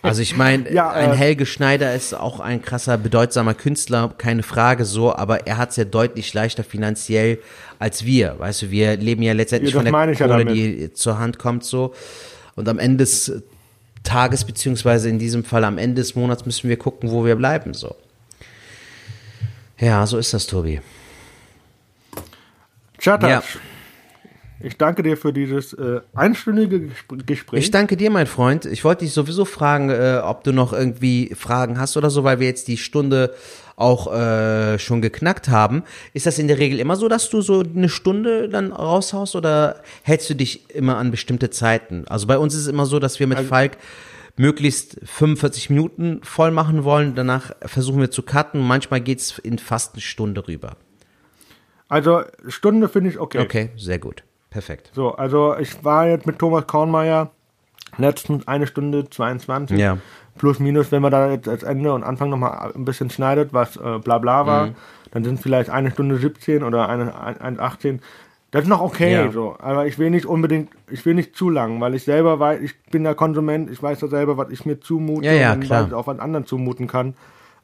Also 0.00 0.22
ich 0.22 0.36
meine, 0.36 0.72
Ja, 0.72 0.90
ein 0.90 1.12
äh, 1.12 1.16
Helge 1.16 1.44
Schneider 1.44 1.94
ist 1.94 2.14
auch 2.14 2.40
ein 2.40 2.62
krasser, 2.62 2.96
bedeutsamer 2.96 3.52
Künstler, 3.52 4.14
keine 4.16 4.42
Frage 4.42 4.84
so, 4.86 5.14
aber 5.14 5.46
er 5.46 5.58
hat 5.58 5.70
es 5.70 5.76
ja 5.76 5.84
deutlich 5.84 6.32
leichter 6.32 6.64
finanziell 6.64 7.38
als 7.78 8.04
wir. 8.06 8.36
Weißt 8.38 8.62
du, 8.62 8.70
wir 8.70 8.96
leben 8.96 9.22
ja 9.22 9.34
letztendlich 9.34 9.74
Ja, 9.74 9.80
von 9.82 9.84
der 9.84 9.92
ja 10.12 10.14
Kohle, 10.26 10.44
damit. 10.44 10.54
die 10.54 10.92
zur 10.94 11.18
Hand 11.18 11.38
kommt 11.38 11.64
so. 11.64 11.94
Und 12.54 12.68
am 12.68 12.78
Ende 12.78 12.98
des 12.98 13.42
Tages, 14.04 14.44
beziehungsweise 14.44 15.10
in 15.10 15.18
diesem 15.18 15.44
Fall 15.44 15.64
am 15.64 15.76
Ende 15.76 15.96
des 16.00 16.14
Monats 16.14 16.46
müssen 16.46 16.70
wir 16.70 16.78
gucken, 16.78 17.10
wo 17.10 17.24
wir 17.26 17.36
bleiben 17.36 17.74
so. 17.74 17.94
Ja, 19.78 20.06
so 20.06 20.16
ist 20.16 20.32
das, 20.32 20.46
Tobi. 20.46 20.80
Chattatsch, 22.98 23.54
Ja. 23.54 23.60
Ich 24.60 24.76
danke 24.76 25.02
dir 25.02 25.16
für 25.16 25.32
dieses 25.32 25.72
äh, 25.72 26.00
einstündige 26.14 26.76
Gespr- 26.88 27.24
Gespräch. 27.24 27.60
Ich 27.64 27.70
danke 27.70 27.96
dir, 27.96 28.10
mein 28.10 28.26
Freund. 28.26 28.64
Ich 28.64 28.84
wollte 28.84 29.04
dich 29.04 29.12
sowieso 29.12 29.44
fragen, 29.44 29.90
äh, 29.90 30.20
ob 30.22 30.44
du 30.44 30.52
noch 30.52 30.72
irgendwie 30.72 31.34
Fragen 31.34 31.78
hast 31.78 31.96
oder 31.96 32.10
so, 32.10 32.24
weil 32.24 32.40
wir 32.40 32.46
jetzt 32.46 32.68
die 32.68 32.76
Stunde 32.76 33.34
auch 33.76 34.12
äh, 34.12 34.78
schon 34.78 35.02
geknackt 35.02 35.48
haben. 35.50 35.82
Ist 36.14 36.24
das 36.26 36.38
in 36.38 36.48
der 36.48 36.58
Regel 36.58 36.80
immer 36.80 36.96
so, 36.96 37.08
dass 37.08 37.28
du 37.28 37.42
so 37.42 37.60
eine 37.60 37.88
Stunde 37.90 38.48
dann 38.48 38.72
raushaust 38.72 39.36
oder 39.36 39.82
hältst 40.02 40.30
du 40.30 40.34
dich 40.34 40.74
immer 40.74 40.96
an 40.96 41.10
bestimmte 41.10 41.50
Zeiten? 41.50 42.06
Also 42.08 42.26
bei 42.26 42.38
uns 42.38 42.54
ist 42.54 42.62
es 42.62 42.66
immer 42.68 42.86
so, 42.86 42.98
dass 42.98 43.20
wir 43.20 43.26
mit 43.26 43.40
Falk 43.40 43.76
möglichst 44.38 44.98
45 45.04 45.70
Minuten 45.70 46.20
voll 46.22 46.50
machen 46.50 46.84
wollen. 46.84 47.14
Danach 47.14 47.52
versuchen 47.62 48.00
wir 48.00 48.10
zu 48.10 48.22
cutten. 48.22 48.60
Manchmal 48.60 49.00
geht's 49.00 49.38
in 49.38 49.58
fast 49.58 49.94
eine 49.94 50.02
Stunde 50.02 50.46
rüber. 50.48 50.76
Also, 51.88 52.22
Stunde 52.48 52.88
finde 52.88 53.10
ich 53.10 53.18
okay. 53.18 53.38
Okay, 53.38 53.70
sehr 53.76 53.98
gut. 53.98 54.24
Perfekt. 54.50 54.90
So, 54.94 55.14
also 55.14 55.56
ich 55.58 55.84
war 55.84 56.06
jetzt 56.08 56.26
mit 56.26 56.38
Thomas 56.38 56.66
Kornmeier 56.66 57.30
letztens 57.98 58.46
eine 58.48 58.66
Stunde 58.66 59.08
22. 59.08 59.78
Ja. 59.78 59.98
Plus, 60.38 60.58
minus, 60.60 60.92
wenn 60.92 61.02
man 61.02 61.10
da 61.12 61.30
jetzt 61.30 61.48
als 61.48 61.62
Ende 61.62 61.92
und 61.94 62.04
Anfang 62.04 62.28
nochmal 62.30 62.72
ein 62.74 62.84
bisschen 62.84 63.08
schneidet, 63.10 63.52
was 63.54 63.76
äh, 63.76 63.98
bla 63.98 64.18
bla 64.18 64.42
Mhm. 64.42 64.46
war, 64.46 64.68
dann 65.12 65.24
sind 65.24 65.40
vielleicht 65.40 65.70
eine 65.70 65.90
Stunde 65.90 66.16
17 66.18 66.62
oder 66.62 66.88
eine, 66.88 67.18
ein, 67.18 67.40
ein 67.40 67.60
18. 67.60 68.00
Das 68.50 68.62
ist 68.62 68.68
noch 68.68 68.80
okay, 68.82 69.12
Ja. 69.12 69.30
so. 69.32 69.56
Aber 69.58 69.86
ich 69.86 69.98
will 69.98 70.10
nicht 70.10 70.26
unbedingt, 70.26 70.70
ich 70.90 71.04
will 71.06 71.14
nicht 71.14 71.34
zu 71.36 71.48
lang, 71.50 71.80
weil 71.80 71.94
ich 71.94 72.04
selber 72.04 72.38
weiß, 72.38 72.60
ich 72.60 72.78
bin 72.90 73.02
der 73.04 73.14
Konsument, 73.14 73.70
ich 73.70 73.82
weiß 73.82 74.00
ja 74.02 74.08
selber, 74.08 74.36
was 74.36 74.50
ich 74.50 74.64
mir 74.66 74.78
zumute 74.80 75.26
Ja, 75.26 75.32
ja, 75.32 75.52
und 75.54 75.60
klar. 75.60 75.82
was 75.82 75.88
ich 75.88 75.94
auch 75.94 76.06
was 76.06 76.18
anderen 76.18 76.46
zumuten 76.46 76.86
kann. 76.86 77.14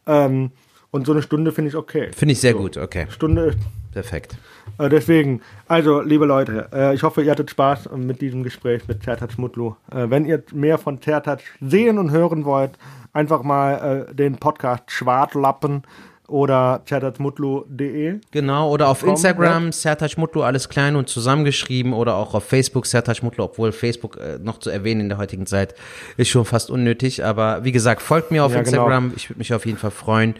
Ähm, 0.07 0.51
und 0.93 1.07
so 1.07 1.13
eine 1.13 1.23
Stunde 1.23 1.51
finde 1.51 1.71
ich 1.71 1.77
okay. 1.77 2.11
Finde 2.15 2.33
ich 2.35 2.41
sehr 2.41 2.55
gut. 2.55 2.77
Okay, 2.77 3.07
Stunde 3.11 3.47
ist 3.47 3.59
perfekt. 3.93 4.37
äh, 4.79 4.89
deswegen, 4.89 5.41
also 5.67 6.01
liebe 6.01 6.25
Leute, 6.27 6.69
äh, 6.73 6.95
ich 6.95 7.03
hoffe, 7.03 7.23
ihr 7.23 7.31
hattet 7.33 7.51
Spaß 7.51 7.89
mit 7.97 8.21
diesem 8.21 8.45
Gespräch 8.45 8.87
mit 8.87 9.03
Zertat 9.03 9.37
Mutlu. 9.39 9.75
Äh, 9.91 10.09
wenn 10.11 10.25
ihr 10.27 10.45
mehr 10.53 10.79
von 10.79 11.01
Zertat 11.03 11.41
sehen 11.61 11.99
und 11.99 12.11
hören 12.13 12.45
wollt, 12.45 12.73
einfach 13.13 13.43
mal 13.43 14.07
äh, 14.11 14.15
den 14.15 14.37
Podcast 14.37 14.85
Schwartlappen 14.91 15.83
oder 16.29 16.83
zertatmutlu.de. 16.87 18.21
Genau, 18.31 18.71
oder 18.71 18.89
auf 18.89 19.03
Instagram 19.03 19.73
Sertac 19.73 20.17
Mutlu, 20.17 20.43
alles 20.43 20.69
klein 20.69 20.97
und 20.97 21.09
zusammengeschrieben 21.09 21.93
oder 21.93 22.15
auch 22.17 22.35
auf 22.35 22.45
Facebook 22.45 22.87
Sertac 22.87 23.23
Mutlu, 23.23 23.45
obwohl 23.45 23.73
Facebook 23.73 24.17
äh, 24.19 24.39
noch 24.39 24.59
zu 24.59 24.71
erwähnen 24.71 25.03
in 25.03 25.09
der 25.11 25.19
heutigen 25.19 25.47
Zeit 25.47 25.75
ist 26.17 26.29
schon 26.29 26.45
fast 26.45 26.71
unnötig, 26.71 27.25
aber 27.25 27.65
wie 27.65 27.73
gesagt, 27.73 28.01
folgt 28.03 28.31
mir 28.31 28.45
auf 28.45 28.53
Ja, 28.53 28.63
genau. 28.63 28.69
Instagram, 28.85 29.13
ich 29.17 29.29
würde 29.29 29.39
mich 29.39 29.53
auf 29.53 29.67
jeden 29.67 29.79
Fall 29.79 29.91
freuen. 29.91 30.35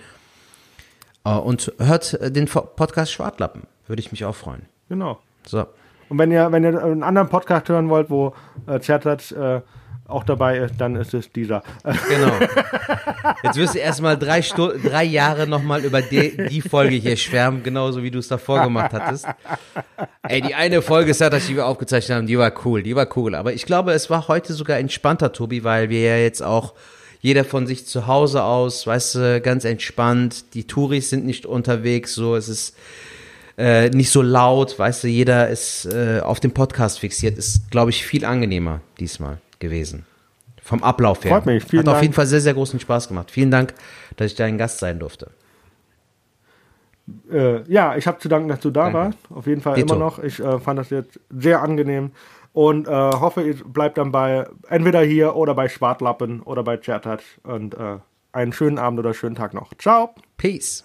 Äh, 1.25 1.31
und 1.31 1.73
hört 1.79 2.15
äh, 2.15 2.31
den 2.31 2.47
Podcast 2.47 3.13
Schwartlappen, 3.13 3.63
würde 3.87 4.01
ich 4.01 4.13
mich 4.13 4.25
auch 4.25 4.35
freuen. 4.35 4.63
Genau. 4.89 5.19
So. 5.47 5.67
Und 6.09 6.19
wenn 6.19 6.31
ihr, 6.31 6.53
wenn 6.53 6.65
ihr 6.65 6.83
einen 6.83 7.03
anderen 7.03 7.29
Podcast 7.29 7.69
hören 7.69 7.89
wollt, 7.89 8.11
wo 8.11 8.35
äh, 8.67 8.81
Zertat 8.81 9.33
äh, 9.33 9.61
auch 10.07 10.25
dabei 10.25 10.59
ist, 10.59 10.75
dann 10.79 10.97
ist 10.97 11.15
es 11.15 11.33
dieser. 11.33 11.63
Genau. 11.85 12.33
Jetzt 13.43 13.57
wirst 13.57 13.75
du 13.75 13.79
erstmal 13.79 14.19
drei, 14.19 14.43
Stu 14.43 14.69
drei 14.85 15.05
Jahre 15.05 15.47
nochmal 15.47 15.85
über 15.85 16.03
die, 16.03 16.37
die 16.49 16.61
Folge 16.61 16.97
hier 16.97 17.17
schwärmen, 17.17 17.63
genauso 17.63 18.03
wie 18.03 18.11
du 18.11 18.19
es 18.19 18.29
davor 18.29 18.63
gemacht 18.63 18.93
hattest. 18.93 19.27
Ey, 20.23 20.43
die 20.43 20.55
eine 20.55 20.83
Folge, 20.83 21.15
Sertac, 21.15 21.47
die 21.47 21.57
wir 21.57 21.67
aufgezeichnet 21.67 22.19
haben, 22.19 22.27
die 22.27 22.39
war 22.39 22.53
cool, 22.65 22.83
die 22.83 22.95
war 22.95 23.07
cool. 23.17 23.35
Aber 23.35 23.55
ich 23.55 23.65
glaube, 23.65 23.93
es 23.93 24.11
war 24.11 24.29
heute 24.29 24.53
sogar 24.53 24.79
entspannter, 24.79 25.33
Tobi, 25.33 25.65
weil 25.65 25.89
wir 25.89 26.03
ja 26.03 26.17
jetzt 26.17 26.43
auch 26.43 26.75
jeder 27.23 27.45
von 27.45 27.69
sich 27.69 27.87
zu 27.87 28.09
Hause 28.09 28.43
aus, 28.43 28.87
weißt 28.87 29.15
du, 29.15 29.41
ganz 29.41 29.65
entspannt. 29.65 30.55
Die 30.55 30.67
Touris 30.67 31.09
sind 31.09 31.25
nicht 31.25 31.47
unterwegs, 31.47 32.15
so, 32.15 32.35
es 32.35 32.49
ist 32.49 32.77
äh, 33.57 33.91
nicht 33.91 34.11
so 34.11 34.23
laut, 34.23 34.77
weißt 34.77 35.05
du, 35.05 35.09
jeder 35.09 35.49
ist 35.49 35.87
äh, 35.87 36.21
auf 36.21 36.41
dem 36.41 36.51
Podcast 36.51 36.99
fixiert. 36.99 37.39
Ist, 37.39 37.71
glaube 37.71 37.91
ich, 37.91 38.05
viel 38.05 38.25
angenehmer 38.25 38.81
diesmal 38.99 39.39
gewesen. 39.61 40.05
Vom 40.61 40.83
Ablauf 40.83 41.23
her. 41.25 41.31
Freut 41.31 41.47
mich, 41.47 41.65
vielen 41.65 41.83
Hat 41.83 41.89
auf 41.89 41.93
Dank. 41.95 42.03
jeden 42.03 42.15
Fall 42.15 42.27
sehr, 42.27 42.41
sehr 42.41 42.55
großen 42.55 42.81
Spaß 42.81 43.07
gemacht. 43.07 43.31
Vielen 43.31 43.53
Dank, 43.53 43.73
dass 44.17 44.33
ich 44.33 44.35
dein 44.35 44.59
Gast 44.59 44.81
sein 44.81 44.99
durfte. 44.99 45.31
Äh, 47.31 47.63
ja, 47.71 47.97
ich 47.97 48.09
habe 48.09 48.19
zu 48.19 48.29
danken, 48.29 48.49
dass 48.49 48.61
du 48.61 48.71
da 48.71 48.91
Danke. 48.91 48.99
warst. 48.99 49.19
Auf 49.31 49.47
jeden 49.47 49.61
Fall 49.61 49.77
Dito. 49.77 49.95
immer 49.95 50.05
noch. 50.05 50.19
Ich 50.19 50.41
äh, 50.41 50.59
fand 50.59 50.81
das 50.81 50.91
jetzt 50.91 51.21
sehr 51.31 51.63
angenehm 51.63 52.11
und 52.53 52.87
äh, 52.87 52.91
hoffe, 52.91 53.43
ihr 53.43 53.55
bleibt 53.65 53.99
dann 53.99 54.13
bei 54.13 54.47
entweder 54.69 55.01
hier 55.03 55.37
oder 55.37 55.55
bei 55.55 55.69
Schwartlappen 55.69 56.43
oder 56.43 56.63
bei 56.63 56.77
Chattat 56.77 57.23
und 57.45 57.75
äh, 57.75 57.99
einen 58.33 58.53
schönen 58.53 58.79
Abend 58.79 58.99
oder 58.99 59.15
schönen 59.15 59.35
Tag 59.35 59.55
noch. 59.55 59.75
Ciao. 59.79 60.15
Peace. 60.37 60.85